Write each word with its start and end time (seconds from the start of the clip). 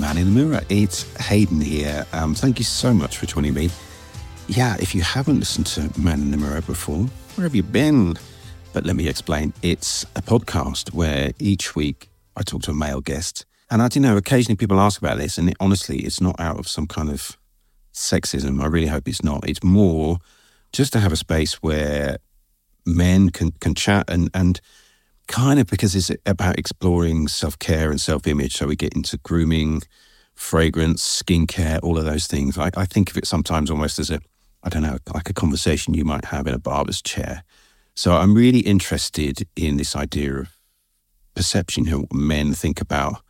Man 0.00 0.18
in 0.18 0.34
the 0.34 0.44
Mirror. 0.44 0.62
It's 0.68 1.02
Hayden 1.16 1.60
here. 1.60 2.06
Um, 2.12 2.34
thank 2.34 2.58
you 2.58 2.64
so 2.64 2.92
much 2.92 3.16
for 3.18 3.26
joining 3.26 3.54
me. 3.54 3.70
Yeah, 4.48 4.76
if 4.78 4.94
you 4.94 5.02
haven't 5.02 5.38
listened 5.38 5.66
to 5.68 5.90
Man 5.98 6.20
in 6.20 6.30
the 6.30 6.36
Mirror 6.36 6.62
before, 6.62 7.04
where 7.34 7.44
have 7.44 7.54
you 7.54 7.62
been? 7.62 8.16
But 8.72 8.84
let 8.84 8.96
me 8.96 9.08
explain. 9.08 9.52
It's 9.62 10.04
a 10.16 10.22
podcast 10.22 10.92
where 10.92 11.32
each 11.38 11.74
week 11.74 12.08
I 12.36 12.42
talk 12.42 12.62
to 12.62 12.72
a 12.72 12.74
male 12.74 13.00
guest. 13.00 13.46
And 13.70 13.80
I 13.82 13.88
do 13.88 14.00
know 14.00 14.16
occasionally 14.16 14.56
people 14.56 14.80
ask 14.80 15.00
about 15.00 15.18
this, 15.18 15.38
and 15.38 15.50
it, 15.50 15.56
honestly, 15.60 16.00
it's 16.00 16.20
not 16.20 16.38
out 16.38 16.58
of 16.58 16.68
some 16.68 16.86
kind 16.86 17.10
of 17.10 17.36
sexism. 17.92 18.62
I 18.62 18.66
really 18.66 18.88
hope 18.88 19.08
it's 19.08 19.22
not. 19.22 19.48
It's 19.48 19.62
more 19.62 20.18
just 20.72 20.92
to 20.94 21.00
have 21.00 21.12
a 21.12 21.16
space 21.16 21.62
where 21.62 22.18
men 22.84 23.30
can, 23.30 23.52
can 23.60 23.74
chat 23.74 24.10
and, 24.10 24.30
and 24.34 24.60
kind 25.26 25.58
of 25.58 25.66
because 25.66 25.94
it's 25.94 26.10
about 26.26 26.58
exploring 26.58 27.28
self 27.28 27.58
care 27.58 27.90
and 27.90 28.00
self 28.00 28.26
image. 28.26 28.56
So 28.56 28.66
we 28.66 28.76
get 28.76 28.94
into 28.94 29.18
grooming, 29.18 29.82
fragrance, 30.34 31.22
skincare, 31.22 31.80
all 31.82 31.98
of 31.98 32.04
those 32.04 32.26
things. 32.26 32.58
I, 32.58 32.70
I, 32.76 32.84
think 32.84 33.10
of 33.10 33.16
it 33.16 33.26
sometimes 33.26 33.70
almost 33.70 33.98
as 33.98 34.10
a, 34.10 34.20
I 34.62 34.68
don't 34.68 34.82
know, 34.82 34.98
like 35.12 35.30
a 35.30 35.34
conversation 35.34 35.94
you 35.94 36.04
might 36.04 36.26
have 36.26 36.46
in 36.46 36.54
a 36.54 36.58
barber's 36.58 37.00
chair. 37.02 37.44
So 37.94 38.16
I'm 38.16 38.34
really 38.34 38.60
interested 38.60 39.46
in 39.56 39.76
this 39.76 39.94
idea 39.94 40.34
of 40.40 40.58
perception, 41.34 41.86
what 41.86 42.12
men 42.12 42.52
think 42.52 42.80
about 42.80 43.22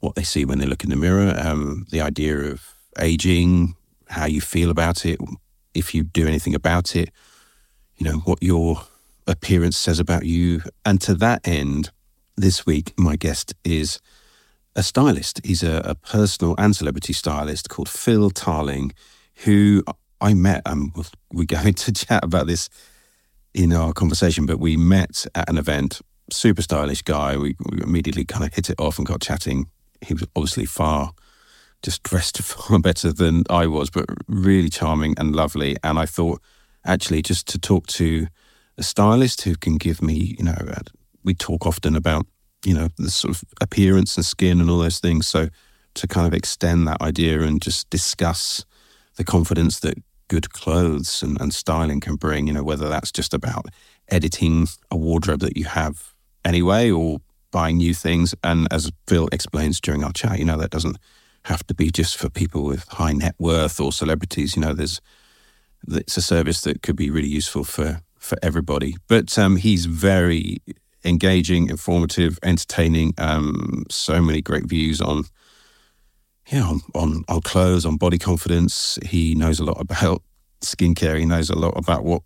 what 0.00 0.14
they 0.14 0.22
see 0.22 0.44
when 0.44 0.58
they 0.58 0.66
look 0.66 0.84
in 0.84 0.90
the 0.90 0.96
mirror, 0.96 1.34
um, 1.38 1.86
the 1.90 2.00
idea 2.00 2.36
of 2.36 2.74
aging, 2.98 3.74
how 4.08 4.26
you 4.26 4.40
feel 4.40 4.70
about 4.70 5.06
it, 5.06 5.18
if 5.74 5.94
you 5.94 6.04
do 6.04 6.26
anything 6.26 6.54
about 6.54 6.94
it, 6.94 7.10
you 7.96 8.04
know, 8.04 8.18
what 8.18 8.42
your 8.42 8.82
appearance 9.26 9.76
says 9.76 9.98
about 9.98 10.24
you. 10.24 10.62
And 10.84 11.00
to 11.02 11.14
that 11.16 11.46
end, 11.46 11.90
this 12.36 12.66
week, 12.66 12.92
my 12.98 13.16
guest 13.16 13.54
is 13.64 14.00
a 14.76 14.82
stylist. 14.82 15.40
He's 15.44 15.62
a, 15.62 15.82
a 15.84 15.94
personal 15.94 16.54
and 16.58 16.74
celebrity 16.74 17.12
stylist 17.12 17.68
called 17.68 17.88
Phill 17.88 18.30
Tarling, 18.30 18.92
who 19.44 19.82
I 20.20 20.34
met. 20.34 20.62
Um, 20.66 20.92
we're 21.32 21.44
going 21.44 21.74
to 21.84 21.92
chat 21.92 22.24
about 22.24 22.46
this 22.46 22.68
in 23.52 23.72
our 23.72 23.92
conversation, 23.92 24.46
but 24.46 24.58
we 24.58 24.76
met 24.76 25.26
at 25.34 25.48
an 25.48 25.58
event. 25.58 26.00
Super 26.30 26.62
stylish 26.62 27.02
guy. 27.02 27.36
We, 27.36 27.54
we 27.70 27.82
immediately 27.82 28.24
kind 28.24 28.44
of 28.44 28.54
hit 28.54 28.70
it 28.70 28.80
off 28.80 28.98
and 28.98 29.06
got 29.06 29.20
chatting. 29.20 29.66
He 30.00 30.14
was 30.14 30.26
obviously 30.34 30.66
far, 30.66 31.12
just 31.82 32.02
dressed 32.02 32.38
far 32.42 32.78
better 32.78 33.12
than 33.12 33.44
I 33.48 33.66
was, 33.66 33.90
but 33.90 34.06
really 34.26 34.70
charming 34.70 35.14
and 35.18 35.36
lovely. 35.36 35.76
And 35.84 35.98
I 35.98 36.06
thought, 36.06 36.40
actually, 36.84 37.22
just 37.22 37.46
to 37.48 37.58
talk 37.58 37.86
to 37.88 38.26
a 38.78 38.82
stylist 38.82 39.42
who 39.42 39.54
can 39.54 39.76
give 39.76 40.02
me, 40.02 40.36
you 40.38 40.44
know, 40.44 40.52
uh, 40.52 40.80
we 41.22 41.34
talk 41.34 41.66
often 41.66 41.96
about, 41.96 42.26
you 42.64 42.74
know, 42.74 42.88
the 42.98 43.10
sort 43.10 43.34
of 43.34 43.44
appearance 43.60 44.16
and 44.16 44.24
skin 44.24 44.60
and 44.60 44.70
all 44.70 44.78
those 44.78 44.98
things. 44.98 45.26
So 45.26 45.48
to 45.94 46.06
kind 46.06 46.26
of 46.26 46.34
extend 46.34 46.86
that 46.88 47.00
idea 47.00 47.42
and 47.42 47.62
just 47.62 47.88
discuss 47.90 48.64
the 49.16 49.24
confidence 49.24 49.80
that 49.80 50.02
good 50.28 50.50
clothes 50.52 51.22
and, 51.22 51.40
and 51.40 51.54
styling 51.54 52.00
can 52.00 52.16
bring, 52.16 52.46
you 52.46 52.52
know, 52.52 52.64
whether 52.64 52.88
that's 52.88 53.12
just 53.12 53.32
about 53.32 53.66
editing 54.08 54.66
a 54.90 54.96
wardrobe 54.96 55.40
that 55.40 55.56
you 55.56 55.64
have 55.64 56.14
anyway 56.44 56.90
or 56.90 57.18
buying 57.50 57.76
new 57.76 57.94
things. 57.94 58.34
And 58.42 58.66
as 58.72 58.90
Phill 59.06 59.28
explains 59.30 59.80
during 59.80 60.02
our 60.02 60.12
chat, 60.12 60.38
you 60.38 60.44
know, 60.44 60.58
that 60.58 60.70
doesn't 60.70 60.98
have 61.44 61.64
to 61.66 61.74
be 61.74 61.90
just 61.90 62.16
for 62.16 62.28
people 62.28 62.64
with 62.64 62.88
high 62.88 63.12
net 63.12 63.34
worth 63.38 63.78
or 63.78 63.92
celebrities. 63.92 64.56
You 64.56 64.62
know, 64.62 64.74
there's 64.74 65.00
it's 65.86 66.16
a 66.16 66.22
service 66.22 66.62
that 66.62 66.82
could 66.82 66.96
be 66.96 67.10
really 67.10 67.28
useful 67.28 67.62
for 67.62 68.00
for 68.24 68.38
everybody. 68.42 68.96
But 69.06 69.38
um, 69.38 69.56
he's 69.56 69.86
very 69.86 70.58
engaging, 71.04 71.68
informative, 71.68 72.38
entertaining. 72.42 73.14
Um, 73.18 73.84
so 73.90 74.20
many 74.22 74.40
great 74.40 74.64
views 74.66 75.00
on, 75.00 75.24
yeah, 76.50 76.64
on, 76.64 76.80
on, 76.94 77.24
on 77.28 77.40
clothes, 77.42 77.84
on 77.84 77.96
body 77.96 78.18
confidence. 78.18 78.98
He 79.04 79.34
knows 79.34 79.60
a 79.60 79.64
lot 79.64 79.80
about 79.80 80.22
skincare. 80.62 81.18
He 81.18 81.26
knows 81.26 81.50
a 81.50 81.58
lot 81.58 81.74
about 81.76 82.04
what 82.04 82.22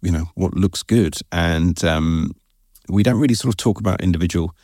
you 0.00 0.12
know 0.12 0.26
what 0.34 0.54
looks 0.54 0.82
good, 0.82 1.16
and 1.32 1.82
um, 1.82 2.32
we 2.88 3.02
don't 3.02 3.18
really 3.18 3.34
sort 3.34 3.52
of 3.52 3.56
talk 3.56 3.80
about 3.80 4.02
individual 4.02 4.54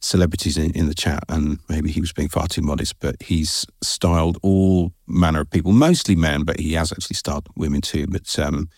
celebrities 0.00 0.56
in, 0.56 0.70
in 0.72 0.86
the 0.86 0.94
chat. 0.94 1.24
And 1.28 1.58
maybe 1.68 1.90
he 1.90 2.00
was 2.00 2.12
being 2.12 2.28
far 2.28 2.46
too 2.46 2.62
modest, 2.62 2.98
but 3.00 3.16
he's 3.20 3.66
styled 3.82 4.38
all 4.42 4.92
manner 5.06 5.40
of 5.40 5.50
people, 5.50 5.72
mostly 5.72 6.16
men, 6.16 6.44
but 6.44 6.58
he 6.60 6.72
has 6.74 6.92
actually 6.92 7.16
styled 7.16 7.48
women 7.56 7.80
too. 7.80 8.06
But 8.06 8.38
um, 8.38 8.68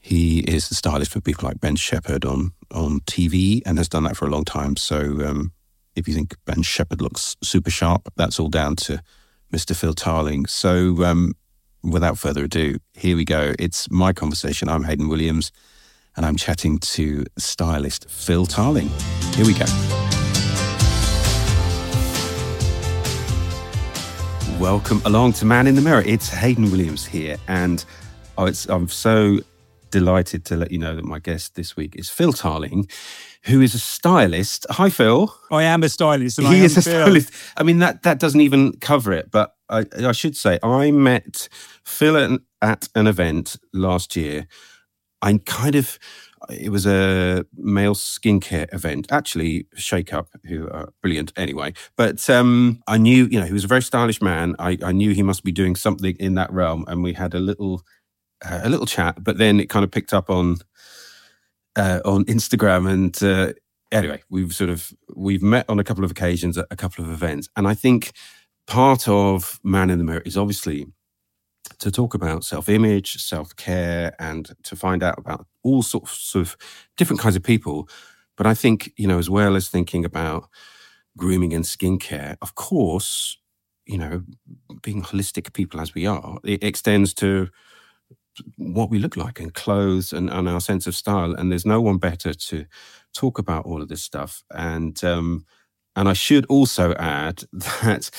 he 0.00 0.40
is 0.40 0.68
the 0.68 0.74
stylist 0.74 1.12
for 1.12 1.20
people 1.20 1.46
like 1.46 1.60
Ben 1.60 1.76
Shephard 1.76 2.24
on 2.24 2.52
on 2.72 3.00
TV 3.00 3.60
and 3.66 3.78
has 3.78 3.88
done 3.88 4.04
that 4.04 4.16
for 4.16 4.26
a 4.26 4.30
long 4.30 4.44
time. 4.44 4.76
So 4.76 4.98
um, 5.26 5.52
if 5.94 6.08
you 6.08 6.14
think 6.14 6.36
Ben 6.46 6.62
Shephard 6.62 7.02
looks 7.02 7.36
super 7.42 7.70
sharp, 7.70 8.08
that's 8.16 8.40
all 8.40 8.48
down 8.48 8.76
to 8.76 9.02
Mr. 9.52 9.76
Phill 9.76 9.92
Tarling. 9.92 10.46
So 10.46 11.04
um, 11.04 11.34
without 11.82 12.16
further 12.16 12.44
ado, 12.44 12.78
here 12.94 13.16
we 13.16 13.24
go. 13.24 13.54
It's 13.58 13.90
my 13.90 14.12
conversation. 14.12 14.68
I'm 14.68 14.84
Hayden 14.84 15.08
Williams, 15.08 15.52
and 16.16 16.24
I'm 16.24 16.36
chatting 16.36 16.78
to 16.78 17.26
stylist 17.36 18.08
Phill 18.08 18.46
Tarling. 18.46 18.88
Here 19.34 19.44
we 19.44 19.52
go. 19.52 19.66
Welcome 24.58 25.02
along 25.04 25.32
to 25.34 25.44
Man 25.44 25.66
in 25.66 25.74
the 25.74 25.82
Mirror. 25.82 26.04
It's 26.06 26.28
Hayden 26.28 26.70
Williams 26.70 27.04
here, 27.04 27.36
and 27.48 27.84
oh, 28.38 28.50
I'm 28.68 28.88
so 28.88 29.40
delighted 29.90 30.44
to 30.46 30.56
let 30.56 30.70
you 30.70 30.78
know 30.78 30.94
that 30.96 31.04
my 31.04 31.18
guest 31.18 31.54
this 31.54 31.76
week 31.76 31.96
is 31.96 32.08
Phill 32.08 32.32
Tarling, 32.32 32.88
who 33.44 33.60
is 33.60 33.74
a 33.74 33.78
stylist. 33.78 34.66
Hi, 34.70 34.90
Phill. 34.90 35.34
I 35.50 35.64
am 35.64 35.82
a 35.82 35.88
stylist. 35.88 36.40
he 36.40 36.64
is 36.64 36.76
a 36.76 36.82
Phil. 36.82 37.04
stylist. 37.04 37.32
I 37.56 37.62
mean, 37.62 37.78
that, 37.78 38.02
that 38.02 38.18
doesn't 38.18 38.40
even 38.40 38.72
cover 38.80 39.12
it, 39.12 39.30
but 39.30 39.54
I, 39.68 39.84
I 39.98 40.12
should 40.12 40.36
say 40.36 40.58
I 40.62 40.90
met 40.90 41.48
Phill 41.84 42.16
at, 42.16 42.40
at 42.62 42.88
an 42.94 43.06
event 43.06 43.56
last 43.72 44.16
year. 44.16 44.46
I 45.22 45.38
kind 45.44 45.74
of, 45.74 45.98
it 46.48 46.70
was 46.70 46.86
a 46.86 47.44
male 47.54 47.94
skincare 47.94 48.72
event, 48.72 49.06
actually, 49.10 49.66
Shake 49.74 50.14
Up, 50.14 50.28
who 50.46 50.68
are 50.70 50.92
brilliant 51.02 51.32
anyway. 51.36 51.74
But 51.96 52.28
um, 52.30 52.82
I 52.86 52.96
knew, 52.96 53.26
you 53.26 53.38
know, 53.38 53.46
he 53.46 53.52
was 53.52 53.64
a 53.64 53.68
very 53.68 53.82
stylish 53.82 54.22
man. 54.22 54.56
I, 54.58 54.78
I 54.82 54.92
knew 54.92 55.12
he 55.12 55.22
must 55.22 55.44
be 55.44 55.52
doing 55.52 55.76
something 55.76 56.16
in 56.18 56.34
that 56.34 56.50
realm. 56.52 56.84
And 56.88 57.02
we 57.02 57.12
had 57.12 57.34
a 57.34 57.38
little 57.38 57.82
uh, 58.44 58.60
a 58.62 58.68
little 58.68 58.86
chat, 58.86 59.22
but 59.22 59.38
then 59.38 59.60
it 59.60 59.68
kind 59.68 59.84
of 59.84 59.90
picked 59.90 60.12
up 60.12 60.30
on 60.30 60.56
uh, 61.76 62.00
on 62.04 62.24
Instagram, 62.24 62.88
and 62.90 63.22
uh, 63.22 63.52
anyway, 63.92 64.22
we've 64.28 64.54
sort 64.54 64.70
of 64.70 64.92
we've 65.14 65.42
met 65.42 65.66
on 65.68 65.78
a 65.78 65.84
couple 65.84 66.04
of 66.04 66.10
occasions 66.10 66.58
at 66.58 66.66
a 66.70 66.76
couple 66.76 67.04
of 67.04 67.10
events, 67.10 67.48
and 67.56 67.66
I 67.68 67.74
think 67.74 68.12
part 68.66 69.08
of 69.08 69.60
Man 69.62 69.90
in 69.90 69.98
the 69.98 70.04
Mirror 70.04 70.22
is 70.24 70.36
obviously 70.36 70.86
to 71.78 71.90
talk 71.90 72.14
about 72.14 72.44
self-image, 72.44 73.22
self-care, 73.22 74.14
and 74.18 74.50
to 74.64 74.76
find 74.76 75.02
out 75.02 75.18
about 75.18 75.46
all 75.62 75.82
sorts 75.82 76.34
of 76.34 76.56
different 76.96 77.20
kinds 77.20 77.36
of 77.36 77.42
people. 77.42 77.88
But 78.36 78.46
I 78.46 78.54
think 78.54 78.92
you 78.96 79.06
know, 79.06 79.18
as 79.18 79.30
well 79.30 79.56
as 79.56 79.68
thinking 79.68 80.04
about 80.04 80.48
grooming 81.16 81.52
and 81.52 81.64
skincare, 81.64 82.36
of 82.42 82.54
course, 82.54 83.36
you 83.86 83.98
know, 83.98 84.22
being 84.82 85.02
holistic 85.02 85.52
people 85.52 85.80
as 85.80 85.94
we 85.94 86.06
are, 86.06 86.38
it 86.44 86.64
extends 86.64 87.12
to 87.14 87.48
what 88.56 88.90
we 88.90 88.98
look 88.98 89.16
like 89.16 89.40
and 89.40 89.54
clothes 89.54 90.12
and, 90.12 90.30
and 90.30 90.48
our 90.48 90.60
sense 90.60 90.86
of 90.86 90.94
style. 90.94 91.34
And 91.34 91.50
there's 91.50 91.66
no 91.66 91.80
one 91.80 91.98
better 91.98 92.34
to 92.34 92.66
talk 93.14 93.38
about 93.38 93.66
all 93.66 93.82
of 93.82 93.88
this 93.88 94.02
stuff. 94.02 94.42
And 94.50 95.02
um, 95.04 95.44
and 95.96 96.08
I 96.08 96.12
should 96.12 96.46
also 96.46 96.94
add 96.94 97.44
that 97.52 98.10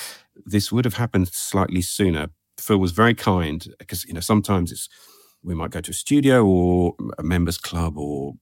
this 0.46 0.72
would 0.72 0.84
have 0.84 0.94
happened 0.94 1.28
slightly 1.28 1.82
sooner. 1.82 2.28
Phill 2.58 2.78
was 2.78 2.92
very 2.92 3.14
kind 3.14 3.66
because 3.78 4.04
you 4.04 4.14
know 4.14 4.20
sometimes 4.20 4.72
it's 4.72 4.88
we 5.42 5.54
might 5.54 5.70
go 5.70 5.80
to 5.80 5.90
a 5.90 5.94
studio 5.94 6.46
or 6.46 6.94
a 7.18 7.22
members 7.22 7.58
club 7.58 7.98
or 7.98 8.34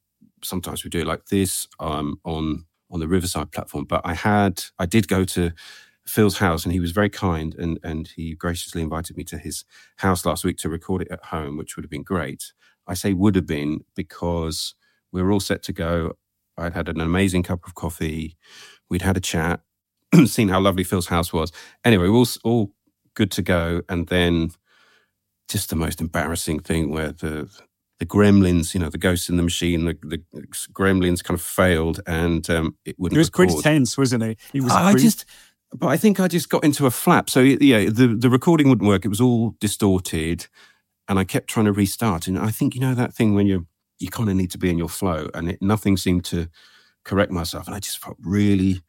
sometimes 0.42 0.84
we 0.84 0.90
do 0.90 1.00
it 1.00 1.06
like 1.06 1.26
this 1.26 1.66
um, 1.78 2.20
on 2.24 2.64
on 2.90 3.00
the 3.00 3.08
Riverside 3.08 3.52
platform. 3.52 3.84
But 3.84 4.02
I 4.04 4.14
had 4.14 4.64
I 4.78 4.86
did 4.86 5.08
go 5.08 5.24
to 5.24 5.52
Phill's 6.06 6.38
house, 6.38 6.64
and 6.64 6.72
he 6.72 6.80
was 6.80 6.92
very 6.92 7.10
kind, 7.10 7.54
and 7.54 7.78
and 7.82 8.08
he 8.08 8.34
graciously 8.34 8.82
invited 8.82 9.16
me 9.16 9.24
to 9.24 9.38
his 9.38 9.64
house 9.96 10.24
last 10.24 10.44
week 10.44 10.56
to 10.58 10.68
record 10.68 11.02
it 11.02 11.10
at 11.10 11.26
home, 11.26 11.56
which 11.56 11.76
would 11.76 11.84
have 11.84 11.90
been 11.90 12.02
great. 12.02 12.52
I 12.86 12.94
say 12.94 13.12
would 13.12 13.36
have 13.36 13.46
been 13.46 13.84
because 13.94 14.74
we 15.12 15.22
were 15.22 15.30
all 15.30 15.40
set 15.40 15.62
to 15.64 15.72
go. 15.72 16.16
I'd 16.56 16.74
had 16.74 16.88
an 16.88 17.00
amazing 17.00 17.42
cup 17.42 17.66
of 17.66 17.74
coffee. 17.74 18.36
We'd 18.88 19.02
had 19.02 19.16
a 19.16 19.20
chat, 19.20 19.60
seen 20.26 20.48
how 20.48 20.60
lovely 20.60 20.84
Phill's 20.84 21.06
house 21.06 21.32
was. 21.32 21.52
Anyway, 21.84 22.08
we 22.08 22.16
all 22.16 22.26
all 22.44 22.72
good 23.14 23.30
to 23.32 23.42
go, 23.42 23.82
and 23.88 24.08
then 24.08 24.50
just 25.48 25.70
the 25.70 25.76
most 25.76 26.00
embarrassing 26.00 26.60
thing 26.60 26.90
where 26.90 27.12
the 27.12 27.50
the 28.00 28.06
gremlins, 28.06 28.72
you 28.72 28.80
know, 28.80 28.88
the 28.88 28.98
ghosts 28.98 29.28
in 29.28 29.36
the 29.36 29.42
machine, 29.42 29.84
the, 29.84 29.98
the 30.02 30.22
gremlins 30.72 31.22
kind 31.22 31.38
of 31.38 31.42
failed 31.42 32.00
and 32.06 32.48
um, 32.48 32.74
it 32.86 32.98
wouldn't. 32.98 33.16
It 33.16 33.20
was 33.20 33.28
record. 33.28 33.48
pretty 33.48 33.62
tense, 33.62 33.98
wasn't 33.98 34.22
it? 34.22 34.38
He 34.52 34.60
was. 34.60 34.72
I 34.72 34.92
pretty... 34.92 35.06
just, 35.06 35.26
but 35.72 35.88
I 35.88 35.96
think 35.96 36.18
I 36.18 36.28
just 36.28 36.48
got 36.48 36.64
into 36.64 36.86
a 36.86 36.90
flap. 36.90 37.30
So 37.30 37.40
yeah, 37.40 37.84
the 37.84 38.16
the 38.18 38.30
recording 38.30 38.68
wouldn't 38.68 38.88
work. 38.88 39.04
It 39.04 39.08
was 39.08 39.20
all 39.20 39.54
distorted, 39.60 40.46
and 41.08 41.18
I 41.18 41.24
kept 41.24 41.48
trying 41.48 41.66
to 41.66 41.72
restart. 41.72 42.26
And 42.26 42.38
I 42.38 42.50
think 42.50 42.74
you 42.74 42.80
know 42.80 42.94
that 42.94 43.14
thing 43.14 43.34
when 43.34 43.46
you 43.46 43.66
you 43.98 44.08
kind 44.08 44.28
of 44.28 44.36
need 44.36 44.50
to 44.52 44.58
be 44.58 44.70
in 44.70 44.78
your 44.78 44.88
flow, 44.88 45.28
and 45.34 45.50
it, 45.50 45.62
nothing 45.62 45.96
seemed 45.96 46.24
to 46.26 46.48
correct 47.04 47.30
myself. 47.30 47.66
And 47.66 47.76
I 47.76 47.80
just 47.80 47.98
felt 47.98 48.16
really 48.20 48.82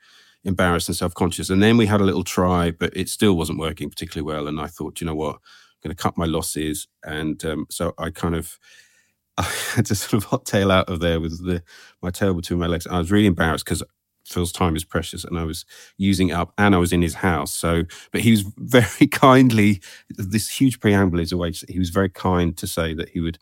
embarrassed 0.43 0.89
and 0.89 0.95
self 0.95 1.13
conscious. 1.13 1.49
And 1.49 1.61
then 1.61 1.77
we 1.77 1.85
had 1.85 2.01
a 2.01 2.05
little 2.05 2.23
try, 2.23 2.71
but 2.71 2.95
it 2.95 3.09
still 3.09 3.35
wasn't 3.35 3.59
working 3.59 3.89
particularly 3.89 4.25
well. 4.25 4.47
And 4.47 4.59
I 4.59 4.67
thought, 4.67 5.01
you 5.01 5.07
know 5.07 5.15
what, 5.15 5.35
I'm 5.35 5.39
going 5.83 5.95
to 5.95 6.01
cut 6.01 6.17
my 6.17 6.25
losses. 6.25 6.87
And 7.03 7.43
um, 7.45 7.65
so 7.69 7.93
I 7.97 8.09
kind 8.09 8.35
of 8.35 8.57
I 9.37 9.43
had 9.75 9.85
to 9.87 9.95
sort 9.95 10.23
of 10.23 10.29
hot 10.29 10.45
tail 10.45 10.71
out 10.71 10.89
of 10.89 10.99
there 10.99 11.19
with 11.19 11.45
the 11.45 11.63
my 12.01 12.09
tail 12.09 12.33
between 12.33 12.59
my 12.59 12.67
legs. 12.67 12.87
I 12.87 12.97
was 12.97 13.11
really 13.11 13.27
embarrassed 13.27 13.65
because 13.65 13.83
Phill's 14.31 14.51
time 14.51 14.75
is 14.75 14.83
precious, 14.83 15.23
and 15.23 15.37
I 15.37 15.43
was 15.43 15.65
using 15.97 16.29
it 16.29 16.33
up, 16.33 16.53
and 16.57 16.73
I 16.73 16.77
was 16.77 16.93
in 16.93 17.01
his 17.01 17.15
house. 17.15 17.53
So, 17.53 17.83
but 18.11 18.21
he 18.21 18.31
was 18.31 18.43
very 18.57 19.07
kindly. 19.11 19.81
This 20.09 20.49
huge 20.49 20.79
preamble 20.79 21.19
is 21.19 21.31
a 21.31 21.37
way. 21.37 21.51
He 21.67 21.79
was 21.79 21.89
very 21.89 22.09
kind 22.09 22.57
to 22.57 22.67
say 22.67 22.93
that 22.93 23.09
he 23.09 23.19
would 23.19 23.39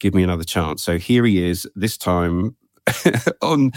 give 0.00 0.14
me 0.14 0.22
another 0.22 0.44
chance. 0.44 0.82
So 0.82 0.98
here 0.98 1.24
he 1.24 1.48
is, 1.48 1.66
this 1.74 1.96
time 1.96 2.56
on 3.42 3.72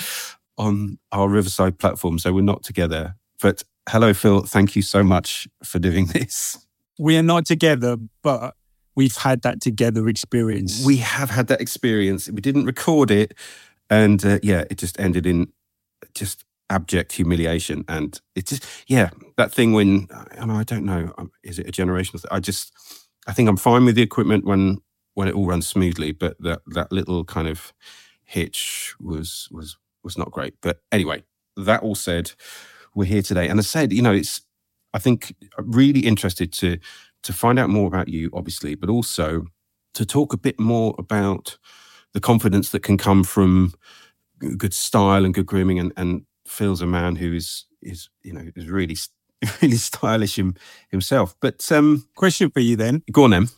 on 0.57 0.97
our 1.11 1.29
Riverside 1.29 1.79
platform. 1.79 2.17
So 2.17 2.33
we're 2.33 2.41
not 2.41 2.63
together, 2.63 3.15
but 3.41 3.63
hello, 3.89 4.13
Phill. 4.13 4.41
Thank 4.41 4.75
you 4.75 4.81
so 4.81 5.03
much 5.03 5.47
for 5.63 5.79
doing 5.79 6.05
this. 6.13 6.65
We 6.97 7.17
are 7.17 7.23
not 7.23 7.45
together, 7.45 7.97
but 8.23 8.55
we've 8.95 9.17
had 9.17 9.41
that 9.41 9.61
together 9.61 10.07
experience. 10.07 10.83
We 10.85 10.97
have 10.97 11.29
had 11.29 11.47
that 11.47 11.61
experience. 11.61 12.29
We 12.29 12.41
didn't 12.41 12.65
record 12.65 13.11
it, 13.11 13.33
and 13.89 14.25
uh, 14.25 14.39
yeah, 14.41 14.63
it 14.69 14.77
just 14.77 14.99
ended 14.99 15.25
in 15.25 15.51
just 16.15 16.43
abject 16.69 17.11
humiliation. 17.11 17.85
And 17.87 18.19
it 18.35 18.47
just, 18.47 18.65
yeah, 18.87 19.09
that 19.37 19.53
thing 19.53 19.73
when 19.73 20.07
I, 20.11 20.59
I 20.59 20.63
don't 20.63 20.85
know, 20.85 21.13
um, 21.17 21.31
is 21.43 21.59
it 21.59 21.67
a 21.67 21.71
generational 21.71 22.21
thing? 22.21 22.31
I 22.31 22.39
just, 22.39 22.73
I 23.27 23.33
think 23.33 23.49
I'm 23.49 23.57
fine 23.57 23.85
with 23.85 23.95
the 23.95 24.01
equipment 24.01 24.45
when 24.45 24.79
when 25.13 25.27
it 25.29 25.33
all 25.33 25.47
runs 25.47 25.67
smoothly, 25.67 26.11
but 26.11 26.35
that 26.41 26.61
that 26.67 26.91
little 26.91 27.23
kind 27.23 27.47
of 27.47 27.73
hitch 28.23 28.93
was 28.99 29.47
was 29.51 29.77
was 30.03 30.17
not 30.17 30.31
great. 30.31 30.55
But 30.61 30.81
anyway, 30.91 31.23
that 31.57 31.83
all 31.83 31.95
said, 31.95 32.31
we're 32.93 33.05
here 33.05 33.21
today, 33.21 33.47
and 33.47 33.59
I 33.59 33.63
said, 33.63 33.93
you 33.93 34.01
know, 34.01 34.13
it's 34.13 34.41
I 34.93 34.99
think 34.99 35.35
really 35.57 36.01
interested 36.01 36.51
to 36.53 36.77
to 37.23 37.33
find 37.33 37.57
out 37.57 37.69
more 37.69 37.87
about 37.87 38.09
you, 38.09 38.29
obviously, 38.33 38.75
but 38.75 38.89
also 38.89 39.47
to 39.93 40.05
talk 40.05 40.33
a 40.33 40.37
bit 40.37 40.59
more 40.59 40.93
about 40.97 41.57
the 42.13 42.19
confidence 42.19 42.69
that 42.69 42.83
can 42.83 42.97
come 42.97 43.23
from 43.23 43.73
good 44.39 44.73
style 44.73 45.25
and 45.25 45.33
good 45.33 45.45
grooming, 45.45 45.79
and, 45.79 45.91
and 45.97 46.25
Phill's 46.47 46.81
a 46.81 46.85
man 46.85 47.15
who 47.15 47.33
is 47.33 47.65
is 47.81 48.09
you 48.23 48.33
know 48.33 48.45
is 48.55 48.69
really 48.69 48.95
really 49.61 49.77
stylish 49.77 50.37
him, 50.37 50.55
himself. 50.89 51.35
But 51.39 51.71
um, 51.71 52.07
question 52.15 52.49
for 52.49 52.59
you 52.59 52.75
then. 52.75 53.03
Go 53.11 53.23
on, 53.23 53.31
then. 53.31 53.49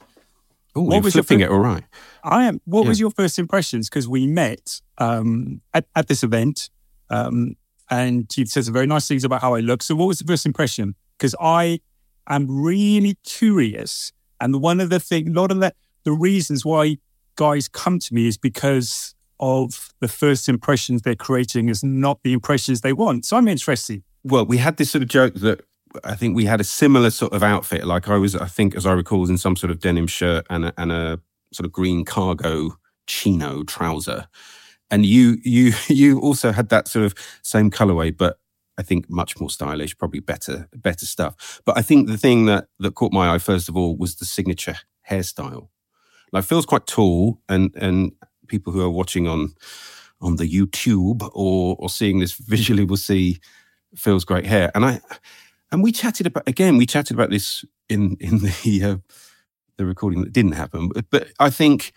Oh, 0.76 0.82
what 0.82 1.04
was 1.04 1.14
flipping 1.14 1.40
your, 1.40 1.50
it 1.50 1.52
all 1.52 1.60
right. 1.60 1.84
I 2.24 2.46
am. 2.46 2.62
What 2.66 2.84
yeah. 2.84 2.90
was 2.90 3.00
your 3.00 3.12
first 3.12 3.40
impressions? 3.40 3.90
Because 3.90 4.08
we 4.08 4.28
met 4.28 4.82
um, 5.00 5.62
at, 5.74 5.86
at 5.96 6.08
this 6.08 6.24
event, 6.24 6.70
um, 7.10 7.56
and 7.90 8.32
you 8.38 8.46
said 8.46 8.66
some 8.66 8.74
very 8.74 8.86
nice 8.86 9.08
things 9.08 9.24
about 9.24 9.42
how 9.42 9.56
I 9.56 9.60
look. 9.60 9.82
So, 9.82 9.96
what 9.96 10.08
was 10.08 10.20
the 10.20 10.26
first 10.26 10.46
impression? 10.46 10.96
Because 11.18 11.36
I 11.40 11.80
am 12.28 12.46
really 12.50 13.18
curious, 13.24 14.12
and 14.40 14.62
one 14.62 14.80
of 14.80 14.90
the 14.90 15.00
thing, 15.00 15.30
a 15.30 15.32
lot 15.32 15.52
of 15.52 15.60
the 15.60 15.74
the 16.04 16.12
reasons 16.12 16.64
why 16.64 16.98
guys 17.36 17.68
come 17.68 18.00
to 18.00 18.14
me 18.14 18.28
is 18.28 18.38
because 18.38 19.16
of 19.40 19.94
the 20.00 20.08
first 20.08 20.50
impressions 20.50 21.02
they're 21.02 21.16
creating 21.16 21.70
is 21.70 21.84
not 21.84 22.24
the 22.24 22.34
impressions 22.34 22.82
they 22.82 22.94
want. 22.94 23.26
So 23.26 23.38
I'm 23.38 23.48
interested. 23.48 24.04
Well, 24.24 24.46
we 24.46 24.58
had 24.58 24.78
this 24.78 24.92
sort 24.92 25.04
of 25.04 25.10
joke 25.10 25.36
that 25.36 25.62
I 26.04 26.16
think 26.16 26.36
we 26.36 26.46
had 26.46 26.60
a 26.60 26.66
similar 26.66 27.10
sort 27.10 27.34
of 27.34 27.44
outfit. 27.44 27.86
Like 27.86 28.10
I 28.10 28.18
was, 28.18 28.36
I 28.36 28.48
think, 28.48 28.76
as 28.76 28.86
I 28.86 28.94
recall, 28.94 29.20
was 29.20 29.30
in 29.30 29.38
some 29.38 29.56
sort 29.56 29.72
of 29.72 29.80
denim 29.80 30.08
shirt 30.08 30.46
and 30.50 30.66
a, 30.66 30.74
and 30.78 30.92
a 30.92 31.20
sort 31.54 31.66
of 31.66 31.72
green 31.72 32.06
cargo 32.06 32.78
chino 33.08 33.64
trouser. 33.64 34.28
And 34.90 35.06
you, 35.06 35.38
you, 35.44 35.74
you 35.88 36.20
also 36.20 36.52
had 36.52 36.70
that 36.70 36.88
sort 36.88 37.06
of 37.06 37.14
same 37.42 37.72
colorway, 37.72 38.16
but 38.16 38.40
I 38.78 38.84
think 38.84 39.10
much 39.10 39.40
more 39.40 39.50
stylish, 39.50 39.98
probably 39.98 40.20
better, 40.20 40.68
better 40.76 41.06
stuff. 41.06 41.62
But 41.66 41.78
I 41.78 41.82
think 41.82 42.08
the 42.08 42.18
thing 42.18 42.46
that 42.46 42.68
that 42.80 42.94
caught 42.94 43.12
my 43.12 43.34
eye 43.34 43.40
first 43.40 43.70
of 43.70 43.76
all 43.76 43.98
was 43.98 44.16
the 44.16 44.26
signature 44.26 44.76
hairstyle. 45.10 45.70
Like 46.32 46.44
Phill's 46.44 46.66
quite 46.66 46.86
tall, 46.86 47.42
and 47.50 47.74
and 47.76 48.12
people 48.48 48.74
who 48.74 48.82
are 48.82 48.90
watching 48.90 49.28
on 49.28 49.54
on 50.22 50.38
the 50.38 50.50
YouTube 50.50 51.30
or 51.34 51.76
or 51.80 51.90
seeing 51.90 52.20
this 52.20 52.34
visually 52.34 52.86
will 52.86 52.98
see 52.98 53.40
Phill's 53.96 54.26
great 54.26 54.46
hair. 54.46 54.72
And 54.76 54.86
I 54.86 55.02
and 55.72 55.84
we 55.84 55.92
chatted 55.92 56.28
about 56.28 56.48
again, 56.48 56.78
we 56.78 56.86
chatted 56.86 57.16
about 57.16 57.30
this 57.30 57.66
in 57.90 58.18
in 58.20 58.40
the 58.40 58.82
uh, 58.84 58.98
the 59.78 59.86
recording 59.86 60.22
that 60.22 60.34
didn't 60.34 60.54
happen. 60.54 60.90
But, 60.90 61.06
but 61.10 61.28
I 61.40 61.50
think 61.50 61.94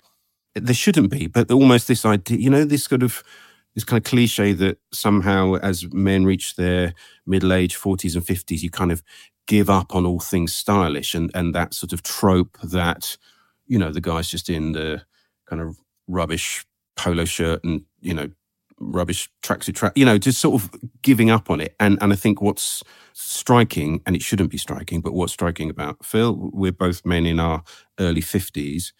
there 0.54 0.74
shouldn't 0.74 1.10
be. 1.10 1.26
But 1.26 1.50
almost 1.50 1.88
this 1.88 2.04
idea, 2.04 2.38
you 2.38 2.50
know, 2.50 2.64
this 2.64 2.84
sort 2.84 3.02
of 3.02 3.22
this 3.74 3.84
kind 3.84 4.04
of 4.04 4.08
cliche 4.08 4.52
that 4.52 4.78
somehow 4.92 5.54
as 5.56 5.86
men 5.92 6.24
reach 6.24 6.56
their 6.56 6.92
middle 7.26 7.52
age, 7.52 7.76
forties 7.76 8.16
and 8.16 8.26
fifties, 8.26 8.62
you 8.62 8.70
kind 8.70 8.92
of 8.92 9.02
give 9.46 9.70
up 9.70 9.94
on 9.94 10.06
all 10.06 10.20
things 10.20 10.54
stylish 10.54 11.14
and 11.14 11.30
and 11.34 11.54
that 11.54 11.74
sort 11.74 11.92
of 11.92 12.02
trope 12.02 12.58
that 12.62 13.16
you 13.66 13.78
know 13.78 13.90
the 13.90 14.00
guy's 14.00 14.28
just 14.28 14.48
in 14.48 14.72
the 14.72 15.02
kind 15.46 15.62
of 15.62 15.76
rubbish 16.10 16.66
polo 16.96 17.24
shirt 17.24 17.62
and 17.64 17.82
you 18.00 18.14
know 18.14 18.28
rubbish 18.78 19.28
tracksuit 19.42 19.74
track 19.74 19.92
you 19.94 20.04
know 20.04 20.16
just 20.16 20.40
sort 20.40 20.60
of 20.60 20.70
giving 21.02 21.30
up 21.30 21.50
on 21.50 21.60
it. 21.60 21.74
And 21.78 21.98
and 22.00 22.12
i 22.12 22.16
think 22.16 22.40
what's 22.40 22.82
striking 23.12 24.00
and 24.06 24.16
it 24.16 24.22
shouldn't 24.22 24.50
be 24.50 24.58
striking 24.58 25.00
but 25.00 25.12
what's 25.12 25.32
striking 25.32 25.68
about 25.70 26.04
phill 26.04 26.50
we're 26.52 26.72
both 26.72 27.04
men 27.04 27.26
in 27.26 27.38
our 27.38 27.62
early 27.98 28.22
50s 28.22 28.92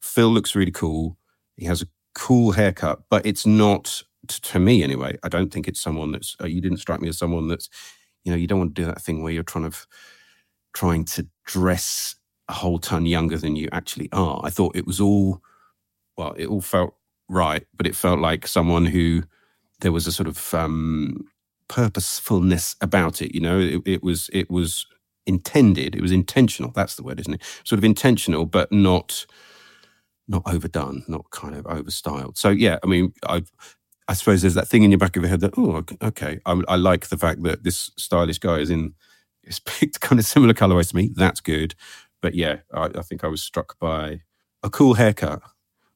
phill 0.00 0.30
looks 0.30 0.54
really 0.54 0.70
cool. 0.70 1.16
He 1.56 1.66
has 1.66 1.82
a 1.82 1.86
cool 2.14 2.52
haircut 2.52 3.02
but 3.10 3.24
it's 3.24 3.46
not 3.46 4.02
to 4.26 4.58
me 4.58 4.82
anyway 4.82 5.16
i 5.22 5.28
don't 5.28 5.52
think 5.52 5.68
it's 5.68 5.80
someone 5.80 6.10
that's 6.10 6.36
uh, 6.42 6.46
you 6.46 6.60
didn't 6.60 6.78
strike 6.78 7.00
me 7.00 7.08
as 7.08 7.16
someone 7.16 7.46
that's 7.46 7.68
you 8.24 8.32
know 8.32 8.36
you 8.36 8.48
don't 8.48 8.58
want 8.58 8.74
to 8.74 8.82
do 8.82 8.86
that 8.86 9.00
thing 9.00 9.22
where 9.22 9.32
you're 9.32 9.44
trying 9.44 9.70
to 9.70 9.76
trying 10.74 11.04
to 11.04 11.26
dress 11.44 12.16
a 12.48 12.52
whole 12.52 12.78
ton 12.78 13.06
younger 13.06 13.36
than 13.36 13.56
you 13.56 13.68
actually 13.72 14.08
are. 14.12 14.40
I 14.44 14.50
thought 14.50 14.76
it 14.76 14.86
was 14.86 15.00
all 15.00 15.42
well, 16.18 16.34
it 16.36 16.48
all 16.48 16.60
felt 16.60 16.94
right, 17.28 17.64
but 17.74 17.86
it 17.86 17.94
felt 17.94 18.18
like 18.18 18.46
someone 18.46 18.86
who 18.86 19.22
there 19.80 19.92
was 19.92 20.06
a 20.06 20.12
sort 20.12 20.28
of 20.28 20.52
um, 20.52 21.28
purposefulness 21.68 22.74
about 22.80 23.22
it. 23.22 23.34
You 23.34 23.40
know, 23.40 23.58
it, 23.60 23.82
it, 23.86 24.02
was 24.02 24.28
it 24.32 24.50
was 24.50 24.86
intended. 25.26 25.94
It 25.94 26.02
was 26.02 26.10
intentional. 26.10 26.72
That's 26.72 26.96
the 26.96 27.04
word, 27.04 27.20
isn't 27.20 27.34
it? 27.34 27.42
Sort 27.64 27.78
of 27.78 27.84
intentional, 27.84 28.44
but 28.44 28.72
not 28.72 29.24
not 30.30 30.42
overdone, 30.46 31.04
not 31.08 31.30
kind 31.30 31.54
of 31.54 31.64
overstyled. 31.64 32.36
So 32.36 32.50
yeah, 32.50 32.78
I 32.82 32.86
mean, 32.86 33.14
I 33.26 33.44
I 34.08 34.14
suppose 34.14 34.42
there's 34.42 34.54
that 34.54 34.68
thing 34.68 34.82
in 34.82 34.90
your 34.90 34.98
back 34.98 35.16
of 35.16 35.22
your 35.22 35.30
head 35.30 35.40
that 35.40 35.54
oh, 35.56 35.84
okay, 36.02 36.40
I, 36.44 36.60
I 36.66 36.76
like 36.76 37.08
the 37.08 37.16
fact 37.16 37.42
that 37.44 37.62
this 37.62 37.92
stylish 37.96 38.38
guy 38.40 38.58
is 38.58 38.70
in 38.70 38.94
is 39.44 39.60
picked 39.64 40.00
kind 40.00 40.18
of 40.18 40.26
similar 40.26 40.52
colorways 40.52 40.90
to 40.90 40.96
me. 40.96 41.10
That's 41.14 41.40
good. 41.40 41.76
But 42.20 42.34
yeah, 42.34 42.56
I, 42.74 42.86
I 42.96 43.02
think 43.02 43.22
I 43.22 43.28
was 43.28 43.40
struck 43.40 43.78
by 43.78 44.22
a 44.64 44.70
cool 44.70 44.94
haircut 44.94 45.42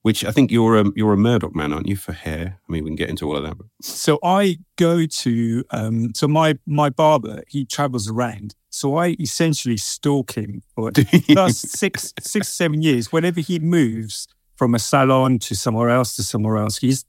which 0.03 0.25
I 0.25 0.33
think 0.33 0.51
you're 0.51 0.77
a 0.79 0.85
you're 0.95 1.13
a 1.13 1.17
Murdock 1.17 1.55
man, 1.55 1.73
aren't 1.73 1.89
you, 1.89 1.97
for 1.97 2.13
hair? 2.13 2.59
I 2.69 2.73
mean, 2.73 2.85
we 2.85 2.91
can 2.91 2.97
get 2.97 3.09
into 3.09 3.29
all 3.29 3.37
of 3.37 3.45
that. 3.45 3.57
So 3.81 4.19
I 4.23 4.59
go 4.77 5.07
to 5.07 5.65
um, 5.71 6.13
so 6.15 6.29
my 6.29 6.59
my 6.67 6.91
barber 6.91 7.43
he 7.49 7.65
travels 7.65 8.09
around, 8.09 8.55
so 8.69 8.97
I 8.97 9.17
essentially 9.21 9.77
stalk 9.77 10.37
him 10.37 10.63
for 10.75 10.91
the 10.91 11.25
last 11.29 11.69
six 11.69 12.13
six 12.21 12.49
seven 12.49 12.83
years. 12.83 13.13
Whenever 13.13 13.41
he 13.41 13.59
moves 13.59 14.27
from 14.57 14.75
a 14.75 14.79
salon 14.79 15.39
to 15.39 15.55
somewhere 15.55 15.91
else 15.91 16.17
to 16.17 16.23
somewhere 16.23 16.57
else, 16.57 16.79
he's 16.79 17.05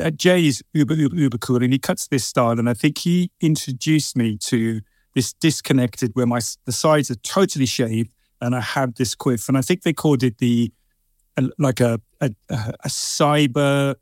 uh, 0.00 0.10
Jay 0.10 0.46
is 0.46 0.62
uber, 0.72 0.94
uber 0.94 1.16
uber 1.16 1.38
cool, 1.38 1.62
and 1.62 1.72
he 1.72 1.78
cuts 1.78 2.06
this 2.06 2.24
style. 2.24 2.58
And 2.58 2.70
I 2.70 2.74
think 2.74 2.98
he 2.98 3.32
introduced 3.40 4.16
me 4.16 4.36
to 4.38 4.80
this 5.14 5.32
disconnected 5.32 6.12
where 6.14 6.26
my 6.26 6.38
the 6.66 6.72
sides 6.72 7.10
are 7.10 7.16
totally 7.16 7.66
shaved, 7.66 8.12
and 8.40 8.54
I 8.54 8.60
have 8.60 8.94
this 8.94 9.16
quiff, 9.16 9.48
and 9.48 9.58
I 9.58 9.62
think 9.62 9.82
they 9.82 9.92
called 9.92 10.22
it 10.22 10.38
the 10.38 10.72
like 11.58 11.80
a, 11.80 12.00
a, 12.20 12.30
a 12.50 12.88
cyber 12.88 13.94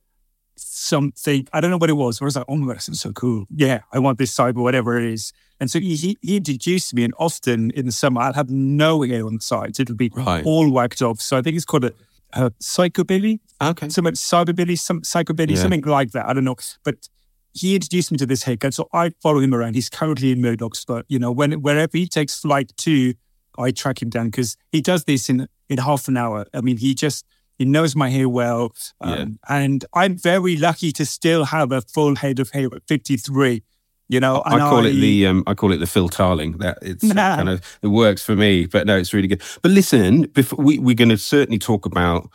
something. 0.57 1.47
I 1.53 1.61
don't 1.61 1.71
know 1.71 1.79
what 1.79 1.91
it 1.91 1.95
was. 1.95 2.21
I 2.21 2.25
was 2.25 2.37
like, 2.37 2.47
oh 2.49 2.57
my 2.57 2.67
God, 2.67 2.77
this 2.77 2.89
is 2.89 3.01
so 3.01 3.13
cool. 3.13 3.47
Yeah, 3.55 3.81
I 3.93 3.99
want 3.99 4.19
this 4.19 4.35
cyber, 4.35 4.57
whatever 4.57 4.99
it 4.99 5.13
is. 5.13 5.33
And 5.61 5.71
so 5.71 5.79
he, 5.79 6.17
he 6.21 6.37
introduced 6.37 6.93
me, 6.95 7.05
and 7.05 7.15
often 7.19 7.71
in 7.71 7.87
the 7.87 7.93
summer, 7.93 8.21
I'll 8.21 8.35
have 8.35 8.51
no 8.51 9.03
hair 9.03 9.25
on 9.25 9.37
the 9.37 9.41
sides. 9.41 9.81
It'll 9.81 9.95
be 9.95 10.11
right. 10.15 10.45
all 10.45 10.71
whacked 10.71 11.01
off. 11.01 11.21
So 11.21 11.39
I 11.39 11.43
think 11.43 11.57
it's 11.57 11.65
called 11.65 11.85
a, 11.85 11.93
a 12.35 12.51
psychobilly. 12.63 13.41
Okay. 13.63 13.89
Something 13.89 14.15
cyberbilly, 14.15 14.79
some 14.79 15.01
psychobilly, 15.01 15.51
yeah. 15.51 15.63
something 15.63 15.83
like 15.83 16.13
that. 16.13 16.27
I 16.27 16.35
don't 16.35 16.45
know. 16.45 16.57
But 16.85 17.09
he 17.55 17.75
introduced 17.75 18.13
me 18.13 18.19
to 18.19 18.27
this 18.27 18.43
haircut. 18.43 18.75
So 18.75 18.89
I 18.93 19.13
follow 19.23 19.41
him 19.41 19.55
around. 19.55 19.75
He's 19.75 19.89
currently 19.89 20.31
in 20.31 20.43
Murdock's, 20.43 20.85
but 20.85 21.07
you 21.09 21.19
know, 21.19 21.33
when 21.33 21.53
wherever 21.63 21.97
he 21.97 22.07
takes 22.07 22.39
flight 22.39 22.73
to, 22.79 23.15
I 23.59 23.71
track 23.71 24.03
him 24.03 24.11
down 24.11 24.27
because 24.27 24.59
he 24.71 24.83
does 24.83 25.05
this 25.05 25.31
in 25.31 25.49
in 25.69 25.79
half 25.79 26.09
an 26.09 26.17
hour. 26.17 26.47
I 26.55 26.61
mean, 26.61 26.77
he 26.77 26.95
just 26.95 27.25
he 27.59 27.65
knows 27.65 27.97
my 27.97 28.11
hair 28.11 28.29
well, 28.29 28.73
um, 29.01 29.39
yeah. 29.49 29.57
and 29.57 29.85
I'm 29.95 30.17
very 30.17 30.57
lucky 30.57 30.93
to 30.93 31.07
still 31.07 31.47
have 31.47 31.73
a 31.73 31.81
full 31.81 32.17
head 32.17 32.39
of 32.39 32.51
hair 32.51 32.69
at 32.75 32.83
53. 32.87 33.63
You 34.09 34.21
know, 34.21 34.43
I 34.45 34.59
call 34.59 34.85
I, 34.85 34.91
it 34.91 34.93
the 34.93 35.27
um, 35.27 35.43
I 35.47 35.55
call 35.55 35.73
it 35.73 35.79
the 35.79 35.87
Phill 35.87 36.09
Tarling. 36.09 36.59
That 36.59 36.79
it's 36.81 37.03
nah. 37.03 37.15
kind 37.37 37.49
of 37.49 37.79
it 37.83 37.89
works 37.89 38.23
for 38.23 38.37
me, 38.37 38.67
but 38.67 38.87
no, 38.87 38.97
it's 38.97 39.13
really 39.13 39.29
good. 39.29 39.43
But 39.63 39.73
listen, 39.73 40.23
before 40.23 40.65
we, 40.65 40.79
we're 40.79 40.95
going 40.95 41.09
to 41.09 41.19
certainly 41.19 41.59
talk 41.59 41.87
about 41.87 42.31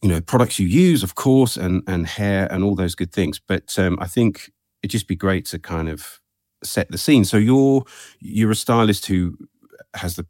you 0.00 0.08
know 0.08 0.20
products 0.22 0.58
you 0.58 0.66
use, 0.66 1.02
of 1.02 1.16
course, 1.16 1.56
and 1.56 1.82
and 1.86 2.06
hair 2.06 2.48
and 2.50 2.64
all 2.64 2.74
those 2.74 2.94
good 2.94 3.12
things. 3.12 3.38
But 3.38 3.78
um, 3.78 3.98
I 4.00 4.06
think 4.06 4.50
it'd 4.82 4.90
just 4.90 5.06
be 5.06 5.16
great 5.16 5.44
to 5.46 5.58
kind 5.58 5.88
of 5.88 6.20
set 6.62 6.90
the 6.90 6.98
scene. 6.98 7.24
So 7.24 7.36
you're 7.36 7.84
you're 8.18 8.50
a 8.50 8.56
stylist 8.56 9.06
who 9.06 9.36
has 9.94 10.16
the 10.16 10.26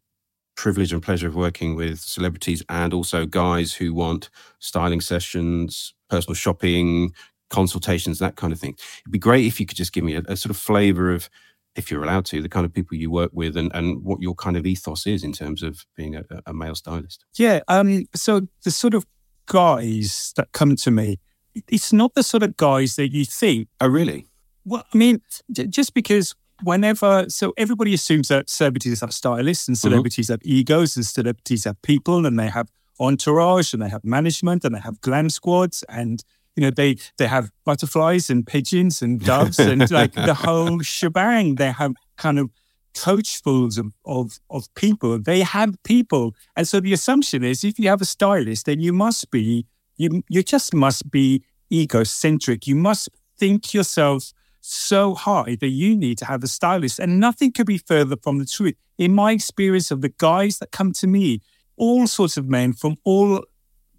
privilege 0.60 0.92
and 0.92 1.02
pleasure 1.02 1.26
of 1.26 1.34
working 1.34 1.74
with 1.74 1.98
celebrities 2.00 2.62
and 2.68 2.92
also 2.92 3.24
guys 3.24 3.72
who 3.72 3.94
want 3.94 4.28
styling 4.58 5.00
sessions, 5.00 5.94
personal 6.10 6.34
shopping, 6.34 7.14
consultations, 7.48 8.18
that 8.18 8.36
kind 8.36 8.52
of 8.52 8.60
thing. 8.60 8.74
It'd 9.00 9.10
be 9.10 9.18
great 9.18 9.46
if 9.46 9.58
you 9.58 9.64
could 9.64 9.78
just 9.78 9.94
give 9.94 10.04
me 10.04 10.16
a, 10.16 10.22
a 10.28 10.36
sort 10.36 10.50
of 10.50 10.58
flavor 10.58 11.14
of, 11.14 11.30
if 11.76 11.90
you're 11.90 12.02
allowed 12.02 12.26
to, 12.26 12.42
the 12.42 12.48
kind 12.50 12.66
of 12.66 12.74
people 12.74 12.98
you 12.98 13.10
work 13.10 13.30
with 13.32 13.56
and, 13.56 13.70
and 13.74 14.04
what 14.04 14.20
your 14.20 14.34
kind 14.34 14.54
of 14.58 14.66
ethos 14.66 15.06
is 15.06 15.24
in 15.24 15.32
terms 15.32 15.62
of 15.62 15.86
being 15.96 16.14
a, 16.14 16.24
a 16.44 16.52
male 16.52 16.74
stylist. 16.74 17.24
Yeah. 17.38 17.60
Um, 17.66 18.04
so 18.14 18.42
the 18.62 18.70
sort 18.70 18.92
of 18.92 19.06
guys 19.46 20.34
that 20.36 20.52
come 20.52 20.76
to 20.76 20.90
me, 20.90 21.20
it's 21.68 21.90
not 21.90 22.14
the 22.14 22.22
sort 22.22 22.42
of 22.42 22.58
guys 22.58 22.96
that 22.96 23.12
you 23.12 23.24
think. 23.24 23.68
Oh, 23.80 23.88
really? 23.88 24.26
Well, 24.66 24.84
I 24.92 24.98
mean, 24.98 25.22
just 25.50 25.94
because 25.94 26.34
whenever, 26.62 27.26
so 27.28 27.52
everybody 27.56 27.94
assumes 27.94 28.28
that 28.28 28.50
celebrities 28.50 29.00
have 29.00 29.12
stylists 29.12 29.68
and 29.68 29.76
mm-hmm. 29.76 29.88
celebrities 29.88 30.26
mm-hmm. 30.26 30.32
have 30.34 30.40
egos 30.42 30.96
and 30.96 31.04
celebrities 31.04 31.64
have 31.64 31.80
people 31.82 32.26
and 32.26 32.38
they 32.38 32.48
have 32.48 32.68
entourage 33.00 33.72
and 33.72 33.82
they 33.82 33.88
have 33.88 34.04
management 34.04 34.64
and 34.64 34.74
they 34.74 34.80
have 34.80 35.00
glam 35.00 35.30
squads 35.30 35.82
and 35.88 36.22
you 36.54 36.62
know 36.62 36.70
they 36.70 36.96
they 37.16 37.26
have 37.26 37.50
butterflies 37.64 38.28
and 38.28 38.46
pigeons 38.46 39.00
and 39.00 39.20
doves 39.24 39.58
and 39.58 39.90
like 39.90 40.12
the 40.12 40.34
whole 40.34 40.80
shebang 40.80 41.54
they 41.54 41.72
have 41.72 41.94
kind 42.16 42.38
of 42.38 42.50
coachfuls 42.94 43.78
of, 43.78 43.92
of 44.04 44.38
of 44.50 44.72
people 44.74 45.18
they 45.18 45.40
have 45.40 45.82
people 45.84 46.34
and 46.56 46.68
so 46.68 46.80
the 46.80 46.92
assumption 46.92 47.42
is 47.42 47.64
if 47.64 47.78
you 47.78 47.88
have 47.88 48.02
a 48.02 48.04
stylist 48.04 48.66
then 48.66 48.80
you 48.80 48.92
must 48.92 49.30
be 49.30 49.64
you 49.96 50.22
you 50.28 50.42
just 50.42 50.74
must 50.74 51.10
be 51.10 51.42
egocentric 51.72 52.66
you 52.66 52.74
must 52.74 53.08
think 53.38 53.72
yourself 53.72 54.32
so 54.60 55.14
high 55.14 55.56
that 55.60 55.68
you 55.68 55.96
need 55.96 56.18
to 56.18 56.24
have 56.24 56.42
a 56.42 56.46
stylist. 56.48 56.98
And 56.98 57.18
nothing 57.18 57.52
could 57.52 57.66
be 57.66 57.78
further 57.78 58.16
from 58.22 58.38
the 58.38 58.44
truth. 58.44 58.74
In 58.98 59.14
my 59.14 59.32
experience 59.32 59.90
of 59.90 60.00
the 60.00 60.12
guys 60.18 60.58
that 60.58 60.70
come 60.70 60.92
to 60.94 61.06
me, 61.06 61.40
all 61.76 62.06
sorts 62.06 62.36
of 62.36 62.48
men 62.48 62.72
from 62.72 62.96
all 63.04 63.44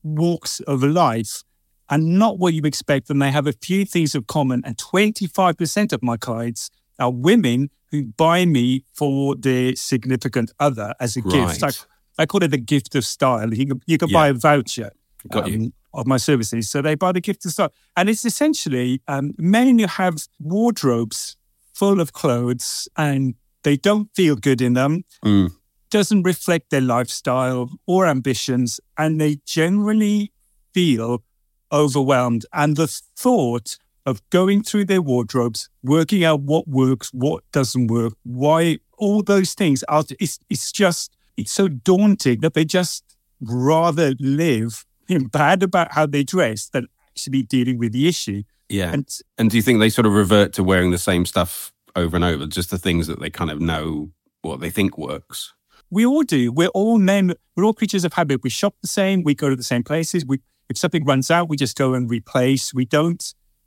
walks 0.04 0.60
of 0.62 0.84
life, 0.84 1.44
and 1.90 2.18
not 2.18 2.40
what 2.40 2.54
you 2.54 2.62
expect, 2.64 3.10
and 3.10 3.22
they 3.22 3.32
have 3.32 3.48
a 3.48 3.54
few 3.54 3.86
things 3.86 4.16
of 4.16 4.26
common. 4.28 4.62
And 4.66 4.78
25% 4.78 5.92
of 5.92 6.02
my 6.02 6.16
clients 6.16 6.70
are 7.00 7.12
women 7.12 7.70
who 7.90 8.06
buy 8.06 8.46
me 8.46 8.86
for 8.94 9.36
their 9.36 9.76
significant 9.76 10.54
other 10.60 10.94
as 11.02 11.18
a 11.18 11.22
right. 11.22 11.60
gift. 11.60 11.64
I, 11.64 12.24
I, 12.24 12.26
call 12.26 12.44
it 12.44 12.48
the 12.48 12.58
gift 12.58 12.96
of 12.96 13.04
style. 13.04 13.54
You 13.54 13.68
can, 13.68 13.82
you 13.86 13.98
can 13.98 14.08
yeah. 14.08 14.18
buy 14.18 14.28
a 14.30 14.34
voucher. 14.34 14.92
Got 15.30 15.46
um, 15.46 15.52
you 15.52 15.74
of 15.94 16.08
my 16.08 16.18
services. 16.18 16.70
So 16.70 16.82
they 16.82 16.96
buy 16.96 17.12
the 17.12 17.22
gift 17.22 17.46
of 17.46 17.52
style. 17.52 17.74
And 17.96 18.10
it's 18.10 18.26
essentially 18.26 19.02
um, 19.08 19.34
men 19.38 19.80
who 19.80 19.88
have 19.88 20.16
wardrobes 20.40 21.36
full 21.74 22.00
of 22.00 22.14
clothes 22.14 22.88
and 22.98 23.36
they 23.64 23.78
don't 23.78 24.10
feel 24.16 24.36
good 24.36 24.62
in 24.62 24.74
them, 24.74 25.04
mm. 25.24 25.52
doesn't 25.90 26.24
reflect 26.24 26.70
their 26.70 26.82
lifestyle 26.82 27.70
or 27.86 28.08
ambitions, 28.08 28.80
and 28.98 29.20
they 29.22 29.40
generally 29.46 30.32
feel 30.74 31.24
overwhelmed. 31.72 32.46
And 32.54 32.76
the 32.76 32.88
thought 33.16 33.78
of 34.06 34.28
going 34.30 34.64
through 34.64 34.86
their 34.86 35.02
wardrobes, 35.02 35.70
working 35.84 36.24
out 36.24 36.42
what 36.42 36.68
works, 36.68 37.10
what 37.14 37.44
doesn't 37.52 37.88
work, 37.88 38.14
why 38.24 38.80
all 38.98 39.22
those 39.22 39.54
things 39.54 39.84
are, 39.84 40.04
it's, 40.20 40.40
it's 40.50 40.72
just, 40.72 41.16
it's 41.38 41.52
so 41.52 41.68
daunting 41.68 42.40
that 42.42 42.54
they 42.54 42.66
just 42.66 43.04
rather 43.40 44.14
live 44.20 44.86
bad 45.32 45.64
about 45.64 45.94
how 45.94 46.06
they 46.06 46.24
dress 46.24 46.70
than 46.70 46.88
actually 47.10 47.44
dealing 47.44 47.78
with 47.78 47.92
the 47.92 48.08
issue. 48.08 48.44
Yeah. 48.70 48.94
And, 48.94 49.10
and 49.38 49.50
do 49.50 49.58
you 49.58 49.64
think 49.64 49.80
they 49.80 49.90
sort 49.90 50.06
of 50.06 50.14
revert 50.14 50.54
to 50.54 50.64
wearing 50.64 50.92
the 50.92 50.98
same 50.98 51.26
stuff 51.26 51.74
over 51.96 52.16
and 52.16 52.24
over, 52.24 52.46
just 52.46 52.72
the 52.72 52.78
things 52.78 53.08
that 53.08 53.20
they 53.20 53.30
kind 53.30 53.52
of 53.52 53.60
know 53.60 54.12
what 54.42 54.62
they 54.62 54.70
think 54.70 54.98
works? 54.98 55.54
We 55.90 56.06
all 56.06 56.24
do. 56.24 56.52
We're 56.54 56.70
all 56.70 56.98
men. 56.98 57.34
We're 57.56 57.66
all 57.66 57.74
creatures 57.74 58.06
of 58.06 58.14
habit. 58.14 58.42
We 58.44 58.50
shop 58.50 58.76
the 58.82 58.88
same. 58.88 59.24
We 59.24 59.36
go 59.36 59.50
to 59.50 59.58
the 59.58 59.64
same 59.64 59.84
places. 59.84 60.26
We, 60.26 60.40
if 60.70 60.78
something 60.78 61.04
runs 61.04 61.30
out, 61.30 61.50
we 61.50 61.58
just 61.58 61.78
go 61.78 61.94
and 61.94 62.10
replace. 62.10 62.74
We 62.74 62.86
don't, 62.86 63.22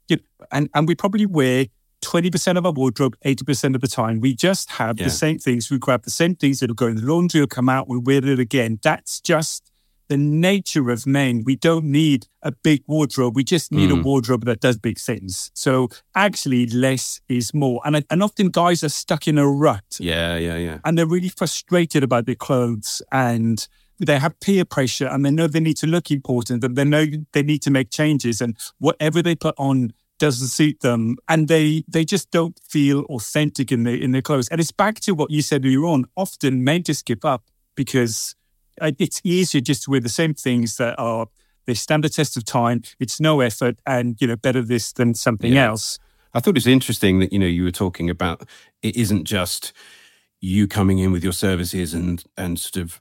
you 0.08 0.16
know, 0.16 0.46
and, 0.50 0.70
and 0.74 0.88
we 0.88 0.94
probably 0.94 1.26
wear 1.26 1.66
20% 2.00 2.56
of 2.56 2.64
our 2.64 2.72
wardrobe 2.72 3.16
80% 3.24 3.74
of 3.74 3.82
the 3.82 3.88
time. 3.88 4.20
We 4.20 4.34
just 4.34 4.70
have 4.72 4.98
yeah. 4.98 5.04
the 5.04 5.10
same 5.10 5.38
things. 5.38 5.70
We 5.70 5.78
grab 5.78 6.04
the 6.04 6.10
same 6.10 6.34
things 6.34 6.60
that'll 6.60 6.74
go 6.74 6.86
in 6.86 6.96
the 6.96 7.02
laundry, 7.02 7.40
will 7.40 7.46
come 7.46 7.68
out, 7.68 7.88
we 7.88 7.98
wear 7.98 8.24
it 8.24 8.38
again. 8.38 8.78
That's 8.82 9.20
just 9.20 9.70
the 10.14 10.18
nature 10.18 10.90
of 10.90 11.06
men. 11.08 11.42
We 11.44 11.56
don't 11.56 11.86
need 11.86 12.28
a 12.42 12.52
big 12.52 12.84
wardrobe. 12.86 13.34
We 13.34 13.42
just 13.42 13.72
need 13.72 13.90
mm. 13.90 13.98
a 13.98 14.02
wardrobe 14.02 14.44
that 14.44 14.60
does 14.60 14.78
big 14.78 14.96
things. 14.96 15.50
So 15.54 15.88
actually, 16.14 16.66
less 16.66 17.20
is 17.28 17.52
more. 17.52 17.80
And, 17.84 18.04
and 18.08 18.22
often 18.22 18.50
guys 18.50 18.84
are 18.84 18.88
stuck 18.88 19.26
in 19.26 19.38
a 19.38 19.48
rut. 19.48 19.84
Yeah, 19.98 20.36
yeah, 20.36 20.56
yeah. 20.56 20.78
And 20.84 20.96
they're 20.96 21.14
really 21.16 21.30
frustrated 21.30 22.04
about 22.04 22.26
their 22.26 22.36
clothes 22.36 23.02
and 23.10 23.66
they 23.98 24.20
have 24.20 24.38
peer 24.38 24.64
pressure 24.64 25.08
and 25.08 25.24
they 25.24 25.32
know 25.32 25.48
they 25.48 25.58
need 25.58 25.78
to 25.78 25.88
look 25.88 26.12
important 26.12 26.62
and 26.62 26.76
they 26.76 26.84
know 26.84 27.06
they 27.32 27.42
need 27.42 27.62
to 27.62 27.70
make 27.72 27.90
changes 27.90 28.40
and 28.40 28.56
whatever 28.78 29.20
they 29.20 29.34
put 29.34 29.56
on 29.58 29.92
doesn't 30.20 30.48
suit 30.48 30.80
them 30.80 31.16
and 31.28 31.48
they 31.48 31.82
they 31.88 32.04
just 32.04 32.30
don't 32.30 32.58
feel 32.68 33.00
authentic 33.04 33.70
in 33.70 33.82
their 33.84 33.96
in 33.96 34.10
their 34.10 34.22
clothes 34.22 34.48
and 34.48 34.60
it's 34.60 34.72
back 34.72 35.00
to 35.00 35.12
what 35.12 35.30
you 35.30 35.42
said 35.42 35.64
earlier 35.64 35.84
on 35.84 36.04
often 36.16 36.64
men 36.64 36.82
just 36.82 37.04
give 37.04 37.24
up 37.24 37.44
because 37.74 38.34
it's 38.80 39.20
easier 39.24 39.60
just 39.60 39.84
to 39.84 39.90
wear 39.90 40.00
the 40.00 40.08
same 40.08 40.34
things 40.34 40.76
that 40.76 40.98
are 40.98 41.26
they 41.66 41.74
stand 41.74 42.04
the 42.04 42.08
test 42.08 42.36
of 42.36 42.44
time. 42.44 42.82
It's 43.00 43.20
no 43.20 43.40
effort, 43.40 43.78
and 43.86 44.20
you 44.20 44.26
know 44.26 44.36
better 44.36 44.62
this 44.62 44.92
than 44.92 45.14
something 45.14 45.52
yeah. 45.52 45.66
else. 45.66 45.98
I 46.34 46.40
thought 46.40 46.56
it's 46.56 46.66
interesting 46.66 47.20
that 47.20 47.32
you 47.32 47.38
know 47.38 47.46
you 47.46 47.64
were 47.64 47.70
talking 47.70 48.10
about 48.10 48.48
it 48.82 48.96
isn't 48.96 49.24
just 49.24 49.72
you 50.40 50.68
coming 50.68 50.98
in 50.98 51.12
with 51.12 51.24
your 51.24 51.32
services 51.32 51.94
and 51.94 52.22
and 52.36 52.58
sort 52.58 52.82
of 52.82 53.00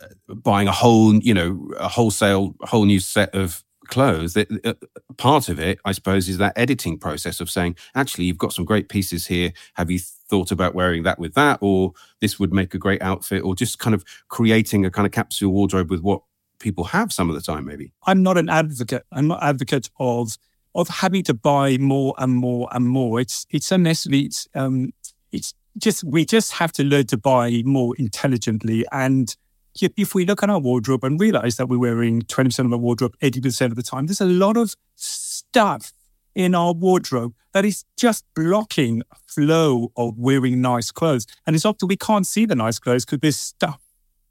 uh, 0.00 0.34
buying 0.34 0.68
a 0.68 0.72
whole 0.72 1.14
you 1.14 1.32
know 1.32 1.70
a 1.78 1.88
wholesale 1.88 2.54
a 2.62 2.66
whole 2.66 2.84
new 2.84 3.00
set 3.00 3.34
of 3.34 3.64
clothes 3.88 4.36
uh, 4.36 4.74
part 5.16 5.48
of 5.48 5.58
it 5.58 5.78
i 5.84 5.92
suppose 5.92 6.28
is 6.28 6.38
that 6.38 6.52
editing 6.56 6.98
process 6.98 7.40
of 7.40 7.50
saying 7.50 7.76
actually 7.94 8.24
you've 8.24 8.38
got 8.38 8.52
some 8.52 8.64
great 8.64 8.88
pieces 8.88 9.26
here 9.26 9.52
have 9.74 9.90
you 9.90 9.98
thought 10.28 10.50
about 10.50 10.74
wearing 10.74 11.02
that 11.04 11.18
with 11.18 11.34
that, 11.34 11.58
or 11.60 11.92
this 12.20 12.38
would 12.38 12.52
make 12.52 12.74
a 12.74 12.78
great 12.78 13.02
outfit, 13.02 13.42
or 13.42 13.54
just 13.54 13.78
kind 13.78 13.94
of 13.94 14.04
creating 14.28 14.84
a 14.84 14.90
kind 14.90 15.06
of 15.06 15.12
capsule 15.12 15.52
wardrobe 15.52 15.90
with 15.90 16.00
what 16.00 16.22
people 16.58 16.84
have 16.84 17.12
some 17.12 17.28
of 17.28 17.34
the 17.34 17.42
time, 17.42 17.64
maybe? 17.64 17.92
I'm 18.06 18.22
not 18.22 18.38
an 18.38 18.48
advocate. 18.48 19.04
I'm 19.12 19.28
not 19.28 19.42
advocate 19.42 19.90
of 19.98 20.36
of 20.74 20.88
having 20.88 21.22
to 21.24 21.34
buy 21.34 21.78
more 21.78 22.14
and 22.18 22.34
more 22.34 22.68
and 22.72 22.86
more. 22.86 23.20
It's 23.20 23.46
it's 23.50 23.70
unnecessary. 23.72 24.20
It's 24.20 24.48
um 24.54 24.92
it's 25.32 25.54
just 25.78 26.04
we 26.04 26.24
just 26.24 26.52
have 26.52 26.72
to 26.72 26.84
learn 26.84 27.06
to 27.06 27.16
buy 27.16 27.62
more 27.64 27.94
intelligently. 27.98 28.84
And 28.92 29.34
if 29.82 30.14
we 30.14 30.24
look 30.24 30.42
at 30.42 30.50
our 30.50 30.58
wardrobe 30.58 31.04
and 31.04 31.20
realize 31.20 31.56
that 31.56 31.68
we're 31.68 31.78
wearing 31.78 32.22
20% 32.22 32.66
of 32.66 32.72
our 32.72 32.78
wardrobe 32.78 33.16
80% 33.22 33.66
of 33.66 33.76
the 33.76 33.82
time, 33.82 34.06
there's 34.06 34.20
a 34.20 34.26
lot 34.26 34.56
of 34.56 34.74
stuff 34.94 35.92
in 36.34 36.54
our 36.54 36.72
wardrobe 36.72 37.34
that 37.52 37.64
is 37.64 37.84
just 37.96 38.24
blocking 38.34 39.02
flow 39.26 39.90
of 39.96 40.18
wearing 40.18 40.60
nice 40.60 40.90
clothes. 40.90 41.26
And 41.46 41.56
it's 41.56 41.64
often 41.64 41.88
we 41.88 41.96
can't 41.96 42.26
see 42.26 42.44
the 42.44 42.54
nice 42.54 42.78
clothes 42.78 43.04
because 43.04 43.20
there's 43.20 43.38
stuff 43.38 43.80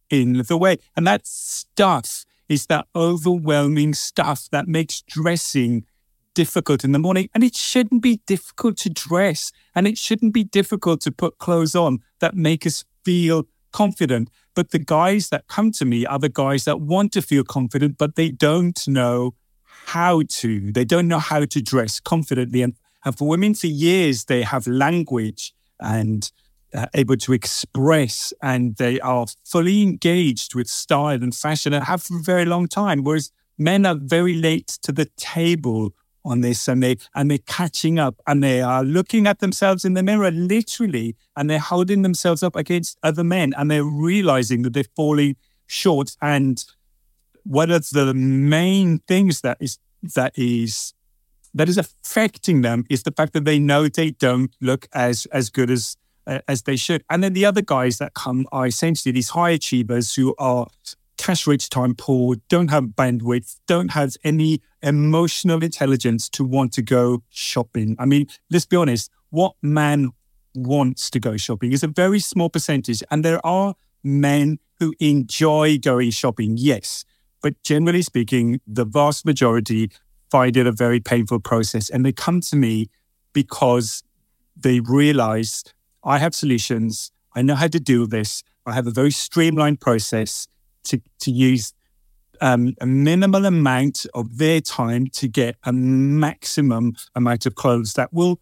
in 0.09 0.43
the 0.47 0.57
way. 0.57 0.77
And 0.95 1.07
that 1.07 1.25
stuff 1.25 2.25
is 2.47 2.67
that 2.67 2.87
overwhelming 2.95 3.93
stuff 3.93 4.47
that 4.51 4.67
makes 4.67 5.01
dressing 5.01 5.85
difficult 6.35 6.83
in 6.83 6.91
the 6.91 6.99
morning. 6.99 7.29
And 7.33 7.43
it 7.43 7.55
shouldn't 7.55 8.03
be 8.03 8.21
difficult 8.27 8.77
to 8.77 8.89
dress. 8.89 9.51
And 9.73 9.87
it 9.87 9.97
shouldn't 9.97 10.33
be 10.33 10.43
difficult 10.43 11.01
to 11.01 11.11
put 11.11 11.39
clothes 11.39 11.75
on 11.75 11.99
that 12.19 12.35
make 12.35 12.67
us 12.67 12.85
feel 13.03 13.47
confident. 13.71 14.29
But 14.55 14.71
the 14.71 14.79
guys 14.79 15.29
that 15.29 15.47
come 15.47 15.71
to 15.73 15.85
me 15.85 16.05
are 16.05 16.19
the 16.19 16.29
guys 16.29 16.65
that 16.65 16.81
want 16.81 17.11
to 17.13 17.21
feel 17.21 17.43
confident, 17.43 17.97
but 17.97 18.15
they 18.15 18.29
don't 18.29 18.87
know 18.87 19.35
how 19.87 20.23
to. 20.27 20.71
They 20.71 20.85
don't 20.85 21.07
know 21.07 21.19
how 21.19 21.45
to 21.45 21.61
dress 21.61 21.99
confidently. 21.99 22.61
And, 22.61 22.73
and 23.03 23.17
for 23.17 23.27
women, 23.27 23.53
for 23.53 23.67
years, 23.67 24.25
they 24.25 24.43
have 24.43 24.65
language 24.65 25.53
and 25.79 26.31
uh, 26.73 26.87
able 26.93 27.17
to 27.17 27.33
express 27.33 28.33
and 28.41 28.75
they 28.77 28.99
are 28.99 29.25
fully 29.43 29.81
engaged 29.81 30.55
with 30.55 30.67
style 30.67 31.21
and 31.23 31.33
fashion 31.33 31.73
and 31.73 31.85
have 31.85 32.03
for 32.03 32.17
a 32.17 32.21
very 32.21 32.45
long 32.45 32.67
time. 32.67 33.03
Whereas 33.03 33.31
men 33.57 33.85
are 33.85 33.95
very 33.95 34.33
late 34.33 34.67
to 34.83 34.91
the 34.91 35.05
table 35.17 35.93
on 36.25 36.41
this 36.41 36.67
and 36.67 36.83
they 36.83 36.97
and 37.13 37.29
they're 37.29 37.37
catching 37.45 37.99
up 37.99 38.15
and 38.27 38.43
they 38.43 38.61
are 38.61 38.83
looking 38.83 39.27
at 39.27 39.39
themselves 39.39 39.85
in 39.85 39.93
the 39.93 40.03
mirror 40.03 40.31
literally 40.31 41.15
and 41.37 41.49
they're 41.49 41.59
holding 41.59 42.01
themselves 42.01 42.43
up 42.43 42.55
against 42.55 42.97
other 43.03 43.23
men 43.23 43.53
and 43.57 43.69
they're 43.69 43.83
realizing 43.83 44.63
that 44.63 44.73
they're 44.73 44.83
falling 44.95 45.35
short 45.67 46.17
and 46.21 46.65
one 47.43 47.69
of 47.71 47.89
the 47.91 48.13
main 48.13 48.99
things 49.07 49.41
that 49.41 49.57
is 49.59 49.77
that 50.15 50.33
is 50.35 50.93
that 51.53 51.69
is 51.69 51.77
affecting 51.77 52.61
them 52.61 52.85
is 52.89 53.03
the 53.03 53.11
fact 53.11 53.33
that 53.33 53.45
they 53.45 53.59
know 53.59 53.87
they 53.87 54.11
don't 54.11 54.53
look 54.59 54.87
as 54.93 55.25
as 55.27 55.49
good 55.49 55.69
as 55.69 55.95
uh, 56.27 56.39
as 56.47 56.63
they 56.63 56.75
should. 56.75 57.03
And 57.09 57.23
then 57.23 57.33
the 57.33 57.45
other 57.45 57.61
guys 57.61 57.97
that 57.99 58.13
come 58.13 58.47
are 58.51 58.65
essentially 58.65 59.11
these 59.11 59.29
high 59.29 59.51
achievers 59.51 60.15
who 60.15 60.35
are 60.37 60.67
cash 61.25 61.47
rich, 61.47 61.69
time 61.69 61.95
poor, 61.95 62.35
don't 62.49 62.69
have 62.69 62.83
bandwidth, 62.83 63.55
don't 63.65 63.91
have 63.91 64.15
any 64.23 64.61
emotional 64.83 65.63
intelligence 65.63 66.29
to 66.29 66.43
want 66.43 66.71
to 66.71 66.83
go 66.83 67.23
shopping. 67.29 67.95
I 67.97 68.05
mean, 68.05 68.27
let's 68.51 68.67
be 68.67 68.77
honest. 68.77 69.09
What 69.31 69.55
man 69.63 70.11
wants 70.53 71.09
to 71.09 71.19
go 71.19 71.35
shopping. 71.35 71.73
It's 71.73 71.81
a 71.81 71.87
very 71.87 72.19
small 72.19 72.51
percentage. 72.51 73.01
And 73.09 73.25
there 73.25 73.43
are 73.43 73.73
men 74.03 74.59
who 74.79 74.93
enjoy 74.99 75.79
going 75.79 76.11
shopping, 76.11 76.57
yes. 76.57 77.05
But 77.41 77.55
generally 77.63 78.03
speaking, 78.03 78.61
the 78.67 78.85
vast 78.85 79.25
majority 79.25 79.89
find 80.29 80.55
it 80.55 80.67
a 80.67 80.71
very 80.71 80.99
painful 80.99 81.39
process. 81.39 81.89
And 81.89 82.05
they 82.05 82.11
come 82.11 82.39
to 82.41 82.55
me 82.55 82.91
because 83.33 84.03
they 84.55 84.79
realize 84.79 85.63
I 86.03 86.19
have 86.19 86.35
solutions. 86.35 87.11
I 87.35 87.41
know 87.41 87.55
how 87.55 87.67
to 87.67 87.79
do 87.79 88.05
this. 88.05 88.43
I 88.63 88.73
have 88.73 88.85
a 88.85 88.91
very 88.91 89.11
streamlined 89.11 89.81
process 89.81 90.47
to, 90.85 91.01
to 91.19 91.31
use 91.31 91.73
um, 92.41 92.73
a 92.81 92.85
minimal 92.85 93.45
amount 93.45 94.05
of 94.13 94.37
their 94.37 94.61
time 94.61 95.07
to 95.07 95.27
get 95.27 95.55
a 95.63 95.73
maximum 95.73 96.95
amount 97.15 97.45
of 97.45 97.55
clothes 97.55 97.93
that 97.93 98.13
will 98.13 98.39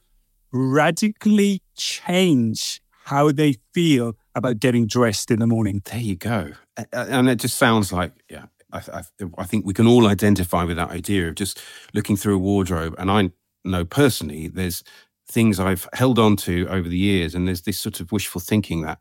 radically 0.52 1.62
change 1.76 2.82
how 3.06 3.32
they 3.32 3.58
feel 3.74 4.16
about 4.36 4.60
getting 4.60 4.88
dressed 4.88 5.30
in 5.32 5.40
the 5.40 5.48
morning. 5.48 5.82
There 5.86 6.00
you 6.00 6.16
go. 6.16 6.52
And 6.92 7.30
it 7.30 7.36
just 7.36 7.58
sounds 7.58 7.92
like, 7.92 8.14
yeah, 8.30 8.46
I, 8.72 8.82
I, 8.92 9.02
I, 9.38 9.44
think 9.44 9.66
we 9.66 9.74
can 9.74 9.86
all 9.86 10.08
identify 10.08 10.64
with 10.64 10.78
that 10.78 10.90
idea 10.90 11.28
of 11.28 11.36
just 11.36 11.62
looking 11.94 12.16
through 12.16 12.36
a 12.36 12.40
wardrobe. 12.40 12.96
And 12.98 13.12
I 13.12 13.32
know 13.64 13.86
personally, 13.86 14.48
there's 14.48 14.84
things 15.28 15.60
I've 15.60 15.88
held 15.94 16.18
on 16.18 16.36
to 16.38 16.68
over 16.68 16.90
the 16.90 16.98
years, 16.98 17.36
and 17.36 17.48
there's 17.48 17.62
this 17.62 17.80
sort 17.80 18.00
of 18.00 18.12
wishful 18.12 18.42
thinking 18.42 18.82
that, 18.82 18.98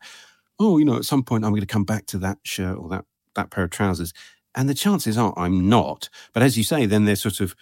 oh, 0.59 0.77
you 0.77 0.85
know, 0.85 0.97
at 0.97 1.05
some 1.05 1.23
point 1.23 1.43
I'm 1.43 1.51
going 1.51 1.61
to 1.61 1.67
come 1.67 1.85
back 1.85 2.05
to 2.07 2.17
that 2.19 2.37
shirt 2.43 2.77
or 2.77 2.89
that 2.89 3.05
that 3.35 3.51
pair 3.51 3.63
of 3.63 3.71
trousers, 3.71 4.13
and 4.55 4.69
the 4.69 4.73
chances 4.73 5.17
are 5.17 5.33
I'm 5.37 5.69
not. 5.69 6.09
But 6.33 6.43
as 6.43 6.57
you 6.57 6.63
say, 6.63 6.85
then 6.85 7.05
they're 7.05 7.15
sort 7.15 7.39
of 7.39 7.55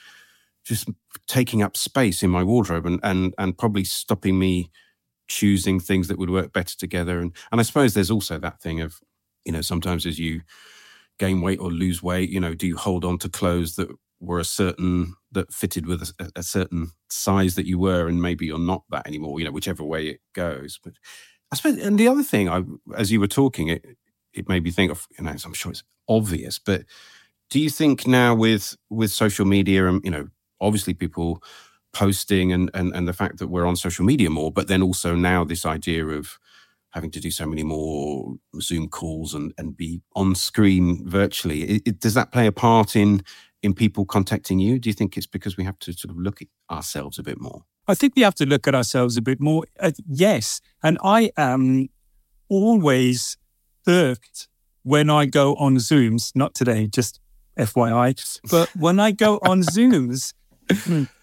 just 0.63 0.89
taking 1.27 1.63
up 1.63 1.75
space 1.75 2.21
in 2.21 2.29
my 2.29 2.43
wardrobe 2.43 2.85
and 2.85 2.99
and 3.03 3.33
and 3.37 3.57
probably 3.57 3.83
stopping 3.83 4.37
me 4.37 4.69
choosing 5.27 5.79
things 5.79 6.07
that 6.09 6.17
would 6.17 6.29
work 6.29 6.53
better 6.53 6.77
together. 6.77 7.19
And 7.19 7.33
and 7.51 7.59
I 7.59 7.63
suppose 7.63 7.93
there's 7.93 8.11
also 8.11 8.37
that 8.39 8.61
thing 8.61 8.81
of, 8.81 8.99
you 9.45 9.51
know, 9.51 9.61
sometimes 9.61 10.05
as 10.05 10.19
you 10.19 10.41
gain 11.19 11.41
weight 11.41 11.59
or 11.59 11.71
lose 11.71 12.03
weight, 12.03 12.29
you 12.29 12.39
know, 12.39 12.53
do 12.53 12.67
you 12.67 12.75
hold 12.75 13.05
on 13.05 13.17
to 13.19 13.29
clothes 13.29 13.75
that 13.75 13.89
were 14.21 14.39
a 14.39 14.45
certain 14.45 15.15
that 15.31 15.51
fitted 15.51 15.87
with 15.87 16.13
a, 16.19 16.31
a, 16.35 16.43
certain 16.43 16.91
size 17.09 17.55
that 17.55 17.65
you 17.65 17.79
were, 17.79 18.07
and 18.07 18.21
maybe 18.21 18.45
you're 18.45 18.59
not 18.59 18.83
that 18.89 19.07
anymore. 19.07 19.39
You 19.39 19.45
know, 19.45 19.51
whichever 19.51 19.83
way 19.83 20.07
it 20.07 20.21
goes. 20.33 20.79
But 20.81 20.93
I 21.51 21.55
suppose, 21.55 21.79
and 21.79 21.99
the 21.99 22.07
other 22.07 22.23
thing, 22.23 22.47
I 22.47 22.63
as 22.95 23.11
you 23.11 23.19
were 23.19 23.27
talking, 23.27 23.69
it 23.69 23.85
it 24.33 24.49
made 24.49 24.63
me 24.63 24.71
think 24.71 24.91
of, 24.91 25.07
you 25.17 25.23
know, 25.23 25.31
I'm 25.31 25.53
sure 25.53 25.71
it's 25.71 25.83
obvious, 26.07 26.59
but 26.59 26.83
do 27.49 27.59
you 27.59 27.69
think 27.69 28.07
now 28.07 28.33
with 28.33 28.75
with 28.89 29.11
social 29.11 29.45
media 29.45 29.87
and 29.87 30.03
you 30.03 30.11
know, 30.11 30.29
obviously 30.59 30.93
people 30.93 31.43
posting 31.93 32.51
and 32.53 32.71
and 32.73 32.95
and 32.95 33.07
the 33.07 33.13
fact 33.13 33.37
that 33.39 33.47
we're 33.47 33.65
on 33.65 33.75
social 33.75 34.05
media 34.05 34.29
more, 34.29 34.51
but 34.51 34.67
then 34.67 34.81
also 34.81 35.15
now 35.15 35.43
this 35.43 35.65
idea 35.65 36.05
of 36.07 36.39
having 36.91 37.11
to 37.11 37.19
do 37.19 37.31
so 37.31 37.45
many 37.45 37.63
more 37.63 38.35
Zoom 38.59 38.89
calls 38.89 39.33
and, 39.33 39.53
and 39.57 39.77
be 39.77 40.01
on 40.13 40.35
screen 40.35 41.07
virtually. 41.07 41.63
It, 41.63 41.81
it, 41.85 41.99
does 41.99 42.13
that 42.15 42.31
play 42.31 42.47
a 42.47 42.51
part 42.51 42.95
in 42.95 43.23
in 43.61 43.73
people 43.73 44.05
contacting 44.05 44.59
you? 44.59 44.79
Do 44.79 44.89
you 44.89 44.93
think 44.93 45.17
it's 45.17 45.27
because 45.27 45.57
we 45.57 45.63
have 45.63 45.79
to 45.79 45.93
sort 45.93 46.11
of 46.11 46.17
look 46.17 46.41
at 46.41 46.47
ourselves 46.69 47.19
a 47.19 47.23
bit 47.23 47.39
more? 47.39 47.63
I 47.87 47.95
think 47.95 48.13
we 48.15 48.21
have 48.21 48.35
to 48.35 48.45
look 48.45 48.67
at 48.67 48.75
ourselves 48.75 49.17
a 49.17 49.21
bit 49.21 49.39
more. 49.39 49.65
Uh, 49.79 49.91
yes. 50.07 50.61
And 50.81 50.97
I 51.03 51.31
am 51.37 51.89
always 52.49 53.37
irked 53.87 54.47
when 54.83 55.09
I 55.09 55.25
go 55.25 55.55
on 55.55 55.77
Zooms, 55.77 56.35
not 56.35 56.53
today, 56.53 56.87
just 56.87 57.19
FYI, 57.57 58.39
but 58.49 58.69
when 58.75 58.99
I 58.99 59.11
go 59.11 59.39
on 59.43 59.61
Zooms 59.75 60.33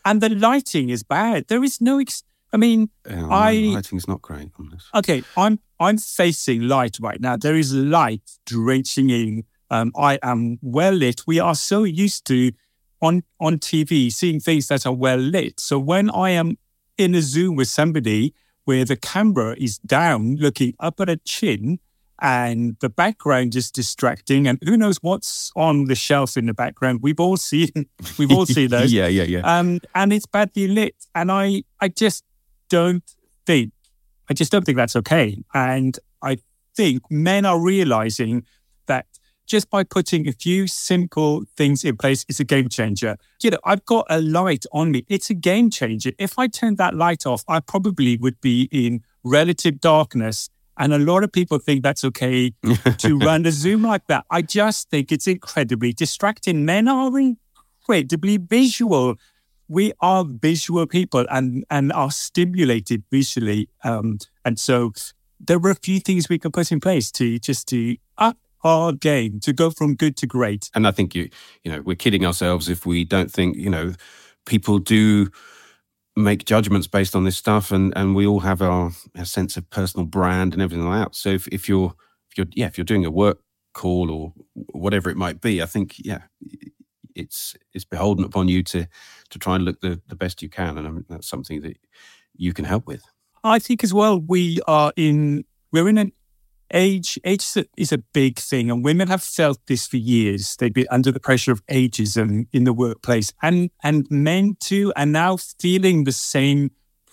and 0.04 0.20
the 0.20 0.28
lighting 0.28 0.90
is 0.90 1.02
bad, 1.02 1.48
there 1.48 1.64
is 1.64 1.80
no. 1.80 1.98
Ex- 1.98 2.22
I 2.52 2.56
mean, 2.56 2.90
yeah, 3.09 3.26
I 3.28 3.52
lighting's 3.74 4.09
not 4.09 4.22
great 4.22 4.50
on 4.59 4.70
this. 4.70 4.88
Okay, 4.94 5.22
I'm 5.37 5.59
I'm 5.80 5.98
facing 5.98 6.62
light 6.62 6.98
right 7.00 7.20
now. 7.20 7.37
There 7.37 7.56
is 7.56 7.74
light 7.74 8.22
drenching 8.46 9.11
in 9.11 9.44
um, 9.70 9.92
I 9.96 10.18
am 10.22 10.59
well 10.62 10.92
lit. 10.92 11.22
We 11.26 11.40
are 11.40 11.54
so 11.54 11.85
used 11.85 12.26
to 12.26 12.52
on 13.00 13.22
on 13.40 13.59
TV 13.59 14.12
seeing 14.12 14.40
things 14.40 14.68
that 14.68 14.87
are 14.87 14.92
well 14.94 15.18
lit. 15.18 15.61
So 15.61 15.78
when 15.78 16.11
I 16.11 16.30
am 16.30 16.59
in 16.96 17.14
a 17.14 17.22
Zoom 17.22 17.56
with 17.56 17.68
somebody 17.68 18.35
where 18.64 18.85
the 18.85 18.96
camera 18.96 19.54
is 19.59 19.78
down, 19.78 20.37
looking 20.37 20.74
up 20.80 21.00
at 21.00 21.09
a 21.09 21.16
chin, 21.16 21.78
and 22.20 22.76
the 22.81 22.88
background 22.88 23.54
is 23.54 23.70
distracting, 23.70 24.46
and 24.46 24.59
who 24.64 24.76
knows 24.76 24.98
what's 24.98 25.52
on 25.54 25.85
the 25.85 25.94
shelf 25.94 26.37
in 26.37 26.46
the 26.46 26.54
background? 26.54 27.00
We've 27.02 27.20
all 27.20 27.37
seen, 27.37 27.70
we've 28.18 28.33
all 28.33 28.46
seen 28.46 28.68
those. 28.68 28.92
yeah, 28.92 29.07
yeah, 29.07 29.24
yeah. 29.24 29.40
Um, 29.40 29.81
and 29.94 30.12
it's 30.12 30.26
badly 30.26 30.68
lit, 30.68 30.94
and 31.14 31.31
I, 31.31 31.62
I 31.81 31.88
just 31.88 32.24
don't 32.68 33.04
think, 33.46 33.72
I 34.28 34.35
just 34.35 34.52
don't 34.52 34.64
think 34.64 34.76
that's 34.76 34.96
okay. 34.96 35.42
And 35.54 35.98
I 36.22 36.38
think 36.76 37.02
men 37.11 37.44
are 37.44 37.61
realizing 37.61 38.44
that 38.87 39.07
just 39.48 39.70
by 39.70 39.83
putting 39.83 40.28
a 40.28 40.33
few 40.33 40.66
simple 40.66 41.42
things 41.57 41.83
in 41.83 41.96
place 41.96 42.24
it's 42.28 42.38
a 42.38 42.44
game 42.44 42.68
changer. 42.68 43.16
You 43.42 43.50
know, 43.50 43.59
I've 43.64 43.85
got 43.85 44.07
a 44.11 44.20
light 44.20 44.64
on 44.72 44.92
me. 44.92 45.04
It's 45.09 45.31
a 45.31 45.35
game 45.35 45.70
changer. 45.70 46.12
If 46.18 46.38
I 46.38 46.46
turned 46.46 46.76
that 46.78 46.94
light 46.94 47.26
off, 47.26 47.42
I 47.48 47.61
probably 47.61 48.16
would 48.18 48.40
be 48.40 48.68
in 48.70 49.02
relative 49.24 49.81
darkness. 49.81 50.50
And 50.78 50.94
a 50.94 50.98
lot 50.98 51.24
of 51.24 51.32
people 51.32 51.58
think 51.58 51.82
that's 51.82 52.04
okay 52.04 52.52
to 52.98 53.18
run 53.18 53.44
a 53.46 53.52
Zoom 53.52 53.82
like 53.82 54.06
that. 54.06 54.24
I 54.30 54.42
just 54.42 54.90
think 54.90 55.10
it's 55.12 55.26
incredibly 55.26 55.92
distracting. 55.92 56.64
Men 56.64 56.88
are 56.88 57.12
incredibly 57.18 58.36
visual. 58.36 59.16
We 59.68 59.92
are 60.00 60.24
visual 60.24 60.86
people 60.86 61.26
and, 61.30 61.64
and 61.70 61.92
are 61.92 62.10
stimulated 62.10 63.02
visually. 63.10 63.68
Um, 63.84 64.18
and 64.44 64.58
so 64.58 64.92
there 65.40 65.58
were 65.58 65.70
a 65.70 65.76
few 65.76 66.00
things 66.00 66.28
we 66.28 66.38
could 66.38 66.52
put 66.52 66.72
in 66.72 66.80
place 66.80 67.10
to 67.12 67.38
just 67.38 67.68
to 67.68 67.96
up 68.16 68.38
hard 68.58 69.00
game 69.00 69.40
to 69.40 69.52
go 69.52 69.70
from 69.70 69.94
good 69.94 70.16
to 70.16 70.26
great. 70.26 70.70
And 70.74 70.86
I 70.86 70.90
think 70.90 71.14
you, 71.14 71.28
you 71.62 71.72
know, 71.72 71.80
we're 71.82 71.96
kidding 71.96 72.24
ourselves 72.24 72.68
if 72.68 72.86
we 72.86 73.04
don't 73.04 73.30
think, 73.30 73.56
you 73.56 73.70
know, 73.70 73.94
people 74.46 74.78
do 74.78 75.28
make 76.18 76.44
judgments 76.44 76.87
based 76.87 77.14
on 77.14 77.24
this 77.24 77.37
stuff, 77.37 77.70
and 77.70 77.92
and 77.96 78.14
we 78.14 78.26
all 78.26 78.40
have 78.40 78.61
our, 78.61 78.90
our 79.16 79.24
sense 79.24 79.57
of 79.57 79.68
personal 79.70 80.07
brand 80.07 80.52
and 80.52 80.62
everything 80.62 80.87
like 80.87 81.04
that. 81.04 81.14
So 81.14 81.31
if, 81.31 81.46
if 81.48 81.68
you're 81.68 81.94
if 82.31 82.38
you're 82.38 82.46
yeah 82.54 82.66
if 82.66 82.76
you're 82.76 82.85
doing 82.85 83.07
a 83.07 83.11
work 83.11 83.40
call 83.74 84.11
or 84.11 84.33
whatever 84.54 85.11
it 85.11 85.16
might 85.16 85.40
be, 85.40 85.62
I 85.62 85.66
think 85.66 85.94
yeah, 85.98 86.22
it's 87.14 87.57
it's 87.72 87.85
beholden 87.85 88.24
upon 88.24 88.48
you 88.48 88.62
to 88.64 88.87
to 89.31 89.38
try 89.38 89.57
and 89.57 89.64
look 89.64 89.81
the 89.81 90.00
the 90.09 90.16
best 90.16 90.42
you 90.42 90.48
can, 90.48 90.76
and 90.76 90.87
I 90.87 90.90
mean, 90.90 91.04
that's 91.09 91.28
something 91.28 91.62
that 91.62 91.78
you 92.35 92.52
can 92.52 92.64
help 92.64 92.87
with. 92.87 93.02
I 93.44 93.59
think 93.59 93.85
as 93.85 93.94
well 93.94 94.20
we 94.20 94.61
are 94.66 94.92
in 94.96 95.44
we're 95.72 95.88
in 95.88 95.98
an 95.98 96.12
age 96.72 97.18
age 97.24 97.44
is 97.76 97.92
a 97.92 97.98
big 97.98 98.38
thing 98.38 98.70
and 98.70 98.85
women 98.85 99.09
have 99.09 99.22
felt 99.22 99.59
this 99.66 99.87
for 99.87 99.96
years. 99.96 100.57
They've 100.57 100.72
been 100.72 100.87
under 100.90 101.11
the 101.11 101.20
pressure 101.20 101.52
of 101.52 101.64
ageism 101.66 102.46
in 102.52 102.64
the 102.64 102.72
workplace 102.72 103.33
and 103.42 103.70
and 103.83 104.07
men 104.11 104.57
too 104.61 104.92
are 104.96 105.07
now 105.07 105.37
feeling 105.37 106.04
the 106.04 106.12
same 106.12 106.70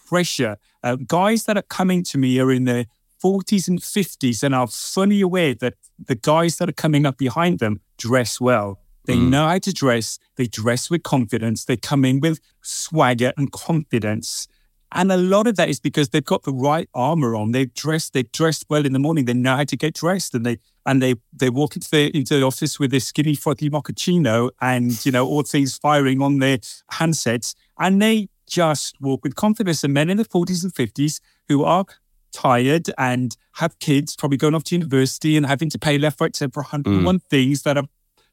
pressure. 0.08 0.58
Uh, 0.84 0.96
guys 0.96 1.46
that 1.46 1.58
are 1.58 1.64
coming 1.64 2.04
to 2.04 2.18
me 2.18 2.40
are 2.40 2.52
in 2.52 2.66
their 2.66 2.86
40s 3.24 3.68
and 3.68 3.80
50s 3.80 4.44
and 4.44 4.54
are 4.54 4.68
fully 4.68 5.22
aware 5.22 5.56
that 5.56 5.76
the 5.98 6.16
guys 6.16 6.58
that 6.58 6.70
are 6.70 6.74
coming 6.74 7.06
up 7.06 7.18
behind 7.18 7.60
them 7.60 7.82
dress 7.98 8.40
well. 8.40 8.80
They 9.06 9.16
mm. 9.16 9.30
know 9.30 9.48
how 9.48 9.60
to 9.60 9.74
dress. 9.74 10.20
They 10.36 10.48
dress 10.48 10.90
with 10.90 11.04
confidence. 11.04 11.66
They 11.66 11.78
come 11.78 12.06
in 12.06 12.20
with 12.20 12.40
swagger 12.62 13.34
and 13.38 13.52
confidence 13.52 14.48
and 14.92 15.12
a 15.12 15.18
lot 15.18 15.48
of 15.48 15.56
that 15.58 15.70
is 15.70 15.80
because 15.80 16.10
they've 16.10 16.24
got 16.24 16.44
the 16.44 16.54
right 16.54 16.88
armor 16.94 17.36
on. 17.36 17.52
They've 17.52 17.74
dressed, 17.74 18.14
they've 18.14 18.32
dressed 18.32 18.66
well 18.70 18.86
in 18.86 18.94
the 18.94 19.00
morning. 19.00 19.26
They 19.26 19.34
know 19.34 19.58
how 19.58 19.64
to 19.64 19.76
get 19.76 19.94
dressed 19.94 20.34
and 20.34 20.46
they 20.46 20.60
and 20.86 21.02
they 21.02 21.16
they 21.34 21.50
walk 21.50 21.76
into 21.76 21.90
the 21.90 22.16
into 22.16 22.38
the 22.40 22.46
office 22.46 22.80
with 22.80 22.92
their 22.92 23.00
skinny 23.00 23.36
frothy 23.36 23.70
mochaccino 23.70 24.52
and 24.62 25.04
you 25.06 25.12
know 25.12 25.28
all 25.28 25.44
things 25.44 25.78
firing 25.78 26.22
on 26.22 26.40
their 26.40 26.60
handsets. 26.94 27.56
And 27.78 28.02
they 28.02 28.30
just 28.48 29.00
walk 29.02 29.24
with 29.24 29.36
confidence. 29.36 29.84
And 29.84 29.94
men 29.94 30.10
in 30.10 30.18
the 30.18 30.26
40s 30.26 30.64
and 30.64 30.74
50s 30.74 31.20
who 31.48 31.64
are 31.64 31.86
tired 32.32 32.90
and 32.98 33.36
have 33.54 33.80
kids, 33.80 34.16
probably 34.16 34.38
going 34.38 34.54
off 34.54 34.64
to 34.66 34.76
university 34.76 35.38
and 35.38 35.46
having 35.46 35.70
to 35.70 35.80
pay 35.80 35.98
left, 35.98 36.22
right, 36.22 36.36
center 36.36 36.52
for 36.52 36.64
101 36.64 37.16
mm. 37.16 37.24
things 37.24 37.64
that 37.64 37.78
are 37.78 37.86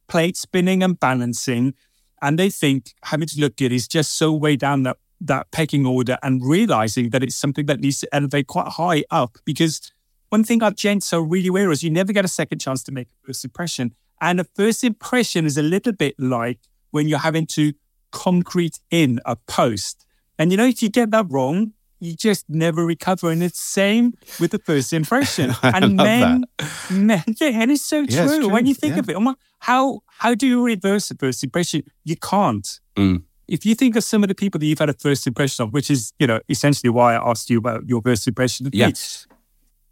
plate 0.09 0.37
spinning 0.37 0.83
and 0.83 0.99
balancing. 0.99 1.75
And 2.21 2.39
they 2.39 2.51
think 2.51 2.95
having 3.05 3.29
to 3.29 3.41
look 3.41 3.57
good 3.57 3.73
is 3.73 3.89
just 3.89 4.13
so 4.13 4.33
way 4.33 4.57
down 4.57 4.83
that 4.85 4.99
that 5.27 5.51
pecking 5.51 5.87
order 5.87 6.19
and 6.23 6.45
realizing 6.45 7.11
that 7.11 7.23
it's 7.23 7.37
something 7.37 7.67
that 7.67 7.81
needs 7.81 8.01
to 8.01 8.15
elevate 8.15 8.47
quite 8.47 8.69
high 8.69 9.05
up. 9.11 9.39
Because 9.45 9.93
one 10.29 10.45
thing 10.45 10.63
our 10.63 10.71
gents 10.71 11.13
are 11.13 11.23
really 11.23 11.49
aware 11.49 11.71
is 11.71 11.83
you 11.83 11.91
never 11.91 12.13
get 12.13 12.25
a 12.25 12.29
second 12.29 12.59
chance 12.59 12.83
to 12.85 12.93
make 12.93 13.09
a 13.09 13.27
first 13.27 13.45
impression. 13.45 13.95
And 14.21 14.41
a 14.41 14.45
first 14.45 14.85
impression 14.85 15.47
is 15.47 15.59
a 15.59 15.63
little 15.63 15.93
bit 15.93 16.15
like 16.19 16.59
when 16.91 17.09
you're 17.09 17.19
having 17.19 17.47
to 17.49 17.73
concrete 18.13 18.79
in 18.91 19.21
a 19.25 19.37
post. 19.37 20.07
And 20.39 20.51
you 20.51 20.57
know, 20.57 20.67
if 20.67 20.83
you 20.83 20.89
get 20.89 21.11
that 21.11 21.27
wrong, 21.29 21.73
you 21.99 22.17
just 22.17 22.49
never 22.49 22.85
recover. 22.85 23.31
And 23.31 23.43
it's 23.43 23.61
same 23.61 24.15
with 24.41 24.51
the 24.51 24.59
first 24.59 24.93
impression. 24.93 25.55
and 25.63 25.97
men, 25.97 26.45
that. 26.59 26.91
men, 26.91 27.25
yeah, 27.41 27.49
and 27.49 27.71
it's 27.71 27.83
so 27.83 28.05
true. 28.05 28.15
Yeah, 28.15 28.25
it's 28.25 28.37
true. 28.39 28.49
When 28.49 28.67
you 28.67 28.75
think 28.75 28.95
yeah. 28.95 29.01
of 29.01 29.09
it, 29.09 29.37
how 29.61 30.01
how 30.07 30.35
do 30.35 30.47
you 30.47 30.65
reverse 30.65 31.11
a 31.11 31.15
first 31.15 31.45
impression? 31.45 31.85
You 32.05 32.17
can't. 32.17 32.81
Mm. 32.97 33.23
If 33.49 33.67
you 33.67 33.75
think 33.75 33.97
of 33.97 34.05
some 34.05 34.23
of 34.23 34.29
the 34.29 34.35
people 34.35 34.59
that 34.59 34.67
you've 34.67 34.79
had 34.79 34.89
a 34.89 34.95
first 34.95 35.27
impression 35.27 35.65
of, 35.65 35.73
which 35.73 35.91
is, 35.91 36.13
you 36.19 36.27
know, 36.27 36.41
essentially 36.49 36.91
why 36.91 37.15
I 37.15 37.31
asked 37.31 37.51
you 37.51 37.59
about 37.59 37.89
your 37.89 38.01
first 38.03 38.27
impression 38.27 38.67
of 38.67 38.75
yes. 38.75 39.27
me. 39.29 39.37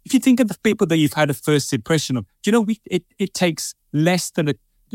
If 0.05 0.13
you 0.13 0.19
think 0.19 0.39
of 0.39 0.47
the 0.47 0.57
people 0.63 0.87
that 0.87 0.97
you've 0.97 1.13
had 1.13 1.29
a 1.29 1.33
first 1.33 1.73
impression 1.73 2.17
of, 2.17 2.25
you 2.45 2.51
know, 2.51 2.61
we, 2.61 2.79
it, 2.85 3.03
it 3.19 3.33
takes 3.33 3.75
less 3.93 4.31
than 4.31 4.49
a 4.49 4.53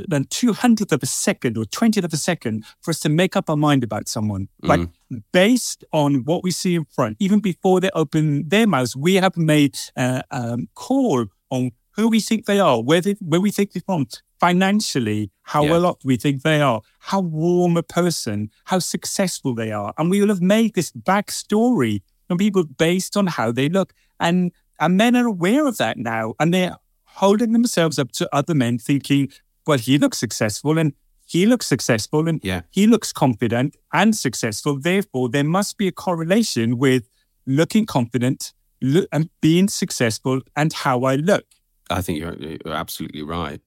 than 0.09 0.25
two 0.25 0.53
hundredth 0.53 0.93
of 0.93 1.03
a 1.03 1.07
second 1.07 1.57
or 1.57 1.65
twentieth 1.65 2.05
of 2.05 2.13
a 2.13 2.19
second 2.19 2.67
for 2.83 2.91
us 2.91 3.01
to 3.01 3.09
make 3.09 3.35
up 3.35 3.49
our 3.49 3.57
mind 3.57 3.83
about 3.83 4.09
someone. 4.09 4.49
Mm. 4.63 4.69
Like 4.69 4.89
based 5.33 5.85
on 5.91 6.25
what 6.25 6.45
we 6.45 6.51
see 6.51 6.75
in 6.75 6.85
front, 6.85 7.17
even 7.19 7.41
before 7.41 7.81
they 7.81 7.89
open 7.95 8.47
their 8.49 8.67
mouths, 8.67 8.95
we 8.95 9.15
have 9.15 9.39
made 9.39 9.79
a 9.97 10.23
um, 10.31 10.69
call 10.75 11.27
on 11.51 11.71
who 11.93 12.09
we 12.09 12.21
think 12.21 12.45
they 12.45 12.61
are, 12.61 12.83
where 12.83 13.01
they, 13.01 13.13
where 13.21 13.41
we 13.41 13.51
think 13.51 13.73
they're 13.73 13.83
from, 13.87 14.07
financially, 14.41 15.31
how 15.43 15.65
yeah. 15.65 15.71
well 15.71 15.87
off 15.87 15.99
we 16.05 16.17
think 16.17 16.43
they 16.43 16.61
are, 16.61 16.83
how 16.99 17.21
warm 17.21 17.77
a 17.77 17.83
person, 17.83 18.51
how 18.65 18.79
successful 18.79 19.55
they 19.55 19.73
are. 19.73 19.95
And 19.99 20.11
we 20.11 20.21
will 20.21 20.29
have 20.29 20.43
made 20.43 20.75
this 20.75 20.91
backstory 20.93 22.03
on 22.29 22.39
people 22.39 22.65
based 22.65 23.17
on 23.17 23.27
how 23.27 23.53
they 23.53 23.69
look. 23.69 23.93
And, 24.21 24.53
and 24.81 24.97
men 24.97 25.17
are 25.17 25.27
aware 25.27 25.67
of 25.67 25.79
that 25.79 25.97
now. 25.97 26.35
And 26.39 26.53
they're 26.53 26.77
holding 27.05 27.53
themselves 27.53 27.99
up 27.99 28.13
to 28.13 28.29
other 28.35 28.55
men 28.55 28.79
thinking, 28.79 29.31
well, 29.67 29.79
he 29.79 29.99
looks 29.99 30.19
successful 30.19 30.79
and 30.79 30.93
he 31.27 31.45
looks 31.47 31.67
successful 31.67 32.29
and 32.29 32.41
yeah. 32.43 32.63
he 32.71 32.87
looks 32.87 33.13
confident 33.13 33.77
and 33.93 34.15
successful. 34.15 34.79
Therefore, 34.79 35.29
there 35.29 35.45
must 35.45 35.77
be 35.77 35.89
a 35.89 35.93
correlation 35.93 36.79
with 36.79 37.09
looking 37.47 37.87
confident 37.87 38.53
look, 38.81 39.09
and 39.13 39.31
being 39.41 39.69
successful 39.69 40.41
and 40.55 40.73
how 40.73 41.05
I 41.05 41.17
look. 41.17 41.45
I 41.91 42.03
think 42.03 42.19
you're, 42.19 42.35
you're 42.35 42.75
absolutely 42.75 43.23
right. 43.23 43.61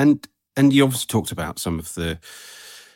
And 0.00 0.26
and 0.56 0.72
you 0.72 0.82
obviously 0.82 1.06
talked 1.08 1.30
about 1.30 1.58
some 1.58 1.78
of 1.78 1.94
the 1.94 2.18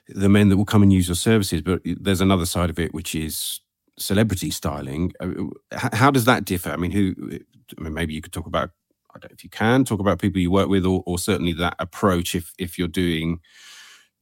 the 0.08 0.28
men 0.28 0.48
that 0.48 0.56
will 0.56 0.64
come 0.64 0.82
and 0.82 0.92
use 0.92 1.06
your 1.06 1.14
services, 1.14 1.60
but 1.60 1.82
there's 1.84 2.20
another 2.20 2.46
side 2.46 2.70
of 2.70 2.78
it 2.78 2.94
which 2.94 3.14
is 3.14 3.60
celebrity 3.98 4.50
styling. 4.50 5.12
Uh, 5.20 5.28
how 5.70 6.10
does 6.10 6.24
that 6.24 6.44
differ? 6.44 6.70
I 6.70 6.76
mean, 6.76 6.90
who? 6.90 7.14
I 7.78 7.82
mean, 7.82 7.94
maybe 7.94 8.14
you 8.14 8.22
could 8.22 8.32
talk 8.32 8.46
about. 8.46 8.70
I 9.14 9.18
don't 9.18 9.30
know 9.30 9.34
if 9.34 9.44
you 9.44 9.50
can 9.50 9.84
talk 9.84 10.00
about 10.00 10.18
people 10.18 10.40
you 10.40 10.50
work 10.50 10.68
with, 10.68 10.84
or, 10.84 11.02
or 11.06 11.18
certainly 11.18 11.52
that 11.52 11.76
approach 11.78 12.34
if 12.34 12.52
if 12.58 12.78
you're 12.78 12.88
doing 12.88 13.40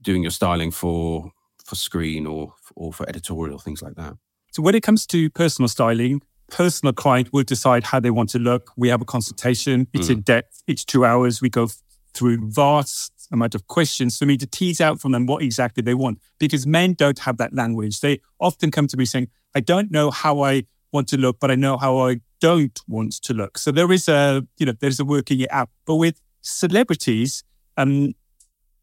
doing 0.00 0.22
your 0.22 0.32
styling 0.32 0.72
for 0.72 1.30
for 1.64 1.76
screen 1.76 2.26
or 2.26 2.52
or 2.74 2.92
for 2.92 3.08
editorial 3.08 3.58
things 3.58 3.80
like 3.80 3.94
that. 3.94 4.14
So 4.50 4.60
when 4.60 4.74
it 4.74 4.82
comes 4.82 5.06
to 5.06 5.30
personal 5.30 5.68
styling, 5.68 6.20
personal 6.50 6.92
client 6.92 7.32
will 7.32 7.44
decide 7.44 7.84
how 7.84 8.00
they 8.00 8.10
want 8.10 8.30
to 8.30 8.38
look. 8.38 8.72
We 8.76 8.88
have 8.88 9.00
a 9.00 9.06
consultation. 9.06 9.86
It's 9.92 10.08
mm. 10.08 10.14
in 10.14 10.20
depth. 10.22 10.62
It's 10.66 10.84
two 10.84 11.04
hours. 11.04 11.40
We 11.40 11.48
go 11.48 11.68
through 12.14 12.50
vast 12.50 13.12
amount 13.32 13.54
of 13.54 13.66
questions 13.66 14.18
for 14.18 14.26
me 14.26 14.36
to 14.36 14.46
tease 14.46 14.80
out 14.80 15.00
from 15.00 15.12
them 15.12 15.26
what 15.26 15.42
exactly 15.42 15.82
they 15.82 15.94
want. 15.94 16.20
Because 16.38 16.66
men 16.66 16.92
don't 16.94 17.18
have 17.20 17.38
that 17.38 17.54
language. 17.54 18.00
They 18.00 18.20
often 18.38 18.70
come 18.70 18.86
to 18.88 18.96
me 18.96 19.04
saying, 19.04 19.28
I 19.54 19.60
don't 19.60 19.90
know 19.90 20.10
how 20.10 20.42
I 20.42 20.64
want 20.92 21.08
to 21.08 21.16
look, 21.16 21.40
but 21.40 21.50
I 21.50 21.54
know 21.54 21.76
how 21.76 21.98
I 21.98 22.20
don't 22.40 22.78
want 22.86 23.14
to 23.22 23.34
look. 23.34 23.56
So 23.58 23.70
there 23.70 23.90
is 23.92 24.08
a, 24.08 24.46
you 24.58 24.66
know, 24.66 24.72
there's 24.72 25.00
a 25.00 25.04
working 25.04 25.40
it 25.40 25.52
out. 25.52 25.70
But 25.86 25.96
with 25.96 26.20
celebrities, 26.42 27.44
um, 27.76 28.14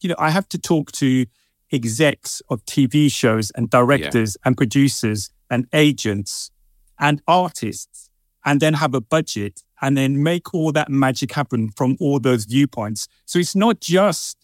you 0.01 0.09
know, 0.09 0.15
I 0.17 0.31
have 0.31 0.49
to 0.49 0.57
talk 0.57 0.91
to 0.93 1.25
execs 1.71 2.41
of 2.49 2.65
TV 2.65 3.11
shows 3.11 3.51
and 3.55 3.69
directors 3.69 4.37
yeah. 4.39 4.47
and 4.47 4.57
producers 4.57 5.29
and 5.49 5.67
agents 5.73 6.51
and 6.99 7.21
artists 7.27 8.09
and 8.45 8.59
then 8.59 8.75
have 8.75 8.93
a 8.93 9.01
budget 9.01 9.63
and 9.81 9.97
then 9.97 10.21
make 10.21 10.53
all 10.53 10.71
that 10.71 10.89
magic 10.89 11.31
happen 11.33 11.69
from 11.69 11.97
all 11.99 12.19
those 12.19 12.45
viewpoints. 12.45 13.07
So 13.25 13.39
it's 13.39 13.55
not 13.55 13.79
just 13.79 14.37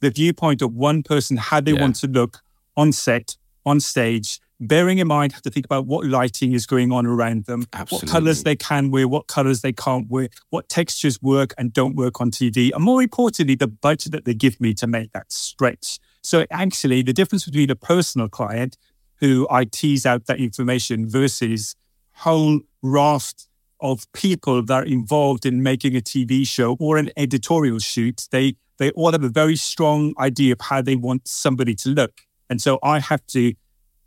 the 0.00 0.10
viewpoint 0.10 0.62
of 0.62 0.74
one 0.74 1.02
person, 1.02 1.36
how 1.36 1.60
they 1.60 1.72
yeah. 1.72 1.80
want 1.80 1.96
to 1.96 2.06
look 2.06 2.40
on 2.76 2.92
set, 2.92 3.36
on 3.66 3.80
stage, 3.80 4.40
bearing 4.60 4.98
in 4.98 5.08
mind 5.08 5.32
have 5.32 5.42
to 5.42 5.50
think 5.50 5.64
about 5.64 5.86
what 5.86 6.06
lighting 6.06 6.52
is 6.52 6.66
going 6.66 6.92
on 6.92 7.06
around 7.06 7.46
them, 7.46 7.66
Absolutely. 7.72 8.06
what 8.06 8.12
colors 8.12 8.42
they 8.42 8.56
can 8.56 8.90
wear, 8.90 9.08
what 9.08 9.26
colors 9.26 9.62
they 9.62 9.72
can't 9.72 10.08
wear, 10.10 10.28
what 10.50 10.68
textures 10.68 11.20
work 11.22 11.54
and 11.56 11.72
don't 11.72 11.96
work 11.96 12.20
on 12.20 12.30
TV, 12.30 12.70
and 12.74 12.84
more 12.84 13.02
importantly, 13.02 13.54
the 13.54 13.66
budget 13.66 14.12
that 14.12 14.24
they 14.24 14.34
give 14.34 14.60
me 14.60 14.74
to 14.74 14.86
make 14.86 15.12
that 15.12 15.32
stretch. 15.32 15.98
So 16.22 16.44
actually, 16.50 17.02
the 17.02 17.14
difference 17.14 17.46
between 17.46 17.70
a 17.70 17.76
personal 17.76 18.28
client 18.28 18.76
who 19.16 19.46
I 19.50 19.64
tease 19.64 20.06
out 20.06 20.26
that 20.26 20.38
information 20.38 21.08
versus 21.08 21.74
whole 22.12 22.60
raft 22.82 23.46
of 23.82 24.10
people 24.12 24.62
that 24.62 24.82
are 24.82 24.84
involved 24.84 25.46
in 25.46 25.62
making 25.62 25.96
a 25.96 26.00
TV 26.00 26.46
show 26.46 26.76
or 26.78 26.96
an 26.98 27.10
editorial 27.16 27.78
shoot, 27.78 28.28
they 28.30 28.56
they 28.78 28.90
all 28.92 29.12
have 29.12 29.24
a 29.24 29.28
very 29.28 29.56
strong 29.56 30.14
idea 30.18 30.52
of 30.54 30.60
how 30.62 30.80
they 30.80 30.96
want 30.96 31.28
somebody 31.28 31.74
to 31.74 31.90
look. 31.90 32.22
And 32.48 32.62
so 32.62 32.78
I 32.82 32.98
have 32.98 33.24
to 33.28 33.52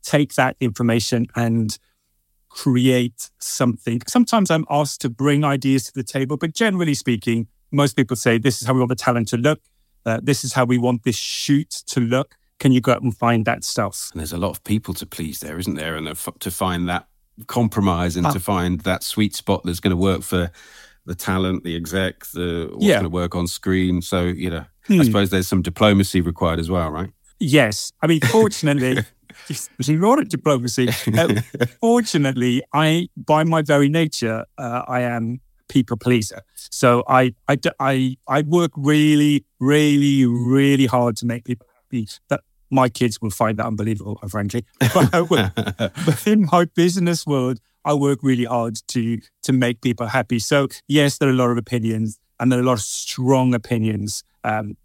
take 0.01 0.33
that 0.33 0.55
information 0.59 1.27
and 1.35 1.77
create 2.49 3.29
something. 3.39 4.01
Sometimes 4.07 4.49
I'm 4.49 4.65
asked 4.69 5.01
to 5.01 5.09
bring 5.09 5.43
ideas 5.43 5.85
to 5.85 5.93
the 5.93 6.03
table, 6.03 6.37
but 6.37 6.53
generally 6.53 6.95
speaking, 6.95 7.47
most 7.71 7.95
people 7.95 8.15
say, 8.15 8.37
This 8.37 8.61
is 8.61 8.67
how 8.67 8.73
we 8.73 8.79
want 8.79 8.89
the 8.89 8.95
talent 8.95 9.27
to 9.29 9.37
look. 9.37 9.61
Uh, 10.05 10.19
this 10.21 10.43
is 10.43 10.53
how 10.53 10.65
we 10.65 10.77
want 10.77 11.03
this 11.03 11.15
shoot 11.15 11.69
to 11.87 11.99
look. 11.99 12.35
Can 12.59 12.71
you 12.71 12.81
go 12.81 12.93
out 12.93 13.01
and 13.01 13.15
find 13.15 13.45
that 13.45 13.63
stuff? 13.63 14.09
And 14.11 14.19
there's 14.19 14.33
a 14.33 14.37
lot 14.37 14.51
of 14.51 14.63
people 14.63 14.93
to 14.95 15.05
please 15.05 15.39
there, 15.39 15.57
isn't 15.57 15.75
there? 15.75 15.95
And 15.95 16.07
to 16.39 16.51
find 16.51 16.87
that 16.89 17.07
compromise 17.47 18.15
and 18.15 18.25
uh, 18.27 18.31
to 18.31 18.39
find 18.39 18.81
that 18.81 19.03
sweet 19.03 19.35
spot 19.35 19.61
that's 19.63 19.79
going 19.79 19.91
to 19.91 19.97
work 19.97 20.21
for 20.21 20.51
the 21.05 21.15
talent, 21.15 21.63
the 21.63 21.75
exec, 21.75 22.25
the 22.27 22.69
what's 22.71 22.85
yeah. 22.85 22.95
going 22.95 23.03
to 23.03 23.09
work 23.09 23.35
on 23.35 23.47
screen. 23.47 24.01
So 24.01 24.23
you 24.23 24.49
know, 24.49 24.65
hmm. 24.85 25.01
I 25.01 25.03
suppose 25.03 25.29
there's 25.29 25.47
some 25.47 25.61
diplomacy 25.61 26.21
required 26.21 26.59
as 26.59 26.69
well, 26.69 26.89
right? 26.89 27.09
Yes, 27.39 27.91
I 28.01 28.07
mean, 28.07 28.21
fortunately. 28.21 29.03
There's 29.47 29.89
a 29.89 29.93
lot 29.93 30.19
of 30.19 30.29
diplomacy. 30.29 30.89
Uh, 31.11 31.41
fortunately, 31.81 32.61
I, 32.71 33.09
by 33.17 33.43
my 33.43 33.61
very 33.61 33.89
nature, 33.89 34.45
uh, 34.57 34.83
I 34.87 35.01
am 35.01 35.41
people 35.67 35.97
pleaser. 35.97 36.43
So 36.55 37.03
I, 37.07 37.33
I, 37.47 37.57
I, 37.79 38.17
I 38.27 38.41
work 38.43 38.71
really, 38.77 39.43
really, 39.59 40.25
really 40.25 40.85
hard 40.85 41.17
to 41.17 41.25
make 41.25 41.45
people 41.45 41.67
happy. 41.73 42.07
That 42.29 42.41
my 42.69 42.89
kids 42.89 43.21
will 43.21 43.29
find 43.29 43.57
that 43.57 43.65
unbelievable, 43.65 44.19
frankly. 44.29 44.65
But, 44.93 45.11
but 45.29 46.23
in 46.27 46.47
my 46.51 46.65
business 46.65 47.25
world, 47.25 47.59
I 47.85 47.93
work 47.93 48.19
really 48.21 48.45
hard 48.45 48.77
to 48.89 49.19
to 49.43 49.53
make 49.53 49.81
people 49.81 50.07
happy. 50.07 50.39
So 50.39 50.67
yes, 50.87 51.17
there 51.17 51.29
are 51.29 51.33
a 51.33 51.35
lot 51.35 51.51
of 51.51 51.57
opinions 51.57 52.19
and 52.39 52.51
there 52.51 52.59
are 52.59 52.61
a 52.61 52.65
lot 52.65 52.73
of 52.73 52.81
strong 52.81 53.53
opinions. 53.53 54.23
Um, 54.43 54.77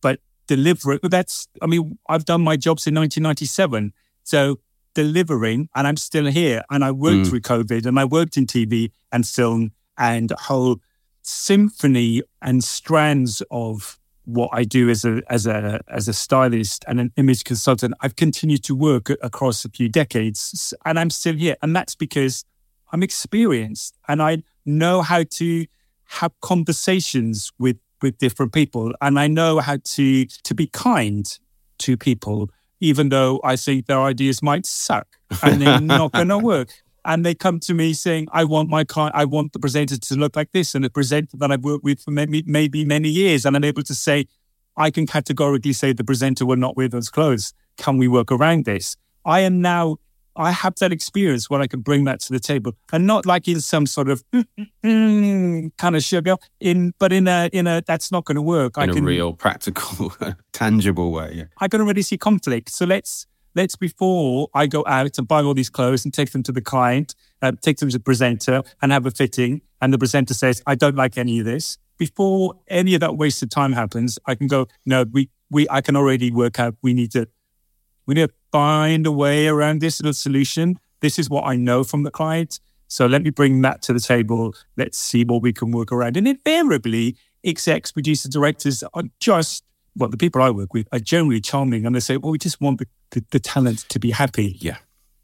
but 0.00 0.20
deliver 0.46 0.94
it. 0.94 1.00
That's 1.02 1.46
I 1.62 1.66
mean, 1.66 1.98
I've 2.08 2.24
done 2.24 2.42
my 2.42 2.56
jobs 2.56 2.86
in 2.86 2.94
1997. 2.94 3.92
So 4.24 4.58
delivering, 4.94 5.68
and 5.74 5.86
I'm 5.86 5.96
still 5.96 6.26
here. 6.26 6.62
And 6.70 6.84
I 6.84 6.90
worked 6.90 7.26
mm. 7.26 7.28
through 7.28 7.40
COVID 7.40 7.86
and 7.86 7.98
I 7.98 8.04
worked 8.04 8.36
in 8.36 8.46
TV 8.46 8.90
and 9.12 9.26
film 9.26 9.72
and 9.96 10.30
a 10.32 10.36
whole 10.36 10.80
symphony 11.22 12.22
and 12.42 12.64
strands 12.64 13.42
of 13.50 13.99
what 14.32 14.50
I 14.52 14.64
do 14.64 14.88
as 14.88 15.04
a 15.04 15.22
as 15.28 15.46
a 15.46 15.80
as 15.88 16.08
a 16.08 16.12
stylist 16.12 16.84
and 16.86 17.00
an 17.00 17.12
image 17.16 17.44
consultant, 17.44 17.94
I've 18.00 18.16
continued 18.16 18.62
to 18.64 18.74
work 18.74 19.10
across 19.22 19.64
a 19.64 19.68
few 19.68 19.88
decades, 19.88 20.74
and 20.84 20.98
I'm 20.98 21.10
still 21.10 21.34
here. 21.34 21.56
And 21.62 21.74
that's 21.74 21.94
because 21.94 22.44
I'm 22.92 23.02
experienced 23.02 23.96
and 24.08 24.22
I 24.22 24.42
know 24.64 25.02
how 25.02 25.24
to 25.24 25.66
have 26.04 26.32
conversations 26.40 27.52
with 27.58 27.78
with 28.02 28.18
different 28.18 28.52
people, 28.52 28.92
and 29.00 29.18
I 29.18 29.26
know 29.26 29.58
how 29.58 29.78
to 29.82 30.26
to 30.26 30.54
be 30.54 30.66
kind 30.66 31.26
to 31.78 31.96
people, 31.96 32.50
even 32.80 33.08
though 33.08 33.40
I 33.42 33.56
think 33.56 33.86
their 33.86 34.00
ideas 34.00 34.42
might 34.42 34.66
suck 34.66 35.06
and 35.42 35.60
they're 35.60 35.80
not 35.80 36.12
going 36.12 36.28
to 36.36 36.38
work 36.38 36.70
and 37.04 37.24
they 37.24 37.34
come 37.34 37.60
to 37.60 37.74
me 37.74 37.92
saying, 37.92 38.28
"I 38.32 38.44
want 38.44 38.68
my 38.68 38.84
client, 38.84 39.14
I 39.14 39.24
want 39.24 39.52
the 39.52 39.58
presenter 39.58 39.96
to 39.98 40.14
look 40.16 40.36
like 40.36 40.52
this," 40.52 40.74
and 40.74 40.84
a 40.84 40.90
presenter 40.90 41.36
that 41.38 41.50
I've 41.50 41.64
worked 41.64 41.84
with 41.84 42.00
for 42.00 42.10
maybe 42.10 42.42
maybe 42.46 42.84
many 42.84 43.08
years, 43.08 43.44
and 43.44 43.56
I'm 43.56 43.64
able 43.64 43.82
to 43.84 43.94
say, 43.94 44.26
I 44.76 44.90
can 44.90 45.06
categorically 45.06 45.72
say 45.72 45.92
the 45.92 46.04
presenter 46.04 46.46
will 46.46 46.56
not 46.56 46.76
wear 46.76 46.88
those 46.88 47.08
clothes. 47.08 47.52
Can 47.76 47.98
we 47.98 48.08
work 48.08 48.32
around 48.32 48.64
this? 48.64 48.96
I 49.24 49.40
am 49.40 49.60
now. 49.60 49.96
I 50.36 50.52
have 50.52 50.76
that 50.76 50.92
experience 50.92 51.50
where 51.50 51.60
I 51.60 51.66
can 51.66 51.80
bring 51.80 52.04
that 52.04 52.20
to 52.20 52.32
the 52.32 52.40
table, 52.40 52.72
and 52.92 53.06
not 53.06 53.26
like 53.26 53.48
in 53.48 53.60
some 53.60 53.84
sort 53.84 54.08
of 54.08 54.24
kind 54.82 55.72
of 55.82 56.02
sugar, 56.02 56.36
in 56.60 56.94
but 56.98 57.12
in 57.12 57.28
a 57.28 57.50
in 57.52 57.66
a 57.66 57.82
that's 57.86 58.10
not 58.10 58.24
going 58.24 58.36
to 58.36 58.42
work. 58.42 58.76
In 58.78 58.90
I 58.90 58.92
can, 58.92 59.02
a 59.04 59.06
real, 59.06 59.32
practical, 59.32 60.14
tangible 60.52 61.10
way. 61.10 61.46
I 61.58 61.68
can 61.68 61.80
already 61.80 62.02
see 62.02 62.16
conflict. 62.16 62.70
So 62.70 62.86
let's 62.86 63.26
let's 63.54 63.76
before 63.76 64.48
I 64.54 64.66
go 64.66 64.84
out 64.86 65.18
and 65.18 65.26
buy 65.26 65.42
all 65.42 65.54
these 65.54 65.70
clothes 65.70 66.04
and 66.04 66.12
take 66.12 66.32
them 66.32 66.42
to 66.44 66.52
the 66.52 66.60
client, 66.60 67.14
uh, 67.42 67.52
take 67.60 67.78
them 67.78 67.88
to 67.90 67.98
the 67.98 68.02
presenter 68.02 68.62
and 68.80 68.92
have 68.92 69.06
a 69.06 69.10
fitting. 69.10 69.62
And 69.80 69.92
the 69.92 69.98
presenter 69.98 70.34
says, 70.34 70.62
I 70.66 70.74
don't 70.74 70.96
like 70.96 71.18
any 71.18 71.38
of 71.40 71.44
this. 71.46 71.78
Before 71.98 72.54
any 72.68 72.94
of 72.94 73.00
that 73.00 73.16
wasted 73.16 73.50
time 73.50 73.72
happens, 73.72 74.18
I 74.26 74.34
can 74.34 74.46
go, 74.46 74.66
no, 74.86 75.04
we, 75.10 75.30
we, 75.50 75.66
I 75.68 75.80
can 75.80 75.96
already 75.96 76.30
work 76.30 76.58
out. 76.58 76.76
We 76.82 76.94
need 76.94 77.12
to, 77.12 77.28
we 78.06 78.14
need 78.14 78.28
to 78.28 78.34
find 78.52 79.06
a 79.06 79.12
way 79.12 79.48
around 79.48 79.80
this 79.80 80.00
little 80.00 80.14
solution. 80.14 80.78
This 81.00 81.18
is 81.18 81.28
what 81.28 81.44
I 81.44 81.56
know 81.56 81.84
from 81.84 82.02
the 82.02 82.10
client. 82.10 82.60
So 82.88 83.06
let 83.06 83.22
me 83.22 83.30
bring 83.30 83.62
that 83.62 83.82
to 83.82 83.92
the 83.92 84.00
table. 84.00 84.54
Let's 84.76 84.98
see 84.98 85.24
what 85.24 85.42
we 85.42 85.52
can 85.52 85.70
work 85.70 85.92
around. 85.92 86.16
And 86.16 86.26
invariably, 86.26 87.16
execs, 87.44 87.92
producers, 87.92 88.30
directors 88.30 88.82
are 88.94 89.04
just 89.20 89.64
well, 89.96 90.08
the 90.08 90.16
people 90.16 90.42
I 90.42 90.50
work 90.50 90.72
with 90.72 90.88
are 90.92 90.98
generally 90.98 91.40
charming, 91.40 91.86
and 91.86 91.94
they 91.94 92.00
say, 92.00 92.16
"Well, 92.16 92.32
we 92.32 92.38
just 92.38 92.60
want 92.60 92.78
the, 92.78 92.86
the, 93.10 93.24
the 93.30 93.40
talent 93.40 93.88
to 93.88 93.98
be 93.98 94.10
happy." 94.10 94.56
Yeah, 94.60 94.78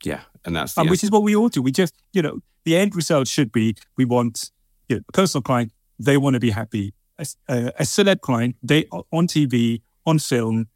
yeah, 0.05 0.22
and 0.44 0.57
that's 0.57 0.76
and 0.76 0.90
which 0.90 1.05
is 1.05 1.11
what 1.11 1.22
we 1.22 1.37
all 1.37 1.48
do. 1.48 1.62
We 1.62 1.72
just, 1.72 1.94
you 2.12 2.22
know, 2.22 2.40
the 2.64 2.76
end 2.76 2.94
result 2.96 3.29
should 3.29 3.52
be 3.52 3.76
we 3.96 4.05
want 4.05 4.50
you 4.88 4.96
know, 4.96 5.02
a 5.09 5.12
personal 5.12 5.42
client, 5.42 5.72
they 5.98 6.16
want 6.16 6.35
to 6.35 6.40
be 6.40 6.50
happy. 6.50 6.94
A, 7.18 7.26
a, 7.48 7.57
a 7.79 7.83
celeb 7.83 8.20
client, 8.20 8.57
they 8.62 8.87
on 8.90 9.26
TV, 9.26 9.83
on 10.05 10.18
film, 10.18 10.68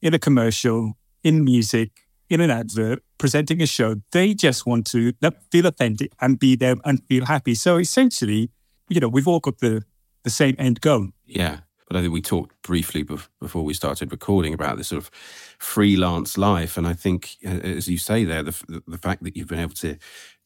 in 0.00 0.14
a 0.14 0.18
commercial, 0.18 0.94
in 1.24 1.44
music, 1.44 1.90
in 2.30 2.40
an 2.40 2.50
advert, 2.50 3.02
presenting 3.18 3.60
a 3.60 3.66
show, 3.66 3.96
they 4.12 4.34
just 4.34 4.66
want 4.66 4.86
to 4.86 5.12
feel 5.50 5.66
authentic 5.66 6.12
and 6.20 6.38
be 6.38 6.54
there 6.54 6.76
and 6.84 7.02
feel 7.04 7.24
happy. 7.24 7.54
So 7.54 7.78
essentially, 7.78 8.50
you 8.88 9.00
know, 9.00 9.08
we've 9.08 9.28
all 9.28 9.40
got 9.40 9.58
the 9.58 9.82
the 10.24 10.30
same 10.30 10.54
end 10.58 10.80
goal. 10.80 11.08
Yeah. 11.26 11.60
But 11.88 11.96
I 11.96 12.02
think 12.02 12.12
we 12.12 12.20
talked 12.20 12.60
briefly 12.62 13.02
before 13.02 13.64
we 13.64 13.74
started 13.74 14.12
recording 14.12 14.52
about 14.52 14.76
this 14.76 14.88
sort 14.88 15.02
of 15.02 15.10
freelance 15.58 16.36
life. 16.36 16.76
And 16.76 16.86
I 16.86 16.92
think, 16.92 17.36
uh, 17.44 17.48
as 17.48 17.88
you 17.88 17.98
say 17.98 18.24
there, 18.24 18.42
the, 18.42 18.82
the 18.86 18.98
fact 18.98 19.24
that 19.24 19.36
you've 19.36 19.48
been 19.48 19.58
able 19.58 19.74
to 19.74 19.96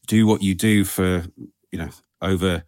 do 0.07 0.25
what 0.25 0.41
you 0.41 0.55
do 0.55 0.85
for, 0.85 1.25
you 1.71 1.79
know, 1.79 1.89
over 2.21 2.63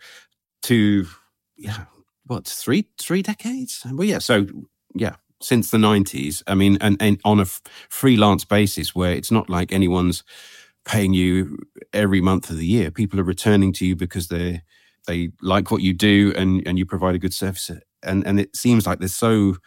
two, 0.62 1.08
yeah, 1.56 1.86
what, 2.26 2.46
three, 2.46 2.90
three 3.00 3.22
decades? 3.22 3.86
Well, 3.90 4.06
yeah. 4.06 4.20
So, 4.20 4.46
yeah, 4.94 5.16
since 5.42 5.72
the 5.72 5.78
90s. 5.78 6.44
I 6.48 6.56
mean, 6.56 6.78
and, 6.82 6.98
and 7.00 7.20
on 7.24 7.40
a 7.40 7.44
f- 7.44 7.62
freelance 7.90 8.44
basis 8.44 8.94
where 8.94 9.14
it's 9.14 9.32
not 9.32 9.50
like 9.50 9.72
anyone's 9.72 10.24
paying 10.86 11.14
you 11.14 11.58
every 11.94 12.22
month 12.22 12.50
of 12.50 12.58
the 12.58 12.66
year. 12.66 12.92
People 12.92 13.20
are 13.20 13.24
returning 13.24 13.74
to 13.74 13.86
you 13.86 13.96
because 13.96 14.28
they 14.28 14.62
they 15.08 15.30
like 15.42 15.70
what 15.70 15.82
you 15.82 15.94
do 15.94 16.34
and 16.36 16.66
and 16.68 16.78
you 16.78 16.86
provide 16.86 17.16
a 17.16 17.20
good 17.20 17.34
service. 17.34 17.70
And 18.06 18.26
and 18.26 18.40
it 18.40 18.56
seems 18.56 18.86
like 18.86 19.00
there's 19.00 19.16
so 19.16 19.58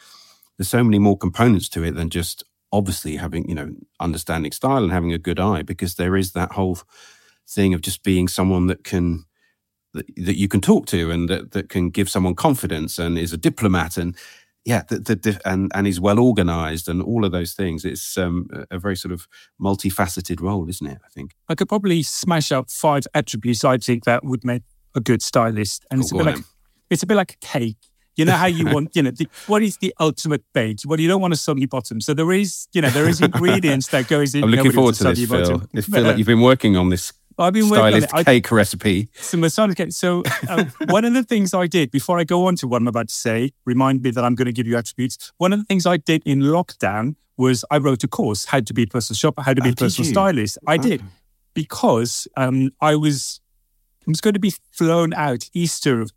there's 0.56 0.68
so 0.68 0.84
many 0.84 0.98
more 0.98 1.16
components 1.16 1.68
to 1.70 1.84
it 1.84 1.94
than 1.94 2.10
just 2.10 2.44
obviously 2.72 3.16
having 3.16 3.48
you 3.48 3.54
know 3.54 3.70
understanding 4.00 4.52
style 4.52 4.82
and 4.82 4.92
having 4.92 5.12
a 5.12 5.18
good 5.18 5.40
eye 5.40 5.62
because 5.62 5.94
there 5.94 6.16
is 6.16 6.32
that 6.32 6.52
whole 6.52 6.78
thing 7.48 7.72
of 7.74 7.80
just 7.80 8.02
being 8.02 8.28
someone 8.28 8.66
that 8.66 8.84
can 8.84 9.24
that, 9.94 10.06
that 10.16 10.36
you 10.36 10.48
can 10.48 10.60
talk 10.60 10.86
to 10.86 11.10
and 11.10 11.28
that, 11.28 11.52
that 11.52 11.68
can 11.68 11.88
give 11.90 12.10
someone 12.10 12.34
confidence 12.34 12.98
and 12.98 13.18
is 13.18 13.32
a 13.32 13.38
diplomat 13.38 13.96
and 13.96 14.16
yeah, 14.64 14.82
the, 14.86 14.98
the, 14.98 15.40
and 15.46 15.72
and 15.74 15.86
is 15.86 15.98
well 15.98 16.18
organized 16.18 16.90
and 16.90 17.00
all 17.00 17.24
of 17.24 17.32
those 17.32 17.54
things. 17.54 17.86
It's 17.86 18.18
um, 18.18 18.48
a 18.70 18.78
very 18.78 18.96
sort 18.96 19.12
of 19.12 19.26
multifaceted 19.58 20.42
role, 20.42 20.68
isn't 20.68 20.86
it? 20.86 20.98
I 21.02 21.08
think 21.08 21.30
I 21.48 21.54
could 21.54 21.70
probably 21.70 22.02
smash 22.02 22.52
up 22.52 22.70
five 22.70 23.04
attributes 23.14 23.64
I 23.64 23.78
think 23.78 24.04
that 24.04 24.24
would 24.24 24.44
make 24.44 24.64
a 24.94 25.00
good 25.00 25.22
stylist, 25.22 25.86
and 25.90 26.00
oh, 26.00 26.02
it's 26.02 26.12
a 26.12 26.16
bit 26.16 26.26
like 26.26 26.44
it's 26.90 27.02
a 27.02 27.06
bit 27.06 27.16
like 27.16 27.32
a 27.32 27.46
cake. 27.46 27.78
You 28.18 28.26
know 28.26 28.32
how 28.32 28.46
you 28.46 28.66
want, 28.74 28.94
you 28.94 29.02
know, 29.02 29.10
the, 29.10 29.26
what 29.46 29.62
is 29.62 29.78
the 29.78 29.94
ultimate 29.98 30.42
base? 30.52 30.84
Well, 30.84 31.00
you 31.00 31.08
don't 31.08 31.22
want 31.22 31.32
a 31.32 31.36
soggy 31.36 31.66
bottom. 31.66 32.00
So 32.00 32.12
there 32.12 32.30
is, 32.32 32.68
you 32.72 32.82
know, 32.82 32.90
there 32.90 33.08
is 33.08 33.22
ingredients 33.22 33.88
that 33.88 34.08
goes 34.08 34.34
in. 34.34 34.44
I'm 34.44 34.50
looking 34.50 34.72
forward 34.72 34.96
to 34.96 35.04
this, 35.04 35.26
Phill. 35.26 35.60
Feel 35.82 36.02
like 36.02 36.18
you've 36.18 36.26
been 36.26 36.42
working 36.42 36.76
on 36.76 36.90
this 36.90 37.12
I've 37.38 37.52
been 37.52 37.66
stylist 37.66 38.12
working 38.12 38.24
cake 38.24 38.52
I, 38.52 38.54
recipe. 38.54 39.08
So 39.14 39.48
stylist 39.48 39.76
cake. 39.76 39.92
So 39.92 40.22
uh, 40.48 40.64
one 40.88 41.04
of 41.04 41.14
the 41.14 41.22
things 41.22 41.54
I 41.54 41.66
did 41.66 41.90
before 41.90 42.18
I 42.18 42.24
go 42.24 42.46
on 42.46 42.56
to 42.56 42.66
what 42.66 42.82
I'm 42.82 42.88
about 42.88 43.08
to 43.08 43.14
say, 43.14 43.52
remind 43.64 44.02
me 44.02 44.10
that 44.10 44.24
I'm 44.24 44.34
going 44.34 44.46
to 44.46 44.52
give 44.52 44.66
you 44.66 44.76
attributes. 44.76 45.32
One 45.38 45.52
of 45.52 45.58
the 45.58 45.64
things 45.64 45.86
I 45.86 45.98
did 45.98 46.22
in 46.26 46.40
lockdown 46.40 47.14
was 47.36 47.64
I 47.70 47.78
wrote 47.78 48.02
a 48.02 48.08
course, 48.08 48.46
how 48.46 48.60
to 48.60 48.74
be 48.74 48.82
a 48.82 48.86
personal 48.86 49.16
shopper, 49.16 49.42
how 49.42 49.54
to 49.54 49.62
be 49.62 49.68
oh, 49.68 49.72
a 49.72 49.76
personal 49.76 50.10
stylist. 50.10 50.58
I 50.66 50.74
oh. 50.74 50.78
did 50.78 51.02
because 51.54 52.26
um, 52.36 52.70
I 52.80 52.96
was 52.96 53.40
I 54.06 54.10
was 54.10 54.20
going 54.20 54.34
to 54.34 54.40
be 54.40 54.54
flown 54.72 55.12
out 55.14 55.48
Easter 55.52 56.00
of 56.00 56.10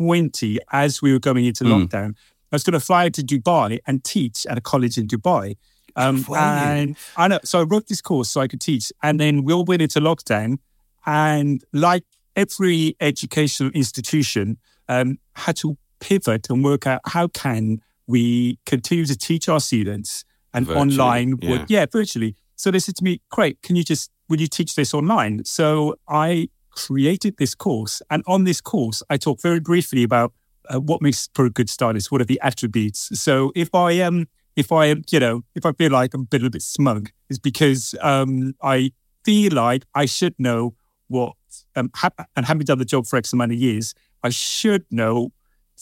2020 0.00 0.58
as 0.72 1.02
we 1.02 1.12
were 1.12 1.18
going 1.18 1.44
into 1.44 1.64
mm. 1.64 1.86
lockdown. 1.86 2.14
I 2.52 2.56
was 2.56 2.64
going 2.64 2.72
to 2.72 2.80
fly 2.80 3.08
to 3.10 3.22
Dubai 3.22 3.78
and 3.86 4.02
teach 4.02 4.46
at 4.46 4.58
a 4.58 4.60
college 4.60 4.98
in 4.98 5.06
Dubai. 5.06 5.56
Um, 5.96 6.24
and 6.36 6.96
I 7.16 7.28
know, 7.28 7.38
so 7.44 7.60
I 7.60 7.62
wrote 7.62 7.86
this 7.88 8.00
course 8.00 8.30
so 8.30 8.40
I 8.40 8.48
could 8.48 8.60
teach, 8.60 8.92
and 9.02 9.20
then 9.20 9.44
we 9.44 9.52
all 9.52 9.64
went 9.64 9.82
into 9.82 10.00
lockdown. 10.00 10.58
And 11.06 11.62
like 11.72 12.04
every 12.36 12.96
educational 13.00 13.70
institution, 13.72 14.58
um, 14.88 15.18
had 15.36 15.56
to 15.56 15.76
pivot 16.00 16.48
and 16.50 16.64
work 16.64 16.86
out 16.86 17.00
how 17.06 17.28
can 17.28 17.80
we 18.06 18.58
continue 18.66 19.04
to 19.06 19.16
teach 19.16 19.48
our 19.48 19.60
students 19.60 20.24
and 20.52 20.66
virtually, 20.66 20.80
online 20.80 21.38
yeah. 21.40 21.50
Would, 21.50 21.70
yeah, 21.70 21.86
virtually. 21.90 22.34
So 22.56 22.70
they 22.70 22.80
said 22.80 22.96
to 22.96 23.04
me, 23.04 23.20
great 23.30 23.62
can 23.62 23.76
you 23.76 23.84
just, 23.84 24.10
will 24.28 24.40
you 24.40 24.48
teach 24.48 24.74
this 24.74 24.92
online? 24.92 25.44
So 25.44 25.96
I 26.08 26.48
created 26.86 27.36
this 27.36 27.54
course. 27.54 28.02
And 28.10 28.22
on 28.26 28.44
this 28.44 28.60
course, 28.60 29.02
I 29.10 29.16
talk 29.16 29.40
very 29.40 29.60
briefly 29.60 30.02
about 30.02 30.32
uh, 30.72 30.80
what 30.80 31.02
makes 31.02 31.28
for 31.34 31.44
a 31.44 31.50
good 31.50 31.68
stylist. 31.68 32.10
What 32.10 32.20
are 32.20 32.24
the 32.26 32.40
attributes? 32.42 33.10
So 33.20 33.52
if 33.54 33.74
I 33.74 33.92
am, 33.92 34.14
um, 34.14 34.28
if 34.56 34.72
I 34.72 34.86
am, 34.86 35.02
you 35.10 35.20
know, 35.20 35.42
if 35.54 35.64
I 35.66 35.72
feel 35.72 35.92
like 35.92 36.14
I'm 36.14 36.22
a 36.22 36.28
little 36.32 36.50
bit 36.50 36.62
smug, 36.62 37.10
is 37.28 37.38
because 37.38 37.94
um, 38.00 38.54
I 38.62 38.92
feel 39.24 39.52
like 39.52 39.84
I 39.94 40.06
should 40.06 40.34
know 40.38 40.74
what, 41.08 41.34
um, 41.76 41.90
ha- 41.94 42.26
and 42.36 42.46
having 42.46 42.64
done 42.64 42.78
the 42.78 42.84
job 42.84 43.06
for 43.06 43.16
X 43.16 43.32
amount 43.32 43.52
of 43.52 43.58
years, 43.58 43.94
I 44.22 44.30
should 44.30 44.84
know 44.90 45.32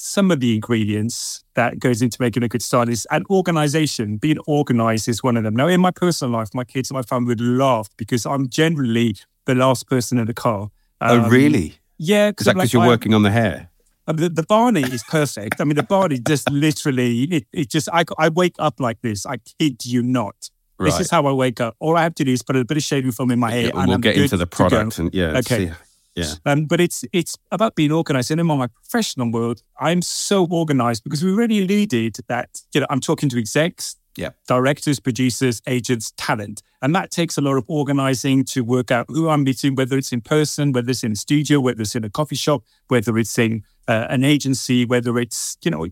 some 0.01 0.31
of 0.31 0.39
the 0.39 0.55
ingredients 0.55 1.45
that 1.55 1.81
goes 1.81 2.03
into 2.03 2.19
making 2.21 2.45
a 2.45 2.49
good 2.49 2.63
stylist 2.63 3.05
and 3.11 3.27
organization 3.31 4.17
being 4.17 4.39
organized 4.47 5.09
is 5.09 5.25
one 5.25 5.37
of 5.37 5.43
them 5.43 5.57
now 5.57 5.67
in 5.67 5.81
my 5.81 5.91
personal 5.91 6.33
life 6.33 6.55
my 6.55 6.63
kids 6.63 6.89
and 6.89 6.95
my 6.95 7.03
family 7.03 7.31
would 7.31 7.41
laugh 7.41 7.89
because 7.97 8.25
i'm 8.25 8.49
generally 8.49 9.17
the 9.47 9.57
last 9.57 9.89
person 9.89 10.17
in 10.17 10.27
the 10.27 10.33
car 10.33 10.71
um, 11.01 11.25
oh 11.25 11.29
really 11.29 11.79
yeah 11.99 12.31
because 12.31 12.55
like, 12.55 12.73
you're 12.73 12.87
working 12.87 13.15
on 13.15 13.23
the 13.23 13.31
hair 13.31 13.69
I 14.07 14.13
mean, 14.13 14.23
the, 14.23 14.29
the 14.31 14.43
Barney 14.43 14.81
is 14.81 15.05
perfect. 15.05 15.61
I 15.61 15.65
mean, 15.65 15.77
the 15.77 15.83
Barney 15.83 16.19
just 16.27 16.51
literally, 16.51 17.25
it, 17.25 17.47
it 17.53 17.69
just, 17.69 17.91
I, 17.93 18.07
I 18.17 18.31
wake 18.31 18.55
up 18.59 18.81
like 18.81 19.03
this. 19.03 19.27
I 19.27 19.37
kid 19.37 19.85
you 19.85 20.03
not. 20.03 20.49
Right. 20.79 20.87
This 20.87 21.01
is 21.01 21.11
how 21.11 21.27
I 21.27 21.33
wake 21.33 21.61
up. 21.61 21.77
All 21.79 21.97
I 21.97 22.05
have 22.05 22.15
to 22.15 22.25
do 22.25 22.33
is 22.33 22.43
put 22.43 22.57
a 22.57 22.65
bit 22.65 22.79
of 22.79 22.83
shaving 22.83 23.13
foam 23.13 23.31
in 23.31 23.39
my 23.39 23.51
hair. 23.51 23.67
Yeah, 23.67 23.71
we'll 23.75 23.93
I'm 23.93 24.01
get 24.01 24.17
into 24.17 24.39
the 24.39 24.47
product. 24.47 24.99
And 24.99 25.13
yeah. 25.13 25.37
Okay. 25.39 25.73
Yeah. 26.15 26.35
Um, 26.47 26.65
but 26.65 26.81
it's 26.81 27.05
it's 27.13 27.37
about 27.53 27.75
being 27.75 27.93
organized. 27.93 28.31
And 28.31 28.41
in 28.41 28.47
my 28.47 28.67
professional 28.67 29.31
world, 29.31 29.63
I'm 29.79 30.03
so 30.03 30.47
organized 30.51 31.05
because 31.05 31.23
we 31.23 31.31
really 31.33 31.67
needed 31.67 32.17
that. 32.29 32.63
You 32.75 32.81
know, 32.81 32.87
I'm 32.91 33.01
talking 33.01 33.29
to 33.29 33.39
execs, 33.39 33.97
yeah. 34.19 34.31
directors, 34.47 35.01
producers, 35.01 35.63
agents, 35.67 36.13
talent. 36.17 36.63
And 36.83 36.95
that 36.95 37.11
takes 37.11 37.39
a 37.39 37.41
lot 37.41 37.57
of 37.57 37.65
organizing 37.69 38.45
to 38.47 38.63
work 38.63 38.91
out 38.91 39.07
who 39.09 39.29
I'm 39.29 39.45
meeting, 39.45 39.75
whether 39.75 39.97
it's 39.97 40.13
in 40.13 40.21
person, 40.21 40.73
whether 40.73 40.91
it's 40.91 41.05
in 41.05 41.13
a 41.13 41.17
studio, 41.17 41.61
whether 41.61 41.83
it's 41.83 41.95
in 41.95 42.05
a 42.05 42.11
coffee 42.11 42.37
shop, 42.37 42.65
whether 42.89 43.17
it's 43.17 43.39
in 43.39 43.63
uh, 43.87 44.07
an 44.11 44.25
agency, 44.25 44.85
whether 44.85 45.19
it's, 45.19 45.57
you 45.63 45.71
know, 45.71 45.87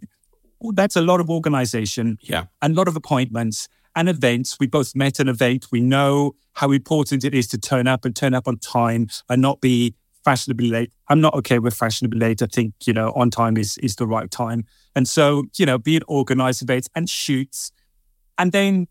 that's 0.75 0.97
a 0.97 1.01
lot 1.01 1.21
of 1.21 1.31
organization. 1.31 2.19
Yeah. 2.21 2.45
And 2.61 2.75
a 2.75 2.77
lot 2.77 2.89
of 2.89 2.97
appointments 2.97 3.69
and 3.95 4.09
events. 4.09 4.59
We 4.61 4.67
both 4.67 4.95
met 4.95 5.19
an 5.19 5.29
event. 5.29 5.69
We 5.73 5.81
know 5.81 6.35
how 6.55 6.71
important 6.73 7.25
it 7.25 7.35
is 7.35 7.47
to 7.49 7.59
turn 7.59 7.87
up 7.87 8.05
and 8.05 8.15
turn 8.15 8.35
up 8.35 8.47
on 8.47 8.59
time 8.59 9.09
and 9.29 9.41
not 9.41 9.61
be 9.61 9.95
fashionably 10.25 10.69
late. 10.69 10.93
I'm 11.09 11.21
not 11.21 11.35
okay 11.35 11.61
with 11.61 11.75
fashionably 11.75 12.19
late. 12.19 12.43
I 12.43 12.47
think, 12.47 12.75
you 12.85 12.93
know, 12.93 13.13
on 13.15 13.31
time 13.31 13.57
is 13.57 13.79
is 13.79 13.97
the 13.97 14.07
right 14.07 14.31
time. 14.31 14.65
And 14.95 15.09
so, 15.09 15.45
you 15.57 15.67
know, 15.67 15.79
being 15.79 16.03
organized 16.09 16.63
events 16.63 16.89
and 16.95 17.09
shoots 17.09 17.71
and 18.39 18.53
then 18.53 18.89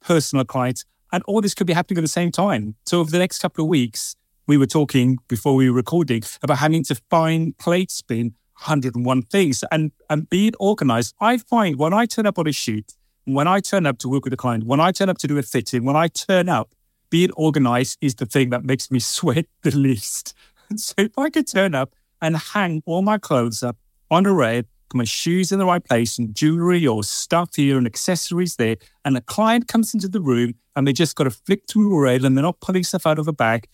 personal 0.00 0.44
clients. 0.44 0.84
And 1.12 1.22
all 1.24 1.40
this 1.40 1.54
could 1.54 1.66
be 1.66 1.74
happening 1.74 1.98
at 1.98 2.02
the 2.02 2.08
same 2.08 2.30
time. 2.30 2.74
So 2.86 3.00
over 3.00 3.10
the 3.10 3.18
next 3.18 3.38
couple 3.40 3.64
of 3.64 3.68
weeks, 3.68 4.16
we 4.46 4.56
were 4.56 4.66
talking 4.66 5.18
before 5.28 5.54
we 5.54 5.68
were 5.68 5.76
recording 5.76 6.22
about 6.42 6.58
having 6.58 6.82
to 6.84 6.94
find 7.10 7.56
plate 7.58 7.90
spin 7.90 8.34
101 8.64 9.22
things 9.22 9.64
and, 9.70 9.92
and 10.08 10.28
being 10.28 10.52
organized. 10.58 11.14
I 11.20 11.38
find 11.38 11.78
when 11.78 11.92
I 11.92 12.06
turn 12.06 12.26
up 12.26 12.38
on 12.38 12.46
a 12.46 12.52
shoot, 12.52 12.94
when 13.24 13.46
I 13.46 13.60
turn 13.60 13.86
up 13.86 13.98
to 13.98 14.08
work 14.08 14.24
with 14.24 14.32
a 14.32 14.36
client, 14.36 14.64
when 14.64 14.80
I 14.80 14.92
turn 14.92 15.08
up 15.08 15.18
to 15.18 15.26
do 15.26 15.38
a 15.38 15.42
fitting, 15.42 15.84
when 15.84 15.96
I 15.96 16.08
turn 16.08 16.48
up, 16.48 16.74
being 17.10 17.30
organized 17.32 17.98
is 18.00 18.14
the 18.14 18.26
thing 18.26 18.50
that 18.50 18.64
makes 18.64 18.90
me 18.90 18.98
sweat 19.16 19.46
the 19.62 19.76
least. 19.76 20.34
so 20.76 20.94
if 20.96 21.18
I 21.18 21.30
could 21.30 21.46
turn 21.46 21.74
up 21.74 21.94
and 22.20 22.36
hang 22.36 22.82
all 22.86 23.02
my 23.02 23.18
clothes 23.18 23.62
up 23.62 23.76
on 24.10 24.26
a 24.26 24.32
rail, 24.32 24.62
my 24.94 25.04
shoes 25.04 25.52
in 25.52 25.58
the 25.58 25.66
right 25.66 25.84
place 25.84 26.18
and 26.18 26.34
jewelry 26.34 26.86
or 26.86 27.02
stuff 27.04 27.56
here 27.56 27.78
and 27.78 27.86
accessories 27.86 28.56
there, 28.56 28.76
and 29.04 29.16
a 29.16 29.20
client 29.20 29.68
comes 29.68 29.94
into 29.94 30.08
the 30.08 30.20
room 30.20 30.54
and 30.76 30.86
they 30.86 30.92
just 30.92 31.16
got 31.16 31.24
to 31.24 31.30
flick 31.30 31.62
through 31.68 31.96
a 31.96 32.00
rail 32.00 32.24
and 32.24 32.36
they're 32.36 32.42
not 32.42 32.60
pulling 32.60 32.84
stuff 32.84 33.06
out 33.06 33.18
of 33.18 33.28
a 33.28 33.32
bag, 33.32 33.68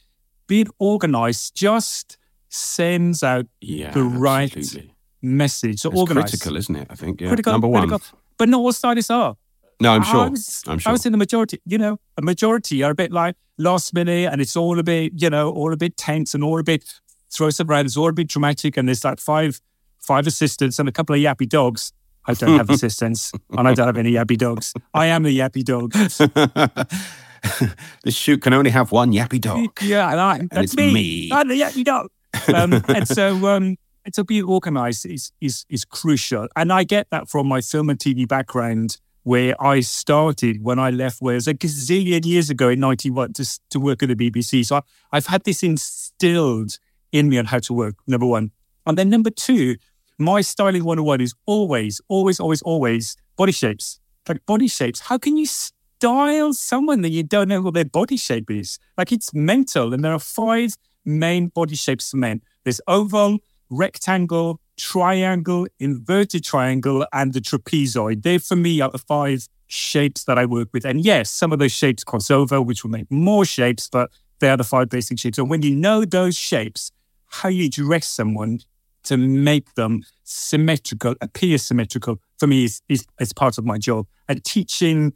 being 0.46 0.66
organized 0.78 1.54
just 1.54 2.16
sends 2.48 3.22
out 3.22 3.46
yeah, 3.61 3.90
the 3.92 4.02
right 4.02 4.57
absolutely. 4.57 4.94
message. 5.22 5.81
So 5.81 5.90
it's 5.90 5.98
organized. 5.98 6.28
critical, 6.31 6.57
isn't 6.57 6.76
it? 6.76 6.87
I 6.90 6.94
think. 6.94 7.20
Yeah. 7.20 7.28
Critical, 7.28 7.52
Number 7.52 7.68
one. 7.68 7.88
Critical. 7.88 8.18
But 8.38 8.48
not 8.48 8.61
all 8.61 8.72
stylists 8.72 9.11
are. 9.11 9.37
No, 9.81 9.92
I'm 9.92 10.02
sure. 10.02 10.20
I 10.20 10.28
was, 10.28 10.64
I'm 10.66 10.78
sure. 10.78 10.90
I 10.90 10.92
was 10.92 11.07
in 11.07 11.12
the 11.12 11.18
majority. 11.18 11.61
You 11.64 11.78
know, 11.78 12.00
a 12.16 12.22
majority 12.22 12.83
are 12.83 12.90
a 12.90 12.94
bit 12.94 13.12
like 13.12 13.37
last 13.59 13.94
minute, 13.94 14.33
and 14.33 14.40
it's 14.40 14.57
all 14.57 14.78
a 14.78 14.83
bit, 14.83 15.12
you 15.16 15.31
know, 15.31 15.50
all 15.50 15.72
a 15.72 15.76
bit 15.76 15.96
tense 15.96 16.35
and 16.35 16.42
all 16.42 16.59
a 16.59 16.64
bit 16.64 16.85
throw 17.31 17.50
some 17.50 17.70
around. 17.70 17.87
It's 17.87 17.96
all 17.96 18.09
a 18.09 18.12
bit 18.12 18.28
dramatic, 18.28 18.76
and 18.76 18.88
there's 18.88 19.04
like 19.04 19.20
five, 19.20 19.61
five 20.00 20.26
assistants 20.26 20.78
and 20.78 20.88
a 20.88 20.92
couple 20.92 21.14
of 21.14 21.20
yappy 21.20 21.48
dogs. 21.48 21.92
I 22.26 22.34
don't 22.34 22.58
have 22.58 22.70
assistants, 22.70 23.32
and 23.50 23.66
I 23.66 23.74
don't 23.74 23.87
have 23.87 23.96
any 23.96 24.12
yappy 24.12 24.37
dogs. 24.37 24.74
I 24.92 25.06
am 25.06 25.22
the 25.22 25.38
yappy 25.38 25.64
dog. 25.64 25.92
this 28.04 28.14
shoot 28.14 28.42
can 28.42 28.52
only 28.52 28.70
have 28.70 28.92
one 28.92 29.12
yappy 29.12 29.40
dog. 29.40 29.80
Yeah, 29.80 30.11
and 30.11 30.20
I, 30.20 30.48
that's 30.50 30.74
and 30.74 30.87
me. 30.87 30.92
me. 30.92 31.30
I'm 31.32 31.48
the 31.48 31.61
yappy 31.61 31.84
dog. 31.84 32.11
Um, 32.54 32.82
and 32.88 33.08
so, 33.08 33.48
um, 33.48 33.76
to 34.12 34.24
be 34.24 34.42
organized 34.42 35.06
is, 35.06 35.32
is, 35.40 35.64
is 35.68 35.84
crucial. 35.84 36.48
And 36.56 36.72
I 36.72 36.84
get 36.84 37.08
that 37.11 37.28
from 37.28 37.46
my 37.46 37.61
film 37.61 37.90
and 37.90 37.98
TV 37.98 38.26
background 38.26 38.98
where 39.22 39.61
I 39.62 39.80
started 39.80 40.62
when 40.62 40.78
I 40.78 40.90
left 40.90 41.20
Wales 41.20 41.46
a 41.46 41.54
gazillion 41.54 42.24
years 42.24 42.48
ago 42.48 42.70
in 42.70 42.80
91 42.80 43.34
to, 43.34 43.61
to 43.70 43.80
work 43.80 44.02
at 44.02 44.08
the 44.08 44.14
BBC. 44.14 44.64
So 44.64 44.76
I, 44.76 44.82
I've 45.12 45.26
had 45.26 45.44
this 45.44 45.62
instilled 45.62 46.78
in 47.12 47.28
me 47.28 47.38
on 47.38 47.46
how 47.46 47.58
to 47.61 47.72
work, 47.72 47.96
number 48.06 48.26
one. 48.26 48.52
And 48.87 48.96
then 48.96 49.11
number 49.11 49.30
two, 49.30 49.76
my 50.18 50.40
styling 50.40 50.85
101 50.85 51.20
is 51.20 51.35
always, 51.46 52.00
always, 52.09 52.40
always, 52.40 52.62
always 52.62 53.16
body 53.37 53.52
shapes. 53.52 54.00
Like 54.28 54.44
body 54.44 54.68
shapes. 54.68 55.00
How 55.00 55.16
can 55.16 55.37
you 55.37 55.46
style 55.46 56.52
someone 56.52 57.02
that 57.02 57.11
you 57.11 57.22
don't 57.22 57.48
know 57.48 57.62
what 57.62 57.74
their 57.74 57.85
body 57.85 58.16
shape 58.16 58.50
is? 58.50 58.78
Like 58.98 59.12
it's 59.12 59.33
mental. 59.33 59.94
And 59.94 60.04
there 60.04 60.12
are 60.12 60.18
five 60.18 60.74
main 61.04 61.48
body 61.48 61.76
shapes 61.76 62.11
for 62.11 62.18
men. 62.18 62.42
There's 62.64 62.81
oval, 62.87 63.38
rectangle, 63.70 64.61
triangle, 64.76 65.66
inverted 65.78 66.44
triangle, 66.44 67.07
and 67.12 67.33
the 67.33 67.40
trapezoid. 67.40 68.22
They, 68.22 68.38
for 68.38 68.57
me, 68.57 68.81
are 68.81 68.90
the 68.90 68.98
five 68.98 69.48
shapes 69.66 70.24
that 70.24 70.38
I 70.38 70.46
work 70.46 70.68
with. 70.72 70.85
And 70.85 71.04
yes, 71.04 71.31
some 71.31 71.52
of 71.52 71.59
those 71.59 71.72
shapes 71.72 72.04
cross 72.04 72.31
over, 72.31 72.61
which 72.61 72.83
will 72.83 72.90
make 72.90 73.11
more 73.11 73.44
shapes, 73.44 73.88
but 73.88 74.11
they 74.40 74.50
are 74.50 74.57
the 74.57 74.64
five 74.64 74.88
basic 74.88 75.18
shapes. 75.18 75.38
And 75.38 75.48
when 75.48 75.62
you 75.62 75.74
know 75.74 76.04
those 76.04 76.37
shapes, 76.37 76.92
how 77.26 77.48
you 77.48 77.68
dress 77.70 78.07
someone 78.07 78.61
to 79.04 79.16
make 79.16 79.74
them 79.74 80.02
symmetrical, 80.24 81.14
appear 81.20 81.58
symmetrical, 81.58 82.18
for 82.38 82.46
me 82.46 82.64
is, 82.64 82.82
is, 82.88 83.06
is 83.20 83.32
part 83.32 83.58
of 83.58 83.64
my 83.64 83.78
job. 83.78 84.06
And 84.28 84.44
teaching 84.44 85.12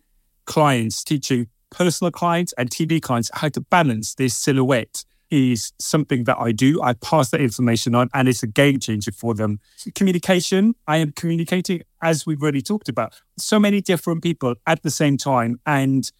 clients, 0.46 1.04
teaching 1.04 1.48
personal 1.70 2.10
clients 2.10 2.52
and 2.58 2.70
TV 2.70 3.00
clients 3.00 3.30
how 3.34 3.48
to 3.48 3.60
balance 3.60 4.14
this 4.14 4.34
silhouette 4.34 5.04
is 5.30 5.72
something 5.78 6.24
that 6.24 6.36
I 6.38 6.52
do. 6.52 6.82
I 6.82 6.92
pass 6.92 7.30
that 7.30 7.40
information 7.40 7.94
on 7.94 8.10
and 8.12 8.28
it's 8.28 8.42
a 8.42 8.46
game 8.46 8.78
changer 8.78 9.12
for 9.12 9.34
them. 9.34 9.60
Communication, 9.94 10.74
I 10.86 10.98
am 10.98 11.12
communicating, 11.12 11.82
as 12.02 12.26
we've 12.26 12.42
already 12.42 12.60
talked 12.60 12.90
about, 12.90 13.18
so 13.38 13.58
many 13.58 13.80
different 13.80 14.22
people 14.22 14.54
at 14.66 14.82
the 14.82 14.90
same 14.90 15.16
time 15.16 15.58
and 15.64 16.10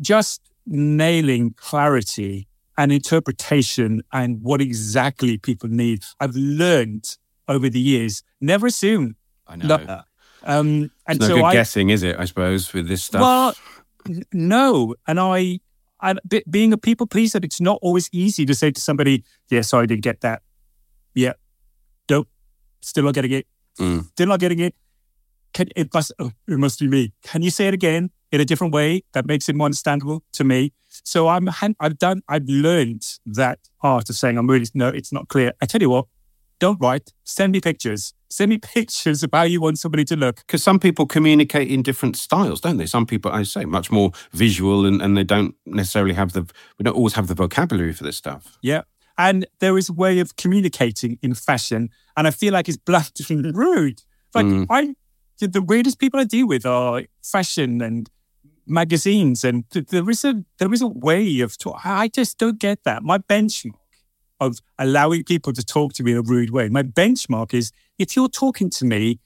just 0.00 0.40
nailing 0.66 1.52
clarity 1.58 2.48
and 2.76 2.92
interpretation 2.92 4.02
and 4.12 4.42
what 4.42 4.60
exactly 4.60 5.38
people 5.38 5.68
need. 5.68 6.04
I've 6.20 6.34
learned 6.34 7.16
over 7.48 7.68
the 7.68 7.80
years, 7.80 8.22
never 8.40 8.66
assume. 8.66 9.16
I 9.46 9.56
know. 9.56 9.76
That. 9.76 10.04
Um, 10.44 10.90
and 11.06 11.16
it's 11.16 11.20
no 11.20 11.28
so 11.28 11.34
good 11.36 11.44
I, 11.44 11.52
guessing, 11.52 11.90
is 11.90 12.02
it? 12.02 12.16
I 12.18 12.24
suppose 12.24 12.72
with 12.72 12.88
this 12.88 13.04
stuff. 13.04 13.20
Well, 13.20 13.54
no, 14.32 14.94
and 15.06 15.18
I 15.18 15.60
being 16.50 16.72
a 16.72 16.78
people 16.78 17.06
pleaser, 17.06 17.40
it's 17.42 17.60
not 17.60 17.78
always 17.80 18.10
easy 18.12 18.44
to 18.46 18.54
say 18.54 18.70
to 18.70 18.80
somebody, 18.80 19.24
"Yeah, 19.48 19.62
sorry, 19.62 19.84
I 19.84 19.86
didn't 19.86 20.04
get 20.04 20.20
that." 20.20 20.42
Yeah, 21.14 21.32
nope, 22.10 22.28
still 22.80 23.04
not 23.04 23.14
getting 23.14 23.32
it. 23.32 23.46
Mm. 23.78 24.06
Still 24.08 24.28
not 24.28 24.40
getting 24.40 24.60
it. 24.60 24.74
Can 25.54 25.68
it 25.76 25.92
must 25.94 26.12
oh, 26.18 26.32
it 26.46 26.58
must 26.58 26.80
be 26.80 26.88
me? 26.88 27.12
Can 27.22 27.42
you 27.42 27.50
say 27.50 27.68
it 27.68 27.74
again 27.74 28.10
in 28.32 28.40
a 28.40 28.44
different 28.44 28.74
way 28.74 29.02
that 29.12 29.26
makes 29.26 29.48
it 29.48 29.54
more 29.54 29.66
understandable 29.66 30.22
to 30.32 30.44
me? 30.44 30.72
So 31.04 31.28
I'm 31.28 31.48
I've 31.80 31.98
done 31.98 32.22
I've 32.28 32.48
learned 32.48 33.04
that 33.26 33.58
art 33.82 34.10
of 34.10 34.16
saying 34.16 34.38
I'm 34.38 34.48
really 34.48 34.66
no, 34.74 34.88
it's 34.88 35.12
not 35.12 35.28
clear. 35.28 35.52
I 35.60 35.66
tell 35.66 35.80
you 35.80 35.90
what, 35.90 36.06
don't 36.58 36.80
write. 36.80 37.12
Send 37.24 37.52
me 37.52 37.60
pictures. 37.60 38.14
Send 38.28 38.48
me 38.50 38.58
pictures 38.74 39.22
of 39.22 39.30
how 39.32 39.42
you 39.42 39.60
want 39.60 39.78
somebody 39.78 40.04
to 40.06 40.16
look. 40.16 40.36
Because 40.36 40.62
some 40.62 40.78
people 40.78 41.06
communicate 41.06 41.70
in 41.70 41.82
different 41.82 42.16
styles, 42.16 42.60
don't 42.60 42.76
they? 42.76 42.86
Some 42.86 43.06
people, 43.06 43.30
I 43.30 43.42
say, 43.42 43.64
much 43.64 43.90
more 43.90 44.12
visual 44.32 44.86
and, 44.86 45.02
and 45.02 45.16
they 45.16 45.24
don't 45.24 45.54
necessarily 45.66 46.14
have 46.14 46.32
the, 46.32 46.42
we 46.78 46.84
don't 46.84 46.96
always 46.96 47.14
have 47.14 47.26
the 47.26 47.34
vocabulary 47.34 47.92
for 47.92 48.04
this 48.04 48.16
stuff. 48.16 48.58
Yeah. 48.62 48.82
And 49.16 49.46
there 49.60 49.78
is 49.78 49.88
a 49.88 49.92
way 49.92 50.18
of 50.18 50.36
communicating 50.36 51.18
in 51.22 51.34
fashion. 51.34 51.90
And 52.16 52.26
I 52.26 52.30
feel 52.30 52.52
like 52.52 52.68
it's 52.68 52.76
bluntly 52.76 53.52
rude. 53.54 54.02
Like, 54.34 54.46
mm. 54.46 54.66
I, 54.70 54.94
the 55.38 55.62
weirdest 55.62 55.98
people 55.98 56.18
I 56.18 56.24
deal 56.24 56.48
with 56.48 56.66
are 56.66 57.02
fashion 57.22 57.80
and 57.80 58.08
magazines. 58.66 59.44
And 59.44 59.64
there 59.70 60.08
is 60.08 60.24
a, 60.24 60.44
there 60.58 60.72
is 60.72 60.82
a 60.82 60.86
way 60.86 61.40
of, 61.40 61.58
talk- 61.58 61.84
I 61.84 62.08
just 62.08 62.38
don't 62.38 62.58
get 62.58 62.84
that. 62.84 63.02
My 63.02 63.18
benchmark 63.18 63.74
of 64.40 64.58
allowing 64.78 65.24
people 65.24 65.52
to 65.52 65.64
talk 65.64 65.92
to 65.94 66.02
me 66.02 66.12
in 66.12 66.18
a 66.18 66.22
rude 66.22 66.50
way. 66.50 66.68
My 66.68 66.82
benchmark 66.82 67.54
is 67.54 67.72
if 67.98 68.16
you're 68.16 68.28
talking 68.28 68.70
to 68.70 68.84
me 68.84 69.20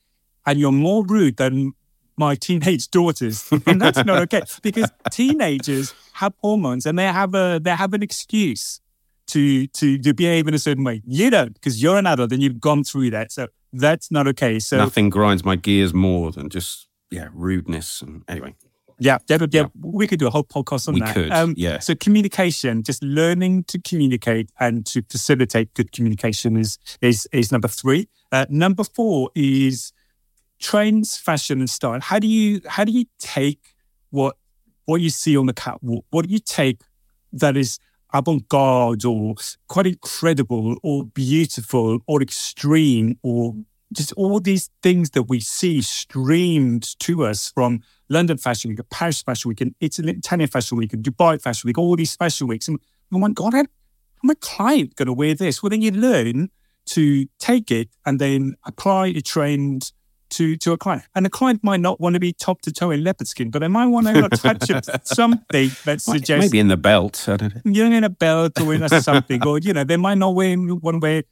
and 0.46 0.58
you're 0.58 0.72
more 0.72 1.04
rude 1.04 1.36
than 1.36 1.72
my 2.16 2.34
teenage 2.34 2.90
daughters, 2.90 3.48
and 3.66 3.80
that's 3.80 4.04
not 4.04 4.18
okay 4.22 4.42
because 4.62 4.90
teenagers 5.10 5.94
have 6.14 6.34
hormones 6.38 6.84
and 6.84 6.98
they 6.98 7.04
have 7.04 7.34
a 7.34 7.60
they 7.62 7.70
have 7.70 7.94
an 7.94 8.02
excuse 8.02 8.80
to 9.28 9.66
to 9.68 9.98
to 9.98 10.14
behave 10.14 10.48
in 10.48 10.54
a 10.54 10.58
certain 10.58 10.84
way. 10.84 11.02
You 11.06 11.30
don't 11.30 11.54
because 11.54 11.82
you're 11.82 11.96
an 11.96 12.06
adult 12.06 12.32
and 12.32 12.42
you've 12.42 12.60
gone 12.60 12.84
through 12.84 13.10
that. 13.10 13.30
So 13.32 13.48
that's 13.72 14.10
not 14.10 14.26
okay. 14.28 14.58
So 14.58 14.78
nothing 14.78 15.10
grinds 15.10 15.44
my 15.44 15.56
gears 15.56 15.94
more 15.94 16.32
than 16.32 16.48
just 16.48 16.88
yeah 17.10 17.28
rudeness. 17.32 18.02
And 18.02 18.24
anyway, 18.28 18.54
yeah, 18.98 19.18
yeah, 19.28 19.46
yeah, 19.50 19.66
we 19.80 20.06
could 20.06 20.18
do 20.18 20.26
a 20.26 20.30
whole 20.30 20.44
podcast 20.44 20.88
on 20.88 20.94
we 20.94 21.00
that. 21.00 21.14
Could, 21.14 21.30
um, 21.30 21.54
yeah. 21.56 21.78
So 21.78 21.94
communication, 21.94 22.82
just 22.82 23.02
learning 23.02 23.64
to 23.64 23.80
communicate 23.80 24.50
and 24.58 24.84
to 24.86 25.02
facilitate 25.08 25.72
good 25.74 25.92
communication 25.92 26.56
is 26.56 26.78
is 27.00 27.28
is 27.32 27.52
number 27.52 27.68
three. 27.68 28.08
Uh, 28.32 28.46
number 28.48 28.84
four 28.84 29.30
is 29.34 29.92
trends, 30.58 31.16
fashion, 31.16 31.60
and 31.60 31.70
style. 31.70 32.00
How 32.00 32.18
do 32.18 32.26
you 32.26 32.60
how 32.66 32.84
do 32.84 32.92
you 32.92 33.04
take 33.18 33.74
what 34.10 34.36
what 34.86 35.00
you 35.00 35.10
see 35.10 35.36
on 35.36 35.46
the 35.46 35.52
catwalk? 35.52 36.04
What 36.10 36.26
do 36.26 36.32
you 36.32 36.40
take 36.40 36.80
that 37.32 37.56
is 37.56 37.78
avant-garde 38.14 39.04
or 39.04 39.34
quite 39.68 39.86
incredible 39.86 40.76
or 40.82 41.04
beautiful 41.04 41.98
or 42.06 42.22
extreme 42.22 43.18
or 43.22 43.54
just 43.92 44.12
all 44.14 44.40
these 44.40 44.70
things 44.82 45.10
that 45.10 45.24
we 45.24 45.40
see 45.40 45.82
streamed 45.82 46.98
to 47.00 47.24
us 47.24 47.50
from 47.50 47.82
London 48.08 48.38
Fashion 48.38 48.70
Week, 48.70 48.80
Paris 48.90 49.22
Fashion 49.22 49.48
Week, 49.50 49.60
and 49.60 49.74
Italy, 49.80 50.12
Italian 50.12 50.48
Fashion 50.48 50.78
Week, 50.78 50.92
and 50.92 51.04
Dubai 51.04 51.40
Fashion 51.40 51.68
Week, 51.68 51.78
all 51.78 51.96
these 51.96 52.16
fashion 52.16 52.46
weeks. 52.46 52.68
And 52.68 52.78
oh 53.12 53.18
my 53.18 53.30
God, 53.30 53.54
how, 53.54 53.64
my 54.22 54.34
client 54.40 54.96
going 54.96 55.06
to 55.06 55.12
wear 55.12 55.34
this? 55.34 55.62
Well, 55.62 55.70
then 55.70 55.82
you 55.82 55.90
learn 55.90 56.50
to 56.86 57.26
take 57.38 57.70
it 57.70 57.88
and 58.06 58.18
then 58.18 58.54
apply 58.64 59.08
a 59.08 59.20
trend 59.20 59.92
to, 60.30 60.56
to 60.56 60.72
a 60.72 60.78
client. 60.78 61.04
And 61.14 61.24
the 61.24 61.30
client 61.30 61.62
might 61.62 61.80
not 61.80 62.00
want 62.00 62.14
to 62.14 62.20
be 62.20 62.32
top 62.32 62.60
to 62.62 62.72
toe 62.72 62.90
in 62.90 63.04
leopard 63.04 63.28
skin, 63.28 63.50
but 63.50 63.60
they 63.60 63.68
might 63.68 63.86
want 63.86 64.06
to 64.06 64.28
touch 64.28 64.70
something 65.04 65.70
that 65.84 66.00
suggests. 66.00 66.46
Maybe 66.50 66.58
in 66.58 66.68
the 66.68 66.76
belt. 66.76 67.28
I 67.28 67.36
don't 67.36 67.54
know. 67.54 67.60
You're 67.64 67.92
in 67.92 68.04
a 68.04 68.10
belt 68.10 68.60
or 68.60 68.74
in 68.74 68.82
a 68.82 68.88
something, 69.00 69.46
or, 69.46 69.58
you 69.58 69.72
know, 69.72 69.84
they 69.84 69.96
might 69.96 70.18
not 70.18 70.34
wear, 70.34 70.56
want 70.58 70.96
to 70.96 70.98
wear 70.98 71.22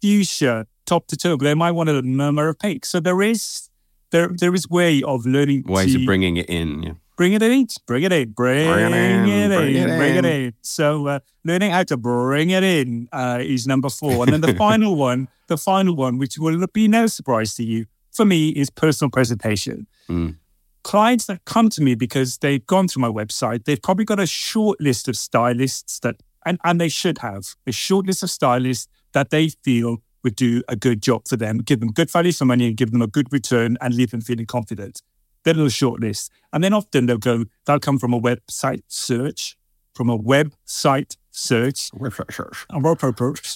fuchsia 0.00 0.66
top 0.86 1.06
to 1.08 1.16
toe, 1.16 1.36
but 1.36 1.44
they 1.44 1.54
might 1.54 1.72
want 1.72 1.88
a 1.88 2.02
murmur 2.02 2.48
of 2.48 2.58
pink. 2.58 2.84
So 2.84 3.00
there 3.00 3.22
is 3.22 3.69
there 4.10 4.28
there 4.28 4.54
is 4.54 4.68
way 4.68 5.02
of 5.02 5.26
learning 5.26 5.64
ways 5.66 5.94
to, 5.94 6.00
of 6.00 6.06
bringing 6.06 6.36
it 6.36 6.48
in. 6.48 6.82
Yeah. 6.82 6.92
Bring 7.16 7.34
it 7.34 7.42
in, 7.42 7.66
bring 7.86 8.02
it 8.02 8.12
in, 8.12 8.30
bring, 8.32 8.66
bring 8.66 8.92
it 8.94 8.94
in, 8.94 9.50
bring, 9.50 9.74
it 9.74 9.76
in, 9.76 9.98
bring 9.98 10.16
it 10.16 10.24
in. 10.24 10.54
So 10.62 11.06
uh, 11.06 11.18
learning 11.44 11.70
how 11.70 11.82
to 11.82 11.98
bring 11.98 12.48
it 12.48 12.62
in 12.62 13.10
uh, 13.12 13.40
is 13.42 13.66
number 13.66 13.90
four, 13.90 14.24
and 14.24 14.32
then 14.32 14.40
the 14.40 14.54
final 14.66 14.96
one, 14.96 15.28
the 15.48 15.58
final 15.58 15.94
one, 15.94 16.16
which 16.16 16.38
will 16.38 16.66
be 16.72 16.88
no 16.88 17.06
surprise 17.06 17.54
to 17.56 17.62
you, 17.62 17.84
for 18.10 18.24
me, 18.24 18.48
is 18.50 18.70
personal 18.70 19.10
presentation. 19.10 19.86
Mm. 20.08 20.36
Clients 20.82 21.26
that 21.26 21.44
come 21.44 21.68
to 21.68 21.82
me 21.82 21.94
because 21.94 22.38
they've 22.38 22.64
gone 22.66 22.88
through 22.88 23.02
my 23.02 23.08
website, 23.08 23.66
they've 23.66 23.82
probably 23.82 24.06
got 24.06 24.18
a 24.18 24.26
short 24.26 24.80
list 24.80 25.06
of 25.06 25.14
stylists 25.14 26.00
that, 26.00 26.16
and, 26.46 26.58
and 26.64 26.80
they 26.80 26.88
should 26.88 27.18
have 27.18 27.54
a 27.66 27.72
short 27.72 28.06
list 28.06 28.22
of 28.22 28.30
stylists 28.30 28.88
that 29.12 29.28
they 29.28 29.50
feel 29.62 29.98
would 30.22 30.36
do 30.36 30.62
a 30.68 30.76
good 30.76 31.02
job 31.02 31.26
for 31.28 31.36
them, 31.36 31.58
give 31.58 31.80
them 31.80 31.92
good 31.92 32.10
value 32.10 32.32
for 32.32 32.44
money 32.44 32.68
and 32.68 32.76
give 32.76 32.90
them 32.90 33.02
a 33.02 33.06
good 33.06 33.32
return 33.32 33.76
and 33.80 33.94
leave 33.94 34.10
them 34.10 34.20
feeling 34.20 34.46
confident. 34.46 35.02
Then 35.44 35.58
a 35.58 35.70
short 35.70 36.00
list. 36.00 36.30
And 36.52 36.62
then 36.62 36.74
often 36.74 37.06
they'll 37.06 37.18
go, 37.18 37.44
they'll 37.64 37.80
come 37.80 37.98
from 37.98 38.12
a 38.12 38.20
website 38.20 38.82
search, 38.88 39.56
from 39.94 40.10
a 40.10 40.18
website 40.18 41.16
search. 41.30 41.90
Website 41.92 42.32
search. 42.32 42.66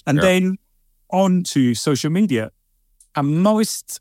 And 0.07 0.16
yeah. 0.16 0.22
then 0.22 0.59
on 1.11 1.43
to 1.45 1.74
social 1.74 2.11
media. 2.11 2.51
And 3.14 3.43
most 3.43 4.01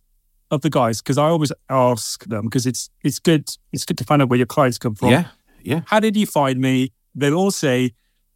of 0.49 0.61
the 0.61 0.69
guys, 0.69 1.01
because 1.01 1.17
I 1.17 1.25
always 1.25 1.51
ask 1.69 2.23
them, 2.25 2.45
because 2.45 2.65
it's 2.65 2.89
it's 3.03 3.19
good, 3.19 3.49
it's 3.71 3.85
good 3.85 3.97
to 3.97 4.03
find 4.03 4.21
out 4.21 4.29
where 4.29 4.37
your 4.37 4.45
clients 4.45 4.77
come 4.77 4.95
from. 4.95 5.09
Yeah. 5.09 5.27
Yeah. 5.61 5.81
How 5.87 5.99
did 5.99 6.15
you 6.15 6.25
find 6.25 6.59
me? 6.59 6.91
They'll 7.15 7.35
all 7.35 7.51
say, 7.51 7.93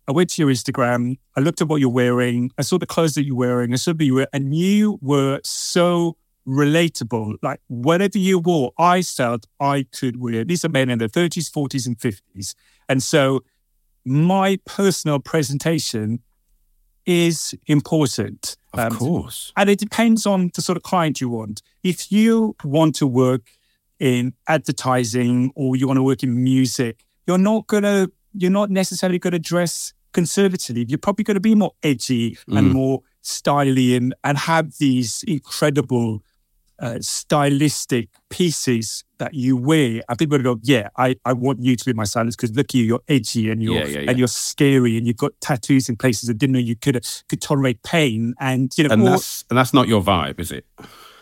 I 0.07 0.13
went 0.13 0.29
to 0.31 0.41
your 0.41 0.49
Instagram. 0.49 1.17
I 1.35 1.41
looked 1.41 1.61
at 1.61 1.67
what 1.67 1.81
you're 1.81 1.89
wearing. 1.89 2.51
I 2.57 2.61
saw 2.61 2.77
the 2.77 2.85
clothes 2.85 3.15
that 3.15 3.25
you're 3.25 3.35
wearing. 3.35 3.73
I 3.73 3.75
saw 3.75 3.93
that 3.93 4.05
you 4.05 4.15
were, 4.15 4.27
and 4.31 4.55
you 4.55 4.99
were 5.01 5.41
so 5.43 6.17
relatable. 6.47 7.35
Like 7.41 7.59
whatever 7.67 8.17
you 8.17 8.39
wore, 8.39 8.71
I 8.77 9.01
felt 9.01 9.45
I 9.59 9.85
could 9.91 10.19
wear. 10.19 10.45
These 10.45 10.63
are 10.63 10.69
men 10.69 10.89
in 10.89 10.99
their 10.99 11.09
30s, 11.09 11.51
40s, 11.51 11.85
and 11.85 11.97
50s. 11.99 12.55
And 12.87 13.03
so 13.03 13.43
my 14.05 14.57
personal 14.65 15.19
presentation 15.19 16.21
is 17.05 17.53
important. 17.67 18.55
Of 18.73 18.79
um, 18.79 18.91
course. 18.97 19.51
And 19.57 19.69
it 19.69 19.79
depends 19.79 20.25
on 20.25 20.51
the 20.53 20.61
sort 20.61 20.77
of 20.77 20.83
client 20.83 21.19
you 21.19 21.29
want. 21.29 21.61
If 21.83 22.11
you 22.11 22.55
want 22.63 22.95
to 22.95 23.07
work 23.07 23.49
in 23.99 24.33
advertising 24.47 25.51
or 25.55 25.75
you 25.75 25.87
want 25.87 25.97
to 25.97 26.03
work 26.03 26.23
in 26.23 26.41
music, 26.43 27.03
you're 27.25 27.37
not 27.37 27.67
going 27.67 27.83
to, 27.83 28.11
you're 28.33 28.51
not 28.51 28.69
necessarily 28.69 29.19
going 29.19 29.33
to 29.33 29.39
dress 29.39 29.93
conservatively, 30.17 30.83
you're 30.87 30.97
probably 31.07 31.23
going 31.23 31.35
to 31.35 31.47
be 31.51 31.55
more 31.55 31.73
edgy 31.83 32.25
mm. 32.49 32.57
and 32.57 32.71
more 32.73 33.01
styling 33.21 33.93
and 33.97 34.15
and 34.23 34.37
have 34.37 34.65
these 34.79 35.23
incredible 35.27 36.23
uh, 36.79 36.97
stylistic 37.01 38.09
pieces 38.29 39.03
that 39.19 39.33
you 39.33 39.55
wear, 39.57 40.01
and 40.07 40.17
people 40.17 40.39
go, 40.39 40.59
"Yeah, 40.63 40.89
I, 40.97 41.15
I 41.23 41.33
want 41.33 41.57
you 41.61 41.75
to 41.75 41.85
be 41.85 41.93
my 41.93 42.03
stylist 42.05 42.37
because 42.37 42.55
look 42.55 42.67
at 42.71 42.75
you, 42.75 42.83
you're 42.83 43.05
edgy 43.07 43.49
and 43.51 43.61
you're 43.61 43.75
Yeah, 43.75 43.85
yeah, 43.85 43.99
yeah. 43.99 44.09
and 44.09 44.17
you're 44.19 44.27
scary 44.51 44.97
and 44.97 45.05
you've 45.07 45.17
got 45.25 45.33
tattoos 45.39 45.89
in 45.89 45.95
places 45.97 46.27
that 46.27 46.37
didn't 46.37 46.53
know 46.53 46.59
you 46.71 46.75
could 46.75 46.95
could 47.29 47.41
tolerate 47.41 47.83
pain 47.83 48.33
and 48.39 48.75
you 48.77 48.83
know 48.85 48.93
And 48.93 49.01
all- 49.03 49.09
that's 49.09 49.43
and 49.49 49.57
that's 49.59 49.73
not 49.73 49.87
your 49.87 50.01
vibe, 50.01 50.39
is 50.39 50.51
it? 50.51 50.65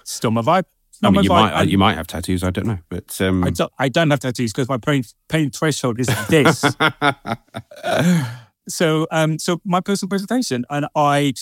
still 0.03 0.31
my 0.31 0.41
vibe. 0.41 0.65
I 1.03 1.09
mean, 1.09 1.23
you 1.23 1.29
vibe. 1.29 1.51
might 1.51 1.61
And 1.61 1.69
you 1.69 1.77
might 1.77 1.95
have 1.95 2.07
tattoos. 2.07 2.43
I 2.43 2.51
don't 2.51 2.67
know, 2.67 2.79
but 2.89 3.19
um, 3.21 3.43
I 3.43 3.49
don't, 3.49 3.71
I 3.77 3.89
don't 3.89 4.09
have 4.11 4.21
tattoos 4.21 4.51
because 4.53 4.69
my 4.69 4.77
pain 4.77 5.03
pain 5.27 5.49
threshold 5.51 5.99
is 5.99 6.07
this. 6.29 6.63
so 8.67 9.07
um 9.11 9.39
so 9.39 9.61
my 9.65 9.79
personal 9.79 10.09
presentation 10.09 10.65
and 10.69 10.87
I 10.95 11.33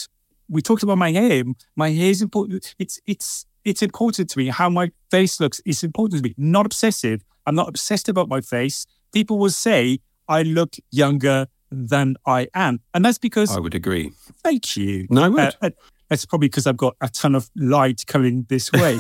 we 0.50 0.62
talked 0.62 0.84
about 0.84 0.98
my 0.98 1.12
hair. 1.12 1.44
My 1.76 1.90
hair 1.92 2.10
is 2.10 2.22
important. 2.22 2.76
It's 2.80 3.00
it's 3.06 3.46
it's 3.66 3.82
important 3.82 4.30
to 4.32 4.38
me. 4.38 4.48
How 4.50 4.70
my 4.70 4.92
face 5.10 5.40
looks 5.40 5.62
is 5.66 5.84
important 5.84 6.24
to 6.24 6.30
me. 6.30 6.36
Not 6.38 6.66
obsessive. 6.66 7.24
I'm 7.46 7.56
not 7.56 7.68
obsessed 7.70 8.10
about 8.10 8.30
my 8.30 8.42
face. 8.42 8.86
People 9.12 9.38
will 9.38 9.50
say 9.50 10.00
I 10.28 10.44
look 10.44 10.76
younger 10.92 11.48
than 11.72 12.16
I 12.26 12.48
am, 12.54 12.82
and 12.94 13.04
that's 13.04 13.18
because 13.18 13.56
I 13.56 13.60
would 13.60 13.76
agree. 13.76 14.12
thank 14.44 14.78
you. 14.78 15.08
No, 15.10 15.24
I 15.24 15.30
would. 15.30 15.40
Uh, 15.40 15.52
uh, 15.62 15.70
that's 16.10 16.26
probably 16.26 16.50
because 16.50 16.68
I've 16.68 16.78
got 16.78 16.96
a 17.02 17.10
ton 17.10 17.34
of 17.34 17.50
light 17.56 18.06
coming 18.06 18.46
this 18.50 18.72
way. 18.72 19.00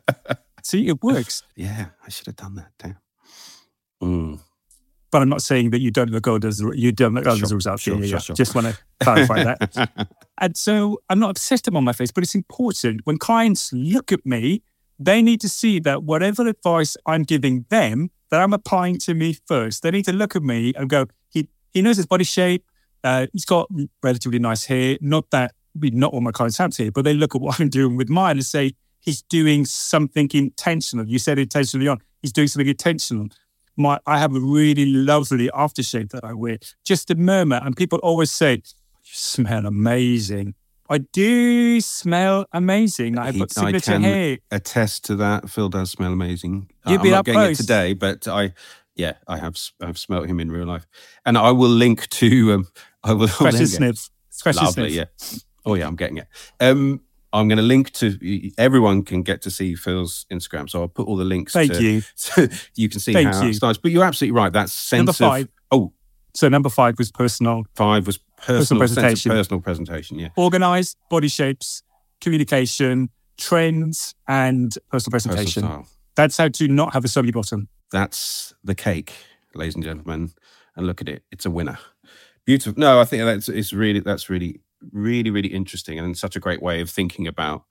See, 0.62 0.86
it 0.88 1.02
works. 1.02 1.42
yeah, 1.56 1.86
I 2.04 2.08
should 2.10 2.26
have 2.26 2.36
done 2.36 2.54
that. 2.56 2.70
Damn. 2.78 2.96
Mm. 4.02 4.40
But 5.10 5.22
I'm 5.22 5.28
not 5.28 5.42
saying 5.42 5.70
that 5.70 5.80
you 5.80 5.90
don't 5.90 6.10
look 6.10 6.26
old 6.26 6.44
as 6.44 6.60
you 6.74 6.92
don't 6.92 7.14
look 7.14 7.26
old 7.26 7.42
as 7.42 7.52
a 7.52 7.54
result. 7.54 7.80
sure, 7.80 7.94
Yeah, 8.00 8.06
sure, 8.06 8.20
sure. 8.20 8.36
Just 8.36 8.54
want 8.54 8.66
to 8.66 8.78
clarify 9.00 9.44
that. 9.44 10.08
And 10.38 10.54
so 10.54 11.00
I'm 11.08 11.18
not 11.18 11.30
obsessed 11.30 11.66
about 11.66 11.80
my 11.80 11.94
face, 11.94 12.10
but 12.10 12.22
it's 12.22 12.34
important 12.34 13.00
when 13.04 13.16
clients 13.16 13.72
look 13.72 14.12
at 14.12 14.26
me, 14.26 14.62
they 14.98 15.22
need 15.22 15.40
to 15.40 15.48
see 15.48 15.78
that 15.80 16.02
whatever 16.02 16.46
advice 16.46 16.94
I'm 17.06 17.22
giving 17.22 17.64
them, 17.70 18.10
that 18.30 18.42
I'm 18.42 18.52
applying 18.52 18.98
to 18.98 19.14
me 19.14 19.32
first. 19.46 19.82
They 19.82 19.90
need 19.90 20.04
to 20.04 20.12
look 20.12 20.36
at 20.36 20.42
me 20.42 20.74
and 20.76 20.90
go, 20.90 21.06
he 21.30 21.48
he 21.72 21.80
knows 21.80 21.96
his 21.96 22.06
body 22.06 22.24
shape. 22.24 22.64
Uh, 23.02 23.28
he's 23.32 23.44
got 23.44 23.70
relatively 24.02 24.38
nice 24.38 24.64
hair. 24.64 24.98
Not 25.00 25.30
that 25.30 25.52
not 25.74 26.12
all 26.12 26.20
my 26.20 26.32
clients 26.32 26.58
have 26.58 26.76
hair, 26.76 26.90
but 26.90 27.04
they 27.04 27.14
look 27.14 27.34
at 27.34 27.40
what 27.40 27.60
I'm 27.60 27.68
doing 27.68 27.96
with 27.96 28.08
mine 28.08 28.36
and 28.36 28.46
say 28.46 28.72
he's 29.00 29.22
doing 29.22 29.64
something 29.64 30.28
intentional. 30.32 31.06
You 31.06 31.18
said 31.18 31.38
intentionally 31.38 31.88
on. 31.88 31.98
He's 32.22 32.32
doing 32.32 32.48
something 32.48 32.68
intentional. 32.68 33.28
My 33.76 33.98
I 34.06 34.18
have 34.18 34.34
a 34.34 34.40
really 34.40 34.86
lovely 34.86 35.48
aftershave 35.48 36.10
that 36.10 36.24
I 36.24 36.32
wear. 36.32 36.58
Just 36.84 37.10
a 37.10 37.14
murmur, 37.14 37.60
and 37.62 37.76
people 37.76 37.98
always 38.02 38.30
say, 38.30 38.52
"You 38.54 38.62
smell 39.02 39.66
amazing." 39.66 40.54
I 40.88 40.98
do 40.98 41.80
smell 41.80 42.46
amazing. 42.52 43.18
I've 43.18 43.34
He- 43.34 43.40
got 43.40 43.58
I 43.58 43.60
signature 43.62 43.92
can 43.92 44.02
hair. 44.02 44.38
attest 44.52 45.04
to 45.06 45.16
that. 45.16 45.50
Phill 45.50 45.68
does 45.68 45.90
smell 45.90 46.12
amazing. 46.12 46.70
You've 46.86 46.98
I'm 47.00 47.02
been 47.02 47.10
not 47.12 47.24
getting 47.24 47.40
close. 47.40 47.58
it 47.58 47.62
today, 47.62 47.92
but 47.94 48.28
I, 48.28 48.54
yeah, 48.94 49.14
I 49.26 49.36
have. 49.38 49.56
I've 49.80 49.98
smelt 49.98 50.26
him 50.28 50.38
in 50.40 50.50
real 50.50 50.66
life, 50.66 50.86
and 51.24 51.36
I 51.36 51.50
will 51.50 51.68
link 51.70 52.08
to. 52.10 52.52
Um, 52.54 52.68
I 53.02 53.12
will. 53.14 53.26
Fresh 53.28 53.52
there 53.54 53.60
and 53.62 53.68
sniff. 53.70 54.08
Fresh 54.30 54.56
Lovely, 54.56 54.92
sniff. 54.92 55.08
yeah. 55.32 55.38
Oh 55.64 55.74
yeah, 55.74 55.86
I'm 55.88 55.96
getting 55.96 56.18
it. 56.18 56.28
Um, 56.60 57.00
I'm 57.36 57.48
going 57.48 57.58
to 57.58 57.62
link 57.62 57.92
to 57.94 58.50
everyone 58.56 59.02
can 59.02 59.22
get 59.22 59.42
to 59.42 59.50
see 59.50 59.74
Phill's 59.74 60.24
Instagram, 60.32 60.70
so 60.70 60.80
I'll 60.80 60.88
put 60.88 61.06
all 61.06 61.16
the 61.16 61.24
links. 61.24 61.52
Thank 61.52 61.72
to, 61.74 61.82
you. 61.82 62.02
So 62.16 62.46
you 62.74 62.88
can 62.88 62.98
see 62.98 63.12
Thank 63.12 63.28
how 63.28 63.42
you. 63.42 63.50
it's 63.50 63.60
nice. 63.60 63.76
But 63.76 63.90
you're 63.90 64.04
absolutely 64.04 64.40
right. 64.40 64.52
That 64.52 64.70
sense 64.70 65.20
Number 65.20 65.40
of 65.40 65.48
oh 65.70 65.92
So 66.34 66.48
number 66.48 66.70
five 66.70 66.96
was 66.98 67.12
personal, 67.12 67.64
five 67.74 68.06
was 68.06 68.18
personal, 68.38 68.82
of 68.82 68.88
presentation. 68.88 69.30
personal 69.30 69.60
presentation. 69.60 70.18
Yeah, 70.18 70.28
organized 70.36 70.96
body 71.10 71.28
shapes, 71.28 71.82
communication, 72.20 73.10
trends, 73.36 74.14
and 74.26 74.72
personal 74.90 75.12
personal 75.12 75.36
presentation. 75.36 75.62
style. 75.62 75.86
That's 76.14 76.38
how 76.38 76.48
to 76.48 76.68
not 76.68 76.94
have 76.94 77.04
a 77.04 77.08
soggy 77.08 77.32
bottom. 77.32 77.68
That's 77.92 78.54
the 78.64 78.74
cake, 78.74 79.12
ladies 79.54 79.74
and 79.74 79.84
gentlemen. 79.84 80.32
And 80.74 80.86
look 80.86 81.02
at 81.02 81.08
it; 81.08 81.22
it's 81.30 81.44
a 81.44 81.50
winner. 81.50 81.78
Beautiful. 82.46 82.80
No, 82.80 83.00
I 83.00 83.04
think 83.04 83.24
that's 83.24 83.48
it's 83.48 83.72
really 83.72 84.00
that's 84.00 84.30
really 84.30 84.60
really 84.92 85.30
really 85.30 85.48
interesting 85.48 85.98
and 85.98 86.16
such 86.16 86.36
a 86.36 86.40
great 86.40 86.62
way 86.62 86.80
of 86.80 86.90
thinking 86.90 87.26
about 87.26 87.64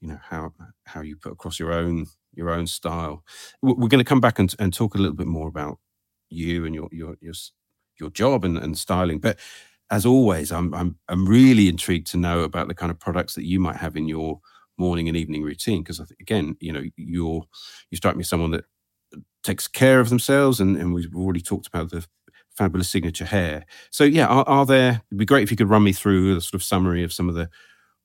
you 0.00 0.08
know 0.08 0.18
how 0.22 0.52
how 0.86 1.00
you 1.00 1.16
put 1.16 1.32
across 1.32 1.58
your 1.58 1.72
own 1.72 2.06
your 2.34 2.50
own 2.50 2.66
style. 2.66 3.24
We're 3.62 3.88
going 3.88 3.98
to 3.98 4.04
come 4.04 4.20
back 4.20 4.38
and, 4.38 4.54
and 4.58 4.72
talk 4.72 4.94
a 4.94 4.98
little 4.98 5.16
bit 5.16 5.26
more 5.26 5.48
about 5.48 5.78
you 6.28 6.64
and 6.64 6.74
your 6.74 6.88
your 6.92 7.16
your 7.20 7.34
your 7.98 8.10
job 8.10 8.44
and, 8.44 8.56
and 8.56 8.76
styling. 8.78 9.18
But 9.18 9.38
as 9.90 10.06
always, 10.06 10.52
I'm 10.52 10.72
I'm 10.74 10.96
I'm 11.08 11.26
really 11.26 11.68
intrigued 11.68 12.06
to 12.08 12.16
know 12.16 12.40
about 12.40 12.68
the 12.68 12.74
kind 12.74 12.90
of 12.90 12.98
products 12.98 13.34
that 13.34 13.46
you 13.46 13.60
might 13.60 13.76
have 13.76 13.96
in 13.96 14.08
your 14.08 14.40
morning 14.78 15.08
and 15.08 15.16
evening 15.16 15.42
routine 15.42 15.82
because 15.82 16.00
again, 16.20 16.56
you 16.60 16.72
know, 16.72 16.82
you're 16.96 17.42
you 17.90 17.96
strike 17.96 18.16
me 18.16 18.22
as 18.22 18.28
someone 18.28 18.52
that 18.52 18.64
takes 19.42 19.66
care 19.66 20.00
of 20.00 20.08
themselves, 20.08 20.60
and, 20.60 20.76
and 20.76 20.94
we've 20.94 21.14
already 21.14 21.40
talked 21.40 21.66
about 21.66 21.90
the 21.90 22.06
fabulous 22.60 22.90
signature 22.90 23.24
hair. 23.24 23.64
So 23.90 24.04
yeah, 24.04 24.26
are, 24.26 24.46
are 24.46 24.66
there? 24.66 25.02
It'd 25.08 25.18
be 25.18 25.24
great 25.24 25.42
if 25.42 25.50
you 25.50 25.56
could 25.56 25.70
run 25.70 25.82
me 25.82 25.94
through 25.94 26.36
a 26.36 26.40
sort 26.42 26.54
of 26.54 26.62
summary 26.62 27.02
of 27.02 27.10
some 27.10 27.26
of 27.26 27.34
the 27.34 27.48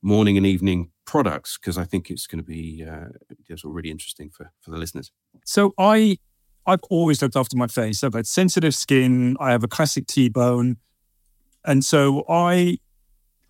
morning 0.01 0.37
and 0.37 0.45
evening 0.45 0.91
products 1.03 1.57
because 1.57 1.77
I 1.77 1.83
think 1.83 2.09
it's 2.09 2.25
going 2.25 2.39
to 2.39 2.47
be 2.47 2.85
uh, 2.89 3.07
of 3.49 3.59
really 3.65 3.91
interesting 3.91 4.29
for 4.29 4.53
for 4.61 4.71
the 4.71 4.77
listeners. 4.77 5.11
So 5.43 5.73
I, 5.77 6.19
I've 6.65 6.83
always 6.89 7.21
looked 7.21 7.35
after 7.35 7.57
my 7.57 7.67
face. 7.67 8.01
I've 8.01 8.13
had 8.13 8.27
sensitive 8.27 8.73
skin. 8.73 9.35
I 9.41 9.51
have 9.51 9.63
a 9.63 9.67
classic 9.67 10.07
T-bone, 10.07 10.77
and 11.65 11.83
so 11.83 12.23
I, 12.29 12.77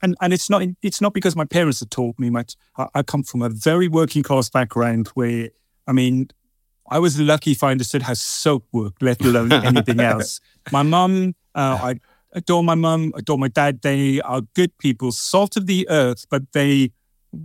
and 0.01 0.15
and 0.21 0.33
it's 0.33 0.49
not 0.49 0.63
it's 0.81 1.01
not 1.01 1.13
because 1.13 1.35
my 1.35 1.45
parents 1.45 1.81
have 1.81 1.91
taught 1.91 2.17
me 2.17 2.31
much. 2.31 2.55
I, 2.79 2.87
I 2.95 3.03
come 3.03 3.21
from 3.21 3.43
a 3.43 3.49
very 3.49 3.87
working 3.87 4.23
class 4.23 4.49
background 4.49 5.09
where, 5.09 5.49
I 5.85 5.91
mean, 5.91 6.29
I 6.89 6.97
was 6.97 7.19
lucky 7.19 7.51
if 7.51 7.63
I 7.63 7.71
understood 7.71 8.03
how 8.03 8.13
soap 8.13 8.67
worked, 8.71 9.01
let 9.01 9.23
alone 9.23 9.51
anything 9.71 9.99
else. 9.99 10.39
My 10.71 10.83
mum, 10.83 11.35
uh, 11.53 11.79
I 11.81 11.99
adore 12.33 12.63
my 12.63 12.75
mum, 12.75 13.13
adore 13.15 13.37
my 13.37 13.47
dad. 13.47 13.81
They 13.81 14.21
are 14.21 14.41
good 14.53 14.77
people, 14.77 15.11
salt 15.11 15.55
of 15.57 15.67
the 15.67 15.87
earth, 15.89 16.25
but 16.29 16.51
they 16.53 16.91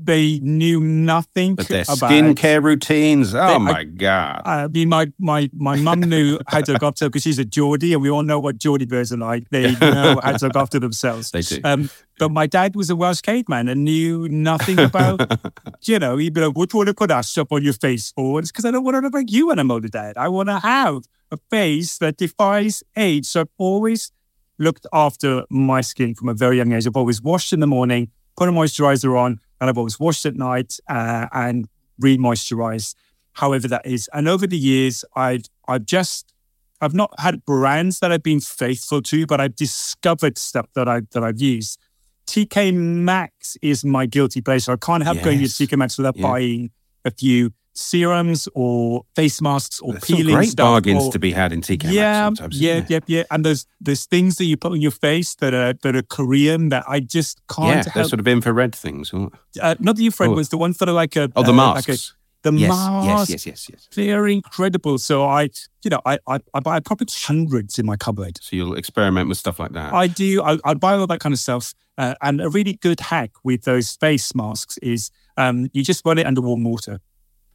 they 0.05 0.39
knew 0.41 0.81
nothing 0.81 1.55
But 1.55 1.69
their 1.69 1.83
about 1.83 2.11
skincare 2.11 2.63
routines, 2.63 3.35
oh 3.35 3.47
They- 3.47 3.55
I- 3.55 3.59
my 3.59 3.85
god! 3.85 4.43
I 4.45 4.67
mean, 4.69 4.89
my 4.89 5.13
my 5.19 5.51
my 5.55 5.77
mum 5.77 6.01
knew 6.01 6.39
how 6.47 6.61
to 6.61 6.73
look 6.73 6.83
after 6.83 7.09
because 7.09 7.23
she's 7.23 7.39
a 7.39 7.45
Geordie, 7.45 7.93
and 7.93 8.03
we 8.03 8.11
all 8.11 8.23
know 8.23 8.39
what 8.39 8.59
Geordie 8.59 8.87
birds 8.87 9.13
are 9.13 9.17
like. 9.17 9.49
They 9.51 9.73
know 9.81 10.21
how 10.23 10.33
to 10.37 10.47
look 10.47 10.57
after 10.57 10.79
themselves. 10.79 11.31
They 11.31 11.43
do. 11.43 11.61
Um, 11.65 11.91
but 12.19 12.31
my 12.31 12.47
dad 12.47 12.77
was 12.77 12.91
a 12.91 12.97
Welsh 12.97 13.21
caveman 13.23 13.69
and 13.69 13.85
knew 13.85 14.29
nothing 14.29 14.79
about, 14.79 15.21
you 15.83 15.99
know, 15.99 16.19
he'd 16.19 16.35
be 16.35 16.43
like, 16.43 16.55
what 16.57 16.69
do 16.69 16.77
you 16.77 16.79
want 16.81 16.89
to 16.89 16.95
put 16.95 17.09
that 17.09 17.25
stuff 17.25 17.49
on 17.51 17.63
your 17.63 17.73
face 17.73 18.13
for? 18.13 18.39
It's 18.41 18.51
because 18.51 18.67
I 18.67 18.71
don't 18.71 18.85
want 18.85 18.97
to 18.97 19.01
look 19.01 19.15
like 19.15 19.33
you 19.33 19.47
when 19.49 19.59
I'm 19.59 19.71
older, 19.71 19.89
Dad. 19.89 20.19
I 20.19 20.29
want 20.29 20.51
to 20.51 20.59
have 20.59 21.05
a 21.33 21.39
face 21.51 21.97
that 21.99 22.19
defies 22.19 22.83
age. 22.97 23.25
So 23.25 23.41
I've 23.43 23.49
always 23.57 24.13
looked 24.59 24.87
after 24.93 25.45
my 25.49 25.81
skin 25.81 26.15
from 26.15 26.29
a 26.29 26.35
very 26.35 26.59
young 26.59 26.73
age. 26.73 26.87
I've 26.87 26.95
always 26.97 27.23
washed 27.23 27.55
in 27.55 27.61
the 27.61 27.67
morning, 27.67 28.11
put 28.37 28.51
a 28.51 28.53
moisturizer 28.53 29.19
on, 29.19 29.41
and 29.61 29.69
I've 29.71 29.79
always 29.79 29.99
washed 30.01 30.25
at 30.27 30.37
night 30.37 30.79
uh, 30.89 31.27
and 31.33 31.69
re-moisturized, 31.99 32.95
however 33.35 33.69
that 33.69 33.87
is. 33.87 34.09
And 34.13 34.29
over 34.29 34.47
the 34.47 34.59
years, 34.59 35.05
I've 35.15 35.43
I've 35.69 35.85
just 35.87 36.33
I've 36.81 36.95
not 36.95 37.13
had 37.21 37.45
brands 37.45 37.99
that 38.01 38.11
I've 38.11 38.23
been 38.23 38.41
faithful 38.41 39.03
to, 39.03 39.27
but 39.27 39.41
I've 39.41 39.55
discovered 39.57 40.39
stuff 40.39 40.67
that 40.75 40.89
I 40.89 41.03
that 41.13 41.23
I've 41.23 41.41
used. 41.41 41.79
TK 42.27 42.73
Maxx 42.75 43.57
is 43.61 43.85
my 43.85 44.07
guilty 44.07 44.41
pleasure. 44.41 44.73
I 44.73 44.77
can't 44.77 45.03
help 45.03 45.21
going 45.23 45.39
to 45.41 45.45
TK 45.45 45.77
Maxx 45.77 45.99
without 45.99 46.17
Yeah. 46.17 46.23
buying 46.23 46.71
a 47.05 47.11
few 47.11 47.53
serums 47.81 48.49
or 48.55 49.05
face 49.17 49.41
masks 49.41 49.81
or 49.81 49.93
There's 49.93 50.05
peeling 50.05 50.35
great 50.35 50.51
stuff. 50.51 50.65
bargains 50.67 51.05
or- 51.05 51.13
to 51.13 51.19
be 51.19 51.33
had 51.33 51.53
in 51.53 51.61
TK 51.61 51.85
Maxx 51.85 51.95
yeah, 51.95 52.25
sometimes. 52.27 52.61
yeah, 52.61 52.85
yeah, 52.89 52.99
yeah. 53.07 53.23
And 53.31 53.45
there's 53.45 53.67
there's 53.81 54.07
things 54.07 54.37
that 54.37 54.45
you 54.45 54.57
put 54.57 54.73
on 54.73 54.81
your 54.81 54.91
face 54.91 55.35
that 55.37 55.55
are 55.55 55.73
that 55.83 55.97
are 55.97 56.03
Korean 56.03 56.69
that 56.71 56.85
I 56.89 57.01
just 57.01 57.41
can't 57.49 57.69
Yeah, 57.69 57.75
help. 57.83 57.95
they're 57.95 58.05
sort 58.05 58.21
of 58.21 58.29
infrared 58.29 58.75
things. 58.75 59.13
uh, 59.15 59.75
not 59.81 59.97
the 59.97 60.07
infrared 60.07 60.31
Oh. 60.31 60.35
ones, 60.35 60.49
the 60.51 60.59
ones 60.59 60.77
that 60.79 60.89
are 60.89 60.93
like 61.05 61.17
a 61.17 61.31
Oh, 61.37 61.43
the 61.43 61.51
uh, 61.51 61.53
masks. 61.53 61.89
like 61.89 61.99
a, 61.99 62.01
the 62.43 62.53
yes, 62.57 62.69
masks. 62.71 63.07
yes, 63.09 63.29
yes, 63.31 63.47
yes, 63.47 63.69
yes. 63.71 63.89
They're 63.95 64.27
incredible. 64.27 64.97
So 64.99 65.25
I, 65.25 65.51
you 65.85 65.91
know, 65.91 66.01
I 66.07 66.19
I, 66.27 66.39
I 66.55 66.61
buy 66.61 66.81
probably 66.81 67.07
hundreds 67.13 67.79
in 67.79 67.85
my 67.87 67.97
cupboard. 67.97 68.39
So 68.41 68.57
you'll 68.57 68.77
experiment 68.77 69.29
with 69.29 69.39
stuff 69.39 69.59
like 69.59 69.73
that. 69.73 69.93
I 69.93 70.07
do. 70.07 70.43
I, 70.43 70.59
I 70.65 70.75
buy 70.75 70.95
all 70.95 71.07
that 71.07 71.21
kind 71.21 71.33
of 71.35 71.39
stuff. 71.39 71.75
Uh, 71.99 72.15
and 72.23 72.41
a 72.41 72.49
really 72.49 72.75
good 72.81 72.99
hack 72.99 73.31
with 73.45 73.65
those 73.65 73.95
face 73.97 74.35
masks 74.35 74.79
is 74.79 75.11
um, 75.37 75.69
you 75.75 75.85
just 75.85 76.03
run 76.07 76.17
it 76.17 76.25
under 76.27 76.41
warm 76.41 76.65
water. 76.65 76.99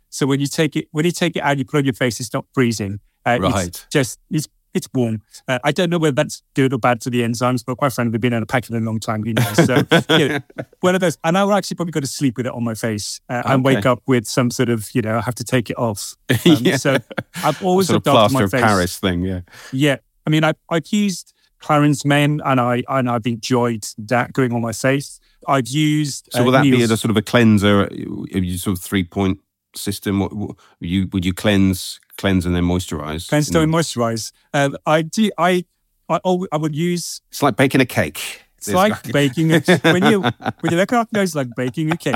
So 0.10 0.26
when 0.26 0.40
you 0.40 0.48
take 0.48 0.76
it, 0.76 0.88
when 0.92 1.06
you 1.06 1.12
take 1.12 1.36
it 1.36 1.42
out, 1.42 1.58
you 1.58 1.66
put 1.66 1.78
it 1.78 1.80
on 1.80 1.86
your 1.86 1.94
face. 1.94 2.20
It's 2.20 2.34
not 2.34 2.46
freezing. 2.54 3.00
Uh, 3.26 3.40
Right. 3.42 3.68
It's 3.68 3.86
just 3.92 4.20
it's 4.30 4.48
it's 4.74 4.90
warm. 4.94 5.22
Uh, 5.48 5.58
I 5.64 5.72
don't 5.72 5.90
know 5.90 5.98
whether 5.98 6.16
that's 6.16 6.44
good 6.54 6.74
or 6.74 6.78
bad 6.78 7.02
for 7.02 7.10
the 7.10 7.22
enzymes, 7.22 7.64
but 7.66 7.78
quite 7.78 7.94
frankly, 7.94 8.12
we've 8.12 8.22
been 8.22 8.34
in 8.34 8.44
a 8.44 8.46
packet 8.46 8.72
in 8.72 8.84
a 8.84 8.86
long 8.86 9.00
time. 9.00 9.24
Who 9.24 9.32
knows? 9.34 9.66
So 9.66 9.84
you 10.18 10.28
know, 10.28 10.40
one 10.82 10.96
of 10.96 11.02
those. 11.02 11.18
And 11.24 11.38
I 11.38 11.44
will 11.46 11.54
actually 11.54 11.76
probably 11.76 11.94
go 11.94 12.02
to 12.02 12.08
sleep 12.08 12.36
with 12.38 12.46
it 12.46 12.52
on 12.54 12.64
my 12.64 12.74
face 12.76 13.22
uh, 13.30 13.42
and 13.46 13.64
wake 13.64 13.86
up 13.86 14.04
with 14.06 14.28
some 14.28 14.52
sort 14.52 14.70
of 14.70 14.90
you 14.94 15.02
know 15.02 15.18
I 15.18 15.22
have 15.22 15.36
to 15.36 15.44
take 15.46 15.70
it 15.70 15.78
off. 15.78 16.16
Um, 16.30 16.58
Yeah. 16.60 16.78
So 16.78 16.98
I've 17.44 17.64
always 17.64 17.88
sort 17.88 18.06
of 18.06 18.06
looked 18.06 18.08
after 18.08 18.34
plaster 18.34 18.38
my 18.38 18.44
of 18.44 18.52
face. 18.52 18.62
Paris 18.62 19.00
thing. 19.00 19.22
Yeah. 19.22 19.42
Yeah, 19.72 19.98
I 20.28 20.30
mean, 20.30 20.44
I 20.44 20.54
I've 20.70 20.88
used 20.88 21.34
Clarins 21.62 22.06
Men, 22.06 22.42
and 22.46 22.60
I 22.60 22.84
and 22.90 23.10
I've 23.10 23.26
enjoyed 23.26 23.86
that 23.98 24.34
going 24.34 24.52
on 24.54 24.62
my 24.62 24.74
face. 24.74 25.20
I've 25.48 25.68
used. 25.68 26.30
So 26.32 26.44
will 26.44 26.52
that 26.52 26.64
be 26.64 26.82
a 26.84 26.88
sort 26.88 27.12
of 27.12 27.18
a 27.18 27.22
cleanser? 27.22 27.88
You 27.92 28.58
sort 28.58 28.78
of 28.78 28.84
three 28.84 29.04
point 29.04 29.40
system? 29.78 30.20
What, 30.20 30.34
what, 30.34 30.56
you 30.80 31.08
would 31.12 31.26
you 31.26 31.34
cleanse, 31.34 32.00
cleanse, 32.18 32.46
and 32.46 32.56
then 32.56 32.64
moisturize? 32.64 33.30
Cleanse, 33.30 33.50
don't 33.50 33.70
moisturize. 33.70 34.32
Um, 34.54 34.78
I 34.86 35.02
do. 35.02 35.32
I 35.38 35.66
I, 36.10 36.20
I 36.52 36.58
would 36.58 36.76
use. 36.76 37.22
It's 37.30 37.42
like 37.42 37.56
baking 37.56 37.82
a 37.82 37.86
cake. 37.86 38.42
It's 38.58 38.74
like 38.74 39.12
baking 39.12 39.52
a 39.52 39.60
when 39.84 40.06
you 40.06 40.22
when 40.62 40.72
you 40.72 40.78
look 40.78 40.92
at 40.92 41.08
it's 41.14 41.36
like 41.36 41.50
baking 41.56 41.92
a 41.92 41.98
cake. 41.98 42.16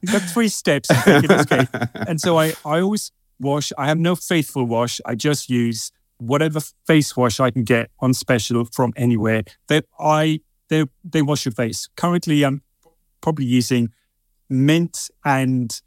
You've 0.00 0.12
got 0.12 0.22
three 0.22 0.48
steps 0.48 0.90
in 0.90 0.96
baking 1.04 1.28
this 1.28 1.46
cake, 1.46 1.68
and 1.94 2.20
so 2.20 2.38
I 2.38 2.54
I 2.64 2.80
always 2.80 3.12
wash. 3.38 3.72
I 3.76 3.86
have 3.86 3.98
no 3.98 4.16
faithful 4.16 4.64
wash. 4.64 5.00
I 5.04 5.14
just 5.14 5.50
use 5.50 5.92
whatever 6.18 6.60
face 6.86 7.16
wash 7.16 7.40
I 7.40 7.50
can 7.50 7.64
get 7.64 7.90
on 8.00 8.14
special 8.14 8.64
from 8.64 8.92
anywhere. 8.96 9.42
That 9.68 9.84
I 9.98 10.40
they 10.68 10.86
they 11.04 11.22
wash 11.22 11.44
your 11.44 11.52
face. 11.52 11.88
Currently, 11.96 12.44
I'm 12.44 12.62
probably 13.20 13.44
using 13.44 13.90
mint 14.48 15.10
and 15.24 15.80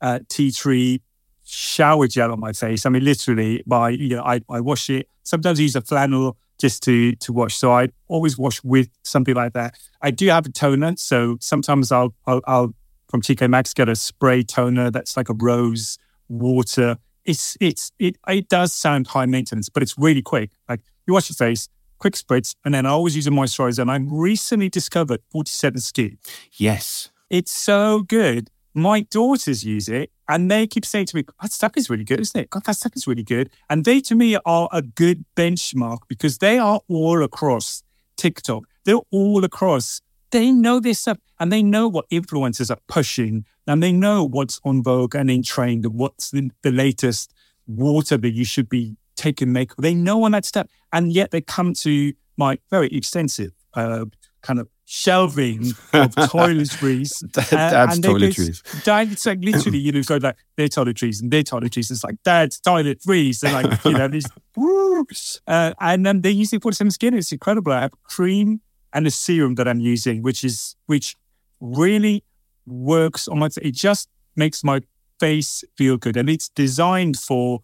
uh, 0.00 0.20
tea 0.28 0.50
tree 0.50 1.02
shower 1.44 2.06
gel 2.06 2.32
on 2.32 2.40
my 2.40 2.52
face. 2.52 2.86
I 2.86 2.90
mean, 2.90 3.04
literally, 3.04 3.62
by 3.66 3.90
you 3.90 4.16
know, 4.16 4.22
I, 4.22 4.40
I 4.48 4.60
wash 4.60 4.88
it. 4.90 5.08
Sometimes 5.24 5.58
I 5.58 5.62
use 5.62 5.76
a 5.76 5.80
flannel 5.80 6.36
just 6.58 6.82
to 6.84 7.14
to 7.16 7.32
wash. 7.32 7.56
So 7.56 7.72
I 7.72 7.88
always 8.08 8.38
wash 8.38 8.62
with 8.62 8.88
something 9.02 9.34
like 9.34 9.54
that. 9.54 9.76
I 10.02 10.10
do 10.10 10.28
have 10.28 10.46
a 10.46 10.50
toner, 10.50 10.94
so 10.96 11.38
sometimes 11.40 11.90
I'll 11.90 12.14
I'll, 12.26 12.40
I'll 12.46 12.74
from 13.08 13.22
TK 13.22 13.50
Maxx 13.50 13.74
get 13.74 13.88
a 13.88 13.96
spray 13.96 14.42
toner 14.42 14.90
that's 14.90 15.16
like 15.16 15.28
a 15.28 15.34
rose 15.34 15.98
water. 16.28 16.96
It's 17.24 17.56
it's 17.60 17.92
it 17.98 18.16
it 18.28 18.48
does 18.48 18.72
sound 18.72 19.08
high 19.08 19.26
maintenance, 19.26 19.68
but 19.68 19.82
it's 19.82 19.98
really 19.98 20.22
quick. 20.22 20.50
Like 20.68 20.80
you 21.06 21.14
wash 21.14 21.28
your 21.28 21.34
face, 21.34 21.68
quick 21.98 22.14
spritz, 22.14 22.54
and 22.64 22.74
then 22.74 22.86
I 22.86 22.90
always 22.90 23.16
use 23.16 23.26
a 23.26 23.30
moisturizer. 23.30 23.80
And 23.80 23.90
I 23.90 23.98
recently 24.00 24.68
discovered 24.68 25.20
47 25.30 25.80
Skin. 25.80 26.18
Yes, 26.52 27.10
it's 27.28 27.52
so 27.52 28.02
good. 28.02 28.50
My 28.74 29.00
daughters 29.00 29.64
use 29.64 29.88
it 29.88 30.10
and 30.28 30.50
they 30.50 30.66
keep 30.66 30.84
saying 30.84 31.06
to 31.06 31.16
me, 31.16 31.24
that 31.42 31.52
stuff 31.52 31.72
is 31.76 31.90
really 31.90 32.04
good, 32.04 32.20
isn't 32.20 32.40
it? 32.40 32.50
God, 32.50 32.64
that 32.64 32.76
stuff 32.76 32.92
is 32.94 33.06
really 33.06 33.24
good. 33.24 33.50
And 33.68 33.84
they, 33.84 34.00
to 34.02 34.14
me, 34.14 34.36
are 34.46 34.68
a 34.72 34.82
good 34.82 35.24
benchmark 35.36 35.98
because 36.08 36.38
they 36.38 36.58
are 36.58 36.80
all 36.88 37.22
across 37.22 37.82
TikTok. 38.16 38.64
They're 38.84 39.00
all 39.10 39.44
across. 39.44 40.00
They 40.30 40.52
know 40.52 40.78
this 40.78 41.00
stuff 41.00 41.18
and 41.40 41.52
they 41.52 41.62
know 41.62 41.88
what 41.88 42.08
influencers 42.10 42.70
are 42.70 42.78
pushing 42.86 43.44
and 43.66 43.82
they 43.82 43.92
know 43.92 44.24
what's 44.24 44.60
on 44.64 44.82
Vogue 44.82 45.16
and 45.16 45.30
in 45.30 45.42
trend 45.42 45.84
and 45.84 45.94
what's 45.94 46.30
the, 46.30 46.50
the 46.62 46.70
latest 46.70 47.32
water 47.66 48.16
that 48.16 48.30
you 48.30 48.44
should 48.44 48.68
be 48.68 48.96
taking 49.16 49.52
make. 49.52 49.74
They 49.76 49.94
know 49.94 50.22
on 50.24 50.32
that 50.32 50.44
stuff. 50.44 50.68
And 50.92 51.12
yet 51.12 51.30
they 51.30 51.40
come 51.40 51.74
to 51.74 52.12
my 52.36 52.58
very 52.70 52.88
extensive 52.88 53.52
uh, 53.74 54.06
kind 54.42 54.60
of 54.60 54.68
shelving 54.92 55.68
of 55.92 56.10
toiletries. 56.32 57.20
Dad's 57.30 57.52
uh, 57.52 58.02
toiletries. 58.02 58.82
Dad, 58.82 59.12
it's 59.12 59.24
like 59.24 59.38
literally, 59.40 59.78
you 59.78 59.92
know, 59.92 60.02
go 60.02 60.16
like 60.16 60.36
their 60.56 60.66
toiletries 60.66 61.22
and 61.22 61.30
their 61.30 61.44
toiletries. 61.44 61.92
It's 61.92 62.02
like 62.02 62.16
dad's 62.24 62.60
toiletries. 62.60 63.44
And 63.44 63.52
like, 63.52 63.84
you 63.84 63.92
know, 63.92 64.08
these, 64.08 64.26
uh, 65.46 65.74
and 65.80 66.04
then 66.04 66.22
they 66.22 66.32
use 66.32 66.52
it 66.52 66.60
for 66.60 66.72
some 66.72 66.90
skin. 66.90 67.14
It's 67.14 67.30
incredible. 67.30 67.70
I 67.70 67.82
have 67.82 68.02
cream 68.02 68.62
and 68.92 69.06
a 69.06 69.12
serum 69.12 69.54
that 69.54 69.68
I'm 69.68 69.78
using, 69.78 70.22
which 70.22 70.42
is, 70.42 70.74
which 70.86 71.16
really 71.60 72.24
works 72.66 73.28
on 73.28 73.38
my, 73.38 73.48
it 73.62 73.76
just 73.76 74.08
makes 74.34 74.64
my 74.64 74.80
face 75.20 75.62
feel 75.76 75.98
good. 75.98 76.16
And 76.16 76.28
it's 76.28 76.48
designed 76.48 77.16
for 77.16 77.60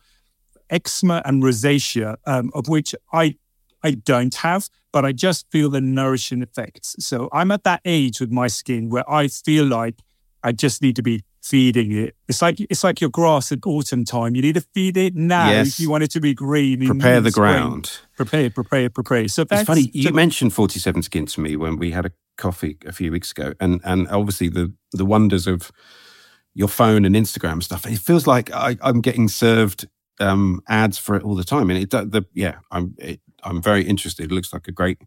eczema 0.70 1.22
and 1.24 1.43
rosacea, 1.43 2.18
um, 2.24 2.53
of 2.55 2.68
which 2.68 2.95
I 3.12 3.35
I 3.87 3.93
don't 3.93 4.34
have, 4.37 4.68
but 4.93 5.05
I 5.05 5.12
just 5.12 5.49
feel 5.53 5.70
the 5.70 5.80
nourishing 5.80 6.43
effects. 6.43 6.97
So 6.99 7.28
I'm 7.32 7.53
at 7.53 7.62
that 7.62 7.82
age 7.84 8.18
with 8.18 8.32
my 8.32 8.49
skin 8.49 8.91
where 8.91 9.09
I 9.09 9.28
feel 9.28 9.64
like 9.64 10.03
I 10.43 10.51
just 10.51 10.82
need 10.82 10.97
to 10.97 11.03
be 11.03 11.22
feeding 11.41 11.93
it. 11.93 12.16
It's 12.26 12.43
like 12.43 12.61
it's 12.61 12.82
like 12.82 13.01
your 13.01 13.11
grass 13.11 13.53
at 13.53 13.61
autumn 13.64 14.05
time. 14.05 14.34
You 14.34 14.43
need 14.43 14.57
to 14.57 14.66
feed 14.74 14.97
it 14.97 15.14
now 15.14 15.51
yes. 15.51 15.68
if 15.68 15.80
you 15.80 15.89
want 15.89 16.03
it 16.03 16.11
to 16.12 16.20
be 16.20 16.34
green. 16.34 16.84
Prepare 16.84 17.20
the 17.20 17.30
spring. 17.30 17.53
ground. 17.53 18.01
Prepare, 18.16 18.51
prepare, 18.51 18.91
prepare. 18.91 19.28
So 19.28 19.45
it's 19.49 19.62
funny. 19.62 19.89
You 19.95 20.09
so, 20.09 20.11
mentioned 20.11 20.53
Forty 20.53 20.80
Seven 20.80 21.03
Skin 21.03 21.26
to 21.26 21.41
me 21.41 21.55
when 21.55 21.76
we 21.76 21.93
had 21.93 22.07
a 22.07 22.11
coffee 22.37 22.76
a 22.84 22.93
few 22.93 23.12
weeks 23.12 23.30
ago, 23.30 23.55
and 23.61 23.80
and 23.84 24.09
obviously 24.09 24.49
the 24.49 24.72
the 24.91 25.05
wonders 25.05 25.47
of 25.47 25.70
your 26.55 26.68
phone 26.68 27.05
and 27.05 27.14
Instagram 27.14 27.62
stuff. 27.62 27.87
It 27.87 28.01
feels 28.01 28.26
like 28.26 28.53
I, 28.53 28.76
am 28.82 29.01
getting 29.01 29.28
served 29.28 29.87
um, 30.18 30.62
ads 30.68 30.99
for 30.99 31.14
it 31.14 31.22
all 31.22 31.37
the 31.37 31.45
time, 31.45 31.70
and 31.70 31.78
it 31.78 31.91
the 31.91 32.24
yeah, 32.34 32.57
I'm 32.72 32.97
it, 32.99 33.20
I'm 33.47 33.63
very 33.63 33.83
interested. 33.83 34.31
It 34.31 34.35
looks 34.35 34.53
like 34.53 34.69
a 34.69 34.73
great 34.73 34.99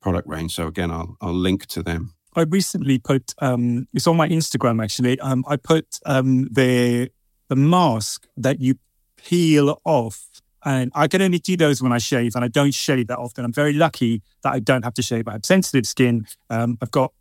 product 0.00 0.28
range. 0.28 0.54
So 0.54 0.66
again, 0.66 0.90
I'll 0.90 1.16
I'll 1.20 1.32
link 1.32 1.66
to 1.66 1.82
them. 1.82 2.14
I 2.34 2.42
recently 2.42 2.98
put 2.98 3.34
um, 3.38 3.88
it's 3.94 4.06
on 4.06 4.16
my 4.16 4.28
Instagram 4.28 4.82
actually. 4.82 5.18
Um, 5.20 5.44
I 5.48 5.56
put 5.56 5.98
um, 6.04 6.48
the 6.50 7.10
the 7.48 7.56
mask 7.56 8.26
that 8.36 8.60
you 8.60 8.74
peel 9.16 9.80
off, 9.84 10.28
and 10.64 10.92
I 10.94 11.08
can 11.08 11.22
only 11.22 11.38
do 11.38 11.56
those 11.56 11.82
when 11.82 11.92
I 11.92 11.98
shave, 11.98 12.34
and 12.34 12.44
I 12.44 12.48
don't 12.48 12.74
shave 12.74 13.06
that 13.06 13.18
often. 13.18 13.44
I'm 13.44 13.52
very 13.52 13.72
lucky 13.72 14.22
that 14.42 14.52
I 14.52 14.60
don't 14.60 14.84
have 14.84 14.94
to 14.94 15.02
shave. 15.02 15.28
I 15.28 15.32
have 15.32 15.46
sensitive 15.46 15.86
skin. 15.86 16.26
Um, 16.50 16.76
I've 16.82 16.90
got 16.90 17.12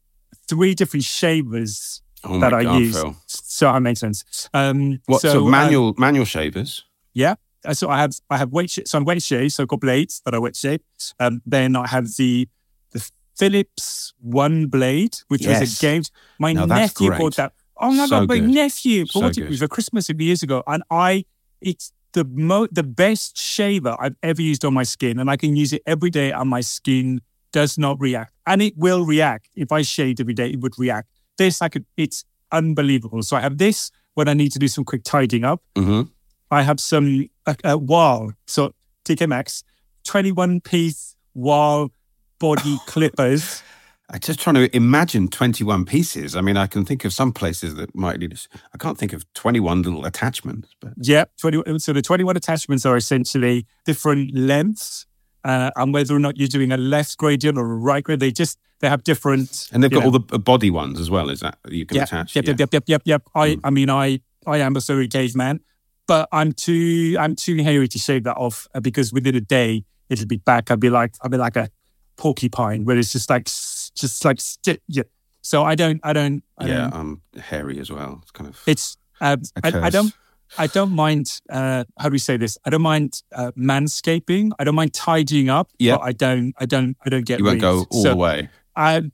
three 0.48 0.76
different 0.76 1.06
shavers 1.06 2.02
oh 2.24 2.40
that 2.40 2.54
I 2.54 2.64
God, 2.64 2.80
use. 2.80 3.00
Phill. 3.00 3.16
So 3.28 3.72
that 3.72 3.80
makes 3.82 4.02
sense. 4.02 4.50
Um, 4.54 5.00
what 5.06 5.22
so, 5.22 5.34
so 5.34 5.46
manual 5.46 5.90
um, 5.90 5.96
manual 5.98 6.26
shavers? 6.26 6.84
Yeah, 7.14 7.32
uh, 7.32 7.36
so 7.74 7.90
I 7.90 7.98
have 7.98 8.14
I 8.30 8.38
have 8.38 8.52
weight 8.52 8.70
sh- 8.70 8.80
so 8.86 8.98
I'm 8.98 9.06
weight 9.06 9.22
shave, 9.22 9.54
so 9.54 9.64
I've 9.64 9.70
got 9.70 9.80
blades 9.80 10.22
that 10.26 10.34
are 10.34 10.42
weight 10.42 10.56
shave. 10.56 10.82
Um, 11.20 11.42
then 11.46 11.76
I 11.76 11.88
have 11.88 12.16
the 12.18 12.48
the 12.92 13.10
Philips 13.38 14.14
One 14.22 14.68
Blade, 14.68 15.18
which 15.28 15.44
yes. 15.44 15.60
was 15.60 15.78
a 15.78 15.82
game. 15.82 16.04
My 16.40 16.54
no, 16.54 16.66
nephew 16.66 17.12
bought 17.12 17.36
that. 17.36 17.54
Oh 17.78 17.92
my 17.92 18.06
so 18.06 18.20
god, 18.20 18.30
my 18.30 18.40
nephew 18.40 19.06
bought 19.14 19.36
so 19.36 19.42
it 19.42 19.58
for 19.58 19.68
Christmas 19.68 20.10
a 20.10 20.14
few 20.14 20.26
years 20.26 20.44
ago, 20.44 20.64
and 20.68 20.84
I 20.90 21.26
it's 21.62 21.92
the 22.14 22.26
mo 22.26 22.68
the 22.72 22.84
best 22.84 23.38
shaver 23.38 23.96
I've 24.00 24.16
ever 24.24 24.42
used 24.42 24.66
on 24.66 24.74
my 24.74 24.84
skin, 24.84 25.20
and 25.20 25.30
I 25.30 25.38
can 25.38 25.56
use 25.56 25.74
it 25.74 25.82
every 25.86 26.10
day, 26.10 26.32
and 26.32 26.50
my 26.50 26.62
skin 26.62 27.22
does 27.52 27.78
not 27.78 28.00
react, 28.00 28.34
and 28.46 28.62
it 28.62 28.78
will 28.78 29.06
react 29.06 29.50
if 29.56 29.72
I 29.72 29.82
shaved 29.82 30.20
every 30.20 30.34
day. 30.34 30.50
It 30.50 30.62
would 30.62 30.78
react. 30.80 31.10
This 31.38 31.62
I 31.62 31.70
could. 31.70 31.86
It's 31.98 32.26
unbelievable. 32.52 33.22
So 33.24 33.36
I 33.36 33.42
have 33.42 33.58
this 33.58 33.92
when 34.14 34.28
I 34.28 34.34
need 34.34 34.52
to 34.54 34.60
do 34.60 34.68
some 34.68 34.84
quick 34.84 35.04
tidying 35.04 35.44
up. 35.44 35.62
Mm-hmm. 35.76 36.10
I 36.52 36.62
have 36.62 36.80
some 36.80 37.30
uh, 37.46 37.56
uh, 37.64 37.78
Wahl, 37.78 38.34
so 38.46 38.74
TK 39.06 39.28
Maxx, 39.28 39.64
21 40.04 40.62
piece 40.62 41.16
Wahl 41.34 41.92
body 42.40 42.78
clippers. 42.86 43.62
I'm 44.10 44.20
just 44.20 44.40
trying 44.40 44.56
to 44.56 44.76
imagine 44.76 45.30
21 45.30 45.86
pieces. 45.86 46.36
I 46.36 46.42
mean, 46.42 46.58
I 46.58 46.68
can 46.68 46.86
think 46.86 47.06
of 47.06 47.14
some 47.14 47.32
places 47.32 47.74
that 47.76 47.96
might 47.96 48.20
need. 48.20 48.40
I 48.74 48.78
can't 48.78 49.00
think 49.00 49.14
of 49.14 49.26
21 49.34 49.82
little 49.82 50.06
attachments. 50.06 50.70
But 50.80 50.94
yeah, 50.98 51.26
20, 51.40 51.80
so 51.80 51.92
the 51.92 52.04
21 52.04 52.38
attachments 52.38 52.86
are 52.86 52.96
essentially 52.96 53.66
different 53.84 54.36
lengths, 54.36 55.08
uh, 55.44 55.72
and 55.76 55.92
whether 55.92 56.16
or 56.16 56.20
not 56.20 56.38
you're 56.38 56.48
doing 56.48 56.72
a 56.72 56.78
left 56.78 57.18
gradient 57.18 57.58
or 57.58 57.66
a 57.72 57.76
right 57.76 58.04
gradient, 58.04 58.20
they 58.20 58.32
just 58.32 58.60
they 58.80 58.90
have 58.90 59.04
different. 59.04 59.68
And 59.72 59.82
they've 59.84 59.90
got 59.90 60.02
know. 60.02 60.06
all 60.06 60.12
the 60.12 60.40
body 60.40 60.70
ones 60.70 61.00
as 61.00 61.10
well. 61.10 61.32
Is 61.32 61.40
that 61.40 61.58
you 61.70 61.88
can 61.88 61.98
yep, 61.98 62.08
attach? 62.08 62.36
Yep, 62.36 62.46
yeah. 62.46 62.50
yep, 62.52 62.60
yep, 62.60 62.74
yep, 62.74 62.84
yep, 62.88 63.02
yep. 63.06 63.24
I, 63.34 63.50
mm. 63.56 63.62
I 63.64 63.70
mean, 63.72 63.90
I, 63.90 64.20
I 64.46 64.58
am 64.60 64.76
a 64.76 64.82
sorry 64.82 65.08
caveman 65.08 65.62
but 66.08 66.28
I'm 66.32 66.52
too 66.52 67.16
I'm 67.20 67.36
too 67.36 67.62
hairy 67.64 67.88
to 67.88 68.00
shave 68.00 68.24
that 68.24 68.38
off 68.38 68.68
uh, 68.74 68.80
because 68.80 69.12
within 69.14 69.36
a 69.36 69.42
day 69.42 69.86
it'll 70.10 70.28
be 70.28 70.38
back. 70.38 70.72
I'll 70.72 70.78
be 70.78 70.90
like 70.90 71.16
I'll 71.22 71.30
be 71.30 71.38
like 71.38 71.56
a 71.56 71.70
porcupine 72.18 72.86
where 72.86 72.98
it's 72.98 73.12
just 73.12 73.30
like 73.30 73.46
just 73.46 74.26
like 74.26 74.40
yeah. 74.88 75.04
So 75.42 75.64
I 75.64 75.76
don't 75.76 76.00
I 76.04 76.14
don't 76.14 76.44
I 76.58 76.68
yeah 76.68 76.90
don't, 76.90 76.94
I'm 76.94 77.22
hairy 77.40 77.80
as 77.80 77.92
well. 77.92 78.20
It's 78.22 78.32
kind 78.32 78.50
of 78.50 78.62
it's 78.66 78.98
um, 79.22 79.42
I, 79.64 79.72
I, 79.80 79.90
don't 79.90 80.14
I 80.58 80.68
don't 80.68 80.92
mind 80.92 81.42
uh, 81.50 81.86
how 81.98 82.10
do 82.10 82.14
we 82.14 82.20
say 82.20 82.38
this? 82.38 82.58
I 82.66 82.70
don't 82.70 82.82
mind 82.82 83.22
uh, 83.34 83.52
manscaping. 83.58 84.52
I 84.60 84.64
don't 84.64 84.76
mind 84.76 84.94
tidying 84.94 85.50
up. 85.50 85.72
Yeah, 85.80 85.98
I 85.98 86.12
don't 86.12 86.54
I 86.60 86.66
don't 86.66 86.98
I 87.06 87.10
don't 87.10 87.26
get 87.26 87.40
you 87.40 87.46
won't 87.46 87.62
go 87.62 87.86
all 87.90 88.04
so 88.04 88.10
the 88.10 88.16
way. 88.16 88.50
I 88.76 89.10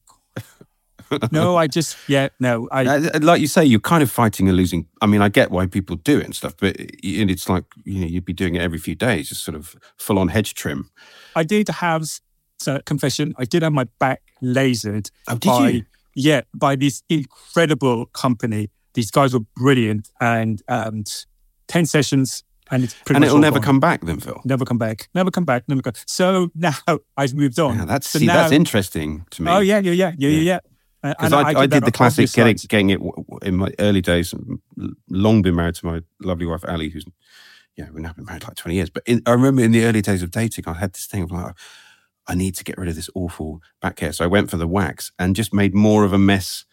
no, 1.32 1.58
I 1.58 1.68
just 1.68 1.98
yeah, 2.08 2.30
no. 2.40 2.68
I 2.72 2.86
uh, 2.86 3.20
like 3.22 3.42
you 3.42 3.48
say, 3.48 3.66
you're 3.66 3.80
kind 3.80 4.04
of 4.04 4.12
fighting 4.12 4.50
a 4.50 4.54
losing. 4.54 4.88
I 5.02 5.06
mean, 5.06 5.22
I 5.22 5.30
get 5.30 5.52
why 5.52 5.66
people 5.66 5.96
do 5.98 6.20
it 6.20 6.26
and 6.26 6.36
stuff, 6.36 6.56
but 6.58 6.76
it's 6.78 7.50
like 7.50 7.66
you 7.84 8.02
know 8.02 8.08
you'd 8.08 8.26
be 8.26 8.34
doing 8.34 8.56
it 8.56 8.62
every 8.62 8.78
few 8.78 8.96
days, 8.96 9.30
just 9.30 9.44
sort 9.44 9.56
of 9.56 9.76
full 9.98 10.20
on 10.20 10.30
hedge 10.30 10.54
trim. 10.54 10.90
I 11.36 11.44
did 11.44 11.68
have 11.70 12.06
so 12.60 12.80
confession. 12.86 13.34
I 13.38 13.46
did 13.46 13.64
have 13.64 13.74
my 13.74 13.86
back 14.00 14.22
lasered. 14.42 15.10
Oh, 15.28 15.36
did 15.36 15.50
by, 15.50 15.70
you? 15.70 15.86
Yeah, 16.16 16.42
by 16.54 16.76
this 16.76 17.04
incredible 17.10 18.08
company. 18.08 18.70
These 18.94 19.12
guys 19.12 19.34
were 19.34 19.46
brilliant, 19.56 20.10
and 20.20 20.62
um, 20.68 21.04
ten 21.68 21.86
sessions 21.86 22.44
and 22.72 22.86
it's 22.86 22.96
and 23.10 23.24
it'll 23.24 23.38
never 23.38 23.60
gone. 23.60 23.64
come 23.64 23.80
back 23.80 24.02
then, 24.02 24.20
Phill. 24.20 24.42
Never 24.46 24.64
come 24.66 24.78
back. 24.78 25.10
Never 25.14 25.30
come 25.30 25.44
back. 25.44 25.68
Never 25.68 25.82
come. 25.82 25.94
So 26.08 26.50
now 26.56 26.74
I've 27.18 27.34
moved 27.36 27.60
on. 27.60 27.78
Yeah, 27.78 27.86
that's 27.86 28.10
so 28.10 28.20
see, 28.20 28.26
now, 28.26 28.36
that's 28.36 28.54
interesting 28.54 29.26
to 29.32 29.44
me. 29.44 29.52
Oh 29.52 29.60
yeah, 29.60 29.80
yeah, 29.80 29.92
yeah, 29.92 30.14
yeah, 30.18 30.30
yeah. 30.30 30.40
yeah. 30.40 30.60
Because 31.02 31.34
I, 31.34 31.42
I, 31.42 31.62
I, 31.62 31.66
did 31.66 31.84
the 31.84 31.92
classic 31.92 32.32
getting, 32.32 32.58
getting 32.68 32.90
it 32.92 33.02
in 33.42 33.56
my 33.56 33.72
early 33.80 34.02
days, 34.02 34.36
long 35.10 35.42
been 35.42 35.56
married 35.56 35.76
to 35.76 35.86
my 35.86 36.02
lovely 36.22 36.46
wife, 36.46 36.64
Ali, 36.68 36.90
who's, 36.90 37.06
you 37.76 37.84
know, 37.84 37.90
we've 37.92 38.04
now 38.04 38.14
been 38.14 38.26
married 38.26 38.44
like 38.44 38.56
20 38.56 38.76
years. 38.76 38.90
But 38.92 39.04
in, 39.08 39.24
I 39.26 39.32
remember 39.32 39.64
in 39.64 39.72
the 39.72 39.84
early 39.86 40.02
days 40.02 40.22
of 40.22 40.30
dating, 40.30 40.68
I 40.68 40.74
had 40.74 40.94
this 40.94 41.08
thing 41.08 41.24
of 41.24 41.32
like, 41.32 41.56
I 42.28 42.36
need 42.36 42.56
to 42.56 42.64
get 42.64 42.78
rid 42.78 42.88
of 42.88 42.96
this 42.96 43.10
awful 43.16 43.62
back 43.82 44.00
hair. 44.00 44.14
So 44.14 44.24
I 44.24 44.28
went 44.28 44.52
for 44.52 44.58
the 44.58 44.68
wax 44.68 45.12
and 45.18 45.36
just 45.36 45.54
made 45.54 45.74
more 45.74 46.04
of 46.04 46.14
a 46.14 46.20
mess 46.20 46.66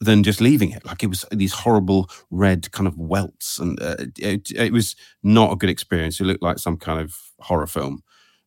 than 0.00 0.22
just 0.22 0.40
leaving 0.40 0.70
it. 0.70 0.84
Like 0.84 1.02
it 1.02 1.08
was 1.08 1.24
these 1.30 1.52
horrible 1.52 2.10
red 2.30 2.70
kind 2.72 2.86
of 2.86 2.96
welts, 2.96 3.58
and 3.58 3.80
uh, 3.80 3.96
it, 4.18 4.50
it 4.50 4.72
was 4.72 4.96
not 5.22 5.52
a 5.52 5.56
good 5.56 5.70
experience. 5.70 6.20
It 6.20 6.24
looked 6.24 6.42
like 6.42 6.58
some 6.58 6.76
kind 6.76 7.00
of 7.00 7.14
horror 7.40 7.66
film, 7.66 8.02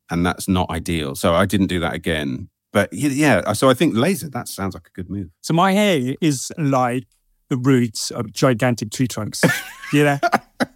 and 0.09 0.25
that's 0.25 0.47
not 0.47 0.69
ideal. 0.69 1.15
So 1.15 1.33
I 1.33 1.45
didn't 1.45 1.67
do 1.67 1.79
that 1.79 1.93
again. 1.93 2.49
But 2.71 2.93
yeah, 2.93 3.37
uh, 3.45 3.53
so 3.53 3.69
I 3.69 3.73
think 3.73 3.95
laser 3.95 4.29
that 4.29 4.47
sounds 4.47 4.73
like 4.75 4.87
a 4.87 4.91
good 4.91 5.09
move. 5.09 5.29
So 5.41 5.53
my 5.53 5.71
hair 5.71 6.15
is 6.21 6.51
like 6.57 7.05
the 7.49 7.57
roots 7.57 8.11
of 8.11 8.31
gigantic 8.31 8.91
tree 8.91 9.07
trunks, 9.07 9.43
you 9.93 10.03
know, 10.03 10.19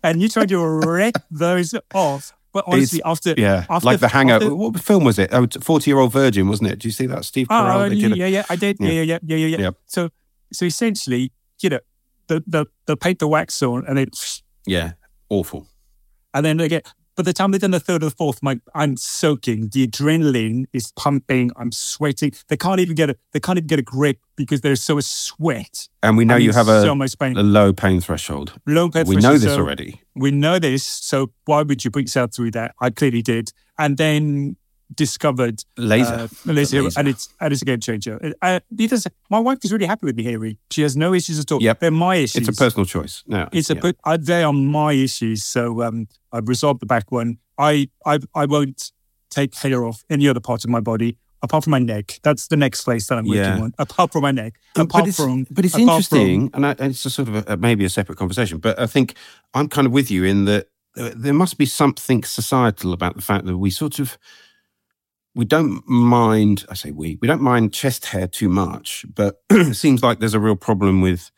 and 0.03 0.21
you 0.21 0.27
try 0.27 0.45
to 0.47 0.59
rip 0.65 1.15
those 1.29 1.75
off. 1.93 2.33
But 2.51 2.65
honestly, 2.67 3.01
after 3.03 3.33
Yeah, 3.37 3.65
after, 3.69 3.85
like 3.85 3.99
the 3.99 4.07
Hangover. 4.07 4.45
after- 4.45 4.55
what 4.55 4.79
film 4.79 5.03
was 5.03 5.17
it? 5.19 5.29
Oh, 5.33 5.47
forty-year-old 5.61 6.11
Virgin, 6.11 6.47
wasn't 6.47 6.69
it? 6.71 6.79
Do 6.79 6.87
you 6.87 6.91
see 6.91 7.05
that 7.07 7.25
Steve 7.25 7.47
Oh, 7.49 7.53
Carell? 7.53 7.89
They 7.89 7.95
yeah, 7.95 8.07
yeah, 8.15 8.25
yeah, 8.27 8.43
I 8.49 8.55
did. 8.55 8.77
Yeah, 8.79 8.89
Yeah. 8.89 9.01
yeah, 9.01 9.19
yeah, 9.23 9.35
yeah, 9.37 9.47
yeah. 9.47 9.57
yeah. 9.59 9.71
So, 9.87 10.09
so 10.51 10.65
essentially, 10.65 11.31
you 11.61 11.69
know, 11.69 11.79
the 12.27 12.43
the 12.47 12.65
the 12.85 12.95
paint 12.97 13.19
the 13.19 13.27
wax 13.27 13.61
on, 13.63 13.85
and 13.87 13.97
then 13.97 14.07
yeah, 14.67 14.93
awful. 15.29 15.67
and 16.33 16.45
then 16.45 16.59
again. 16.59 16.81
By 17.16 17.24
the 17.24 17.34
time 17.34 17.51
they've 17.51 17.61
done 17.61 17.72
the 17.72 17.80
third 17.80 18.01
or 18.03 18.09
the 18.09 18.16
fourth, 18.16 18.41
my 18.41 18.59
I'm 18.74 18.97
soaking. 18.97 19.70
The 19.70 19.88
adrenaline 19.88 20.66
is 20.74 20.91
pumping. 20.93 21.51
I'm 21.55 21.72
sweating. 21.72 22.32
They 22.47 22.57
can't 22.57 22.80
even 22.80 22.95
get 22.95 23.09
a 23.11 23.16
they 23.34 23.39
can't 23.39 23.57
even 23.57 23.68
get 23.68 23.80
a 23.80 23.84
grip 23.84 24.18
because 24.36 24.61
they're 24.61 24.76
so 24.76 24.99
sweat. 24.99 25.88
And 26.01 26.18
we 26.18 26.26
know 26.26 26.36
I'm 26.36 26.41
you 26.41 26.51
have 26.53 26.68
a, 26.68 26.82
so 26.82 26.95
much 26.95 27.18
pain. 27.20 27.38
a 27.38 27.43
low 27.43 27.72
pain 27.72 28.01
threshold. 28.01 28.53
Low 28.66 28.89
blood 28.89 29.07
we 29.07 29.16
pressure, 29.16 29.28
know 29.28 29.34
this 29.38 29.53
so- 29.53 29.59
already. 29.59 30.01
we 30.16 30.32
know 30.32 30.57
this, 30.59 30.84
so 30.84 31.32
why 31.45 31.61
would 31.61 31.86
you 31.86 31.91
put 31.91 32.03
yourself 32.03 32.34
through 32.34 32.51
that? 32.51 32.74
I 32.82 32.89
clearly 32.89 33.22
did, 33.22 33.51
and 33.78 33.97
then 33.97 34.57
discovered 34.95 35.63
Laser. 35.77 36.13
uh, 36.13 36.27
laser, 36.45 36.81
Laser. 36.83 36.99
and 36.99 37.07
it's 37.07 37.29
and 37.39 37.53
it's 37.53 37.61
a 37.61 37.65
game 37.65 37.79
changer. 37.79 38.33
Uh, 38.41 38.59
does, 38.75 39.07
my 39.29 39.39
wife 39.39 39.59
is 39.63 39.71
really 39.71 39.85
happy 39.85 40.05
with 40.05 40.15
me, 40.15 40.23
Harry. 40.23 40.57
She 40.71 40.81
has 40.83 40.95
no 40.97 41.13
issues 41.13 41.39
at 41.39 41.51
all. 41.51 41.61
Yep. 41.61 41.79
they're 41.79 41.91
my 41.91 42.15
issues. 42.15 42.47
It's 42.47 42.57
a 42.57 42.61
personal 42.63 42.85
choice. 42.85 43.23
No, 43.27 43.47
It's 43.51 43.69
a 43.69 43.75
yeah. 43.75 43.81
but 43.81 43.95
uh, 44.03 44.17
they 44.19 44.43
are 44.43 44.53
my 44.53 44.93
issues. 44.93 45.43
So 45.43 45.81
um, 45.83 46.07
I've 46.31 46.47
resolved 46.47 46.81
the 46.81 46.85
back 46.85 47.11
one. 47.11 47.37
I 47.57 47.89
I 48.05 48.19
I 48.35 48.45
won't 48.45 48.91
take 49.29 49.55
hair 49.55 49.83
off 49.85 50.03
any 50.09 50.27
other 50.27 50.39
part 50.39 50.63
of 50.63 50.69
my 50.69 50.79
body 50.79 51.17
apart 51.41 51.63
from 51.65 51.71
my 51.71 51.79
neck. 51.79 52.19
That's 52.23 52.47
the 52.47 52.55
next 52.55 52.83
place 52.83 53.07
that 53.07 53.17
I'm 53.17 53.25
working 53.27 53.43
Yeah. 53.43 53.59
on. 53.61 53.73
Apart 53.77 54.13
from 54.13 54.21
my 54.21 54.31
neck, 54.31 54.53
But 54.75 54.83
apart 54.83 55.07
it's, 55.09 55.17
from 55.17 55.45
but 55.51 55.65
it's 55.65 55.73
apart 55.73 55.85
from- 56.05 56.19
interesting, 56.19 56.49
and, 56.53 56.65
I, 56.65 56.71
and 56.79 56.91
it's 56.91 57.05
a 57.05 57.09
sort 57.09 57.27
of 57.27 57.47
a, 57.49 57.57
maybe 57.57 57.83
a 57.83 57.89
separate 57.89 58.17
conversation. 58.17 58.59
But 58.59 58.79
I 58.79 58.85
think 58.87 59.15
I'm 59.53 59.67
kind 59.67 59.85
of 59.85 59.91
with 59.91 60.09
you 60.09 60.23
in 60.23 60.45
that 60.45 60.67
uh, 60.97 61.09
there 61.15 61.33
must 61.33 61.57
be 61.57 61.65
something 61.65 62.23
societal 62.23 62.93
about 62.93 63.15
the 63.15 63.21
fact 63.21 63.45
that 63.45 63.57
we 63.57 63.71
sort 63.71 63.99
of 63.99 64.17
we 65.36 65.45
don't 65.45 65.88
mind. 65.88 66.65
I 66.69 66.75
say 66.75 66.91
we 66.91 67.17
we 67.21 67.27
don't 67.27 67.41
mind 67.41 67.73
chest 67.73 68.05
hair 68.05 68.27
too 68.27 68.49
much, 68.49 69.05
but 69.13 69.41
it 69.49 69.75
seems 69.75 70.03
like 70.03 70.19
there's 70.19 70.34
a 70.34 70.39
real 70.39 70.55
problem 70.55 71.01
with 71.01 71.31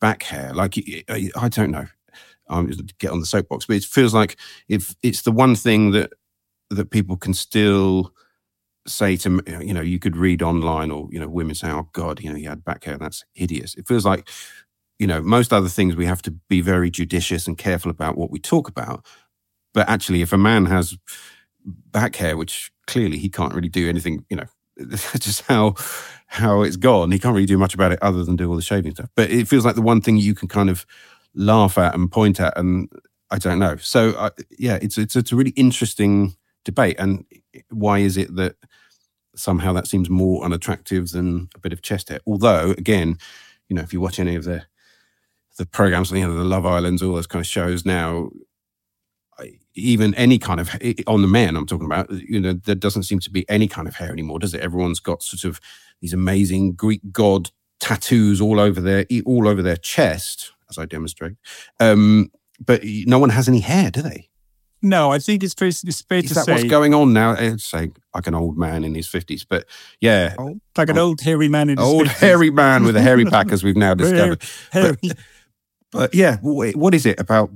back 0.00 0.22
hair. 0.22 0.52
Like 0.54 0.76
I 1.08 1.48
don't 1.48 1.70
know. 1.70 1.86
I'm 2.48 2.70
to 2.70 2.94
get 2.98 3.10
on 3.10 3.20
the 3.20 3.26
soapbox, 3.26 3.66
but 3.66 3.76
it 3.76 3.84
feels 3.84 4.12
like 4.14 4.36
if 4.68 4.94
it's 5.02 5.22
the 5.22 5.32
one 5.32 5.56
thing 5.56 5.92
that 5.92 6.12
that 6.70 6.90
people 6.90 7.16
can 7.16 7.34
still 7.34 8.12
say 8.86 9.16
to 9.16 9.42
you 9.60 9.72
know, 9.72 9.80
you 9.80 9.98
could 9.98 10.16
read 10.16 10.42
online 10.42 10.90
or, 10.90 11.08
you 11.10 11.18
know, 11.18 11.28
women 11.28 11.54
say 11.54 11.70
oh 11.70 11.88
God, 11.92 12.20
you 12.20 12.30
know, 12.30 12.36
he 12.36 12.44
had 12.44 12.64
back 12.64 12.84
hair. 12.84 12.98
That's 12.98 13.24
hideous. 13.32 13.74
It 13.76 13.88
feels 13.88 14.04
like, 14.04 14.28
you 14.98 15.06
know, 15.06 15.22
most 15.22 15.52
other 15.52 15.68
things 15.68 15.96
we 15.96 16.06
have 16.06 16.22
to 16.22 16.30
be 16.48 16.60
very 16.60 16.90
judicious 16.90 17.46
and 17.46 17.56
careful 17.56 17.90
about 17.90 18.18
what 18.18 18.30
we 18.30 18.38
talk 18.38 18.68
about. 18.68 19.06
But 19.72 19.88
actually, 19.88 20.22
if 20.22 20.32
a 20.32 20.38
man 20.38 20.66
has 20.66 20.96
back 21.64 22.16
hair, 22.16 22.36
which 22.36 22.70
clearly 22.86 23.18
he 23.18 23.28
can't 23.28 23.54
really 23.54 23.68
do 23.68 23.88
anything, 23.88 24.24
you 24.28 24.36
know, 24.36 24.46
just 25.18 25.42
how 25.42 25.74
how 26.26 26.62
it's 26.62 26.76
gone, 26.76 27.12
he 27.12 27.18
can't 27.18 27.34
really 27.34 27.46
do 27.46 27.58
much 27.58 27.74
about 27.74 27.92
it 27.92 28.02
other 28.02 28.24
than 28.24 28.36
do 28.36 28.48
all 28.48 28.56
the 28.56 28.62
shaving 28.62 28.92
stuff. 28.92 29.08
But 29.14 29.30
it 29.30 29.46
feels 29.46 29.64
like 29.64 29.76
the 29.76 29.82
one 29.82 30.00
thing 30.00 30.16
you 30.16 30.34
can 30.34 30.48
kind 30.48 30.68
of 30.68 30.84
laugh 31.34 31.78
at 31.78 31.94
and 31.94 32.10
point 32.10 32.40
at, 32.40 32.56
and 32.58 32.90
I 33.30 33.38
don't 33.38 33.58
know. 33.58 33.76
So 33.76 34.10
uh, 34.10 34.30
yeah, 34.58 34.78
it's 34.82 34.98
it's 34.98 35.16
it's 35.16 35.32
a 35.32 35.36
really 35.36 35.52
interesting 35.52 36.34
debate. 36.64 36.96
And 36.98 37.24
why 37.70 37.98
is 37.98 38.16
it 38.16 38.34
that 38.36 38.56
somehow 39.36 39.72
that 39.74 39.86
seems 39.86 40.10
more 40.10 40.44
unattractive 40.44 41.10
than 41.10 41.48
a 41.54 41.58
bit 41.58 41.72
of 41.72 41.82
chest 41.82 42.08
hair? 42.08 42.20
Although, 42.26 42.72
again, 42.72 43.18
you 43.68 43.76
know, 43.76 43.82
if 43.82 43.92
you 43.92 44.00
watch 44.00 44.18
any 44.18 44.34
of 44.34 44.44
the 44.44 44.64
the 45.56 45.66
programs, 45.66 46.10
you 46.10 46.20
the 46.20 46.44
Love 46.44 46.66
Islands, 46.66 47.00
all 47.02 47.14
those 47.14 47.28
kind 47.28 47.40
of 47.42 47.46
shows 47.46 47.84
now, 47.84 48.30
even 49.74 50.14
any 50.14 50.38
kind 50.38 50.60
of 50.60 50.70
on 51.06 51.22
the 51.22 51.28
men 51.28 51.56
I'm 51.56 51.66
talking 51.66 51.86
about, 51.86 52.10
you 52.10 52.40
know, 52.40 52.52
there 52.52 52.74
doesn't 52.74 53.04
seem 53.04 53.18
to 53.20 53.30
be 53.30 53.48
any 53.48 53.66
kind 53.68 53.88
of 53.88 53.96
hair 53.96 54.12
anymore, 54.12 54.38
does 54.38 54.54
it? 54.54 54.60
Everyone's 54.60 55.00
got 55.00 55.22
sort 55.22 55.44
of 55.44 55.60
these 56.00 56.12
amazing 56.12 56.72
Greek 56.72 57.00
god 57.12 57.50
tattoos 57.80 58.40
all 58.40 58.60
over 58.60 58.80
their 58.80 59.04
all 59.26 59.48
over 59.48 59.62
their 59.62 59.76
chest, 59.76 60.52
as 60.70 60.78
I 60.78 60.84
demonstrate. 60.86 61.34
Um, 61.80 62.30
but 62.64 62.82
no 62.84 63.18
one 63.18 63.30
has 63.30 63.48
any 63.48 63.60
hair, 63.60 63.90
do 63.90 64.02
they? 64.02 64.28
no, 64.84 65.10
I 65.10 65.18
think 65.18 65.42
it's 65.42 65.54
fair, 65.54 65.68
it's 65.68 66.02
fair 66.02 66.18
Is 66.18 66.28
to 66.28 66.34
that 66.34 66.44
say 66.44 66.52
what's 66.52 66.64
going 66.64 66.92
on 66.92 67.14
now? 67.14 67.32
It's 67.32 67.72
like, 67.72 67.92
like 68.14 68.26
an 68.26 68.34
old 68.34 68.58
man 68.58 68.84
in 68.84 68.94
his 68.94 69.08
fifties, 69.08 69.42
but 69.42 69.66
yeah, 69.98 70.36
like 70.76 70.90
an 70.90 70.98
old 70.98 71.22
hairy 71.22 71.48
man 71.48 71.70
in 71.70 71.78
his 71.78 71.86
old 71.86 72.06
50s. 72.06 72.18
hairy 72.18 72.50
man 72.50 72.84
with 72.84 72.94
a 72.94 73.00
hairy 73.00 73.24
pack, 73.30 73.50
as 73.50 73.64
we've 73.64 73.76
now 73.76 73.94
discovered. 73.94 74.42
hairy. 74.70 74.96
But 75.90 76.14
yeah, 76.14 76.36
what 76.42 76.92
is 76.94 77.06
it 77.06 77.18
about 77.18 77.50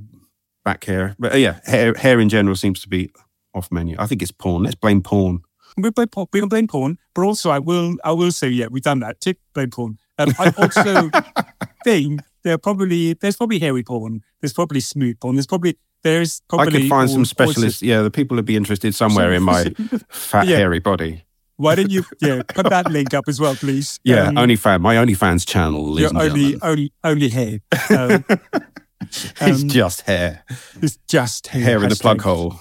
back 0.65 0.85
hair? 0.85 1.15
But 1.19 1.33
uh, 1.35 1.37
yeah, 1.37 1.61
hair, 1.65 1.95
hair 1.95 2.21
in 2.21 2.29
general 2.29 2.57
seems 2.57 2.81
to 2.83 2.89
be 2.89 3.11
off 3.55 3.71
menu. 3.73 3.97
I 3.99 4.07
think 4.07 4.23
it's 4.23 4.31
porn. 4.33 4.63
Let's 4.63 4.75
blame 4.77 5.03
porn. 5.03 5.41
we 5.77 5.91
blame 5.91 6.09
porn, 6.09 6.27
we 6.33 6.41
can 6.41 6.49
blame 6.49 6.67
porn, 6.69 6.99
but 7.15 7.23
also 7.23 7.51
I 7.51 7.59
will 7.59 7.95
I 8.05 8.13
will 8.13 8.33
say 8.33 8.49
yeah 8.49 8.67
we've 8.71 8.83
done 8.83 9.01
that. 9.01 9.21
Tick 9.21 9.39
blame 9.55 9.71
porn. 9.71 9.99
Um, 10.19 10.33
I 10.39 10.53
also 10.59 11.11
think 11.85 12.21
there 12.43 12.55
are 12.55 12.59
probably 12.59 13.15
there's 13.15 13.37
probably 13.37 13.59
hairy 13.59 13.83
porn. 13.83 14.23
There's 14.41 14.53
probably 14.53 14.81
smooth 14.81 15.19
porn. 15.21 15.37
There's 15.37 15.47
probably 15.47 15.77
there's 16.03 16.43
probably 16.49 16.69
I 16.69 16.81
could 16.81 16.89
find 16.89 17.11
some 17.11 17.25
specialists. 17.25 17.83
Yeah, 17.83 18.03
the 18.03 18.11
people 18.11 18.37
would 18.37 18.45
be 18.45 18.57
interested 18.57 18.95
somewhere 18.95 19.33
in 19.33 19.43
my 19.43 19.65
fat, 20.11 20.47
Yeah. 20.47 20.57
hairy 20.59 20.79
body. 20.81 21.25
Why 21.57 21.75
don't 21.75 21.91
you 21.91 22.05
yeah 22.21 22.43
put 22.47 22.69
that 22.71 22.91
link 22.91 23.15
up 23.15 23.25
as 23.29 23.41
well, 23.41 23.55
please? 23.57 23.99
Yeah, 24.05 24.29
Um, 24.29 24.37
OnlyFans, 24.37 24.81
my 24.81 24.95
OnlyFans 24.95 25.45
channel, 25.47 25.99
your 25.99 26.11
only 26.17 26.57
only 26.63 26.93
only 27.03 27.29
hair. 27.29 27.59
Um, 27.91 28.25
it's 29.01 29.63
um, 29.63 29.69
just 29.69 30.03
hair, 30.03 30.45
it's 30.83 30.99
just 31.09 31.49
hair. 31.49 31.63
hair 31.63 31.83
in 31.83 31.91
the 31.91 31.97
plug 31.97 32.23
hole. 32.23 32.55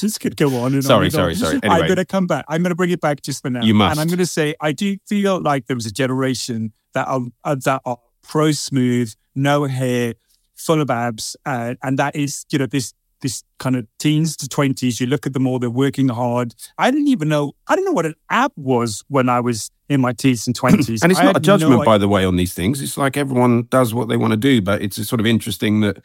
This 0.01 0.17
could 0.17 0.35
go 0.35 0.47
on 0.57 0.73
and 0.73 0.75
on. 0.75 0.81
Sorry, 0.81 1.05
and 1.05 1.13
sorry, 1.13 1.33
on. 1.33 1.35
sorry. 1.35 1.59
I'm 1.63 1.81
going 1.81 1.95
to 1.95 2.05
come 2.05 2.27
back. 2.27 2.45
I'm 2.47 2.61
going 2.63 2.71
to 2.71 2.75
bring 2.75 2.89
it 2.89 3.01
back 3.01 3.21
just 3.21 3.41
for 3.41 3.49
now. 3.49 3.61
You 3.61 3.73
must. 3.73 3.91
And 3.91 3.99
I'm 3.99 4.07
going 4.07 4.17
to 4.19 4.25
say 4.25 4.55
I 4.59 4.71
do 4.71 4.97
feel 5.07 5.39
like 5.39 5.67
there 5.67 5.75
was 5.75 5.85
a 5.85 5.91
generation 5.91 6.73
that 6.93 7.07
are 7.07 7.21
uh, 7.43 7.55
that 7.63 7.81
are 7.85 7.97
pro 8.23 8.51
smooth, 8.51 9.13
no 9.35 9.65
hair, 9.65 10.15
full 10.55 10.81
of 10.81 10.89
abs, 10.89 11.35
uh, 11.45 11.75
and 11.83 11.99
that 11.99 12.15
is 12.15 12.45
you 12.51 12.59
know 12.59 12.65
this 12.65 12.93
this 13.21 13.43
kind 13.59 13.75
of 13.75 13.87
teens 13.99 14.35
to 14.37 14.47
twenties. 14.47 14.99
You 14.99 15.07
look 15.07 15.25
at 15.25 15.33
them 15.33 15.47
all; 15.47 15.59
they're 15.59 15.69
working 15.69 16.09
hard. 16.09 16.53
I 16.77 16.91
didn't 16.91 17.07
even 17.07 17.29
know. 17.29 17.53
I 17.67 17.75
didn't 17.75 17.85
know 17.85 17.93
what 17.93 18.05
an 18.05 18.15
ab 18.29 18.51
was 18.55 19.03
when 19.07 19.29
I 19.29 19.39
was 19.39 19.71
in 19.89 20.01
my 20.01 20.13
teens 20.13 20.47
and 20.47 20.55
twenties. 20.63 21.01
And 21.01 21.11
it's 21.11 21.21
I 21.21 21.25
not 21.25 21.35
a 21.35 21.39
had 21.39 21.47
no 21.47 21.57
judgment, 21.57 21.85
by 21.85 21.97
the 21.97 22.07
way, 22.07 22.25
on 22.25 22.35
these 22.35 22.53
things. 22.53 22.81
It's 22.81 22.97
like 22.97 23.17
everyone 23.17 23.63
does 23.69 23.93
what 23.93 24.09
they 24.09 24.17
want 24.17 24.31
to 24.31 24.37
do, 24.37 24.61
but 24.61 24.81
it's 24.81 24.95
sort 25.07 25.19
of 25.19 25.25
interesting 25.25 25.81
that 25.81 26.03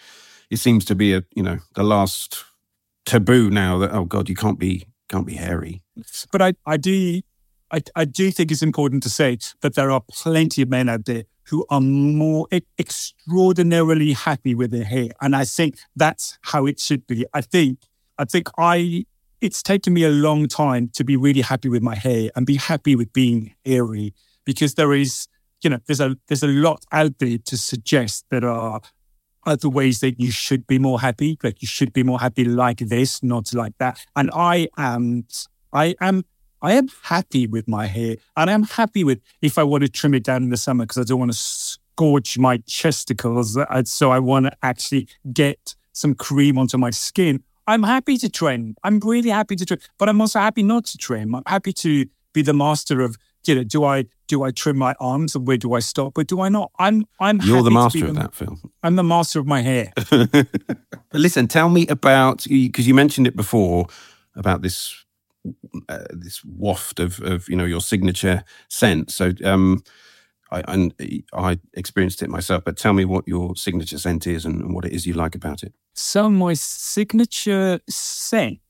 it 0.51 0.59
seems 0.59 0.85
to 0.87 0.95
be 0.95 1.15
a 1.15 1.25
you 1.35 1.43
know 1.43 1.59
the 1.75 1.83
last 1.85 2.45
taboo 3.05 3.51
now 3.51 3.79
that 3.79 3.93
oh 3.93 4.05
god 4.05 4.29
you 4.29 4.35
can't 4.35 4.59
be 4.59 4.85
can't 5.09 5.27
be 5.27 5.35
hairy. 5.35 5.83
But 6.33 6.43
I, 6.43 6.53
I 6.67 6.77
do, 6.77 7.21
I, 7.71 7.83
I 7.95 8.05
do 8.05 8.31
think 8.31 8.51
it's 8.51 8.63
important 8.63 9.03
to 9.05 9.11
say 9.11 9.39
that 9.61 9.75
there 9.75 9.91
are 9.91 10.03
plenty 10.09 10.63
of 10.63 10.69
men 10.69 10.89
out 10.89 11.05
there 11.05 11.25
who 11.49 11.65
are 11.71 11.81
more 11.81 12.47
e- 12.53 12.61
extraordinarily 12.79 14.13
happy 14.13 14.55
with 14.55 14.71
their 14.71 14.85
hair, 14.85 15.09
and 15.21 15.35
I 15.35 15.45
think 15.45 15.79
that's 15.95 16.39
how 16.43 16.67
it 16.67 16.81
should 16.81 17.07
be. 17.07 17.27
I 17.33 17.41
think, 17.41 17.81
I 18.19 18.25
think 18.25 18.49
I. 18.59 19.07
It's 19.43 19.63
taken 19.63 19.93
me 19.93 20.03
a 20.03 20.11
long 20.11 20.49
time 20.49 20.89
to 20.95 21.05
be 21.05 21.15
really 21.15 21.43
happy 21.43 21.69
with 21.69 21.83
my 21.83 21.95
hair 21.95 22.31
and 22.35 22.47
be 22.47 22.57
happy 22.57 22.97
with 22.97 23.13
being 23.13 23.55
hairy 23.67 24.15
because 24.47 24.75
there 24.75 24.95
is, 24.95 25.29
you 25.63 25.69
know, 25.69 25.79
there's 25.87 26.01
a 26.01 26.17
there's 26.27 26.43
a 26.43 26.49
lot 26.49 26.85
out 26.91 27.19
there 27.19 27.37
to 27.37 27.57
suggest 27.59 28.25
there 28.31 28.49
are 28.49 28.81
other 29.47 29.69
ways 29.69 30.01
that 30.01 30.19
you 30.19 30.31
should 30.31 30.67
be 30.67 30.79
more 30.79 31.01
happy. 31.01 31.39
Like 31.43 31.63
you 31.63 31.69
should 31.69 31.93
be 31.93 32.03
more 32.03 32.19
happy 32.19 32.45
like 32.45 32.79
this, 32.79 33.23
not 33.23 33.55
like 33.55 33.79
that. 33.79 34.05
And 34.17 34.31
I 34.35 34.69
am, 34.77 35.27
I 35.73 35.95
am, 36.01 36.25
I 36.63 36.73
am 36.73 36.89
happy 37.03 37.47
with 37.47 37.69
my 37.69 37.87
hair, 37.87 38.17
and 38.37 38.51
I'm 38.51 38.63
happy 38.65 39.05
with 39.05 39.21
if 39.43 39.59
I 39.59 39.63
want 39.63 39.83
to 39.85 39.89
trim 39.89 40.15
it 40.15 40.25
down 40.25 40.43
in 40.43 40.51
the 40.51 40.57
summer 40.57 40.85
because 40.85 40.99
I 40.99 41.05
don't 41.05 41.19
want 41.19 41.33
to 41.33 41.39
scorch 41.39 42.39
my 42.39 42.59
chesticles. 42.59 43.57
uh, 43.57 43.83
So 43.85 44.11
I 44.11 44.19
want 44.19 44.47
to 44.47 44.53
actually 44.63 45.09
get 45.33 45.75
some 45.93 46.15
cream 46.15 46.59
onto 46.59 46.79
my 46.79 46.91
skin. 46.91 47.43
I'm 47.67 47.83
happy 47.83 48.17
to 48.19 48.29
trim. 48.29 48.77
I'm 48.85 49.01
really 49.01 49.31
happy 49.31 49.57
to 49.57 49.67
trim, 49.67 49.81
but 49.99 50.09
I'm 50.09 50.21
also 50.21 50.39
happy 50.39 50.63
not 50.63 50.85
to 50.87 50.99
trim. 50.99 51.35
I'm 51.35 51.43
happy 51.47 51.73
to 51.75 52.07
be 52.33 52.43
the 52.43 52.55
master 52.55 53.01
of. 53.01 53.17
You 53.47 53.55
know, 53.55 53.63
do 53.63 53.85
I 53.85 54.07
do 54.27 54.43
I 54.43 54.51
trim 54.51 54.77
my 54.77 54.97
arms 54.99 55.37
and 55.37 55.47
where 55.47 55.57
do 55.57 55.75
I 55.75 55.79
stop? 55.79 56.19
Or 56.19 56.25
do 56.25 56.41
I 56.41 56.49
not? 56.49 56.73
I'm 56.81 57.07
I'm. 57.21 57.41
You're 57.43 57.63
the 57.63 57.71
happy 57.71 58.01
to 58.01 58.05
be 58.05 58.05
master 58.05 58.07
of 58.09 58.15
that 58.17 58.35
film. 58.35 58.61
I'm 58.83 58.97
the 58.97 59.05
master 59.05 59.39
of 59.39 59.47
my 59.47 59.63
hair. 59.63 59.93
but 60.11 60.49
listen, 61.13 61.47
tell 61.47 61.69
me 61.69 61.87
about 61.87 62.45
because 62.49 62.89
you 62.89 62.95
mentioned 62.95 63.29
it 63.29 63.37
before 63.37 63.87
about 64.35 64.63
this 64.63 65.06
uh, 65.89 66.05
this 66.11 66.43
waft 66.45 67.01
of 67.01 67.21
of 67.21 67.49
you 67.49 67.57
know 67.57 67.65
your 67.65 67.81
signature 67.81 68.45
scent. 68.69 69.11
So 69.11 69.33
um, 69.45 69.83
I, 70.51 70.63
and 70.69 70.95
I 71.33 71.59
experienced 71.75 72.23
it 72.23 72.31
myself. 72.31 72.65
But 72.65 72.77
tell 72.77 72.93
me 72.93 73.05
what 73.05 73.27
your 73.27 73.57
signature 73.57 73.99
scent 73.99 74.27
is 74.27 74.45
and, 74.45 74.61
and 74.63 74.75
what 74.75 74.85
it 74.85 74.93
is 74.93 75.07
you 75.07 75.15
like 75.15 75.35
about 75.35 75.63
it. 75.63 75.73
So 75.95 76.29
my 76.31 76.55
signature 76.55 77.81
scent 77.89 78.61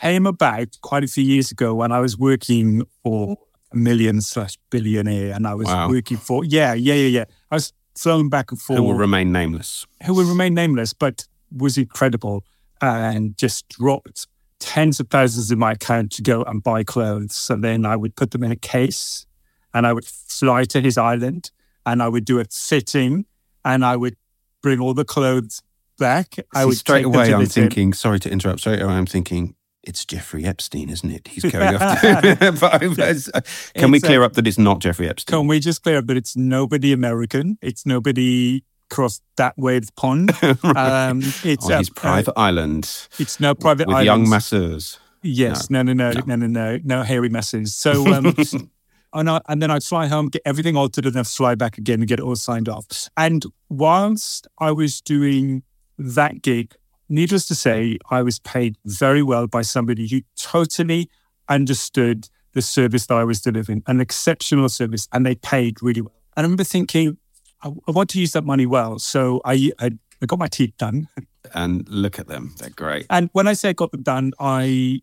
came 0.00 0.26
about 0.26 0.78
quite 0.82 1.04
a 1.04 1.08
few 1.08 1.24
years 1.24 1.50
ago 1.50 1.74
when 1.74 1.92
I 1.92 2.00
was 2.00 2.16
working 2.18 2.82
for 3.02 3.36
a 3.72 3.76
million 3.76 4.20
slash 4.20 4.58
billionaire, 4.70 5.32
and 5.34 5.46
I 5.46 5.54
was 5.54 5.66
Wow. 5.68 5.88
working 5.88 6.16
for 6.16 6.44
yeah, 6.44 6.74
yeah, 6.74 6.94
yeah, 6.94 7.18
yeah. 7.18 7.24
I 7.50 7.54
was 7.56 7.72
flown 7.96 8.28
back 8.28 8.50
and 8.50 8.60
forth. 8.60 8.78
Who 8.78 8.84
will 8.84 8.94
remain 8.94 9.30
nameless. 9.30 9.86
who 10.06 10.14
will 10.14 10.24
remain 10.28 10.54
nameless, 10.54 10.92
but 10.94 11.28
was 11.56 11.76
incredible 11.78 12.44
and 12.80 13.36
just 13.36 13.68
dropped 13.68 14.26
tens 14.60 15.00
of 15.00 15.08
thousands 15.08 15.50
in 15.50 15.58
my 15.58 15.72
account 15.72 16.12
to 16.12 16.22
go 16.22 16.42
and 16.44 16.62
buy 16.62 16.84
clothes. 16.84 17.48
And 17.50 17.64
then 17.64 17.84
I 17.84 17.96
would 17.96 18.14
put 18.14 18.30
them 18.30 18.44
in 18.44 18.52
a 18.52 18.56
case 18.56 19.26
and 19.74 19.86
I 19.86 19.92
would 19.92 20.04
fly 20.04 20.64
to 20.64 20.80
his 20.80 20.96
island 20.96 21.50
and 21.84 22.02
I 22.02 22.08
would 22.08 22.24
do 22.24 22.38
a 22.38 22.44
fitting 22.44 23.24
and 23.64 23.84
I 23.84 23.96
would 23.96 24.16
bring 24.62 24.80
all 24.80 24.94
the 24.94 25.04
clothes 25.04 25.62
back. 25.98 26.36
I 26.54 26.64
would 26.64 26.76
straight 26.76 27.04
away, 27.04 27.32
I'm 27.32 27.40
gym. 27.40 27.46
thinking, 27.46 27.92
sorry 27.94 28.20
to 28.20 28.30
interrupt, 28.30 28.60
straight 28.60 28.82
away, 28.82 28.92
I'm 28.92 29.06
thinking, 29.06 29.54
it's 29.82 30.04
Jeffrey 30.04 30.44
Epstein, 30.44 30.90
isn't 30.90 31.10
it? 31.10 31.28
He's 31.28 31.44
going 31.44 31.76
off. 31.76 32.00
to- 32.00 32.52
but 32.60 33.28
uh, 33.34 33.40
Can 33.74 33.90
we 33.90 34.00
clear 34.00 34.22
up 34.22 34.34
that 34.34 34.46
it's 34.46 34.58
not 34.58 34.80
Jeffrey 34.80 35.08
Epstein? 35.08 35.38
Can 35.38 35.46
we 35.46 35.58
just 35.58 35.82
clear 35.82 35.98
up 35.98 36.06
that 36.06 36.16
it's 36.16 36.36
nobody 36.36 36.92
American? 36.92 37.58
It's 37.62 37.86
nobody 37.86 38.62
crossed 38.90 39.22
that 39.36 39.56
way 39.56 39.76
of 39.76 39.86
the 39.86 39.92
pond. 39.92 40.32
Um, 40.62 41.20
it's 41.44 41.66
On 41.66 41.72
uh, 41.72 41.78
his 41.78 41.90
private 41.90 42.34
island 42.36 43.08
it's 43.18 43.40
no 43.40 43.54
private 43.54 43.88
island 43.88 43.98
with 43.98 44.04
young 44.04 44.28
masseurs. 44.28 44.98
Yes, 45.22 45.68
no, 45.70 45.82
no, 45.82 45.92
no, 45.92 46.12
no, 46.26 46.36
no, 46.36 46.46
no, 46.46 46.78
no, 46.82 47.02
hairy 47.02 47.28
messes. 47.28 47.74
So, 47.74 48.06
um, 48.12 48.34
and, 49.12 49.30
I, 49.30 49.40
and 49.48 49.60
then 49.60 49.70
I'd 49.70 49.84
fly 49.84 50.06
home, 50.06 50.28
get 50.28 50.42
everything 50.44 50.76
altered, 50.76 51.06
and 51.06 51.14
then 51.14 51.24
fly 51.24 51.54
back 51.54 51.76
again 51.78 52.00
and 52.00 52.08
get 52.08 52.18
it 52.18 52.22
all 52.22 52.36
signed 52.36 52.68
off. 52.68 53.08
And 53.16 53.44
whilst 53.68 54.46
I 54.58 54.70
was 54.72 55.00
doing 55.00 55.62
that 55.98 56.42
gig, 56.42 56.74
needless 57.08 57.46
to 57.48 57.54
say, 57.54 57.98
I 58.10 58.22
was 58.22 58.38
paid 58.38 58.76
very 58.84 59.22
well 59.22 59.46
by 59.46 59.62
somebody 59.62 60.08
who 60.08 60.22
totally 60.36 61.10
understood 61.48 62.28
the 62.52 62.62
service 62.62 63.06
that 63.06 63.16
I 63.16 63.24
was 63.24 63.40
delivering, 63.40 63.82
an 63.86 64.00
exceptional 64.00 64.68
service, 64.68 65.06
and 65.12 65.26
they 65.26 65.34
paid 65.34 65.82
really 65.82 66.00
well. 66.00 66.14
And 66.36 66.44
I 66.44 66.46
remember 66.46 66.64
thinking, 66.64 67.18
I, 67.62 67.68
I 67.88 67.90
want 67.90 68.10
to 68.10 68.20
use 68.20 68.32
that 68.32 68.44
money 68.44 68.66
well. 68.66 68.98
So 68.98 69.40
I, 69.44 69.72
I, 69.78 69.90
I 70.22 70.26
got 70.26 70.38
my 70.38 70.48
teeth 70.48 70.72
done. 70.78 71.08
And 71.54 71.88
look 71.88 72.18
at 72.18 72.26
them. 72.28 72.54
They're 72.58 72.70
great. 72.70 73.06
And 73.10 73.30
when 73.32 73.46
I 73.48 73.54
say 73.54 73.70
I 73.70 73.72
got 73.72 73.90
them 73.92 74.02
done, 74.02 74.32
I 74.38 75.00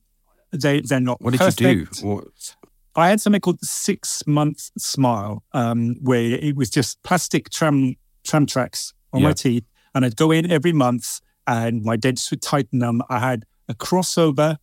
they 0.52 0.82
they're 0.82 1.00
not. 1.00 1.22
What 1.22 1.32
did 1.32 1.40
perfect. 1.40 1.62
you 1.62 1.86
do? 1.86 2.08
What, 2.08 2.56
I 2.96 3.10
had 3.10 3.20
something 3.22 3.42
called 3.42 3.60
the 3.60 3.66
six 3.66 4.26
month 4.26 4.70
smile, 4.78 5.44
um, 5.54 5.96
where 6.02 6.22
it 6.22 6.56
was 6.56 6.70
just 6.70 7.02
plastic 7.04 7.50
tram 7.50 7.96
tram 8.24 8.46
tracks 8.46 8.94
on 9.14 9.22
Yeah. 9.22 9.28
my 9.28 9.34
teeth, 9.34 9.66
and 9.94 10.06
I'd 10.06 10.16
go 10.16 10.32
in 10.32 10.50
every 10.50 10.72
month, 10.74 11.20
and 11.46 11.84
my 11.84 11.96
dentist 11.96 12.32
would 12.32 12.42
tighten 12.42 12.80
them. 12.80 13.02
I 13.10 13.20
had 13.20 13.46
a 13.68 13.74
crossover 13.74 14.58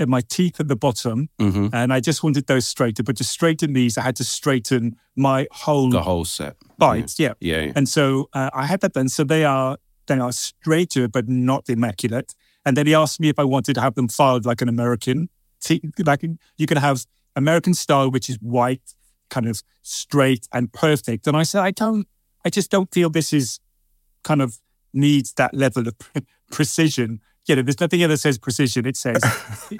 in 0.00 0.08
my 0.10 0.22
teeth 0.22 0.58
at 0.58 0.66
the 0.68 0.76
bottom, 0.76 1.28
Mhm. 1.38 1.70
and 1.72 1.92
I 1.92 2.00
just 2.00 2.22
wanted 2.24 2.46
those 2.46 2.66
straighter. 2.66 3.02
But 3.02 3.16
to 3.18 3.24
straighten 3.24 3.74
these, 3.74 3.98
I 3.98 4.02
had 4.02 4.16
to 4.16 4.24
straighten 4.24 4.96
my 5.14 5.46
whole 5.52 5.90
The 5.90 6.02
whole 6.02 6.24
set. 6.24 6.56
bite. 6.78 7.18
Yeah. 7.18 7.34
Yeah. 7.40 7.60
yeah. 7.66 7.72
And 7.76 7.88
so 7.88 8.28
uh, 8.32 8.50
I 8.54 8.66
had 8.66 8.80
that 8.80 8.94
done. 8.94 9.08
So 9.10 9.22
they 9.24 9.44
are 9.44 9.76
they 10.06 10.18
are 10.18 10.32
straighter 10.32 11.06
but 11.06 11.28
not 11.28 11.68
immaculate. 11.68 12.34
And 12.64 12.76
then 12.76 12.86
he 12.86 12.94
asked 12.94 13.20
me 13.20 13.28
if 13.28 13.38
I 13.38 13.44
wanted 13.44 13.74
to 13.74 13.80
have 13.80 13.94
them 13.94 14.08
filed 14.08 14.44
like 14.46 14.60
an 14.62 14.68
American. 14.68 15.28
Te- 15.60 15.82
Like 15.98 16.22
you 16.56 16.66
can 16.66 16.78
have 16.78 17.04
American 17.36 17.74
style, 17.74 18.10
which 18.10 18.28
is 18.30 18.36
white, 18.40 18.94
kind 19.28 19.46
of 19.46 19.62
straight 19.82 20.48
and 20.52 20.72
perfect. 20.72 21.26
And 21.26 21.36
I 21.36 21.44
said, 21.44 21.60
I 21.62 21.70
don't. 21.70 22.06
I 22.44 22.48
just 22.50 22.70
don't 22.70 22.90
feel 22.92 23.10
this 23.10 23.32
is 23.32 23.60
kind 24.24 24.40
of 24.42 24.58
needs 24.92 25.32
that 25.34 25.52
level 25.54 25.86
of 25.86 25.98
pre- 25.98 26.22
precision. 26.50 27.20
You 27.50 27.56
know, 27.56 27.62
there's 27.62 27.80
nothing 27.80 27.98
here 27.98 28.06
that 28.08 28.18
says 28.18 28.38
precision. 28.38 28.86
It 28.86 28.96
says 28.96 29.20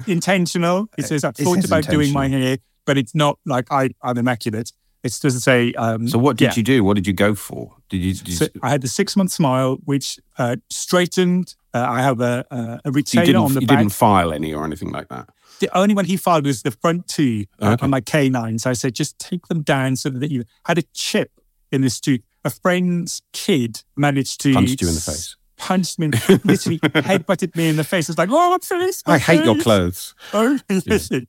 intentional. 0.08 0.88
It 0.98 1.06
says 1.06 1.22
I 1.22 1.30
thought 1.30 1.64
about 1.64 1.86
doing 1.88 2.12
my 2.12 2.26
hair, 2.28 2.58
but 2.84 2.98
it's 2.98 3.14
not 3.14 3.38
like 3.46 3.66
I, 3.70 3.90
I'm 4.02 4.18
immaculate. 4.18 4.72
It 5.04 5.16
doesn't 5.22 5.40
say. 5.40 5.72
Um, 5.74 6.08
So 6.08 6.18
what 6.18 6.36
did 6.36 6.46
yeah. 6.46 6.54
you 6.56 6.62
do? 6.64 6.82
What 6.84 6.94
did 6.96 7.06
you 7.06 7.12
go 7.12 7.34
for? 7.36 7.76
Did 7.88 7.98
you? 7.98 8.14
Did 8.14 8.28
you, 8.28 8.34
So 8.34 8.46
I 8.62 8.70
had 8.70 8.82
the 8.82 8.88
six 8.88 9.16
month 9.16 9.30
smile, 9.30 9.76
which 9.84 10.18
uh, 10.36 10.56
straightened. 10.68 11.54
Uh, 11.72 11.86
I 11.88 12.02
have 12.02 12.20
a, 12.20 12.44
a, 12.50 12.80
a 12.86 12.90
retainer 12.90 13.26
didn't. 13.26 13.42
on 13.42 13.54
the 13.54 13.60
You 13.60 13.66
back. 13.68 13.78
didn't 13.78 13.92
file 13.92 14.32
any 14.32 14.52
or 14.52 14.64
anything 14.64 14.90
like 14.90 15.08
that. 15.08 15.28
The 15.60 15.74
only 15.78 15.94
one 15.94 16.06
he 16.06 16.16
filed 16.16 16.44
was 16.46 16.62
the 16.62 16.72
front 16.72 17.06
two 17.06 17.46
uh, 17.62 17.72
Okay. 17.74 17.84
on 17.84 17.90
my 17.90 18.00
canines. 18.00 18.66
I 18.66 18.72
said, 18.72 18.94
just 18.94 19.18
take 19.20 19.46
them 19.46 19.62
down 19.62 19.94
so 19.94 20.08
that 20.10 20.30
you 20.32 20.42
had 20.66 20.78
a 20.78 20.82
chip 20.92 21.30
in 21.70 21.82
this 21.82 22.00
tooth. 22.00 22.22
A 22.44 22.50
friend's 22.50 23.22
kid 23.32 23.82
managed 23.96 24.40
to 24.40 24.54
Punched 24.54 24.80
you 24.82 24.88
in 24.88 24.94
the 24.94 25.00
face. 25.00 25.36
Punched 25.60 25.98
me, 25.98 26.08
literally 26.08 26.78
headbutted 26.80 27.54
me 27.54 27.68
in 27.68 27.76
the 27.76 27.84
face. 27.84 28.08
It's 28.08 28.18
like, 28.18 28.30
oh, 28.32 28.50
my 28.50 28.58
face! 28.58 29.02
my 29.06 29.14
I 29.14 29.18
hate 29.18 29.44
your 29.44 29.58
clothes. 29.58 30.14
Oh, 30.32 30.58
listen, 30.70 31.26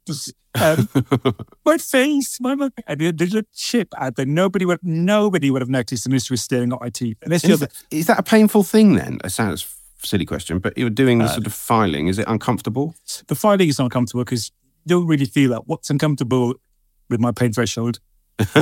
um, 0.59 0.87
my 1.65 1.77
face, 1.77 2.39
my, 2.39 2.55
my 2.55 2.69
and 2.87 2.99
there's 3.17 3.35
a 3.35 3.43
chip 3.53 3.93
out 3.97 4.15
there. 4.15 4.25
Nobody 4.25 4.65
would, 4.65 4.79
nobody 4.83 5.51
would 5.51 5.61
have 5.61 5.69
noticed 5.69 6.05
unless 6.05 6.29
you 6.29 6.33
were 6.33 6.37
staring 6.37 6.71
at 6.73 6.79
my 6.81 6.89
teeth. 6.89 7.17
Is 7.29 7.41
that, 7.59 7.71
is 7.91 8.07
that 8.07 8.19
a 8.19 8.23
painful 8.23 8.63
thing 8.63 8.95
then? 8.95 9.19
It 9.23 9.29
sounds 9.31 9.67
silly 10.03 10.25
question, 10.25 10.59
but 10.59 10.77
you're 10.77 10.89
doing 10.89 11.21
Uh, 11.21 11.27
the 11.27 11.33
sort 11.33 11.47
of 11.47 11.53
filing. 11.53 12.07
Is 12.07 12.17
it 12.17 12.25
uncomfortable? 12.27 12.95
the 13.27 13.35
filing 13.35 13.69
is 13.69 13.79
uncomfortable 13.79 14.23
because 14.23 14.51
you 14.85 14.95
don't 14.95 15.07
really 15.07 15.25
feel 15.25 15.51
that. 15.51 15.67
What's 15.67 15.89
uncomfortable 15.89 16.55
with 17.09 17.19
my 17.19 17.31
pain 17.31 17.53
threshold 17.53 17.99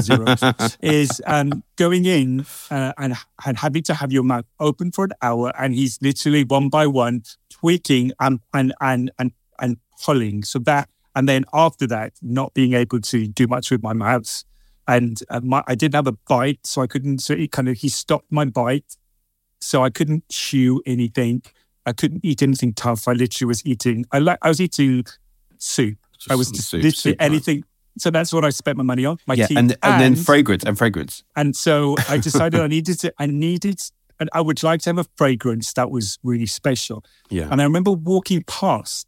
zero 0.01 0.35
is 0.81 1.21
um, 1.25 1.63
going 1.75 2.05
in 2.05 2.45
uh, 2.71 2.93
and, 2.97 3.15
and 3.45 3.57
having 3.57 3.83
to 3.83 3.93
have 3.93 4.11
your 4.11 4.23
mouth 4.23 4.45
open 4.59 4.91
for 4.91 5.05
an 5.05 5.11
hour, 5.21 5.51
and 5.57 5.73
he's 5.75 5.99
literally 6.01 6.43
one 6.43 6.69
by 6.69 6.87
one 6.87 7.23
tweaking 7.49 8.11
and 8.19 8.39
and 8.53 8.73
and 8.81 9.11
and, 9.19 9.31
and 9.59 9.77
pulling. 10.03 10.43
So 10.43 10.59
that, 10.59 10.89
and 11.15 11.27
then 11.27 11.45
after 11.53 11.87
that, 11.87 12.13
not 12.21 12.53
being 12.53 12.73
able 12.73 13.01
to 13.01 13.27
do 13.27 13.47
much 13.47 13.71
with 13.71 13.83
my 13.83 13.93
mouth. 13.93 14.43
And 14.87 15.21
uh, 15.29 15.41
my, 15.43 15.63
I 15.67 15.75
didn't 15.75 15.93
have 15.95 16.07
a 16.07 16.13
bite, 16.27 16.65
so 16.65 16.81
I 16.81 16.87
couldn't. 16.87 17.19
So 17.19 17.35
he 17.35 17.47
kind 17.47 17.69
of 17.69 17.77
he 17.77 17.89
stopped 17.89 18.31
my 18.31 18.45
bite, 18.45 18.97
so 19.59 19.83
I 19.83 19.89
couldn't 19.89 20.27
chew 20.29 20.81
anything. 20.85 21.43
I 21.85 21.93
couldn't 21.93 22.23
eat 22.23 22.41
anything 22.41 22.73
tough. 22.73 23.07
I 23.07 23.13
literally 23.13 23.47
was 23.47 23.65
eating. 23.65 24.05
I 24.11 24.19
like. 24.19 24.39
I 24.41 24.47
was 24.47 24.59
eating 24.59 25.05
soup. 25.57 25.97
I 26.29 26.35
was 26.35 26.51
just 26.51 26.69
soup, 26.69 26.83
literally 26.83 27.13
soup, 27.13 27.15
anything. 27.19 27.63
So 27.99 28.09
that's 28.09 28.31
what 28.33 28.43
I 28.45 28.49
spent 28.49 28.77
my 28.77 28.83
money 28.83 29.05
on. 29.05 29.17
My 29.27 29.35
yeah, 29.35 29.47
teeth. 29.47 29.57
and 29.57 29.75
and 29.83 30.01
then 30.01 30.15
fragrance 30.15 30.63
and 30.63 30.77
fragrance. 30.77 31.23
and 31.35 31.55
so 31.55 31.95
I 32.07 32.17
decided 32.29 32.59
I 32.59 32.67
needed 32.67 32.99
to. 33.01 33.13
I 33.17 33.25
needed. 33.25 33.81
And 34.21 34.29
I 34.33 34.41
would 34.41 34.61
like 34.63 34.81
to 34.81 34.89
have 34.89 34.97
a 34.97 35.05
fragrance 35.15 35.71
that 35.73 35.89
was 35.91 36.19
really 36.23 36.45
special. 36.45 37.05
Yeah. 37.29 37.47
And 37.49 37.61
I 37.61 37.63
remember 37.63 37.91
walking 37.91 38.43
past 38.43 39.07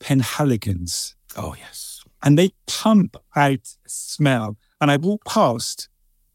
Penhaligon's, 0.00 1.14
Oh 1.36 1.54
yes. 1.58 2.00
and 2.22 2.38
they 2.38 2.50
pump 2.66 3.16
out 3.36 3.76
smell. 3.86 4.56
And 4.80 4.90
I 4.90 4.96
walked 4.96 5.26
past, 5.26 5.88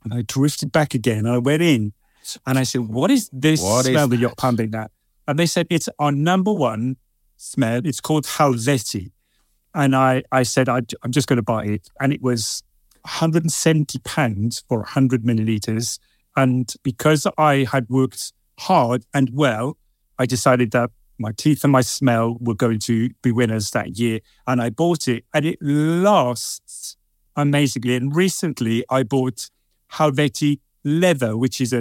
and 0.03 0.13
I 0.13 0.21
drifted 0.21 0.71
back 0.71 0.93
again. 0.93 1.25
And 1.25 1.29
I 1.29 1.39
went 1.39 1.63
in, 1.63 1.93
and 2.45 2.59
I 2.59 2.63
said, 2.63 2.81
"What 2.81 3.09
is 3.09 3.27
this 3.33 3.61
What 3.61 3.85
is 3.87 3.91
smell 3.91 4.07
that 4.07 4.17
you're 4.17 4.35
pumping 4.35 4.69
that?" 4.71 4.91
And 5.27 5.39
they 5.39 5.47
said, 5.47 5.65
"It's 5.71 5.89
our 5.97 6.11
number 6.11 6.53
one 6.53 6.97
smell. 7.37 7.81
It's 7.83 8.01
called 8.01 8.25
Halfeti." 8.25 9.11
And 9.75 9.95
I, 9.95 10.23
I 10.31 10.43
said, 10.43 10.69
I, 10.69 10.81
I'm 11.03 11.11
just 11.11 11.27
going 11.27 11.37
to 11.37 11.43
buy 11.43 11.65
it. 11.65 11.89
And 11.99 12.13
it 12.13 12.21
was 12.21 12.63
170 13.01 13.99
pounds 13.99 14.63
for 14.67 14.79
100 14.79 15.23
milliliters. 15.23 15.99
And 16.35 16.73
because 16.81 17.27
I 17.37 17.67
had 17.71 17.89
worked 17.89 18.33
hard 18.59 19.05
and 19.13 19.29
well, 19.33 19.77
I 20.17 20.25
decided 20.25 20.71
that 20.71 20.91
my 21.17 21.31
teeth 21.31 21.63
and 21.63 21.71
my 21.71 21.81
smell 21.81 22.37
were 22.39 22.55
going 22.55 22.79
to 22.79 23.09
be 23.21 23.31
winners 23.31 23.71
that 23.71 23.99
year. 23.99 24.21
And 24.47 24.61
I 24.61 24.69
bought 24.69 25.07
it 25.07 25.25
and 25.33 25.45
it 25.45 25.59
lasts 25.61 26.97
amazingly. 27.35 27.95
And 27.95 28.15
recently 28.15 28.85
I 28.89 29.03
bought 29.03 29.49
Halfeti 29.93 30.59
leather, 30.83 31.37
which 31.37 31.59
is 31.61 31.73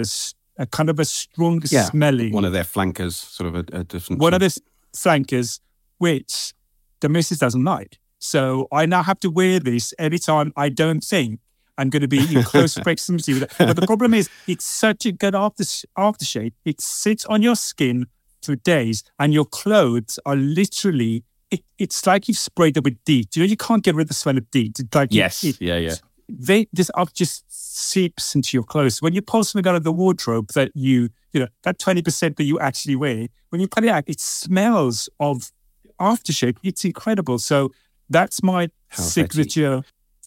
a 0.57 0.65
kind 0.67 0.89
of 0.89 0.99
a 0.99 1.05
strong 1.05 1.61
Yeah, 1.69 1.85
smelling 1.85 2.33
One 2.33 2.45
of 2.45 2.53
their 2.53 2.63
flankers, 2.63 3.15
sort 3.15 3.47
of 3.47 3.55
a, 3.55 3.79
a 3.79 3.83
different. 3.83 4.21
one 4.21 4.33
of 4.33 4.39
the 4.39 4.57
flankers, 4.95 5.59
which 5.97 6.53
the 7.01 7.09
missus 7.09 7.39
doesn't 7.39 7.63
like. 7.63 7.97
So 8.19 8.67
I 8.71 8.85
now 8.85 9.03
have 9.03 9.19
to 9.19 9.29
wear 9.29 9.59
this 9.59 9.93
every 9.99 10.19
time 10.19 10.51
I 10.55 10.69
don't 10.69 11.03
think 11.03 11.39
I'm 11.77 11.89
going 11.89 12.01
to 12.01 12.07
be 12.07 12.19
in 12.35 12.43
close 12.43 12.75
proximity 12.87 13.33
with 13.33 13.43
it. 13.43 13.51
But 13.57 13.75
the 13.75 13.85
problem 13.85 14.13
is, 14.13 14.29
it's 14.47 14.65
such 14.65 15.05
a 15.05 15.11
good 15.11 15.35
after 15.35 15.63
aftershave. 15.63 16.53
It 16.63 16.79
sits 16.81 17.25
on 17.25 17.41
your 17.41 17.55
skin 17.55 18.07
for 18.41 18.55
days, 18.55 19.03
and 19.19 19.33
your 19.33 19.45
clothes 19.45 20.17
are 20.25 20.35
literally. 20.35 21.23
It, 21.51 21.61
it's 21.77 22.05
like 22.07 22.27
you've 22.27 22.37
sprayed 22.37 22.73
them 22.73 22.83
with 22.83 22.97
DEET. 23.05 23.35
You 23.35 23.43
know, 23.43 23.47
you 23.47 23.57
can't 23.57 23.83
get 23.83 23.93
rid 23.95 24.03
of 24.03 24.07
the 24.07 24.13
smell 24.15 24.37
of 24.37 24.49
DEET. 24.51 24.79
It's 24.79 24.95
like 24.95 25.09
Yes. 25.11 25.43
it, 25.43 25.61
yeah. 25.61 25.77
Yeah. 25.77 25.95
they 26.29 26.67
this 26.73 26.89
up 26.95 27.13
just 27.13 27.43
seeps 27.49 28.33
into 28.33 28.55
your 28.57 28.63
clothes. 28.63 29.01
When 29.01 29.13
you 29.13 29.21
pull 29.21 29.43
something 29.43 29.69
out 29.69 29.75
of 29.75 29.83
the 29.83 29.91
wardrobe 29.91 30.47
that 30.53 30.71
you, 30.73 31.09
you 31.33 31.41
know, 31.41 31.47
that 31.63 31.77
20% 31.77 32.37
that 32.37 32.43
you 32.43 32.59
actually 32.59 32.95
wear, 32.95 33.27
when 33.49 33.61
you 33.61 33.67
put 33.67 33.83
it 33.83 33.89
out, 33.89 34.05
it 34.07 34.19
smells 34.19 35.07
of 35.19 35.51
aftershave. 35.99 36.57
It's 36.63 36.85
incredible. 36.85 37.39
So 37.39 37.71
that's 38.09 38.41
my 38.43 38.69
How 38.89 39.03
signature. 39.03 39.83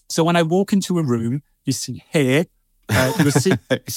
So 0.08 0.24
when 0.24 0.36
I 0.36 0.42
walk 0.42 0.72
into 0.72 0.98
a 0.98 1.02
room, 1.02 1.42
you 1.64 1.72
see 1.72 2.02
hair, 2.10 2.46
Uh, 2.88 3.12
you'll 3.18 3.30
see, 3.32 3.52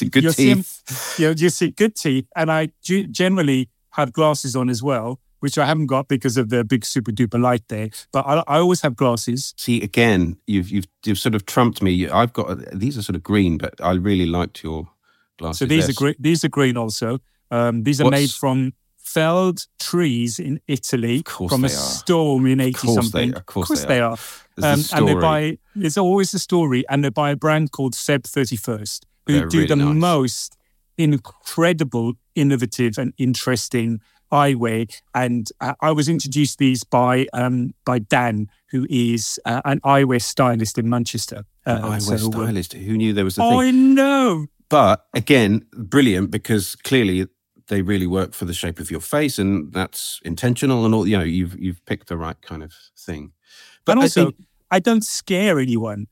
good 0.10 0.34
see 0.34 0.52
'em- 0.52 0.58
teeth. 0.64 1.16
you 1.20 1.28
know, 1.28 1.34
you 1.38 1.50
see 1.50 1.72
good 1.72 1.96
teeth, 1.96 2.26
and 2.36 2.52
I 2.52 2.68
ge- 2.84 3.08
generally 3.10 3.70
have 3.92 4.12
glasses 4.12 4.54
on 4.56 4.70
as 4.70 4.84
well, 4.84 5.20
which 5.40 5.58
I 5.58 5.66
haven't 5.66 5.86
got 5.88 6.10
because 6.10 6.36
of 6.36 6.50
the 6.50 6.66
big 6.66 6.84
super 6.84 7.12
duper 7.14 7.40
light 7.42 7.64
there. 7.70 7.90
But 8.12 8.26
I, 8.28 8.44
I 8.48 8.58
always 8.60 8.82
have 8.82 8.96
glasses. 8.98 9.54
See, 9.58 9.82
again, 9.82 10.36
you've 10.46 10.70
you've 10.70 10.88
you've 11.06 11.20
sort 11.20 11.36
of 11.36 11.46
trumped 11.46 11.82
me. 11.82 12.10
I've 12.10 12.34
got 12.34 12.58
these 12.78 12.98
are 12.98 13.02
sort 13.02 13.16
of 13.16 13.24
green, 13.24 13.58
but 13.58 13.74
I 13.80 13.94
really 13.94 14.26
liked 14.26 14.62
your 14.62 14.90
glasses. 15.38 15.60
So 15.60 15.66
these 15.66 15.86
there. 15.88 15.92
are 15.92 15.94
green. 15.94 16.16
These 16.20 16.44
are 16.44 16.50
green 16.50 16.76
also. 16.76 17.20
Um, 17.50 17.84
these 17.84 18.02
are 18.02 18.06
What's- 18.06 18.20
made 18.20 18.32
from 18.32 18.74
felled 19.14 19.68
trees 19.80 20.40
in 20.40 20.60
Italy 20.68 21.24
from 21.26 21.64
a 21.64 21.68
are. 21.68 21.70
storm 21.70 22.46
in 22.46 22.60
eighty 22.60 22.74
course 22.88 22.96
they- 22.96 23.02
something. 23.02 23.34
of 23.36 23.46
course 23.46 23.70
they 23.70 23.86
they 23.88 24.00
are. 24.02 24.18
A 24.62 24.78
and 24.94 25.08
they 25.08 25.16
buy, 25.16 25.58
there's 25.76 25.98
always 25.98 26.34
a 26.34 26.40
story, 26.40 26.84
and 26.90 27.04
they're 27.04 27.10
by 27.24 27.32
a 27.32 27.36
brand 27.36 27.72
called 27.72 27.96
Seb 27.96 28.24
Thirty 28.26 28.58
First, 28.58 29.06
who 29.26 29.34
They're 29.34 29.48
do 29.48 29.58
really 29.58 29.68
the 29.70 29.76
nice. 29.78 29.96
most 29.96 30.58
incredible, 30.98 32.14
innovative, 32.36 32.98
and 32.98 33.14
interesting 33.18 34.00
eyewear. 34.32 34.90
And 35.14 35.50
uh, 35.60 35.74
I 35.82 35.92
was 35.92 36.08
introduced 36.08 36.58
these 36.58 36.84
by 36.84 37.28
um, 37.34 37.74
by 37.86 38.00
Dan, 38.00 38.50
who 38.72 38.86
is 38.90 39.40
uh, 39.46 39.62
an 39.66 39.80
eyewear 39.82 40.22
stylist 40.22 40.78
in 40.78 40.90
Manchester. 40.90 41.44
Uh, 41.66 41.80
eyewear 41.80 42.20
so, 42.20 42.28
uh, 42.28 42.32
stylist. 42.32 42.74
Who 42.74 42.98
knew 42.98 43.14
there 43.14 43.26
was 43.26 43.38
a 43.38 43.42
thing? 43.42 43.60
I 43.60 43.72
know. 43.72 44.48
But 44.70 45.06
again, 45.14 45.66
brilliant 45.74 46.32
because 46.32 46.76
clearly 46.76 47.26
they 47.72 47.82
really 47.82 48.06
work 48.06 48.34
for 48.34 48.44
the 48.44 48.54
shape 48.54 48.80
of 48.80 48.92
your 48.92 49.00
face, 49.00 49.40
and 49.40 49.72
that's 49.72 50.20
intentional. 50.26 50.86
And 50.86 50.94
all 50.94 51.08
you 51.08 51.18
know, 51.18 51.24
you've 51.24 51.58
you've 51.58 51.84
picked 51.86 52.10
the 52.10 52.18
right 52.18 52.40
kind 52.42 52.62
of 52.62 52.74
thing. 53.00 53.32
But 53.86 53.94
and 53.94 54.02
I 54.02 54.04
also, 54.04 54.26
think- 54.26 54.46
I 54.70 54.80
don't 54.80 55.06
scare 55.06 55.58
anyone. 55.58 56.08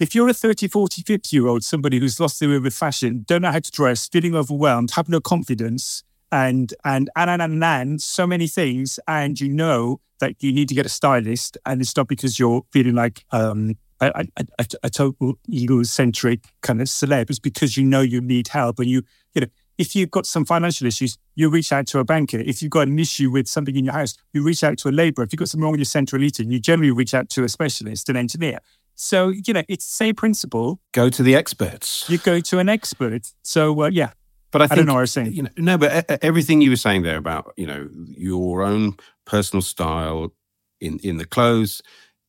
If 0.00 0.14
you're 0.14 0.28
a 0.28 0.34
30, 0.34 0.66
40, 0.66 1.02
50 1.02 1.36
year 1.36 1.46
old, 1.46 1.62
somebody 1.62 2.00
who's 2.00 2.18
lost 2.18 2.40
their 2.40 2.48
way 2.48 2.58
with 2.58 2.74
fashion, 2.74 3.24
don't 3.28 3.42
know 3.42 3.52
how 3.52 3.60
to 3.60 3.70
dress, 3.70 4.08
feeling 4.08 4.34
overwhelmed, 4.34 4.92
have 4.92 5.08
no 5.08 5.20
confidence, 5.20 6.02
and 6.32 6.72
and 6.84 7.10
and 7.14 7.30
and 7.30 7.42
and, 7.42 7.62
and 7.62 8.02
so 8.02 8.26
many 8.26 8.48
things, 8.48 8.98
and 9.06 9.38
you 9.38 9.50
know 9.50 10.00
that 10.20 10.42
you 10.42 10.52
need 10.52 10.70
to 10.70 10.74
get 10.74 10.86
a 10.86 10.88
stylist, 10.88 11.58
and 11.66 11.82
it's 11.82 11.94
not 11.94 12.08
because 12.08 12.38
you're 12.38 12.62
feeling 12.72 12.94
like 12.94 13.26
um, 13.30 13.76
a, 14.00 14.26
a, 14.38 14.44
a, 14.58 14.66
a 14.84 14.90
total 14.90 15.34
egocentric 15.52 16.40
kind 16.62 16.80
of 16.80 16.88
celeb. 16.88 17.28
It's 17.28 17.38
because 17.38 17.76
you 17.76 17.84
know 17.84 18.00
you 18.00 18.22
need 18.22 18.48
help, 18.48 18.78
and 18.78 18.88
you 18.88 19.02
you 19.34 19.42
know 19.42 19.48
if 19.78 19.96
you've 19.96 20.10
got 20.10 20.26
some 20.26 20.44
financial 20.44 20.86
issues, 20.86 21.18
you 21.34 21.48
reach 21.48 21.72
out 21.72 21.86
to 21.88 21.98
a 21.98 22.04
banker. 22.04 22.38
If 22.38 22.62
you've 22.62 22.70
got 22.70 22.88
an 22.88 22.98
issue 22.98 23.30
with 23.30 23.48
something 23.48 23.74
in 23.76 23.84
your 23.84 23.94
house, 23.94 24.16
you 24.32 24.42
reach 24.42 24.62
out 24.62 24.78
to 24.78 24.88
a 24.88 24.92
labourer. 24.92 25.24
If 25.24 25.32
you've 25.32 25.38
got 25.38 25.48
something 25.48 25.64
wrong 25.64 25.72
with 25.72 25.80
your 25.80 25.86
central 25.86 26.22
heating, 26.22 26.50
you 26.50 26.60
generally 26.60 26.92
reach 26.92 27.14
out 27.14 27.28
to 27.30 27.44
a 27.44 27.48
specialist, 27.48 28.08
an 28.08 28.16
engineer. 28.16 28.60
So, 28.94 29.28
you 29.30 29.52
know, 29.52 29.64
it's 29.68 29.86
the 29.86 29.92
same 29.94 30.14
principle. 30.14 30.80
go 30.92 31.08
to 31.10 31.22
the 31.22 31.34
experts. 31.34 32.08
You 32.08 32.18
go 32.18 32.40
to 32.40 32.58
an 32.60 32.68
expert. 32.68 33.32
So, 33.42 33.82
uh, 33.82 33.88
yeah, 33.88 34.10
But 34.52 34.62
I, 34.62 34.64
I 34.70 34.74
don't 34.76 34.86
know 34.86 34.92
what 34.92 35.00
I 35.00 35.02
was 35.02 35.12
saying. 35.12 35.32
You 35.32 35.42
know, 35.44 35.50
no, 35.56 35.78
but 35.78 36.10
e- 36.10 36.14
e- 36.14 36.18
everything 36.22 36.60
you 36.60 36.70
were 36.70 36.76
saying 36.76 37.02
there 37.02 37.16
about 37.16 37.52
you 37.56 37.66
know 37.66 37.88
your 38.10 38.62
own 38.62 38.96
personal 39.24 39.62
style 39.62 40.32
in 40.80 41.00
in 41.00 41.16
the 41.16 41.24
clothes, 41.24 41.82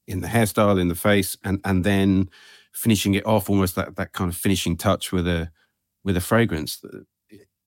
in 0.07 0.21
the 0.21 0.27
hairstyle, 0.27 0.81
in 0.81 0.87
the 0.87 0.95
face, 0.95 1.37
and 1.43 1.61
and 1.63 1.83
then 1.83 2.29
finishing 2.73 3.13
it 3.13 3.25
off 3.27 3.47
almost 3.47 3.75
that 3.75 3.95
that 3.97 4.13
kind 4.13 4.29
of 4.31 4.35
finishing 4.35 4.75
touch 4.75 5.11
with 5.11 5.27
a 5.27 5.51
with 6.03 6.17
a 6.17 6.21
fragrance. 6.21 6.83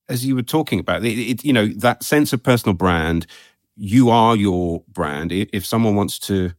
As 0.09 0.25
you 0.25 0.35
were 0.35 0.43
talking 0.43 0.81
about, 0.81 1.05
it, 1.05 1.19
it, 1.19 1.45
you 1.45 1.53
know 1.53 1.67
that 1.67 2.03
sense 2.03 2.33
of 2.33 2.43
personal 2.43 2.75
brand. 2.75 3.27
You 3.77 4.11
are 4.11 4.35
your 4.35 4.83
brand. 4.89 5.33
If 5.33 5.65
someone 5.65 5.95
wants 5.95 6.19
to, 6.21 6.53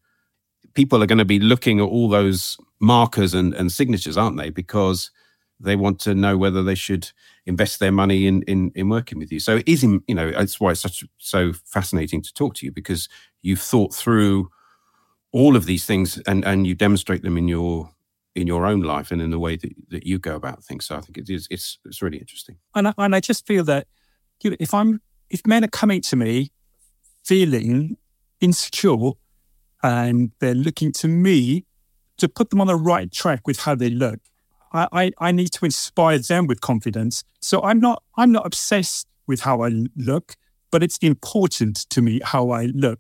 people 0.74 1.04
are 1.04 1.08
going 1.08 1.18
to 1.18 1.26
be 1.26 1.40
looking 1.40 1.80
at 1.80 1.84
all 1.84 2.08
those 2.08 2.58
markers 2.80 3.34
and, 3.34 3.54
and 3.54 3.72
signatures, 3.72 4.18
aren't 4.18 4.38
they? 4.38 4.50
Because 4.50 5.12
they 5.60 5.76
want 5.76 6.00
to 6.00 6.16
know 6.16 6.38
whether 6.38 6.64
they 6.64 6.76
should 6.76 7.12
invest 7.46 7.80
their 7.80 7.92
money 7.92 8.28
in 8.28 8.44
in, 8.44 8.72
in 8.76 8.90
working 8.90 9.20
with 9.20 9.32
you. 9.32 9.40
So 9.40 9.58
it 9.58 9.68
is, 9.68 9.84
you 9.84 10.16
know, 10.16 10.32
that's 10.32 10.60
why 10.60 10.72
it's 10.72 10.82
such 10.82 11.04
so 11.18 11.52
fascinating 11.66 12.22
to 12.22 12.34
talk 12.34 12.54
to 12.56 12.66
you 12.66 12.72
because 12.72 13.10
you've 13.42 13.62
thought 13.62 13.94
through 13.94 14.50
all 15.32 15.56
of 15.56 15.66
these 15.66 15.86
things 15.86 16.18
and 16.28 16.46
and 16.46 16.66
you 16.66 16.76
demonstrate 16.76 17.24
them 17.24 17.38
in 17.38 17.48
your 17.48 17.90
in 18.36 18.48
your 18.48 18.66
own 18.66 18.82
life 18.82 19.12
and 19.12 19.22
in 19.22 19.32
the 19.32 19.40
way 19.40 19.56
that, 19.56 19.74
that 19.90 20.06
you 20.06 20.20
go 20.20 20.36
about 20.36 20.64
things. 20.64 20.86
So 20.86 20.96
I 20.96 21.02
think 21.02 21.18
it 21.18 21.30
is 21.30 21.48
it's 21.50 21.80
it's 21.86 22.02
really 22.02 22.18
interesting. 22.18 22.58
and 22.76 22.90
I, 22.90 22.94
and 22.98 23.16
I 23.16 23.20
just 23.20 23.46
feel 23.46 23.64
that 23.66 23.88
if 24.44 24.74
I'm 24.74 25.02
if 25.30 25.46
men 25.46 25.64
are 25.64 25.70
coming 25.70 26.02
to 26.02 26.16
me 26.16 26.52
feeling 27.24 27.98
insecure 28.42 29.12
and 29.84 30.32
they're 30.40 30.56
looking 30.56 30.92
to 30.92 31.08
me 31.08 31.66
to 32.18 32.28
put 32.28 32.50
them 32.50 32.62
on 32.62 32.68
the 32.68 32.76
right 32.76 33.12
track 33.12 33.46
with 33.46 33.60
how 33.62 33.76
they 33.76 33.90
look, 33.90 34.20
I, 34.74 34.88
I, 34.92 35.12
I 35.20 35.32
need 35.32 35.52
to 35.54 35.66
inspire 35.66 36.20
them 36.20 36.48
with 36.48 36.62
confidence. 36.62 37.24
So 37.42 37.62
I'm 37.64 37.80
not 37.80 38.04
I'm 38.16 38.32
not 38.32 38.46
obsessed 38.46 39.08
with 39.28 39.42
how 39.42 39.62
I 39.62 39.70
look, 39.96 40.36
but 40.72 40.84
it's 40.84 40.98
important 40.98 41.90
to 41.90 42.02
me 42.02 42.22
how 42.24 42.52
I 42.52 42.66
look. 42.66 43.00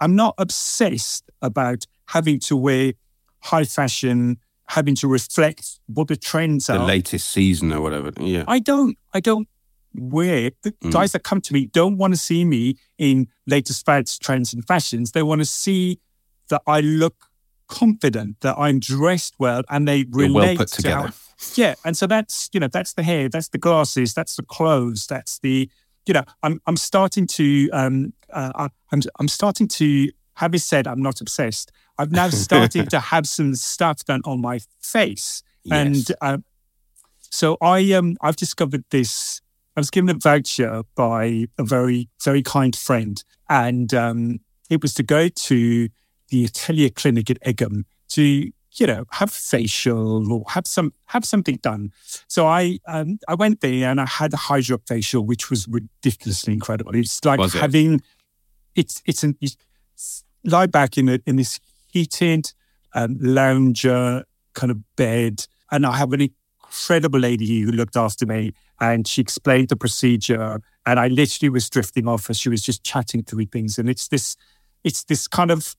I'm 0.00 0.16
not 0.16 0.34
obsessed 0.38 1.30
about 1.42 1.86
having 2.08 2.38
to 2.40 2.56
wear 2.56 2.92
high 3.40 3.64
fashion, 3.64 4.38
having 4.68 4.94
to 4.96 5.08
reflect 5.08 5.78
what 5.86 6.08
the 6.08 6.16
trends 6.16 6.66
The 6.66 6.74
are. 6.74 6.78
The 6.78 6.84
latest 6.84 7.30
season 7.30 7.72
or 7.72 7.80
whatever. 7.80 8.12
Yeah. 8.20 8.44
I 8.48 8.58
don't, 8.58 8.96
I 9.12 9.20
don't 9.20 9.48
wear 9.94 10.50
the 10.62 10.72
Mm. 10.82 10.90
guys 10.92 11.12
that 11.12 11.22
come 11.22 11.40
to 11.42 11.52
me 11.52 11.66
don't 11.66 11.96
want 11.98 12.12
to 12.14 12.18
see 12.18 12.44
me 12.44 12.76
in 12.98 13.28
latest 13.46 13.84
fads, 13.86 14.18
trends, 14.18 14.52
and 14.52 14.66
fashions. 14.66 15.12
They 15.12 15.22
want 15.22 15.40
to 15.40 15.44
see 15.44 16.00
that 16.48 16.62
I 16.66 16.80
look 16.80 17.26
confident, 17.68 18.40
that 18.40 18.56
I'm 18.58 18.78
dressed 18.80 19.34
well, 19.38 19.62
and 19.70 19.86
they 19.88 19.98
You're 19.98 20.06
relate 20.28 20.34
well 20.34 20.56
put 20.56 20.68
to 20.68 20.88
how- 20.90 21.02
together. 21.02 21.14
yeah, 21.54 21.74
and 21.84 21.96
so 21.96 22.06
that's 22.06 22.50
you 22.52 22.60
know 22.60 22.68
that's 22.68 22.92
the 22.94 23.02
hair, 23.02 23.28
that's 23.28 23.48
the 23.48 23.58
glasses, 23.58 24.14
that's 24.14 24.36
the 24.36 24.42
clothes, 24.42 25.06
that's 25.06 25.38
the 25.40 25.70
you 26.06 26.14
know 26.14 26.24
I'm 26.42 26.60
I'm 26.66 26.76
starting 26.76 27.26
to 27.28 27.70
um 27.72 28.12
uh, 28.32 28.68
I'm 28.90 29.00
I'm 29.20 29.28
starting 29.28 29.68
to 29.68 30.10
having 30.34 30.60
said 30.60 30.86
I'm 30.86 31.00
not 31.02 31.20
obsessed. 31.20 31.70
I'm 31.98 32.10
now 32.10 32.28
started 32.30 32.90
to 32.90 33.00
have 33.00 33.26
some 33.26 33.54
stuff 33.54 34.04
done 34.04 34.20
on 34.24 34.40
my 34.40 34.60
face, 34.80 35.42
and 35.70 36.06
uh, 36.20 36.38
so 37.20 37.56
I 37.60 37.92
um 37.92 38.16
I've 38.20 38.36
discovered 38.36 38.84
this. 38.90 39.40
I 39.76 39.80
was 39.80 39.90
given 39.90 40.08
a 40.08 40.14
voucher 40.14 40.82
by 40.94 41.48
a 41.58 41.64
very 41.64 42.08
very 42.22 42.42
kind 42.42 42.74
friend, 42.74 43.22
and 43.48 43.92
um, 43.94 44.40
it 44.70 44.82
was 44.82 44.94
to 44.94 45.02
go 45.02 45.28
to 45.28 45.88
the 46.28 46.44
Atelier 46.44 46.90
Clinic 46.90 47.30
at 47.30 47.40
Egham 47.42 47.84
to 48.08 48.50
you 48.76 48.86
know 48.86 49.04
have 49.12 49.30
facial 49.30 50.32
or 50.32 50.44
have 50.48 50.66
some 50.66 50.92
have 51.06 51.24
something 51.24 51.56
done. 51.56 51.92
So 52.28 52.46
I 52.46 52.78
um, 52.86 53.18
I 53.28 53.34
went 53.34 53.60
there 53.60 53.90
and 53.90 54.00
I 54.00 54.06
had 54.06 54.32
a 54.32 54.36
hydrofacial, 54.36 55.24
which 55.24 55.50
was 55.50 55.68
ridiculously 55.68 56.52
incredible. 56.52 56.94
It's 56.94 57.24
like 57.24 57.38
Was 57.38 57.54
it? 57.54 57.60
having 57.60 58.02
it's 58.74 59.02
it's 59.06 59.22
an 59.22 59.36
lie 60.44 60.66
back 60.66 60.98
in 60.98 61.08
a, 61.08 61.18
in 61.26 61.36
this 61.36 61.58
heated 61.94 62.52
um, 62.94 63.16
lounger 63.20 64.24
kind 64.54 64.70
of 64.70 64.78
bed, 64.96 65.46
and 65.70 65.86
I 65.86 65.96
have 65.96 66.12
an 66.12 66.20
incredible 66.20 67.20
lady 67.20 67.60
who 67.60 67.70
looked 67.72 67.96
after 67.96 68.26
me, 68.26 68.52
and 68.80 69.06
she 69.06 69.20
explained 69.20 69.68
the 69.68 69.76
procedure, 69.76 70.60
and 70.86 71.00
I 71.00 71.08
literally 71.08 71.48
was 71.50 71.70
drifting 71.70 72.06
off 72.08 72.28
as 72.30 72.38
she 72.38 72.48
was 72.48 72.62
just 72.62 72.84
chatting 72.84 73.22
through 73.22 73.46
things, 73.46 73.78
and 73.78 73.88
it's 73.88 74.08
this 74.08 74.36
it's 74.82 75.04
this 75.04 75.26
kind 75.28 75.50
of 75.50 75.74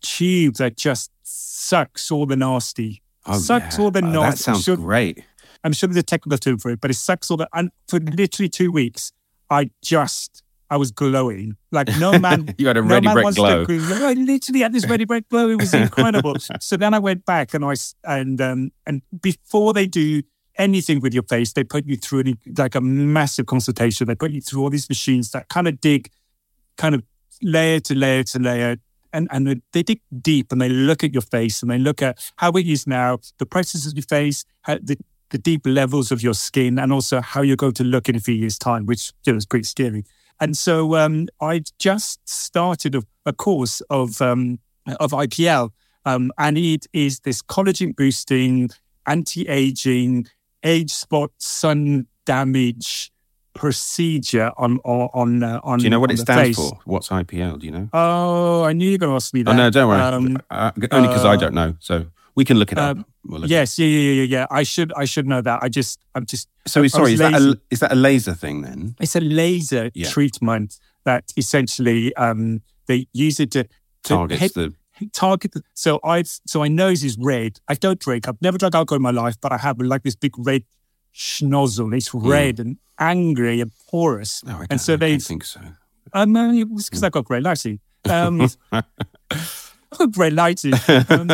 tube 0.00 0.54
that 0.56 0.76
just 0.76 1.10
sucks 1.22 2.10
all 2.12 2.26
the 2.26 2.36
nasty. 2.36 3.02
Oh, 3.26 3.38
sucks 3.38 3.78
yeah. 3.78 3.84
all 3.84 3.90
the 3.90 4.04
Oh, 4.04 4.10
nasty. 4.10 4.30
That 4.30 4.38
sounds 4.38 4.64
Should- 4.64 4.78
great. 4.80 5.24
I'm 5.64 5.72
sure 5.72 5.88
there's 5.88 5.96
a 5.96 6.02
technical 6.02 6.36
term 6.38 6.58
for 6.58 6.70
it, 6.70 6.80
but 6.82 6.90
it 6.90 6.94
sucks 6.94 7.30
all 7.30 7.38
the. 7.38 7.48
And 7.54 7.70
for 7.88 7.98
literally 7.98 8.50
two 8.50 8.70
weeks, 8.70 9.12
I 9.50 9.70
just, 9.82 10.42
I 10.70 10.76
was 10.76 10.90
glowing. 10.90 11.56
Like 11.70 11.88
no 11.98 12.18
man. 12.26 12.54
You 12.58 12.66
had 12.68 12.76
a 12.76 12.82
no 12.82 12.88
ready 12.88 13.06
glow. 13.36 13.64
I 14.08 14.12
literally 14.14 14.60
had 14.60 14.72
this 14.72 14.88
ready 14.88 15.04
brick 15.04 15.28
glow. 15.28 15.48
It 15.48 15.60
was 15.60 15.74
incredible. 15.74 16.36
so 16.60 16.76
then 16.76 16.94
I 16.94 16.98
went 16.98 17.24
back 17.26 17.54
and 17.54 17.64
I 17.64 17.74
and 18.04 18.40
um 18.40 18.72
and 18.86 19.02
before 19.22 19.72
they 19.72 19.86
do 19.86 20.22
anything 20.56 21.00
with 21.00 21.12
your 21.12 21.24
face, 21.24 21.52
they 21.52 21.64
put 21.64 21.84
you 21.86 21.96
through 21.96 22.20
an, 22.20 22.38
like 22.56 22.74
a 22.74 22.80
massive 22.80 23.46
consultation. 23.46 24.06
They 24.06 24.14
put 24.14 24.30
you 24.30 24.40
through 24.40 24.62
all 24.62 24.70
these 24.70 24.88
machines 24.88 25.30
that 25.32 25.48
kind 25.48 25.66
of 25.68 25.80
dig, 25.80 26.10
kind 26.76 26.94
of 26.94 27.02
layer 27.42 27.80
to 27.80 27.94
layer 27.94 28.22
to 28.24 28.38
layer. 28.38 28.76
And, 29.12 29.28
and 29.30 29.46
they- 29.46 29.60
they 29.72 29.82
dig 29.84 30.00
deep 30.20 30.50
and 30.50 30.60
they 30.60 30.68
look 30.68 31.04
at 31.04 31.12
your 31.12 31.22
face 31.22 31.62
and 31.62 31.70
they 31.70 31.78
look 31.78 32.02
at 32.02 32.18
how 32.36 32.50
it 32.52 32.66
is 32.66 32.84
now, 32.86 33.18
the 33.38 33.46
processes 33.46 33.86
of 33.92 33.96
your 33.96 34.02
face, 34.08 34.44
how 34.62 34.78
the, 34.82 34.96
the 35.30 35.38
deep 35.38 35.62
levels 35.66 36.10
of 36.10 36.20
your 36.22 36.34
skin, 36.34 36.78
and 36.80 36.92
also 36.92 37.20
how 37.20 37.40
you're 37.42 37.56
going 37.56 37.74
to 37.74 37.84
look 37.84 38.08
in 38.08 38.16
a 38.16 38.20
few 38.20 38.34
years' 38.34 38.58
time, 38.58 38.86
which 38.86 39.12
you 39.24 39.32
know, 39.32 39.36
is 39.36 39.46
pretty 39.46 39.64
scary. 39.64 40.04
And 40.40 40.56
so 40.56 40.96
um, 40.96 41.28
I 41.40 41.62
just 41.78 42.28
started 42.28 42.94
a, 42.94 43.02
a 43.24 43.32
course 43.32 43.80
of 43.90 44.20
um, 44.20 44.58
of 45.00 45.12
IPL, 45.12 45.70
um, 46.04 46.32
and 46.38 46.58
it 46.58 46.86
is 46.92 47.20
this 47.20 47.42
collagen 47.42 47.94
boosting, 47.96 48.70
anti 49.06 49.48
aging, 49.48 50.26
age 50.62 50.90
spot, 50.90 51.30
sun 51.38 52.06
damage 52.26 53.12
procedure 53.54 54.50
on 54.56 54.78
on 54.84 55.08
on. 55.14 55.42
Uh, 55.42 55.60
on 55.62 55.78
Do 55.78 55.84
you 55.84 55.90
know 55.90 56.00
what 56.00 56.10
it 56.10 56.18
stands 56.18 56.42
face. 56.42 56.56
for? 56.56 56.78
What's 56.84 57.08
IPL? 57.08 57.60
Do 57.60 57.66
you 57.66 57.72
know? 57.72 57.88
Oh, 57.92 58.64
I 58.64 58.72
knew 58.72 58.86
you 58.86 58.92
were 58.92 58.98
going 58.98 59.12
to 59.12 59.16
ask 59.16 59.32
me 59.32 59.42
that. 59.44 59.50
Oh 59.52 59.56
no, 59.56 59.70
don't 59.70 59.88
worry. 59.88 60.00
Um, 60.00 60.38
uh, 60.50 60.72
only 60.90 61.08
because 61.08 61.24
I 61.24 61.34
uh, 61.34 61.36
don't 61.36 61.54
know. 61.54 61.76
So 61.78 62.06
We 62.36 62.44
can 62.44 62.58
look 62.58 62.72
it 62.72 62.78
up. 62.78 62.96
Um, 62.96 63.04
We'll 63.26 63.40
look 63.40 63.50
yes, 63.50 63.78
yeah, 63.78 63.86
yeah, 63.86 64.12
yeah, 64.12 64.22
yeah. 64.24 64.46
I 64.50 64.64
should, 64.64 64.92
I 64.94 65.06
should 65.06 65.26
know 65.26 65.40
that. 65.40 65.62
I 65.62 65.68
just, 65.70 65.98
I'm 66.14 66.26
just. 66.26 66.48
So 66.66 66.82
I 66.82 66.88
sorry, 66.88 67.12
was 67.12 67.12
is 67.12 67.18
that, 67.20 67.32
a, 67.34 67.60
is 67.70 67.80
that 67.80 67.92
a 67.92 67.94
laser 67.94 68.34
thing 68.34 68.60
then? 68.62 68.96
It's 69.00 69.16
a 69.16 69.20
laser 69.20 69.90
Yeah. 69.94 70.08
treatment 70.10 70.78
that 71.04 71.32
essentially 71.36 72.14
um, 72.16 72.60
they 72.86 73.06
use 73.14 73.40
it 73.40 73.50
to, 73.52 73.64
to 73.64 73.68
Targets 74.02 74.40
hit- 74.42 74.54
the. 74.54 74.74
target. 75.14 75.52
The, 75.52 75.62
so 75.74 76.00
I've, 76.04 76.26
so 76.46 76.58
my 76.58 76.68
nose 76.68 77.02
is 77.02 77.16
red. 77.18 77.60
I 77.68 77.74
don't 77.74 77.98
drink. 77.98 78.28
I've 78.28 78.40
never 78.42 78.58
drunk 78.58 78.74
alcohol 78.74 78.96
in 78.96 79.02
my 79.02 79.10
life, 79.10 79.36
but 79.40 79.50
I 79.52 79.56
have 79.58 79.78
like 79.80 80.02
this 80.02 80.16
big 80.16 80.34
red 80.38 80.64
schnozzle. 81.14 81.96
It's 81.96 82.12
red 82.12 82.58
and 82.60 82.76
angry 82.98 83.60
and 83.62 83.72
porous. 83.90 84.42
No, 84.44 84.52
Hmm. 84.52 84.58
Oh, 84.58 84.62
I 84.62 84.66
and 84.70 84.80
so 84.80 84.96
they, 84.98 85.12
don't 85.12 85.22
think 85.22 85.44
so. 85.44 85.60
um, 86.12 86.36
it 86.36 86.68
was 86.70 86.90
because 86.90 87.02
I 87.02 87.08
got 87.08 87.24
great 87.24 87.42
lighting. 87.42 87.80
Um, 88.06 88.46
I 88.70 88.82
got 89.96 90.12
great 90.12 90.34
lighting. 90.34 90.74
Um, 91.08 91.30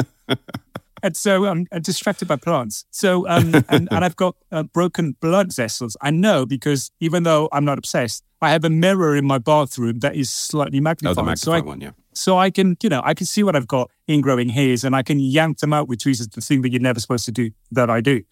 and 1.03 1.17
so 1.17 1.47
I'm, 1.47 1.67
I'm 1.73 1.83
distracted 1.83 2.29
by 2.29 2.37
plants. 2.37 2.85
So, 2.91 3.29
um, 3.29 3.55
and, 3.69 3.89
and 3.91 4.05
I've 4.05 4.17
got 4.17 4.37
uh, 4.53 4.63
broken 4.65 5.17
blood 5.21 5.55
vessels. 5.55 5.97
I 6.01 6.11
know 6.11 6.47
because 6.47 6.91
even 7.01 7.23
though 7.23 7.49
I'm 7.53 7.65
not 7.65 7.79
obsessed, 7.79 8.25
I 8.43 8.51
have 8.51 8.65
a 8.65 8.71
mirror 8.71 9.17
in 9.17 9.27
my 9.27 9.39
bathroom 9.39 10.01
that 10.01 10.17
is 10.17 10.31
slightly 10.31 10.81
magnified. 10.81 11.19
Oh, 11.19 11.23
magnified. 11.23 11.39
the 11.39 11.43
so 11.43 11.53
I, 11.53 11.57
magnified 11.57 11.69
one, 11.69 11.81
yeah. 11.81 11.91
so 12.15 12.39
I 12.39 12.51
can, 12.51 12.77
you 12.83 12.89
know, 12.89 13.03
I 13.05 13.15
can 13.15 13.27
see 13.27 13.43
what 13.43 13.55
I've 13.55 13.69
got 13.69 13.91
ingrowing 14.09 14.51
hairs 14.51 14.85
and 14.85 14.97
I 14.97 15.03
can 15.03 15.21
yank 15.21 15.59
them 15.59 15.73
out, 15.73 15.89
which 15.89 16.07
is 16.07 16.27
the 16.27 16.41
thing 16.41 16.63
that 16.63 16.71
you're 16.71 16.81
never 16.81 17.01
supposed 17.01 17.25
to 17.27 17.33
do 17.33 17.51
that 17.73 17.91
I 17.91 18.01
do. 18.01 18.23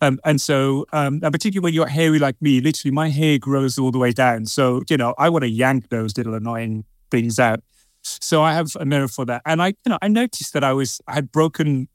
Um, 0.00 0.18
and 0.24 0.40
so, 0.40 0.86
um, 0.92 1.20
and 1.22 1.32
particularly 1.32 1.62
when 1.62 1.74
you're 1.74 1.86
hairy 1.86 2.18
like 2.18 2.40
me, 2.40 2.60
literally 2.60 2.92
my 2.92 3.10
hair 3.10 3.38
grows 3.38 3.78
all 3.78 3.90
the 3.90 3.98
way 3.98 4.12
down. 4.12 4.46
So, 4.46 4.82
you 4.88 4.96
know, 4.96 5.14
I 5.18 5.28
want 5.28 5.42
to 5.42 5.48
yank 5.48 5.88
those 5.88 6.16
little 6.16 6.34
annoying 6.34 6.84
things 7.10 7.38
out. 7.38 7.60
So 8.02 8.42
I 8.42 8.54
have 8.54 8.70
a 8.78 8.84
mirror 8.84 9.08
for 9.08 9.24
that. 9.26 9.42
And 9.44 9.62
I, 9.62 9.68
you 9.68 9.90
know, 9.90 9.98
I 10.00 10.08
noticed 10.08 10.52
that 10.52 10.64
I 10.64 10.72
was, 10.72 11.00
I 11.06 11.14
had 11.14 11.30
broken 11.30 11.88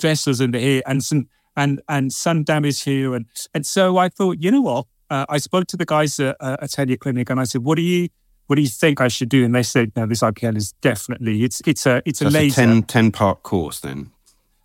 vessels 0.00 0.40
in 0.40 0.50
the 0.52 0.60
hair 0.60 0.82
and 0.86 1.02
some, 1.02 1.28
and, 1.56 1.80
and 1.88 2.12
sun 2.12 2.44
damage 2.44 2.82
here. 2.82 3.14
And, 3.14 3.26
and 3.54 3.64
so 3.66 3.96
I 3.96 4.08
thought, 4.08 4.38
you 4.40 4.50
know 4.50 4.60
what? 4.62 4.86
Uh, 5.10 5.26
I 5.28 5.38
spoke 5.38 5.66
to 5.68 5.76
the 5.76 5.84
guys 5.84 6.18
at, 6.20 6.36
uh, 6.40 6.56
at 6.60 6.70
Tanya 6.72 6.96
Clinic 6.96 7.30
and 7.30 7.38
I 7.40 7.44
said, 7.44 7.62
what 7.62 7.76
do 7.76 7.82
you, 7.82 8.08
what 8.46 8.56
do 8.56 8.62
you 8.62 8.68
think 8.68 9.00
I 9.00 9.08
should 9.08 9.28
do? 9.28 9.44
And 9.44 9.54
they 9.54 9.62
said, 9.62 9.92
no, 9.96 10.06
this 10.06 10.20
IPL 10.20 10.56
is 10.56 10.72
definitely, 10.80 11.44
it's, 11.44 11.60
it's 11.66 11.86
a, 11.86 12.02
it's 12.04 12.20
a 12.20 12.24
That's 12.24 12.34
a 12.34 12.38
laser. 12.38 12.54
10, 12.66 12.82
10 12.84 13.12
part 13.12 13.42
course 13.42 13.80
then. 13.80 14.10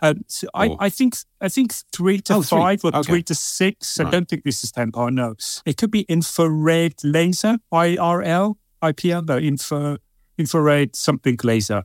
Um, 0.02 0.24
so 0.28 0.48
I, 0.54 0.78
I 0.80 0.90
think 0.90 1.14
I 1.42 1.50
think 1.50 1.74
three 1.92 2.22
to 2.22 2.36
Oh, 2.36 2.42
three. 2.42 2.58
five 2.58 2.86
or 2.86 2.96
Okay. 2.96 3.04
three 3.04 3.24
to 3.24 3.36
six. 3.36 4.00
I 4.00 4.04
Right. 4.04 4.12
don't 4.14 4.30
think 4.30 4.46
this 4.46 4.64
is 4.64 4.72
ten 4.72 4.94
part. 4.94 5.12
No, 5.12 5.36
it 5.66 5.76
could 5.76 5.92
be 5.92 6.04
infrared 6.04 6.94
laser, 7.04 7.58
IRL, 7.74 8.56
IPL, 8.82 9.28
no, 9.28 9.38
infra, 9.38 10.00
infrared 10.38 10.96
something 10.96 11.38
laser. 11.44 11.84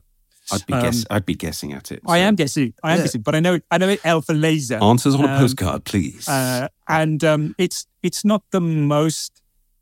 I'd 0.51 0.65
be 0.65 0.73
Um, 0.73 0.81
guess, 0.81 1.05
I'd 1.09 1.25
be 1.25 1.33
guessing 1.35 1.73
at 1.73 1.91
it. 1.91 2.01
I 2.07 2.19
am 2.19 2.35
guessing, 2.35 2.73
I 2.83 2.91
am 2.93 2.97
Yeah. 2.97 3.03
guessing, 3.05 3.21
but 3.21 3.33
I 3.35 3.39
know 3.39 3.59
I 3.71 3.77
know 3.77 3.89
it 3.89 3.99
L 4.03 4.21
for 4.21 4.33
laser, 4.33 4.77
Answers 4.81 5.15
on 5.15 5.25
a 5.25 5.27
Um, 5.33 5.39
postcard, 5.39 5.85
please. 5.85 6.27
uh, 6.27 6.67
and 6.87 7.23
um, 7.23 7.55
it's 7.57 7.87
it's 8.03 8.23
not 8.23 8.43
the 8.51 8.61
most 8.61 9.41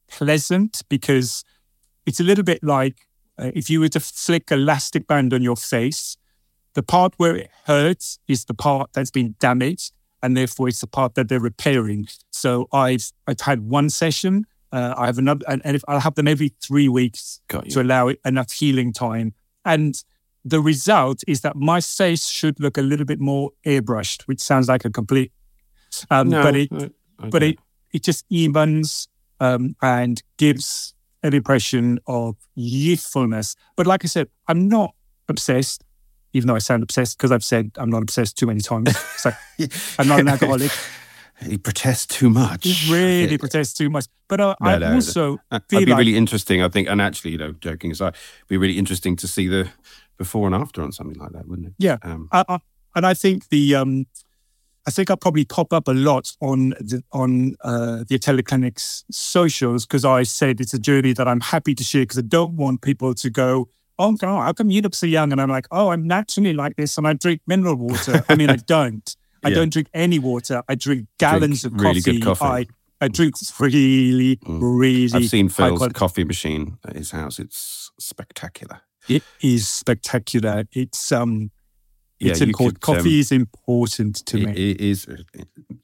pleasant 0.09 0.83
because 0.89 1.43
it's 2.05 2.19
a 2.19 2.23
little 2.23 2.43
bit 2.43 2.63
like 2.63 3.07
uh, 3.37 3.51
if 3.55 3.69
you 3.69 3.79
were 3.79 3.89
to 3.89 3.99
flick 3.99 4.51
elastic 4.51 5.07
band 5.07 5.33
on 5.33 5.41
your 5.41 5.55
face, 5.57 6.17
the 6.75 6.83
part 6.83 7.13
where 7.17 7.35
it 7.35 7.49
hurts 7.65 8.19
is 8.27 8.45
the 8.45 8.53
part 8.53 8.91
that's 8.93 9.11
been 9.11 9.35
damaged, 9.39 9.91
and 10.21 10.37
therefore 10.37 10.67
it's 10.69 10.81
the 10.81 10.87
part 10.87 11.15
that 11.15 11.27
they're 11.29 11.39
repairing. 11.39 12.07
So 12.31 12.67
I've 12.71 13.11
I've 13.27 13.41
had 13.41 13.61
one 13.61 13.89
session. 13.89 14.45
Uh, 14.71 14.93
I 14.97 15.05
have 15.05 15.17
another, 15.19 15.45
and, 15.47 15.61
and 15.65 15.75
if 15.75 15.83
I'll 15.87 15.99
have 15.99 16.15
them 16.15 16.27
every 16.27 16.49
three 16.61 16.89
weeks 16.89 17.41
to 17.69 17.81
allow 17.81 18.07
it 18.07 18.19
enough 18.25 18.51
healing 18.51 18.91
time. 18.93 19.33
And 19.65 19.95
the 20.45 20.59
result 20.59 21.23
is 21.27 21.41
that 21.41 21.55
my 21.55 21.79
face 21.81 22.25
should 22.27 22.59
look 22.59 22.77
a 22.77 22.81
little 22.81 23.05
bit 23.05 23.19
more 23.19 23.51
airbrushed, 23.65 24.23
which 24.23 24.41
sounds 24.41 24.67
like 24.67 24.83
a 24.85 24.89
complete. 24.89 25.31
Um, 26.09 26.29
no, 26.29 26.43
but 26.43 26.55
it 26.55 26.69
I- 26.71 26.89
I 27.19 27.29
but 27.29 27.43
it 27.43 27.59
it 27.91 28.03
just 28.03 28.25
evens 28.29 29.07
um, 29.39 29.75
and 29.81 30.21
gives 30.37 30.93
an 31.21 31.33
impression 31.33 31.99
of 32.07 32.35
youthfulness. 32.55 33.55
But 33.77 33.87
like 33.87 34.03
I 34.03 34.07
said, 34.07 34.27
I'm 34.47 34.67
not 34.67 34.93
obsessed, 35.29 35.83
even 36.33 36.47
though 36.47 36.55
I 36.55 36.59
sound 36.59 36.83
obsessed 36.83 37.17
because 37.17 37.31
I've 37.31 37.43
said 37.43 37.71
I'm 37.77 37.89
not 37.89 38.01
obsessed 38.01 38.37
too 38.37 38.47
many 38.47 38.59
times. 38.61 38.97
So 39.17 39.31
I'm 39.99 40.07
not 40.07 40.19
an 40.19 40.27
alcoholic. 40.27 40.71
he 41.45 41.57
protests 41.57 42.07
too 42.07 42.29
much. 42.29 42.65
He 42.67 42.91
really 42.91 43.35
It- 43.35 43.39
protests 43.39 43.73
too 43.73 43.89
much. 43.89 44.05
But 44.27 44.39
uh, 44.41 44.55
No, 44.59 44.69
I 44.69 44.77
no, 44.79 44.93
also 44.95 45.37
That'd 45.51 45.67
be 45.67 45.85
like 45.85 45.99
really 45.99 46.17
interesting, 46.17 46.63
I 46.63 46.69
think. 46.69 46.89
And 46.89 47.01
actually, 47.01 47.31
you 47.31 47.37
know, 47.37 47.53
joking 47.61 47.91
aside, 47.91 48.15
it'd 48.39 48.47
be 48.47 48.57
really 48.57 48.77
interesting 48.79 49.15
to 49.17 49.27
see 49.27 49.47
the 49.47 49.69
before 50.17 50.45
and 50.47 50.55
after 50.55 50.81
on 50.81 50.91
something 50.91 51.17
like 51.19 51.31
that, 51.31 51.47
wouldn't 51.47 51.69
it? 51.69 51.73
Yeah. 51.79 51.97
Um, 52.03 52.29
I, 52.31 52.43
I, 52.47 52.59
and 52.95 53.05
I 53.05 53.13
think 53.13 53.49
the 53.49 53.75
um, 53.75 54.05
I 54.85 54.91
think 54.91 55.09
I'll 55.09 55.17
probably 55.17 55.45
pop 55.45 55.71
up 55.73 55.87
a 55.87 55.93
lot 55.93 56.31
on 56.41 56.69
the, 56.71 57.01
on 57.13 57.55
uh, 57.63 58.03
the 58.07 58.19
Teleclinics 58.19 59.03
socials 59.11 59.85
because 59.85 60.03
I 60.05 60.23
said 60.23 60.59
it's 60.59 60.73
a 60.73 60.79
journey 60.79 61.13
that 61.13 61.27
I'm 61.27 61.39
happy 61.39 61.73
to 61.75 61.83
share 61.83 62.03
because 62.03 62.17
I 62.17 62.21
don't 62.23 62.55
want 62.57 62.81
people 62.81 63.13
to 63.15 63.29
go, 63.29 63.69
oh 63.97 64.11
God, 64.13 64.41
how 64.43 64.53
come 64.53 64.69
you 64.69 64.81
look 64.81 64.93
so 64.93 65.05
young? 65.05 65.31
And 65.31 65.39
I'm 65.41 65.49
like, 65.49 65.67
oh, 65.71 65.89
I'm 65.89 66.05
naturally 66.05 66.53
like 66.53 66.75
this 66.75 66.97
and 66.97 67.07
I 67.07 67.13
drink 67.13 67.41
mineral 67.47 67.75
water. 67.75 68.23
I 68.29 68.35
mean, 68.35 68.49
I 68.49 68.55
don't. 68.67 69.15
I 69.45 69.49
Yeah. 69.49 69.55
don't 69.55 69.71
drink 69.73 69.87
any 69.93 70.19
water. 70.19 70.63
I 70.69 70.75
drink 70.75 71.07
gallons 71.17 71.63
of 71.65 71.73
really 71.73 72.01
coffee. 72.01 72.19
good 72.19 72.23
coffee. 72.23 72.45
I, 72.45 72.65
I 73.01 73.07
drink 73.07 73.35
really, 73.59 74.37
Mm. 74.37 74.59
really. 74.61 75.09
I've 75.13 75.29
seen 75.29 75.49
Phill's 75.49 75.87
coffee 75.93 76.23
machine 76.23 76.77
at 76.85 76.95
his 76.95 77.11
house. 77.11 77.39
It's 77.39 77.91
spectacular. 77.99 78.81
It 79.07 79.23
is 79.41 79.67
spectacular. 79.67 80.63
It's 80.71 81.11
um, 81.11 81.51
Yeah, 82.19 82.31
it's 82.31 82.39
you 82.41 82.47
important. 82.47 82.79
could, 82.81 82.91
um, 82.91 82.97
Coffee 82.97 83.19
is 83.19 83.31
important 83.31 84.25
to 84.27 84.37
It- 84.37 84.45
me. 84.45 84.51
it 84.71 84.81
is 84.81 85.07
uh, 85.07 85.17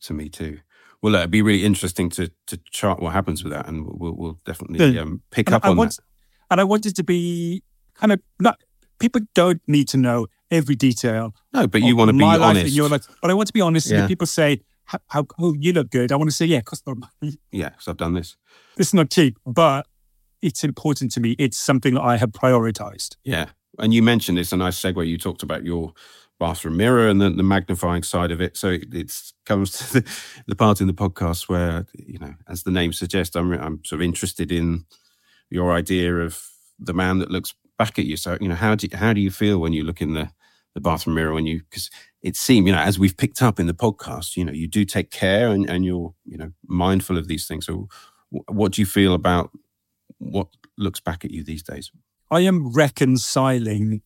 to 0.01 0.13
me 0.13 0.30
too. 0.30 0.59
Well, 1.01 1.15
it'd 1.15 1.32
be 1.32 1.41
really 1.41 1.63
interesting 1.65 2.09
to 2.11 2.30
to 2.47 2.57
chart 2.72 3.01
what 3.01 3.13
happens 3.13 3.43
with 3.43 3.53
that, 3.53 3.67
and 3.67 3.86
we'll 3.86 4.15
we'll 4.17 4.38
definitely 4.45 4.86
Yeah. 4.95 5.01
um, 5.01 5.22
pick 5.32 5.51
up 5.51 5.65
I 5.65 5.70
on 5.70 5.78
want, 5.78 5.91
that. 5.95 6.03
And 6.51 6.59
I 6.61 6.63
wanted 6.63 6.95
to 6.95 7.03
be 7.03 7.63
kind 7.93 8.11
of 8.11 8.20
not. 8.39 8.57
People 8.99 9.22
don't 9.34 9.61
need 9.65 9.88
to 9.89 9.97
know 9.97 10.28
every 10.51 10.76
detail. 10.76 11.34
No, 11.53 11.67
but 11.67 11.82
you 11.82 11.95
want 11.95 12.09
to 12.09 12.17
be 12.17 12.24
honest. 12.24 12.76
your 12.76 12.89
life. 12.89 13.07
But 13.22 13.32
I 13.32 13.34
want 13.34 13.47
to 13.47 13.53
be 13.53 13.61
honest. 13.61 13.89
Yeah. 13.89 14.01
if 14.03 14.07
people 14.09 14.28
say, 14.28 14.59
"How, 14.86 14.99
how 15.07 15.26
oh 15.39 15.53
you 15.57 15.72
look 15.72 15.89
good," 15.89 16.11
I 16.11 16.15
want 16.17 16.30
to 16.30 16.36
say, 16.36 16.45
"Yeah, 16.45 16.59
cost 16.61 16.86
not 16.86 16.97
Yeah, 17.51 17.70
because 17.70 17.88
I've 17.88 17.95
done 17.97 18.13
this. 18.13 18.36
This 18.76 18.88
is 18.88 18.93
not 18.93 19.09
cheap, 19.09 19.38
but 19.45 19.88
it's 20.41 20.63
important 20.63 21.11
to 21.13 21.19
me. 21.19 21.35
It's 21.37 21.57
something 21.57 21.93
that 21.95 22.01
I 22.01 22.17
have 22.17 22.31
prioritized." 22.31 23.15
Yeah, 23.23 23.47
and 23.77 23.93
you 23.93 24.01
mentioned 24.03 24.39
it's 24.39 24.51
a 24.51 24.57
nice 24.57 24.79
segue. 24.79 25.07
You 25.07 25.17
talked 25.17 25.43
about 25.43 25.63
your 25.63 25.93
bathroom 26.39 26.77
mirror 26.77 27.09
and 27.09 27.19
the, 27.19 27.29
the 27.29 27.43
magnifying 27.43 28.03
side 28.03 28.31
of 28.31 28.39
it. 28.39 28.55
So 28.55 28.69
it 28.69 28.93
it's, 28.93 29.33
comes 29.45 29.71
to 29.77 29.93
the, 29.93 30.11
the 30.47 30.55
part 30.55 30.81
in 30.81 30.87
the 30.87 30.93
podcast 30.93 31.49
where 31.49 31.85
you 31.93 32.19
know, 32.19 32.33
as 32.47 32.63
the 32.63 32.71
name 32.71 32.93
suggests, 32.93 33.35
I'm 33.35 33.51
I'm 33.53 33.83
sort 33.83 34.01
of 34.01 34.03
interested 34.03 34.51
in 34.51 34.85
your 35.49 35.71
idea 35.73 36.15
of 36.15 36.41
the 36.79 36.93
man 36.93 37.19
that 37.19 37.31
looks 37.31 37.53
back 37.77 37.99
at 37.99 38.05
you. 38.05 38.17
So 38.17 38.37
you 38.39 38.47
know, 38.47 38.55
how 38.55 38.75
do 38.75 38.87
you, 38.89 38.97
how 38.97 39.13
do 39.13 39.21
you 39.21 39.31
feel 39.31 39.59
when 39.59 39.73
you 39.73 39.83
look 39.83 40.01
in 40.01 40.13
the 40.13 40.29
the 40.75 40.81
bathroom 40.81 41.15
mirror 41.15 41.33
when 41.33 41.45
you 41.45 41.61
because 41.69 41.89
it 42.21 42.35
seems 42.35 42.67
you 42.67 42.73
know 42.73 42.79
as 42.79 42.99
we've 42.99 43.17
picked 43.17 43.41
up 43.41 43.59
in 43.59 43.67
the 43.67 43.73
podcast 43.73 44.37
you 44.37 44.45
know 44.45 44.51
you 44.51 44.67
do 44.67 44.85
take 44.85 45.09
care 45.09 45.49
and, 45.49 45.69
and 45.69 45.83
you're 45.83 46.13
you 46.25 46.37
know 46.37 46.51
mindful 46.67 47.17
of 47.17 47.27
these 47.27 47.47
things 47.47 47.65
so 47.65 47.87
what 48.47 48.73
do 48.73 48.81
you 48.81 48.85
feel 48.85 49.13
about 49.13 49.49
what 50.20 50.47
looks 50.78 50.99
back 50.99 51.26
at 51.26 51.32
you 51.32 51.43
these 51.43 51.63
days? 51.63 51.91
I 52.32 52.41
am 52.41 52.72
reconciling 52.72 54.01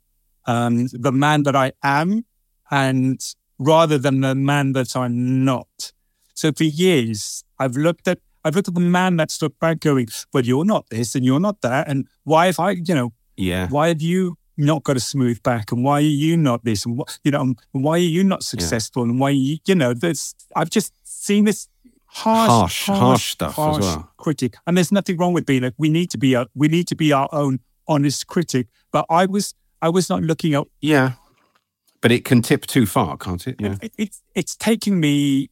um, 0.46 0.88
the 0.92 1.12
man 1.12 1.44
that 1.44 1.56
I 1.56 1.74
am, 1.84 2.26
and 2.72 3.20
rather 3.60 3.98
than 3.98 4.22
the 4.22 4.36
man 4.36 4.74
that 4.74 4.96
I'm 4.96 5.44
not. 5.44 5.92
So 6.34 6.52
for 6.52 6.64
years, 6.64 7.44
I've 7.60 7.76
looked 7.76 8.08
at 8.08 8.20
I've 8.46 8.56
looked 8.56 8.68
at 8.68 8.74
the 8.74 8.82
man 8.82 9.16
that's 9.16 9.42
looked 9.42 9.60
back, 9.60 9.80
going, 9.80 10.08
"Well, 10.34 10.44
you're 10.44 10.66
not 10.66 10.90
this, 10.90 11.16
and 11.16 11.24
you're 11.26 11.40
not 11.40 11.62
that, 11.62 11.88
and 11.88 12.08
why 12.24 12.48
have 12.48 12.60
I, 12.60 12.72
you 12.72 12.94
know, 12.94 13.14
yeah. 13.38 13.68
why 13.70 13.88
have 13.88 14.02
you 14.02 14.38
not 14.58 14.84
got 14.84 14.98
a 14.98 15.00
smooth 15.00 15.42
back, 15.44 15.72
and 15.72 15.84
why 15.84 15.96
are 16.00 16.02
you 16.02 16.36
not 16.36 16.64
this, 16.66 16.86
and 16.86 16.98
what, 16.98 17.20
you 17.24 17.32
know, 17.32 17.54
why 17.72 17.94
are 17.94 17.98
you 17.98 18.24
not 18.24 18.44
successful, 18.44 19.04
and 19.04 19.20
why 19.20 19.30
you, 19.30 19.58
you 19.66 19.76
know, 19.76 19.94
there's 19.94 20.36
I've 20.56 20.70
just 20.70 20.94
seen 21.04 21.46
this." 21.46 21.68
Harsh, 22.16 22.86
Harsh, 22.86 23.00
harsh 23.00 23.32
stuff 23.32 23.50
as 23.52 23.56
harsh 23.56 23.82
well. 23.82 24.12
Critic, 24.18 24.56
and 24.68 24.78
there's 24.78 24.92
nothing 24.92 25.18
wrong 25.18 25.34
with 25.34 25.46
being 25.46 25.64
like 25.64 25.74
we 25.78 25.90
need 25.90 26.10
to 26.12 26.18
be 26.18 26.36
a, 26.36 26.48
we 26.54 26.68
need 26.68 26.88
to 26.88 26.96
be 26.96 27.12
our 27.12 27.28
own 27.32 27.60
honest 27.88 28.28
critic. 28.28 28.68
But 28.92 29.06
I 29.10 29.26
was 29.26 29.56
I 29.82 29.90
was 29.90 30.10
not 30.10 30.22
looking 30.22 30.54
at 30.54 30.64
yeah 30.80 31.14
but 32.02 32.12
it 32.12 32.26
can 32.26 32.42
tip 32.42 32.66
too 32.66 32.86
far 32.86 33.18
can't 33.18 33.48
it 33.48 33.56
yeah 33.60 33.78
it, 33.82 33.94
it's 33.98 34.22
it's 34.36 34.56
taking 34.56 35.00
me, 35.00 35.50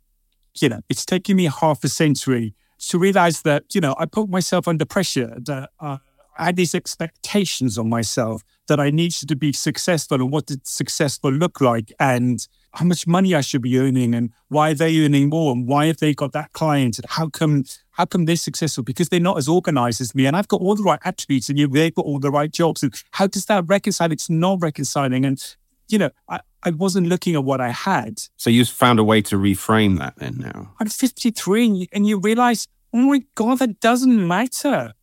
you 0.60 0.70
know, 0.70 0.82
it's 0.90 1.06
taking 1.06 1.36
me 1.38 1.46
half 1.46 1.84
a 1.84 1.90
century 1.90 2.54
to 2.90 3.00
realize 3.00 3.42
that 3.44 3.64
you 3.74 3.82
know 3.82 3.96
I 3.98 4.06
put 4.06 4.30
myself 4.30 4.68
under 4.68 4.86
pressure. 4.86 5.34
That 5.46 5.70
uh, 5.80 5.98
I 6.38 6.46
had 6.46 6.56
these 6.56 6.76
expectations 6.76 7.78
on 7.78 7.90
myself 7.90 8.44
that 8.68 8.80
I 8.80 8.90
needed 8.90 9.28
to 9.28 9.36
be 9.36 9.52
successful, 9.54 10.22
and 10.22 10.32
what 10.32 10.46
did 10.48 10.66
successful 10.68 11.32
look 11.32 11.62
like, 11.62 11.92
and 12.00 12.46
how 12.74 12.86
much 12.86 13.06
money 13.06 13.36
I 13.36 13.42
should 13.42 13.62
be 13.62 13.78
earning, 13.78 14.16
and 14.16 14.32
why 14.48 14.72
are 14.72 14.76
they 14.76 15.04
earning 15.04 15.30
more, 15.30 15.52
and 15.52 15.68
why 15.68 15.88
have 15.88 15.98
they 15.98 16.14
got 16.14 16.32
that 16.34 16.54
client, 16.54 16.98
and 16.98 17.06
how 17.10 17.30
come 17.30 17.66
how 17.92 18.06
come 18.06 18.26
they're 18.26 18.36
successful 18.38 18.84
because 18.84 19.10
they're 19.10 19.20
not 19.20 19.38
as 19.38 19.48
organized 19.48 20.02
as 20.02 20.16
me, 20.16 20.26
and 20.26 20.36
I've 20.36 20.48
got 20.48 20.62
all 20.62 20.76
the 20.76 20.84
right 20.84 21.00
attributes, 21.04 21.50
and 21.50 21.60
you 21.60 21.68
they've 21.68 21.94
got 21.94 22.06
all 22.06 22.20
the 22.20 22.32
right 22.32 22.52
jobs, 22.52 22.84
and 22.84 22.94
how 23.12 23.28
does 23.28 23.46
that 23.48 23.66
reconcile? 23.68 24.12
It's 24.12 24.30
not 24.30 24.62
reconciling, 24.62 25.26
and 25.26 25.44
you 25.92 25.98
know, 25.98 26.10
I, 26.30 26.40
I 26.64 26.72
wasn't 26.72 27.08
looking 27.08 27.36
at 27.36 27.44
what 27.44 27.60
I 27.60 27.70
had. 27.70 28.22
So 28.38 28.50
you 28.50 28.64
found 28.66 29.00
a 29.00 29.04
way 29.04 29.22
to 29.24 29.36
reframe 29.36 29.98
that 30.00 30.16
then 30.18 30.38
now. 30.38 30.74
I'm 30.80 30.88
53 30.88 31.66
and 31.66 31.78
you, 31.78 31.88
and 31.92 32.08
you 32.08 32.20
realize, 32.20 32.68
oh 32.94 32.98
my 32.98 33.24
God, 33.36 33.60
that 33.60 33.80
doesn't 33.80 34.28
matter. 34.28 34.94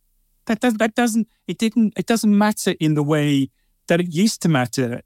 That, 0.49 0.61
does, 0.61 0.73
that 0.75 0.95
doesn't, 0.95 1.27
it 1.47 1.59
didn't, 1.59 1.93
it 1.95 2.07
doesn't 2.07 2.35
matter 2.35 2.73
in 2.79 2.95
the 2.95 3.03
way 3.03 3.51
that 3.87 3.99
it 3.99 4.11
used 4.11 4.41
to 4.41 4.49
matter. 4.49 5.01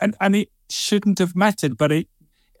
And, 0.00 0.16
and 0.20 0.36
it 0.36 0.50
shouldn't 0.70 1.18
have 1.18 1.34
mattered, 1.34 1.76
but 1.76 1.90
it, 1.90 2.06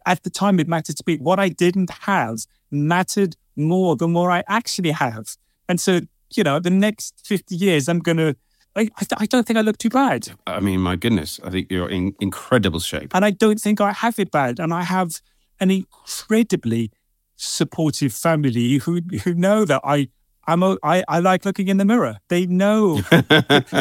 at 0.04 0.24
the 0.24 0.30
time 0.30 0.58
it 0.58 0.66
mattered 0.66 0.96
to 0.96 1.04
me. 1.06 1.18
What 1.18 1.38
I 1.38 1.48
didn't 1.48 1.90
have 1.90 2.40
mattered 2.72 3.36
more 3.54 3.94
than 3.94 4.14
what 4.14 4.32
I 4.32 4.42
actually 4.48 4.90
have. 4.90 5.36
And 5.68 5.80
so, 5.80 6.00
you 6.34 6.42
know, 6.42 6.58
the 6.58 6.70
next 6.70 7.22
50 7.24 7.54
years, 7.54 7.88
I'm 7.88 8.00
going 8.00 8.16
to, 8.16 8.34
I, 8.74 8.90
I 9.16 9.26
don't 9.26 9.46
think 9.46 9.56
I 9.56 9.62
look 9.62 9.78
too 9.78 9.90
bad. 9.90 10.32
I 10.44 10.58
mean, 10.58 10.80
my 10.80 10.96
goodness, 10.96 11.38
I 11.44 11.50
think 11.50 11.70
you're 11.70 11.88
in 11.88 12.16
incredible 12.18 12.80
shape. 12.80 13.14
And 13.14 13.24
I 13.24 13.30
don't 13.30 13.60
think 13.60 13.80
I 13.80 13.92
have 13.92 14.18
it 14.18 14.32
bad. 14.32 14.58
And 14.58 14.74
I 14.74 14.82
have 14.82 15.20
an 15.60 15.70
incredibly 15.70 16.90
supportive 17.36 18.12
family 18.12 18.78
who 18.78 19.00
who 19.22 19.34
know 19.34 19.64
that 19.64 19.82
I 19.84 20.08
I'm 20.46 20.62
a, 20.62 20.76
I, 20.82 21.04
I 21.08 21.18
like 21.20 21.44
looking 21.44 21.68
in 21.68 21.76
the 21.76 21.84
mirror. 21.84 22.18
They 22.28 22.46
know 22.46 22.96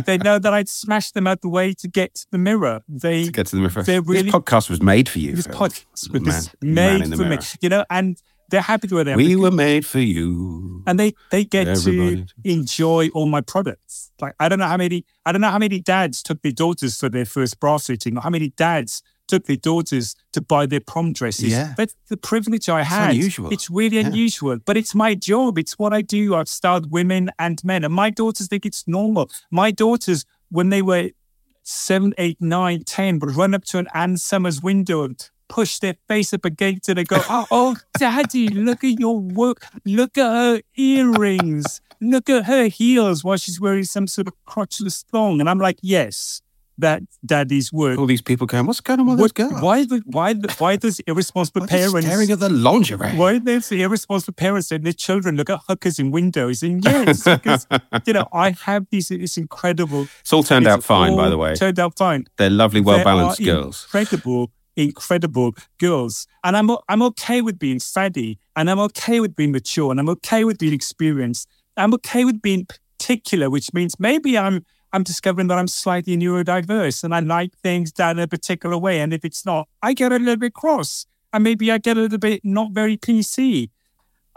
they 0.06 0.18
know 0.18 0.40
that 0.40 0.52
I'd 0.54 0.70
smash 0.70 1.12
them 1.12 1.28
out 1.28 1.42
the 1.42 1.50
way 1.50 1.74
to 1.74 1.88
get 1.88 2.16
to 2.16 2.26
the 2.32 2.38
mirror. 2.38 2.82
They 2.88 3.26
to 3.26 3.32
get 3.32 3.48
to 3.48 3.56
the 3.56 3.62
mirror. 3.62 3.84
They're 3.84 4.02
really, 4.02 4.24
this 4.24 4.34
podcast 4.34 4.70
was 4.70 4.82
made 4.82 5.10
for 5.10 5.20
you. 5.20 5.36
This 5.36 5.48
Phill. 5.48 5.56
podcast 5.56 6.12
was 6.12 6.22
Man- 6.22 6.44
made 6.62 6.76
man 6.76 7.02
in 7.04 7.10
the 7.10 7.18
for 7.18 7.24
me. 7.24 7.30
mirror. 7.30 7.42
You 7.62 7.70
know, 7.70 7.86
and 7.90 8.18
they're 8.50 8.62
happy 8.62 8.88
with 8.94 9.08
it. 9.08 9.16
We 9.18 9.36
were 9.36 9.52
made 9.52 9.86
for 9.86 10.00
you. 10.00 10.84
and 10.86 11.00
they 11.00 11.14
they 11.32 11.44
get 11.44 11.68
Everybody. 11.68 12.26
to 12.26 12.34
enjoy 12.44 13.10
all 13.14 13.26
my 13.26 13.42
products. 13.42 14.12
Like 14.22 14.36
I 14.40 14.48
don't 14.50 14.60
know 14.60 14.68
how 14.68 14.78
many 14.78 15.06
I 15.26 15.32
don't 15.32 15.42
know 15.42 15.50
how 15.50 15.58
many 15.60 15.80
dads 15.80 16.22
took 16.22 16.42
their 16.42 16.52
daughters 16.52 16.98
for 16.98 17.10
their 17.10 17.26
first 17.26 17.60
bra 17.60 17.78
fitting, 17.78 18.18
or 18.18 18.22
how 18.22 18.30
many 18.30 18.50
dads 18.50 19.02
took 19.34 19.46
their 19.46 19.62
daughters 19.72 20.16
to 20.36 20.40
buy 20.42 20.64
their 20.72 20.80
prom 20.92 21.08
dresses. 21.20 21.52
Yeah. 21.52 21.74
That's 21.80 21.96
the 22.14 22.18
privilege 22.18 22.66
I 22.70 22.84
had. 22.84 23.12
unusual. 23.12 23.50
It's 23.56 23.68
really 23.80 23.98
Yeah. 24.00 24.08
unusual, 24.08 24.58
but 24.68 24.76
it's 24.78 24.94
my 25.06 25.12
job. 25.16 25.58
It's 25.58 25.76
what 25.82 25.92
I 26.00 26.02
do. 26.18 26.22
I've 26.38 26.48
styled 26.60 26.86
women 26.92 27.24
and 27.46 27.58
men, 27.64 27.84
and 27.84 27.94
my 28.04 28.10
daughters 28.22 28.48
think 28.48 28.66
it's 28.66 28.84
normal. 28.88 29.26
My 29.62 29.70
daughters, 29.72 30.20
when 30.58 30.70
they 30.70 30.82
were 30.82 31.06
seven, 31.64 32.14
eight, 32.18 32.40
nine, 32.42 32.84
ten, 32.84 33.20
would 33.20 33.36
run 33.36 33.54
up 33.58 33.64
to 33.72 33.78
an 33.80 33.88
Ann 33.94 34.18
Summers 34.18 34.62
window 34.62 35.04
and 35.04 35.16
push 35.50 35.80
their 35.80 35.96
face 36.08 36.34
up 36.34 36.46
against 36.46 36.90
it 36.90 36.98
and 36.98 37.08
go, 37.08 37.18
oh, 37.30 37.46
oh, 37.52 37.76
daddy, 37.98 38.48
look 38.50 38.84
at 38.84 39.00
your 39.00 39.20
work. 39.20 39.66
Look 39.86 40.18
at 40.18 40.30
her 40.42 40.62
earrings. 40.78 41.82
Look 42.02 42.30
at 42.30 42.46
her 42.46 42.68
heels 42.68 43.24
while 43.24 43.38
she's 43.38 43.60
wearing 43.62 43.86
some 43.86 44.08
sort 44.08 44.28
of 44.28 44.34
crotchless 44.48 45.04
thong. 45.12 45.40
And 45.40 45.50
I'm 45.50 45.60
like, 45.60 45.80
yes, 45.82 46.42
that's 46.78 47.18
daddy's 47.26 47.72
work. 47.72 48.00
All 48.00 48.06
these 48.06 48.22
people 48.22 48.48
going, 48.48 48.66
what's 48.66 48.82
going 48.82 49.00
on 49.00 49.06
with 49.06 49.18
this 49.18 49.22
What, 49.24 49.34
girl? 49.36 49.62
why, 49.62 49.86
the, 49.86 50.02
why, 50.06 50.34
the, 50.34 50.54
why 50.58 50.76
does 50.76 51.00
irresponsible 51.02 51.62
Why 51.62 51.68
parents 51.68 52.06
staring 52.06 52.32
at 52.32 52.40
the 52.40 52.50
lingerie? 52.50 53.12
why 53.16 53.34
are 53.34 53.40
there 53.40 53.62
irresponsible 53.72 54.34
parents 54.34 54.72
and 54.72 54.84
their 54.84 54.94
children 54.94 55.36
look 55.36 55.50
at 55.50 55.60
hookers 55.68 56.00
in 56.00 56.12
windows? 56.12 56.64
And 56.64 56.84
yes, 56.84 57.24
because 57.24 57.68
you 58.06 58.14
know, 58.14 58.28
I 58.34 58.52
have 58.52 58.88
these 58.90 59.12
It's 59.12 59.38
incredible 59.38 60.08
It's 60.22 60.34
all 60.34 60.44
turned 60.44 60.66
it's 60.66 60.74
out 60.74 60.84
fine, 60.84 61.16
by 61.16 61.30
the 61.30 61.38
way. 61.38 61.56
Turned 61.56 61.80
out 61.80 61.98
fine. 61.98 62.26
They're 62.38 62.50
lovely, 62.50 62.82
well 62.82 63.04
balanced 63.04 63.44
girls. 63.44 63.84
Incredible, 63.86 64.52
incredible 64.76 65.54
girls. 65.80 66.28
And 66.44 66.58
I'm 66.58 66.70
I'm 66.90 67.02
okay 67.04 67.42
with 67.42 67.60
being 67.60 67.80
faddy 67.80 68.40
and 68.56 68.70
I'm 68.70 68.80
okay 68.80 69.20
with 69.20 69.36
being 69.36 69.52
mature 69.52 69.92
and 69.92 70.00
I'm 70.00 70.10
okay 70.10 70.44
with 70.44 70.58
being 70.58 70.74
experienced. 70.74 71.48
I'm 71.78 71.94
okay 71.96 72.26
with 72.26 72.42
being 72.42 72.66
particular, 72.66 73.50
which 73.50 73.74
means 73.74 74.00
maybe 74.00 74.38
I'm 74.38 74.66
I'm 74.94 75.04
discovering 75.04 75.48
that 75.48 75.58
I'm 75.58 75.68
slightly 75.68 76.16
neurodiverse 76.16 77.04
and 77.04 77.14
I 77.16 77.20
like 77.20 77.58
things 77.58 77.92
done 77.92 78.20
a 78.20 78.28
particular 78.28 78.78
way. 78.78 79.00
And 79.02 79.12
if 79.12 79.26
it's 79.26 79.44
not, 79.46 79.68
I 79.82 79.94
get 79.94 80.12
a 80.12 80.18
little 80.20 80.38
bit 80.38 80.54
cross. 80.54 81.08
And 81.34 81.44
maybe 81.44 81.72
I 81.72 81.80
get 81.80 81.98
a 81.98 82.02
little 82.02 82.20
bit 82.20 82.42
not 82.44 82.72
very 82.74 82.96
PC. 82.96 83.72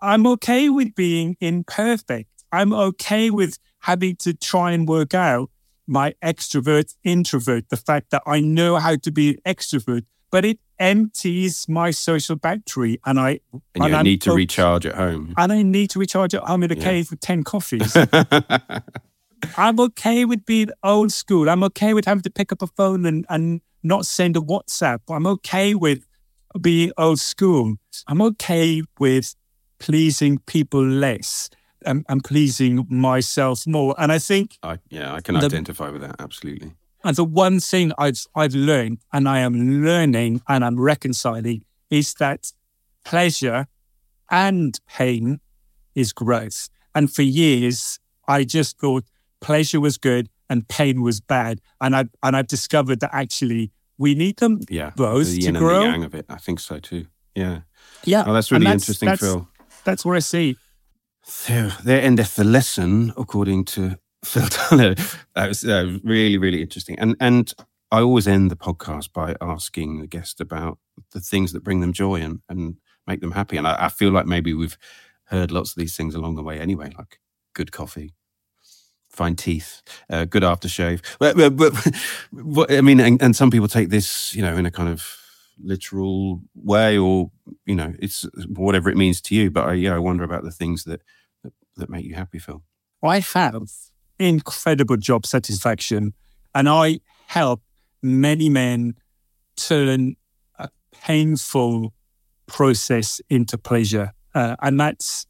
I'm 0.01 0.27
okay 0.27 0.71
with 0.71 0.95
being 0.95 1.37
imperfect. 1.41 2.31
I'm 2.51 2.73
okay 2.73 3.29
with 3.31 3.59
having 3.81 4.17
to 4.17 4.33
try 4.33 4.73
and 4.73 4.89
work 4.89 5.13
out 5.13 5.51
my 5.87 6.15
extrovert 6.25 6.95
introvert, 7.05 7.69
the 7.69 7.77
fact 7.77 8.11
that 8.11 8.23
I 8.27 8.41
know 8.41 8.77
how 8.77 8.97
to 8.97 9.11
be 9.13 9.29
an 9.31 9.37
extrovert, 9.47 10.05
but 10.31 10.45
it 10.47 10.59
empties 10.79 11.67
my 11.69 11.91
social 11.91 12.37
battery 12.37 12.99
and 13.05 13.21
I 13.21 13.41
And 13.75 13.85
you 13.85 13.95
I'm 13.95 14.05
need 14.05 14.23
to 14.23 14.33
recharge 14.33 14.87
at 14.87 14.95
home. 14.95 15.35
and 15.37 15.53
I 15.53 15.63
need 15.63 15.91
to 15.91 15.99
recharge 15.99 16.35
at 16.35 16.43
home 16.45 16.63
in 16.63 16.73
a 16.73 16.75
Yeah. 16.77 16.83
cave 16.83 17.11
with 17.11 17.21
10 17.21 17.45
coffees. 17.45 17.95
I'm 19.57 19.78
okay 19.80 20.24
with 20.24 20.45
being 20.47 20.70
old 20.82 21.12
school. 21.12 21.49
I'm 21.49 21.62
okay 21.64 21.95
with 21.95 22.05
having 22.05 22.22
to 22.22 22.30
pick 22.30 22.53
up 22.53 22.62
a 22.62 22.66
phone 22.66 23.05
and, 23.07 23.26
and 23.28 23.61
not 23.82 24.07
send 24.07 24.37
a 24.37 24.41
WhatsApp. 24.41 25.01
I'm 25.09 25.26
okay 25.26 25.74
with 25.74 26.07
being 26.61 26.93
old 26.97 27.20
school. 27.20 27.76
I'm 28.07 28.22
okay 28.22 28.82
with 28.99 29.34
pleasing 29.78 30.39
people 30.47 30.82
less 30.84 31.51
and, 31.84 32.05
and 32.09 32.24
pleasing 32.24 32.87
myself 32.89 33.66
more. 33.66 33.95
And 33.99 34.11
I 34.11 34.18
think 34.18 34.59
I, 34.62 34.78
yeah, 34.89 35.12
I 35.14 35.20
can 35.20 35.34
The- 35.39 35.47
identify 35.47 35.91
with 35.91 36.01
that. 36.01 36.16
Absolutely. 36.18 36.72
and 37.05 37.14
the 37.16 37.24
one 37.24 37.61
thing 37.61 37.93
I've, 37.99 38.26
I've 38.34 38.55
learned 38.55 38.99
and 39.12 39.28
I 39.28 39.41
am 39.41 39.84
learning 39.84 40.41
and 40.49 40.64
I'm 40.64 40.80
reconciling 40.80 41.64
is 41.91 42.14
that 42.14 42.53
pleasure 43.05 43.66
and 44.30 44.78
pain 44.89 45.41
is 45.95 46.12
growth. 46.12 46.68
And 46.95 47.12
for 47.12 47.22
years, 47.22 48.01
I 48.26 48.43
just 48.45 48.78
thought 48.80 49.05
pleasure 49.41 49.80
was 49.80 49.99
good 49.99 50.28
and 50.49 50.66
pain 50.68 51.03
was 51.03 51.20
bad. 51.20 51.61
And 51.80 51.95
I 51.97 52.05
and 52.22 52.37
I've 52.37 52.47
discovered 52.49 53.01
that 53.01 53.11
actually 53.12 53.72
we 53.99 54.14
need 54.14 54.37
them 54.39 54.61
Yeah. 54.68 54.91
both 54.97 55.26
the 55.30 55.41
to 55.43 55.53
grow. 55.53 55.80
the 55.80 55.87
yang 55.87 56.05
of 56.05 56.14
it. 56.14 56.26
I 56.28 56.37
think 56.37 56.61
so 56.61 56.78
too. 56.78 57.07
Yeah. 57.34 57.61
Yeah. 58.05 58.24
Oh, 58.26 58.32
that's 58.32 58.51
really 58.53 58.66
interesting, 58.66 59.09
that's, 59.09 59.20
Phill. 59.20 59.49
That's 59.84 60.05
where 60.05 60.16
I 60.16 60.20
see. 60.20 60.57
So 61.24 61.70
there 61.84 62.01
endeth 62.03 62.37
the 62.37 62.45
lesson, 62.45 63.12
according 63.16 63.64
to 63.66 63.99
Phill 64.24 64.49
Dunno. 64.49 64.95
That 65.34 65.49
was 65.49 65.64
uh, 65.64 65.99
really, 66.05 66.39
really 66.39 66.62
interesting. 66.62 66.99
And 66.99 67.16
and 67.20 67.53
I 67.91 68.01
always 68.01 68.26
end 68.28 68.51
the 68.51 68.57
podcast 68.57 69.12
by 69.12 69.34
asking 69.41 70.01
the 70.01 70.07
guest 70.07 70.41
about 70.41 70.78
the 71.12 71.20
things 71.20 71.53
that 71.53 71.62
bring 71.64 71.80
them 71.80 71.93
joy 71.93 72.20
and, 72.20 72.41
and 72.49 72.76
make 73.07 73.20
them 73.20 73.32
happy. 73.32 73.57
And 73.57 73.66
I, 73.66 73.87
I 73.87 73.89
feel 73.89 74.11
like 74.11 74.26
maybe 74.26 74.53
we've 74.55 74.76
heard 75.26 75.51
lots 75.51 75.70
of 75.70 75.76
these 75.76 75.97
things 75.97 76.14
along 76.14 76.34
the 76.37 76.43
way 76.43 76.59
anyway, 76.61 76.91
like 76.99 77.20
good 77.55 77.70
coffee, 77.72 78.14
fine 79.17 79.36
teeth, 79.36 79.82
uh, 80.11 80.24
good 80.24 80.43
aftershave. 80.43 81.03
But, 81.19 82.70
I 82.70 82.81
mean, 82.81 83.01
and, 83.01 83.20
and 83.20 83.35
some 83.35 83.51
people 83.51 83.69
take 83.69 83.89
this, 83.89 84.35
you 84.35 84.43
know, 84.43 84.57
in 84.57 84.66
a 84.66 84.70
kind 84.70 84.89
of 84.89 85.16
literal 85.62 86.43
way, 86.55 86.99
or 86.99 87.31
you 87.65 87.74
know, 87.74 87.95
it's 87.99 88.27
whatever 88.49 88.90
it 88.90 88.97
means 88.97 89.20
to 89.23 89.35
you. 89.35 89.51
But 89.51 89.69
I, 89.69 89.73
yeah, 89.74 89.95
I 89.95 89.99
wonder 89.99 90.24
about 90.24 90.45
the 90.45 90.51
things 90.51 90.85
that 90.85 91.03
that, 91.43 91.53
that 91.77 91.90
make 91.90 92.05
you 92.05 92.15
happy, 92.15 92.39
Phill. 92.39 92.62
I 93.03 93.20
have 93.20 93.69
incredible 94.19 94.97
job 94.97 95.27
satisfaction 95.27 96.15
and 96.55 96.69
I 96.69 97.01
help 97.27 97.62
many 98.03 98.49
men 98.49 98.95
turn 99.57 100.16
a 100.59 100.70
painful 100.90 101.93
process 102.47 103.20
into 103.28 103.59
pleasure. 103.59 104.12
Uh, 104.35 104.57
and 104.62 104.81
that's 104.81 105.27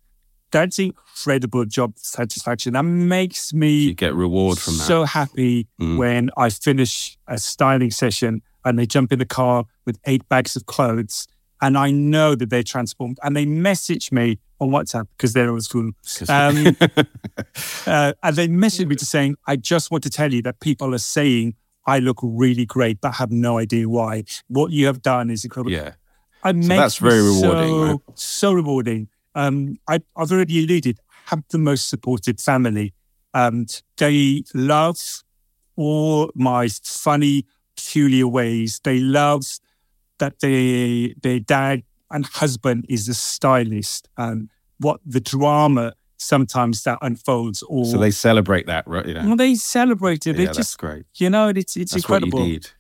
that's 0.61 0.79
incredible 0.79 1.65
job 1.65 1.93
satisfaction. 1.97 2.73
That 2.75 2.83
makes 2.85 3.53
me 3.53 3.71
You 3.89 3.95
get 3.95 4.15
reward 4.15 4.59
from 4.59 4.77
that. 4.79 4.85
so 4.85 5.05
happy 5.05 5.67
Mm. 5.81 5.97
when 5.99 6.31
I 6.37 6.49
finish 6.51 7.17
a 7.27 7.39
styling 7.39 7.91
session 7.91 8.43
and 8.65 8.79
they 8.79 8.87
jump 8.87 9.13
in 9.13 9.19
the 9.19 9.27
car 9.27 9.65
with 9.87 9.99
eight 10.07 10.29
bags 10.29 10.57
of 10.57 10.67
clothes 10.67 11.27
and 11.63 11.77
I 11.79 11.91
know 11.91 12.35
that 12.35 12.51
they're 12.51 12.63
transformed 12.75 13.19
and 13.23 13.35
they 13.37 13.47
message 13.47 14.11
me 14.13 14.39
on 14.61 14.71
WhatsApp 14.71 15.07
because 15.17 15.33
they're 15.35 15.49
always 15.49 15.69
cool. 15.69 15.91
Um, 16.29 16.77
uh, 17.87 18.13
and 18.23 18.37
they 18.37 18.49
message 18.49 18.87
me 18.89 18.97
to 18.97 19.07
saying, 19.07 19.37
I 19.47 19.57
just 19.57 19.91
want 19.91 20.03
to 20.05 20.11
tell 20.11 20.33
you 20.33 20.43
that 20.43 20.61
people 20.61 20.95
are 20.95 20.99
saying 20.99 21.55
I 21.87 21.99
look 22.01 22.19
really 22.23 22.67
great, 22.67 23.01
but 23.01 23.13
have 23.13 23.31
no 23.31 23.59
idea 23.59 23.89
why. 23.89 24.25
What 24.49 24.73
you 24.73 24.87
have 24.87 25.03
done 25.03 25.31
is 25.31 25.45
incredible. 25.45 25.73
yeah, 25.73 25.93
It 26.45 26.57
makes 26.57 26.69
that's 26.69 26.97
very 26.99 27.23
rewarding, 27.23 27.69
So, 27.69 27.87
right? 27.87 28.01
so 28.15 28.53
rewarding. 28.53 29.09
Um, 29.37 29.79
I, 29.89 30.01
I've 30.17 30.33
already 30.33 30.65
alluded, 30.65 30.99
have 31.27 31.45
the 31.51 31.59
most 31.59 31.89
supportive 31.89 32.41
family. 32.41 32.95
Um, 33.35 33.67
they 33.99 34.43
love 34.55 34.99
all 35.77 36.33
my 36.35 36.69
funny, 36.83 37.45
peculiar 37.77 38.27
ways. 38.27 38.81
They 38.83 38.99
love 38.99 39.45
that 40.19 40.41
they, 40.41 41.15
their 41.23 41.39
dad 41.39 41.83
and 42.11 42.25
husband 42.27 42.87
is 42.89 43.09
a 43.09 43.15
stylist. 43.15 44.09
And 44.17 44.49
what 44.79 45.01
the 45.05 45.21
drama 45.21 45.93
sometimes 46.19 46.83
that 46.85 46.99
unfolds. 47.03 47.63
Or 47.63 47.85
so 47.85 47.99
they 47.99 48.11
celebrate 48.11 48.67
that, 48.67 48.87
right? 48.87 49.07
You 49.07 49.15
know, 49.15 49.27
well, 49.27 49.37
they 49.37 49.55
celebrate 49.55 50.27
it. 50.27 50.37
yeah, 50.37 50.43
It 50.43 50.47
that's 50.47 50.57
just, 50.57 50.79
great. 50.79 51.05
you 51.17 51.31
know, 51.31 51.49
it's 51.49 51.77
it's 51.77 51.93
That's 51.93 52.05
incredible 52.05 52.39
what 52.41 52.47
you 52.47 52.53
need. 52.55 52.71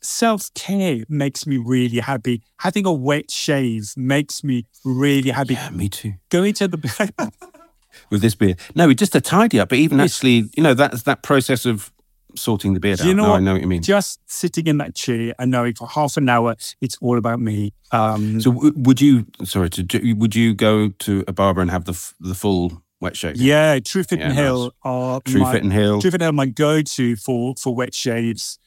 Self 0.00 0.52
care 0.54 1.04
makes 1.08 1.46
me 1.46 1.56
really 1.56 1.98
happy. 1.98 2.42
Having 2.58 2.86
a 2.86 2.92
wet 2.92 3.30
shave 3.30 3.92
makes 3.96 4.44
me 4.44 4.66
really 4.84 5.30
happy. 5.30 5.54
Yeah, 5.54 5.70
me 5.70 5.88
too. 5.88 6.14
Going 6.30 6.54
to 6.54 6.68
the 6.68 7.32
With 8.10 8.20
this 8.22 8.34
beer, 8.34 8.54
no, 8.74 8.92
just 8.92 9.14
a 9.16 9.20
tidy 9.20 9.58
up. 9.58 9.70
But 9.70 9.78
even 9.78 9.98
actually, 10.00 10.48
you 10.56 10.62
know, 10.62 10.72
that's 10.74 11.02
that 11.02 11.22
process 11.22 11.66
of 11.66 11.90
sorting 12.36 12.74
the 12.74 12.80
beard 12.80 13.00
You 13.00 13.10
out. 13.10 13.16
know 13.16 13.26
No, 13.26 13.34
I 13.34 13.40
know 13.40 13.52
what 13.54 13.60
you 13.62 13.66
mean. 13.66 13.82
Just 13.82 14.20
sitting 14.30 14.66
in 14.66 14.78
that 14.78 14.94
chair 14.94 15.34
and 15.38 15.50
knowing 15.50 15.74
for 15.74 15.88
half 15.88 16.16
an 16.16 16.28
hour 16.28 16.54
it's 16.80 16.96
all 17.00 17.18
about 17.18 17.40
me. 17.40 17.72
Um, 17.90 18.40
So 18.40 18.52
w- 18.52 18.72
would 18.76 19.00
you? 19.00 19.26
Sorry, 19.44 19.68
to 19.70 20.12
would 20.14 20.36
you 20.36 20.54
go 20.54 20.90
to 20.90 21.24
a 21.26 21.32
barber 21.32 21.60
and 21.60 21.70
have 21.70 21.86
the 21.86 21.92
f- 21.92 22.14
the 22.20 22.34
full 22.34 22.82
wet 23.00 23.16
shave? 23.16 23.36
yeah, 23.36 23.78
Truefitt 23.78 24.18
Yeah, 24.18 24.26
and 24.26 24.34
nice. 24.36 24.44
Hill 24.44 24.74
are 24.84 25.20
True 25.22 25.40
my, 25.40 25.52
Fit 25.52 25.62
and 25.64 25.72
Hill. 25.72 26.00
Truefitt 26.00 26.14
and 26.14 26.22
Hill, 26.22 26.32
my 26.32 26.46
go-to 26.46 27.16
for 27.16 27.54
for 27.58 27.74
wet 27.74 27.94
shaves. 27.94 28.58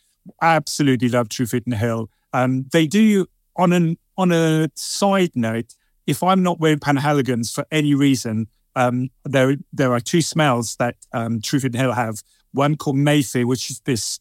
Absolutely 0.41 1.10
love 1.10 1.30
Truefitt 1.30 1.65
and 1.65 1.76
Hill. 1.76 2.10
Um, 2.34 2.65
they 2.72 2.88
do 2.88 3.27
on 3.56 3.73
an 3.73 3.98
on 4.18 4.31
a 4.31 4.69
side 4.76 5.31
note. 5.35 5.73
If 6.07 6.23
I'm 6.23 6.43
not 6.43 6.60
wearing 6.60 6.80
Penhaligon's 6.80 7.52
for 7.52 7.65
any 7.72 7.93
reason, 7.93 8.48
um, 8.76 9.10
there 9.26 9.57
there 9.72 9.93
are 9.93 9.99
two 9.99 10.22
smells 10.22 10.76
that 10.77 10.95
um, 11.14 11.39
Truefitt 11.39 11.65
and 11.65 11.76
Hill 11.76 11.93
have. 11.93 12.22
One 12.53 12.76
called 12.76 12.98
Mayfair, 12.98 13.48
which 13.48 13.69
is 13.72 13.80
this 13.85 14.19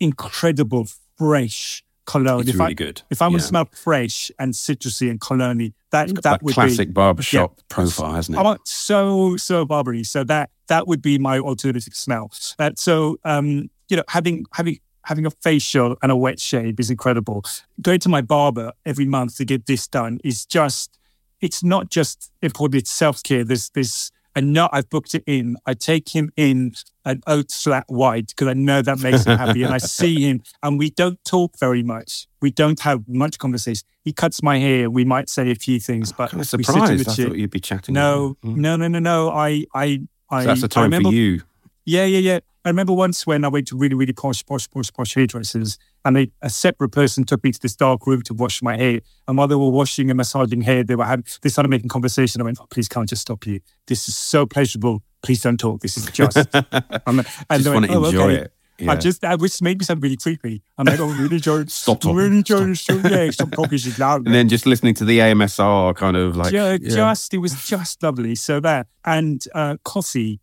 incredible 0.00 0.88
fresh 1.16 1.82
cologne. 2.06 2.40
It's 2.40 2.50
if 2.50 2.54
really 2.56 2.70
I 2.70 2.74
good. 2.74 3.02
if 3.10 3.20
I 3.22 3.26
want 3.26 3.34
Yeah. 3.34 3.38
to 3.40 3.46
smell 3.46 3.68
fresh 3.72 4.30
and 4.38 4.54
citrusy 4.54 5.10
and 5.10 5.20
cologne, 5.20 5.74
that 5.90 6.12
got 6.14 6.22
that 6.24 6.42
would 6.42 6.50
be 6.50 6.54
classic 6.54 6.94
barbershop 6.94 7.60
profile, 7.68 8.14
hasn't 8.14 8.36
it? 8.36 8.40
I 8.40 8.42
want 8.42 8.66
so 8.66 9.36
so 9.36 9.64
Barbary. 9.64 10.04
So 10.04 10.24
that 10.24 10.50
that 10.68 10.86
would 10.88 11.02
be 11.02 11.18
my 11.18 11.38
alternative 11.38 11.94
smell. 11.94 12.30
Uh, 12.58 12.70
so 12.76 13.18
um, 13.24 13.70
you 13.88 13.96
know, 13.96 14.04
having 14.08 14.44
having 14.54 14.78
having 15.08 15.24
a 15.26 15.30
facial 15.30 15.96
and 16.02 16.12
a 16.12 16.16
wet 16.16 16.38
shave 16.38 16.78
is 16.78 16.90
incredible. 16.90 17.42
Going 17.80 18.00
to 18.00 18.08
my 18.08 18.20
barber 18.20 18.72
every 18.84 19.06
month 19.06 19.36
to 19.38 19.44
get 19.44 19.66
this 19.66 19.88
done 19.88 20.18
is 20.22 20.44
just 20.46 20.98
it's 21.40 21.62
not 21.62 21.88
just 21.90 22.30
important, 22.42 22.82
it's 22.82 22.90
self 22.90 23.22
care. 23.22 23.42
There's 23.44 23.70
this 23.70 24.10
I 24.36 24.40
know 24.40 24.68
I've 24.70 24.88
booked 24.90 25.14
it 25.16 25.24
in. 25.26 25.56
I 25.66 25.74
take 25.74 26.10
him 26.14 26.30
in 26.36 26.72
an 27.04 27.22
oat 27.26 27.50
flat 27.50 27.84
white 27.88 28.28
because 28.28 28.46
I 28.46 28.52
know 28.52 28.82
that 28.82 29.00
makes 29.00 29.24
him 29.24 29.36
happy. 29.38 29.62
and 29.64 29.74
I 29.74 29.78
see 30.00 30.20
him 30.28 30.42
and 30.62 30.78
we 30.78 30.90
don't 30.90 31.18
talk 31.24 31.58
very 31.58 31.82
much. 31.82 32.28
We 32.40 32.50
don't 32.52 32.78
have 32.80 33.08
much 33.08 33.38
conversation. 33.38 33.84
He 34.04 34.12
cuts 34.12 34.42
my 34.42 34.58
hair. 34.58 34.90
We 34.90 35.04
might 35.04 35.28
say 35.28 35.50
a 35.50 35.54
few 35.56 35.80
things, 35.80 36.12
but 36.12 36.30
kind 36.30 36.42
of 36.42 36.52
we 36.52 36.62
sit 36.62 36.76
in 36.76 36.98
surprised. 36.98 37.08
I 37.08 37.24
thought 37.24 37.36
you'd 37.36 37.50
be 37.50 37.60
chatting. 37.60 37.94
No, 37.94 38.36
Mm. 38.44 38.56
no, 38.56 38.76
no, 38.76 38.86
no, 38.88 38.98
no. 39.00 39.30
I, 39.30 39.64
I, 39.74 40.02
I. 40.30 40.42
So 40.42 40.46
that's 40.48 40.64
I 40.64 40.66
time 40.68 40.84
remember, 40.84 41.08
for 41.08 41.14
you. 41.14 41.42
Yeah, 41.88 42.04
yeah, 42.04 42.18
yeah. 42.18 42.38
I 42.66 42.68
remember 42.68 42.92
once 42.92 43.26
when 43.26 43.46
I 43.46 43.48
went 43.48 43.66
to 43.68 43.76
really, 43.78 43.94
really 43.94 44.12
posh, 44.12 44.44
posh, 44.44 44.68
posh, 44.68 44.92
posh 44.92 45.14
hairdressers, 45.14 45.78
and 46.04 46.14
they, 46.14 46.30
a 46.42 46.50
separate 46.50 46.90
person 46.90 47.24
took 47.24 47.42
me 47.42 47.50
to 47.50 47.58
this 47.58 47.74
dark 47.74 48.06
room 48.06 48.20
to 48.22 48.34
wash 48.34 48.60
my 48.60 48.76
hair. 48.76 49.00
And 49.26 49.38
while 49.38 49.48
they 49.48 49.54
were 49.54 49.70
washing 49.70 50.10
and 50.10 50.18
massaging 50.18 50.60
hair, 50.60 50.84
they 50.84 50.96
were 50.96 51.06
having, 51.06 51.24
they 51.40 51.48
started 51.48 51.70
making 51.70 51.88
conversation. 51.88 52.42
I 52.42 52.44
went, 52.44 52.58
oh, 52.60 52.66
"Please, 52.68 52.88
can't 52.88 53.08
just 53.08 53.22
stop 53.22 53.46
you. 53.46 53.60
This 53.86 54.06
is 54.06 54.16
so 54.16 54.44
pleasurable. 54.44 55.02
Please 55.22 55.40
don't 55.40 55.58
talk. 55.58 55.80
This 55.80 55.96
is 55.96 56.10
just." 56.10 56.36
I'm, 56.52 57.20
and 57.20 57.26
Just 57.26 57.64
they 57.64 57.70
want 57.70 57.88
went, 57.88 57.92
to 57.92 57.98
"Oh, 57.98 58.04
enjoy 58.04 58.22
okay." 58.32 58.34
it. 58.42 58.52
Yeah. 58.80 58.92
I 58.92 58.96
just, 58.96 59.22
that 59.22 59.40
which 59.40 59.60
made 59.62 59.78
me 59.78 59.84
sound 59.86 60.02
really 60.02 60.16
creepy. 60.16 60.62
I'm 60.76 60.84
like, 60.84 61.00
oh, 61.00 61.06
really 61.08 61.36
enjoy. 61.36 61.64
Stop 61.68 62.00
talking. 62.00 62.16
Really 62.16 62.42
show. 62.74 62.94
Yeah, 62.96 63.30
stop 63.30 63.50
talking. 63.50 63.76
She's 63.78 63.98
loud. 63.98 64.24
and 64.26 64.32
then 64.34 64.48
just 64.48 64.66
listening 64.66 64.94
to 64.94 65.04
the 65.04 65.18
AMSR 65.18 65.96
kind 65.96 66.16
of 66.16 66.36
like 66.36 66.50
Ju- 66.52 66.56
yeah. 66.56 66.78
just 66.78 67.34
it 67.34 67.38
was 67.38 67.66
just 67.66 68.02
lovely. 68.02 68.34
So 68.36 68.60
that 68.60 68.86
and 69.04 69.42
uh, 69.52 69.78
coffee, 69.84 70.38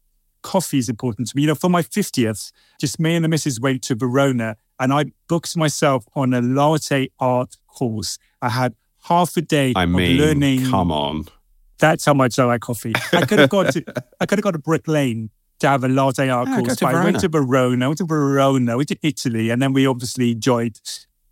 coffee 0.46 0.78
is 0.78 0.88
important 0.88 1.28
to 1.28 1.36
me. 1.36 1.42
You 1.42 1.48
know, 1.50 1.56
for 1.56 1.70
my 1.70 1.82
fiftieth, 1.82 2.52
just 2.80 3.00
me 3.00 3.16
and 3.16 3.26
the 3.26 3.30
missus 3.30 3.60
went 3.60 3.82
to 3.84 3.96
Verona, 3.96 4.56
and 4.80 4.94
I 4.94 5.06
booked 5.28 5.58
myself 5.58 6.06
on 6.16 6.34
a 6.34 6.42
latte 6.42 7.10
art 7.20 7.58
course. 7.68 8.18
I 8.42 8.50
had 8.50 8.76
half 9.04 9.36
a 9.36 9.42
day 9.42 9.74
I 9.76 9.84
of 9.84 9.90
mean, 9.90 10.18
learning. 10.18 10.70
come 10.70 10.92
on. 10.92 11.26
That's 11.80 12.06
how 12.06 12.14
much 12.14 12.40
I 12.40 12.46
like 12.46 12.62
coffee. 12.62 12.94
I 13.12 13.26
could 13.26 13.40
have 13.40 13.50
gone 13.50 13.72
to 13.74 13.84
I 14.22 14.26
could 14.26 14.38
have 14.38 14.44
gone 14.44 14.54
to 14.54 14.60
Brick 14.60 14.88
Lane 14.88 15.32
to 15.60 15.68
have 15.68 15.84
a 15.84 15.88
latte 15.90 16.30
art 16.30 16.48
Yeah, 16.48 16.60
course. 16.60 16.84
I 16.84 17.04
went 17.04 17.20
to 17.22 17.28
Verona, 17.28 17.86
I 17.86 17.88
went 17.88 17.98
to 17.98 18.06
Verona, 18.06 18.78
went 18.78 18.90
to 18.90 18.98
Italy, 19.02 19.50
and 19.50 19.62
then 19.62 19.74
we 19.74 19.88
obviously 19.88 20.32
enjoyed 20.32 20.80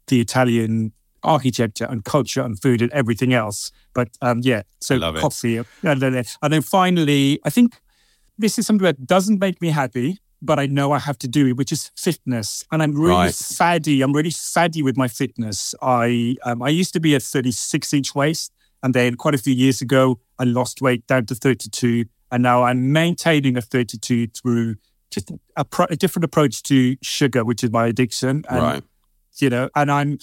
the 0.07 0.19
Italian 0.19 0.93
architecture 1.23 1.85
and 1.89 2.03
culture 2.03 2.41
and 2.41 2.61
food 2.61 2.81
and 2.81 2.91
everything 2.91 3.33
else. 3.33 3.71
But 3.93 4.09
um, 4.21 4.41
yeah, 4.43 4.63
so 4.81 4.95
it. 4.95 5.15
coffee. 5.15 5.57
And 5.83 6.01
then, 6.01 6.25
and 6.41 6.53
then 6.53 6.61
finally, 6.61 7.39
I 7.43 7.49
think 7.49 7.79
this 8.43 8.59
is 8.59 8.67
something 8.67 8.83
that 8.83 9.07
doesn't 9.07 9.39
make 9.39 9.61
me 9.61 9.69
happy, 9.69 10.19
but 10.41 10.59
I 10.59 10.65
know 10.65 10.91
I 10.91 10.99
have 10.99 11.17
to 11.19 11.27
do 11.27 11.47
it, 11.47 11.57
which 11.57 11.71
is 11.71 11.89
fitness. 11.95 12.65
And 12.71 12.83
I'm 12.83 12.91
really 12.93 13.15
Right. 13.15 13.33
faddy. 13.35 14.01
I'm 14.01 14.13
really 14.13 14.29
faddy 14.31 14.81
with 14.83 14.97
my 14.97 15.07
fitness. 15.07 15.73
I 15.81 16.35
um, 16.43 16.61
I 16.61 16.69
used 16.69 16.93
to 16.93 16.99
be 16.99 17.15
a 17.15 17.19
36 17.19 17.93
inch 17.93 18.13
waist, 18.13 18.51
and 18.83 18.93
then 18.93 19.15
quite 19.15 19.33
a 19.33 19.37
few 19.37 19.53
years 19.53 19.81
ago, 19.81 20.19
I 20.37 20.43
lost 20.43 20.81
weight 20.81 21.07
down 21.07 21.25
to 21.27 21.35
32, 21.35 22.05
and 22.31 22.43
now 22.43 22.63
I'm 22.63 22.91
maintaining 22.91 23.55
a 23.57 23.61
32 23.61 24.27
through 24.27 24.75
just 25.09 25.31
a, 25.55 25.63
pro- 25.63 25.85
a 25.89 25.95
different 25.95 26.25
approach 26.25 26.63
to 26.63 26.97
sugar, 27.01 27.45
which 27.45 27.63
is 27.63 27.71
my 27.71 27.85
addiction. 27.87 28.43
And, 28.49 28.61
right. 28.61 28.83
You 29.39 29.49
know, 29.49 29.69
and 29.75 29.89
I'm 29.91 30.19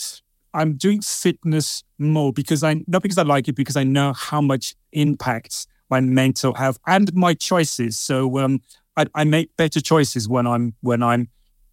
I'm 0.52 0.74
doing 0.76 1.00
fitness 1.00 1.82
more 1.98 2.32
because 2.32 2.62
I 2.62 2.84
not 2.86 3.02
because 3.02 3.18
I 3.18 3.22
like 3.22 3.48
it, 3.48 3.54
because 3.56 3.76
I 3.76 3.84
know 3.84 4.12
how 4.12 4.40
much 4.42 4.74
impacts 4.92 5.66
my 5.90 6.00
mental 6.00 6.54
health 6.54 6.78
and 6.86 7.12
my 7.14 7.34
choices. 7.34 7.98
So 7.98 8.38
um, 8.38 8.62
I, 8.96 9.06
I 9.14 9.24
make 9.24 9.56
better 9.56 9.80
choices 9.80 10.28
when 10.28 10.46
I'm 10.46 10.74
when 10.80 11.02
I'm 11.02 11.28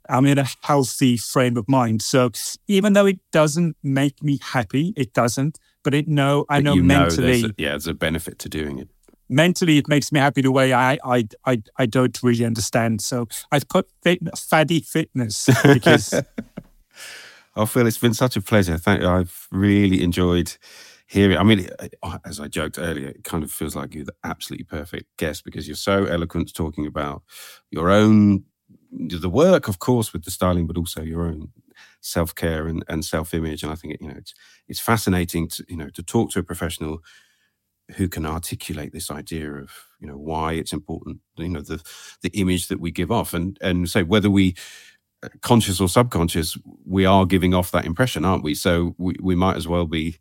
I'm 0.09 0.25
in 0.25 0.37
a 0.37 0.47
healthy 0.61 1.17
frame 1.17 1.57
of 1.57 1.67
mind. 1.67 2.01
So 2.01 2.31
even 2.67 2.93
though 2.93 3.05
it 3.05 3.19
doesn't 3.31 3.75
make 3.83 4.23
me 4.23 4.39
happy, 4.41 4.93
it 4.95 5.13
doesn't. 5.13 5.59
But 5.83 5.93
it 5.93 6.07
no, 6.07 6.45
I 6.49 6.61
know 6.61 6.75
mentally, 6.75 7.41
there's 7.41 7.43
a, 7.43 7.53
yeah, 7.57 7.69
there's 7.69 7.87
a 7.87 7.93
benefit 7.93 8.39
to 8.39 8.49
doing 8.49 8.79
it. 8.79 8.89
mentally 9.29 9.77
it 9.77 9.87
makes 9.87 10.11
me 10.11 10.19
happy 10.19 10.41
the 10.41 10.51
way 10.51 10.73
I 10.73 10.97
I 11.03 11.27
I, 11.45 11.61
I 11.77 11.85
don't 11.85 12.17
really 12.23 12.45
understand. 12.45 13.01
So 13.01 13.27
I've 13.51 13.67
put 13.67 13.87
fit, 14.03 14.19
faddy 14.37 14.81
fitness 14.81 15.49
because 15.63 16.13
Oh, 17.57 17.65
Phill, 17.65 17.87
it's 17.87 17.97
been 17.97 18.13
such 18.13 18.35
a 18.37 18.41
pleasure. 18.41 18.77
Thank 18.77 19.01
you. 19.01 19.09
I've 19.09 19.47
really 19.51 20.03
enjoyed 20.03 20.55
hearing. 21.07 21.37
I 21.37 21.43
mean, 21.43 21.69
uh, 22.03 22.17
as 22.25 22.39
I 22.39 22.47
joked 22.47 22.77
earlier, 22.77 23.09
it 23.09 23.23
kind 23.23 23.43
of 23.43 23.51
feels 23.51 23.75
like 23.75 23.93
you're 23.95 24.05
the 24.05 24.15
absolutely 24.23 24.65
perfect 24.65 25.05
guest 25.17 25.43
because 25.43 25.67
you're 25.67 25.75
so 25.75 26.05
eloquent 26.05 26.53
talking 26.53 26.85
about 26.85 27.23
your 27.71 27.89
own, 27.89 28.43
the 28.91 29.29
work, 29.29 29.67
of 29.67 29.79
course, 29.79 30.13
with 30.13 30.23
the 30.25 30.31
styling, 30.31 30.67
but 30.67 30.77
also 30.77 31.01
your 31.01 31.27
own 31.27 31.49
self 32.01 32.35
care 32.35 32.67
and, 32.67 32.83
and 32.87 33.05
self 33.05 33.33
image. 33.33 33.63
And 33.63 33.71
I 33.71 33.75
think 33.75 33.97
you 34.01 34.07
know 34.07 34.15
it's 34.17 34.33
it's 34.67 34.79
fascinating 34.79 35.47
to 35.49 35.65
you 35.67 35.77
know 35.77 35.89
to 35.89 36.03
talk 36.03 36.31
to 36.31 36.39
a 36.39 36.43
professional 36.43 36.99
who 37.95 38.09
can 38.09 38.25
articulate 38.25 38.91
this 38.91 39.09
idea 39.09 39.49
of 39.53 39.71
you 39.99 40.07
know 40.07 40.17
why 40.17 40.53
it's 40.53 40.73
important. 40.73 41.19
You 41.37 41.49
know 41.49 41.61
the 41.61 41.81
the 42.21 42.29
image 42.29 42.67
that 42.67 42.79
we 42.81 42.91
give 42.91 43.11
off, 43.11 43.33
and 43.33 43.57
and 43.61 43.89
so 43.89 44.03
whether 44.03 44.29
we 44.29 44.55
conscious 45.41 45.81
or 45.81 45.89
subconscious, 45.89 46.57
we 46.85 47.05
are 47.05 47.25
giving 47.25 47.53
off 47.53 47.71
that 47.71 47.85
impression, 47.85 48.23
aren't 48.25 48.43
we? 48.43 48.53
So 48.53 48.95
we, 48.97 49.15
we 49.21 49.35
might 49.35 49.57
as 49.57 49.67
well 49.67 49.85
be 49.85 50.17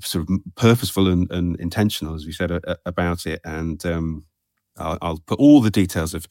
sort 0.00 0.28
of 0.28 0.38
purposeful 0.56 1.08
and, 1.08 1.30
and 1.30 1.58
intentional, 1.60 2.14
as 2.14 2.26
we 2.26 2.32
said 2.32 2.50
about 2.84 3.26
it. 3.26 3.40
And 3.44 3.84
um, 3.86 4.24
I'll, 4.76 4.98
I'll 5.02 5.18
put 5.26 5.38
all 5.38 5.60
the 5.60 5.70
details 5.70 6.14
of 6.14 6.26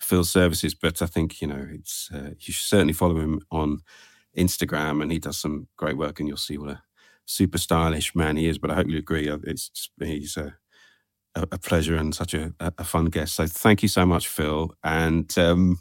Phill's 0.00 0.30
services, 0.30 0.74
but 0.74 1.02
I 1.02 1.06
think 1.06 1.40
you 1.40 1.48
know 1.48 1.66
it's 1.70 2.10
uh, 2.12 2.30
you 2.38 2.52
should 2.52 2.66
certainly 2.66 2.92
follow 2.92 3.18
him 3.20 3.40
on 3.50 3.80
Instagram, 4.36 5.02
and 5.02 5.10
he 5.10 5.18
does 5.18 5.38
some 5.38 5.68
great 5.76 5.96
work, 5.96 6.18
and 6.20 6.28
you'll 6.28 6.36
see 6.36 6.58
what 6.58 6.70
a 6.70 6.82
super 7.24 7.58
stylish 7.58 8.14
man 8.14 8.36
he 8.36 8.48
is. 8.48 8.58
But 8.58 8.70
I 8.70 8.74
hope 8.74 8.88
you 8.88 8.98
agree, 8.98 9.28
uh, 9.28 9.38
it's 9.44 9.90
he's 10.00 10.36
a 10.36 10.56
a 11.34 11.58
pleasure 11.58 11.96
and 11.96 12.14
such 12.14 12.32
a 12.34 12.54
a 12.60 12.84
fun 12.84 13.06
guest. 13.06 13.34
So 13.34 13.46
thank 13.46 13.82
you 13.82 13.88
so 13.88 14.06
much, 14.06 14.28
Phill, 14.28 14.72
and. 14.82 15.36
Um, 15.38 15.78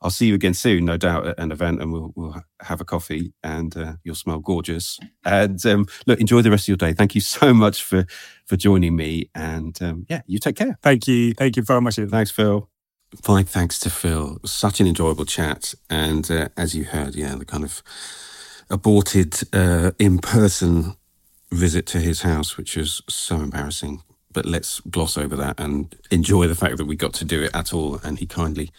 I'll 0.00 0.10
see 0.10 0.26
you 0.26 0.34
again 0.34 0.54
soon, 0.54 0.84
no 0.84 0.96
doubt, 0.96 1.26
at 1.26 1.38
an 1.38 1.50
event, 1.50 1.82
and 1.82 1.92
we'll 1.92 2.12
we'll 2.14 2.36
have 2.60 2.80
a 2.80 2.84
coffee, 2.84 3.32
and 3.42 3.76
uh, 3.76 3.94
you'll 4.04 4.14
smell 4.14 4.38
gorgeous. 4.38 4.98
And 5.24 5.64
um, 5.66 5.86
look, 6.06 6.20
enjoy 6.20 6.42
the 6.42 6.50
rest 6.50 6.64
of 6.64 6.68
your 6.68 6.76
day. 6.76 6.92
Thank 6.92 7.14
you 7.14 7.20
so 7.20 7.52
much 7.64 7.82
for 7.82 8.06
for 8.46 8.56
joining 8.56 8.94
me, 8.94 9.28
and 9.34 9.80
um, 9.82 10.06
yeah, 10.08 10.22
you 10.26 10.38
take 10.38 10.56
care. 10.56 10.78
thank 10.82 11.08
you, 11.08 11.34
thank 11.34 11.56
you 11.56 11.62
very 11.62 11.80
much. 11.80 11.96
Thanks, 11.96 12.30
Phill. 12.30 12.68
My 13.26 13.42
thanks 13.42 13.78
to 13.80 13.90
Phill. 13.90 14.38
Such 14.44 14.80
an 14.80 14.86
enjoyable 14.86 15.24
chat, 15.24 15.74
and 15.90 16.30
uh, 16.30 16.48
as 16.56 16.74
you 16.76 16.84
heard, 16.84 17.16
yeah, 17.16 17.34
the 17.34 17.44
kind 17.44 17.64
of 17.64 17.82
aborted 18.70 19.40
uh, 19.52 19.92
in 19.98 20.18
person 20.18 20.94
visit 21.50 21.86
to 21.86 21.98
his 21.98 22.22
house, 22.22 22.56
which 22.56 22.76
was 22.76 23.02
so 23.08 23.36
embarrassing. 23.36 24.02
But 24.30 24.44
let's 24.44 24.80
gloss 24.80 25.16
over 25.16 25.34
that 25.36 25.58
and 25.58 25.96
enjoy 26.10 26.46
the 26.46 26.54
fact 26.54 26.76
that 26.76 26.84
we 26.84 26.94
got 26.94 27.14
to 27.14 27.24
do 27.24 27.42
it 27.42 27.50
at 27.54 27.72
all, 27.72 27.98
and 28.04 28.18
he 28.18 28.26
kindly 28.26 28.70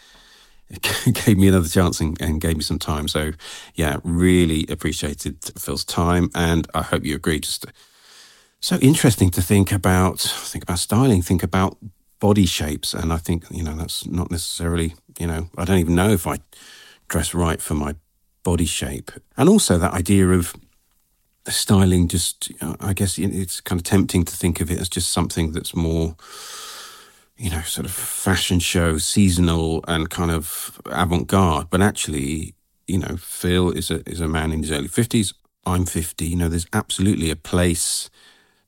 gave 1.26 1.38
me 1.38 1.48
another 1.48 1.68
chance 1.68 2.00
and, 2.00 2.20
and 2.22 2.42
gave 2.42 2.56
me 2.56 2.64
some 2.64 2.80
time. 2.80 3.08
So, 3.08 3.32
yeah, 3.76 3.98
really 4.04 4.66
appreciated 4.70 5.38
Phill's 5.58 5.86
time, 5.86 6.30
and 6.36 6.68
I 6.74 6.84
hope 6.84 7.04
you 7.04 7.16
agree. 7.16 7.40
Just 7.40 7.66
so 8.60 8.78
interesting 8.78 9.30
to 9.32 9.42
think 9.42 9.72
about, 9.72 10.20
think 10.20 10.64
about 10.64 10.80
styling, 10.80 11.22
think 11.22 11.44
about 11.44 11.78
body 12.20 12.46
shapes, 12.46 12.94
and 12.94 13.12
I 13.12 13.18
think 13.18 13.46
you 13.50 13.64
know 13.64 13.76
that's 13.76 14.06
not 14.06 14.30
necessarily 14.30 14.94
you 15.18 15.28
know 15.28 15.50
I 15.58 15.66
don't 15.66 15.80
even 15.80 15.96
know 15.96 16.10
if 16.10 16.28
I 16.28 16.40
dress 17.08 17.34
right 17.34 17.62
for 17.62 17.74
my 17.74 17.96
body 18.44 18.66
shape, 18.66 19.12
and 19.38 19.50
also 19.50 19.78
that 19.78 19.94
idea 19.94 20.28
of 20.30 20.54
styling. 21.48 22.08
Just 22.08 22.52
I 22.80 22.94
guess 22.94 23.18
it's 23.18 23.62
kind 23.62 23.80
of 23.80 23.86
tempting 23.86 24.26
to 24.26 24.36
think 24.36 24.62
of 24.62 24.70
it 24.70 24.80
as 24.80 24.90
just 24.90 25.12
something 25.12 25.54
that's 25.54 25.76
more 25.76 26.16
you 27.40 27.50
know, 27.50 27.62
sort 27.62 27.86
of 27.86 27.94
fashion 27.94 28.60
show, 28.60 28.98
seasonal 28.98 29.84
and 29.88 30.10
kind 30.10 30.30
of 30.30 30.80
avant 30.86 31.28
garde. 31.28 31.70
But 31.70 31.82
actually, 31.82 32.54
you 32.86 33.00
know, 33.00 33.16
Phill 33.18 33.72
is 33.72 33.90
a 33.90 34.08
is 34.08 34.20
a 34.20 34.28
man 34.28 34.52
in 34.52 34.62
his 34.62 34.72
early 34.72 34.90
fifties. 34.90 35.34
I'm 35.66 35.86
fifty. 35.86 36.26
You 36.26 36.36
know, 36.36 36.50
there's 36.50 36.68
absolutely 36.74 37.32
a 37.32 37.38
place 37.38 38.10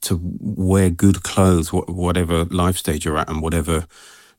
to 0.03 0.19
wear 0.39 0.89
good 0.89 1.21
clothes, 1.21 1.73
whatever 1.73 2.45
life 2.45 2.77
stage 2.77 3.03
you're 3.03 3.17
at, 3.17 3.29
and 3.29 3.41
whatever 3.41 3.85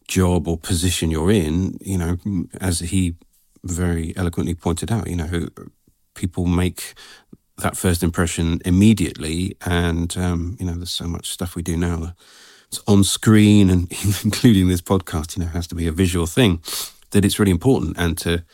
job 0.08 0.48
or 0.48 0.56
position 0.56 1.10
you're 1.10 1.30
in. 1.30 1.76
You 1.82 1.98
know, 1.98 2.46
as 2.58 2.80
he 2.80 3.16
very 3.62 4.16
eloquently 4.16 4.54
pointed 4.54 4.90
out, 4.90 5.08
you 5.08 5.16
know, 5.16 5.48
people 6.14 6.46
make 6.46 6.94
that 7.58 7.76
first 7.76 8.02
impression 8.02 8.62
immediately, 8.64 9.58
and 9.66 10.16
um, 10.16 10.56
you 10.58 10.64
know, 10.64 10.74
there's 10.74 10.90
so 10.90 11.06
much 11.06 11.28
stuff 11.28 11.54
we 11.54 11.62
do 11.62 11.76
now 11.76 12.14
on 12.86 13.04
screen 13.04 13.70
and 13.70 13.90
including 14.24 14.68
this 14.68 14.80
podcast, 14.80 15.36
you 15.36 15.44
know, 15.44 15.50
has 15.50 15.66
to 15.68 15.74
be 15.74 15.86
a 15.86 15.92
visual 15.92 16.26
thing, 16.26 16.60
that 17.10 17.24
it's 17.24 17.38
really 17.38 17.50
important 17.50 17.96
and 17.98 18.16
to, 18.18 18.44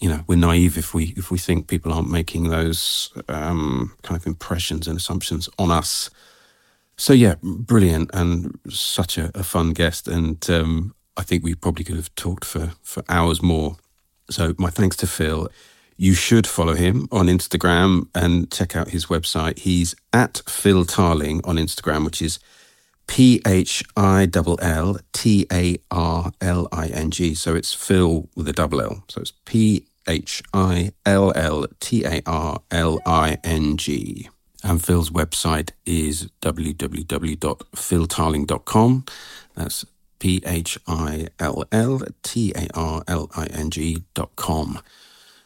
you 0.00 0.08
know, 0.08 0.24
we're 0.26 0.36
naive 0.36 0.76
if 0.76 0.94
we 0.94 1.14
if 1.16 1.30
we 1.30 1.38
think 1.38 1.68
people 1.68 1.92
aren't 1.92 2.10
making 2.10 2.48
those 2.48 3.12
um, 3.28 3.92
kind 4.02 4.20
of 4.20 4.26
impressions 4.26 4.88
and 4.88 4.98
assumptions 4.98 5.48
on 5.58 5.70
us. 5.70 6.10
So 6.96 7.12
yeah, 7.12 7.36
brilliant 7.42 8.10
and 8.12 8.58
such 8.68 9.16
a, 9.16 9.30
a 9.34 9.42
fun 9.42 9.72
guest, 9.72 10.08
and 10.08 10.44
um, 10.50 10.94
I 11.16 11.22
think 11.22 11.44
we 11.44 11.54
probably 11.54 11.84
could 11.84 11.96
have 11.96 12.14
talked 12.16 12.44
for 12.44 12.72
for 12.82 13.02
hours 13.08 13.42
more. 13.42 13.76
So 14.30 14.54
my 14.58 14.70
thanks 14.70 14.96
to 14.96 15.06
Phill. 15.06 15.48
You 15.98 16.14
should 16.14 16.48
follow 16.48 16.74
him 16.74 17.06
on 17.12 17.26
Instagram 17.26 18.08
and 18.14 18.50
check 18.50 18.74
out 18.74 18.88
his 18.88 19.06
website. 19.06 19.58
He's 19.60 19.94
at 20.12 20.42
Phill 20.48 20.84
Tarling 20.84 21.40
on 21.44 21.56
Instagram, 21.56 22.04
which 22.04 22.20
is 22.20 22.40
P 23.06 23.40
H 23.46 23.84
I 23.96 24.28
L 24.34 24.58
L 24.60 24.98
T 25.12 25.46
A 25.52 25.76
R 25.90 26.32
L 26.40 26.68
I 26.72 26.86
N 26.88 27.10
G. 27.10 27.34
So 27.34 27.54
it's 27.54 27.74
Phill 27.74 28.28
with 28.34 28.48
a 28.48 28.52
double 28.52 28.80
L. 28.80 29.04
So 29.08 29.20
it's 29.20 29.32
P 29.44 29.86
H 30.08 30.42
I 30.52 30.92
L 31.04 31.32
L 31.34 31.66
T 31.80 32.04
A 32.04 32.22
R 32.26 32.60
L 32.70 33.00
I 33.04 33.38
N 33.44 33.76
G. 33.76 34.28
And 34.64 34.84
Phill's 34.84 35.10
website 35.10 35.70
is 35.84 36.28
www.philtarling.com. 36.40 39.04
That's 39.56 39.84
P 40.20 40.40
H 40.46 40.78
I 40.86 41.26
L 41.40 41.64
L 41.72 42.00
T 42.22 42.52
A 42.54 42.68
R 42.74 43.02
L 43.08 43.28
I 43.34 43.46
N 43.46 43.70
G.com. 43.70 44.78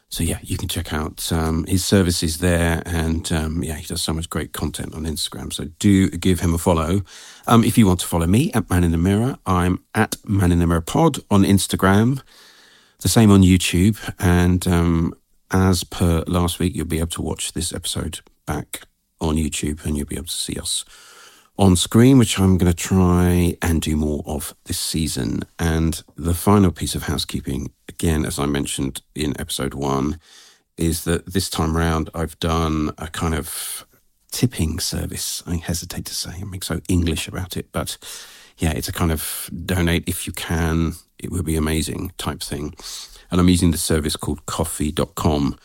So 0.09 0.23
yeah, 0.23 0.39
you 0.43 0.57
can 0.57 0.69
check 0.69 0.93
out 0.93 1.31
um, 1.33 1.65
his 1.67 1.85
services 1.85 2.39
there, 2.39 2.83
and 2.87 3.31
um, 3.33 3.63
yeah, 3.65 3.75
he 3.75 3.87
does 3.87 4.03
so 4.03 4.13
much 4.13 4.31
great 4.31 4.53
content 4.53 4.95
on 4.95 5.03
Instagram. 5.03 5.53
So 5.53 5.65
do 5.79 6.09
give 6.11 6.41
him 6.41 6.55
a 6.55 6.59
follow. 6.59 7.03
Um, 7.47 7.65
if 7.65 7.77
you 7.77 7.87
want 7.87 8.01
to 8.01 8.07
follow 8.07 8.27
me 8.27 8.53
at 8.53 8.71
Man 8.71 8.85
in 8.85 8.93
the 8.93 8.99
Mirror, 8.99 9.39
I'm 9.47 9.83
at 9.95 10.17
Man 10.25 10.53
in 10.53 10.61
the 10.61 10.67
Mirror 10.67 10.83
Pod 10.83 11.19
on 11.31 11.43
Instagram. 11.43 12.23
The 13.01 13.09
same 13.09 13.31
on 13.31 13.43
YouTube, 13.43 13.99
and 14.19 14.67
um, 14.69 15.15
as 15.51 15.85
per 15.85 16.23
last 16.27 16.59
week, 16.61 16.75
you'll 16.75 16.87
be 16.87 16.99
able 16.99 17.09
to 17.09 17.23
watch 17.23 17.53
this 17.53 17.75
episode 17.75 18.21
back 18.47 18.83
on 19.21 19.35
YouTube, 19.35 19.85
and 19.85 19.97
you'll 19.97 20.07
be 20.07 20.17
able 20.17 20.27
to 20.27 20.33
see 20.33 20.59
us 20.59 20.85
on 21.59 21.77
screen, 21.77 22.19
which 22.19 22.39
I'm 22.39 22.59
going 22.59 22.73
to 22.73 22.77
try 22.77 23.57
and 23.63 23.81
do 23.81 23.97
more 23.97 24.23
of 24.27 24.55
this 24.65 24.79
season. 24.79 25.43
And 25.59 26.03
the 26.17 26.35
final 26.35 26.71
piece 26.71 26.95
of 26.95 27.05
housekeeping, 27.05 27.73
again, 27.89 28.25
as 28.27 28.39
I 28.39 28.47
mentioned 28.47 29.03
in 29.15 29.39
episode 29.41 29.75
one, 29.75 30.19
is 30.77 31.05
that 31.05 31.33
this 31.33 31.49
time 31.49 31.77
around 31.77 32.11
I've 32.15 32.39
done 32.39 32.93
a 32.99 33.09
kind 33.09 33.35
of 33.35 33.87
tipping 34.31 34.79
service. 34.79 35.43
I 35.47 35.57
hesitate 35.57 36.05
to 36.07 36.15
say, 36.15 36.33
I'm 36.41 36.61
so 36.61 36.81
English 36.89 37.27
about 37.27 37.57
it, 37.57 37.73
but 37.73 37.97
yeah, 38.59 38.73
it's 38.73 38.89
a 38.89 38.93
kind 38.93 39.13
of 39.13 39.49
donate 39.65 40.07
if 40.07 40.27
you 40.27 40.33
can, 40.33 40.93
it 41.19 41.31
would 41.31 41.47
be 41.47 41.57
amazing 41.57 42.13
type 42.19 42.43
thing. 42.43 42.75
And 43.31 43.41
I'm 43.41 43.49
using 43.49 43.71
the 43.71 43.79
service 43.79 44.17
called 44.17 44.45
ko-fi.com. 44.47 45.59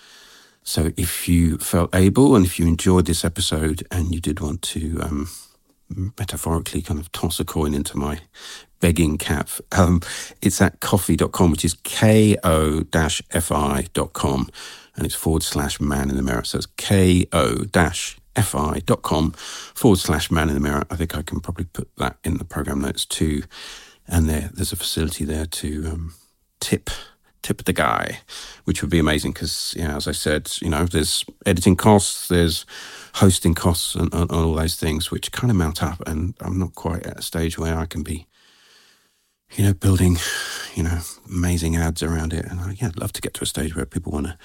So 0.64 0.92
if 0.96 1.28
you 1.28 1.58
felt 1.58 1.94
able 1.94 2.36
and 2.36 2.46
if 2.46 2.60
you 2.60 2.68
enjoyed 2.68 3.08
this 3.08 3.26
episode 3.26 3.86
and 3.92 4.14
you 4.14 4.22
did 4.22 4.40
want 4.40 4.62
to, 4.64 5.00
um, 5.02 5.30
metaphorically 6.18 6.82
kind 6.82 7.00
of 7.00 7.12
toss 7.12 7.40
a 7.40 7.46
coin 7.46 7.74
into 7.74 7.98
my 7.98 8.20
begging 8.80 9.18
cap. 9.18 9.50
Um, 9.72 10.02
it's 10.42 10.62
at 10.62 10.80
ko-fi.com, 10.80 11.52
which 11.52 11.64
is 11.64 11.76
ko-fi.com, 11.76 12.40
and 14.96 15.06
it's 15.06 15.16
forward 15.16 15.44
slash 15.44 15.80
man 15.80 16.10
in 16.10 16.18
the 16.18 16.24
mirror. 16.24 16.44
So 16.44 16.58
it's 16.58 16.66
ko-fi.com 16.66 17.28
forward 19.32 20.00
slash 20.00 20.32
man 20.32 20.50
in 20.50 20.56
the 20.56 20.60
mirror. 20.60 20.84
I 20.90 20.96
think 20.96 21.16
I 21.16 21.22
can 21.22 21.40
probably 21.40 21.66
put 21.66 21.90
that 21.98 22.18
in 22.24 22.38
the 22.38 22.46
program 22.46 22.82
notes 22.82 23.06
too. 23.06 23.44
And 24.08 24.28
there, 24.28 24.50
there's 24.54 24.74
a 24.74 24.78
facility 24.78 25.24
there 25.24 25.46
to 25.46 25.88
um, 25.88 26.16
tip 26.60 26.90
tip 27.42 27.64
the 27.64 27.74
guy, 27.74 28.20
which 28.66 28.82
would 28.82 28.92
be 28.92 29.00
amazing 29.00 29.32
because, 29.32 29.74
you 29.78 29.88
know, 29.88 29.96
as 29.96 30.08
I 30.08 30.12
said, 30.12 30.52
you 30.62 30.70
know, 30.70 30.86
there's 30.86 31.26
editing 31.46 31.76
costs, 31.76 32.28
there's 32.28 32.66
hosting 33.16 33.54
costs 33.54 33.96
and, 33.96 34.14
and, 34.14 34.32
all 34.32 34.54
those 34.54 34.76
things, 34.76 35.12
which 35.12 35.32
kind 35.32 35.50
of 35.50 35.58
mount 35.58 35.84
up. 35.84 36.02
And 36.08 36.36
I'm 36.42 36.60
not 36.60 36.76
quite 36.76 37.06
at 37.06 37.20
a 37.20 37.22
stage 37.22 37.58
where 37.58 37.78
I 37.78 37.86
can 37.86 38.04
be, 38.04 38.28
you 39.54 39.66
know, 39.66 39.74
building, 39.74 40.18
you 40.76 40.84
know, 40.84 41.00
amazing 41.30 41.76
ads 41.76 42.04
around 42.04 42.34
it. 42.34 42.46
And 42.46 42.60
I, 42.60 42.76
yeah, 42.80 42.88
I'd 42.88 43.00
love 43.00 43.14
to 43.14 43.22
get 43.22 43.34
to 43.36 43.44
a 43.44 43.48
stage 43.48 43.76
where 43.76 43.86
people 43.86 44.12
want 44.12 44.28
to 44.28 44.38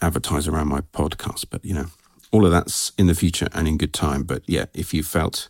advertise 0.00 0.46
around 0.46 0.68
my 0.68 0.80
podcast. 0.80 1.46
But, 1.50 1.64
you 1.64 1.74
know, 1.74 1.86
all 2.30 2.44
of 2.44 2.52
that's 2.52 2.92
in 2.98 3.06
the 3.06 3.14
future 3.14 3.48
and 3.52 3.66
in 3.66 3.78
good 3.78 3.94
time. 3.94 4.24
But 4.24 4.42
yeah, 4.46 4.66
if 4.74 4.92
you 4.92 5.02
felt 5.02 5.48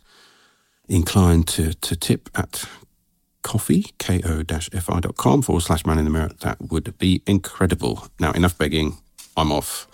inclined 0.87 1.47
to, 1.47 1.73
to 1.73 1.95
tip 1.95 2.29
at 2.35 2.65
ko-fi, 3.43 3.85
ko-fi.com 3.99 5.41
forward 5.41 5.61
slash 5.61 5.85
man 5.85 5.99
in 5.99 6.05
the 6.05 6.11
mirror, 6.11 6.31
that 6.41 6.57
would 6.61 6.97
be 6.97 7.21
incredible. 7.27 8.07
Now, 8.19 8.31
enough 8.31 8.57
begging. 8.57 8.97
I'm 9.37 9.51
off. 9.51 9.87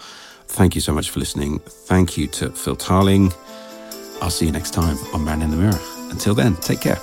Thank 0.48 0.76
you 0.76 0.82
so 0.82 0.94
much 0.94 1.10
for 1.10 1.20
listening. 1.20 1.60
Thank 1.60 2.18
you 2.18 2.28
to 2.28 2.50
Phill 2.50 2.76
Tarling. 2.76 3.32
I'll 4.22 4.30
see 4.30 4.46
you 4.46 4.52
next 4.52 4.74
time 4.74 4.98
on 5.14 5.24
Man 5.24 5.42
in 5.42 5.52
the 5.52 5.58
Mirror. 5.58 5.80
Until 6.10 6.34
then, 6.34 6.56
take 6.58 6.82
care. 6.82 6.98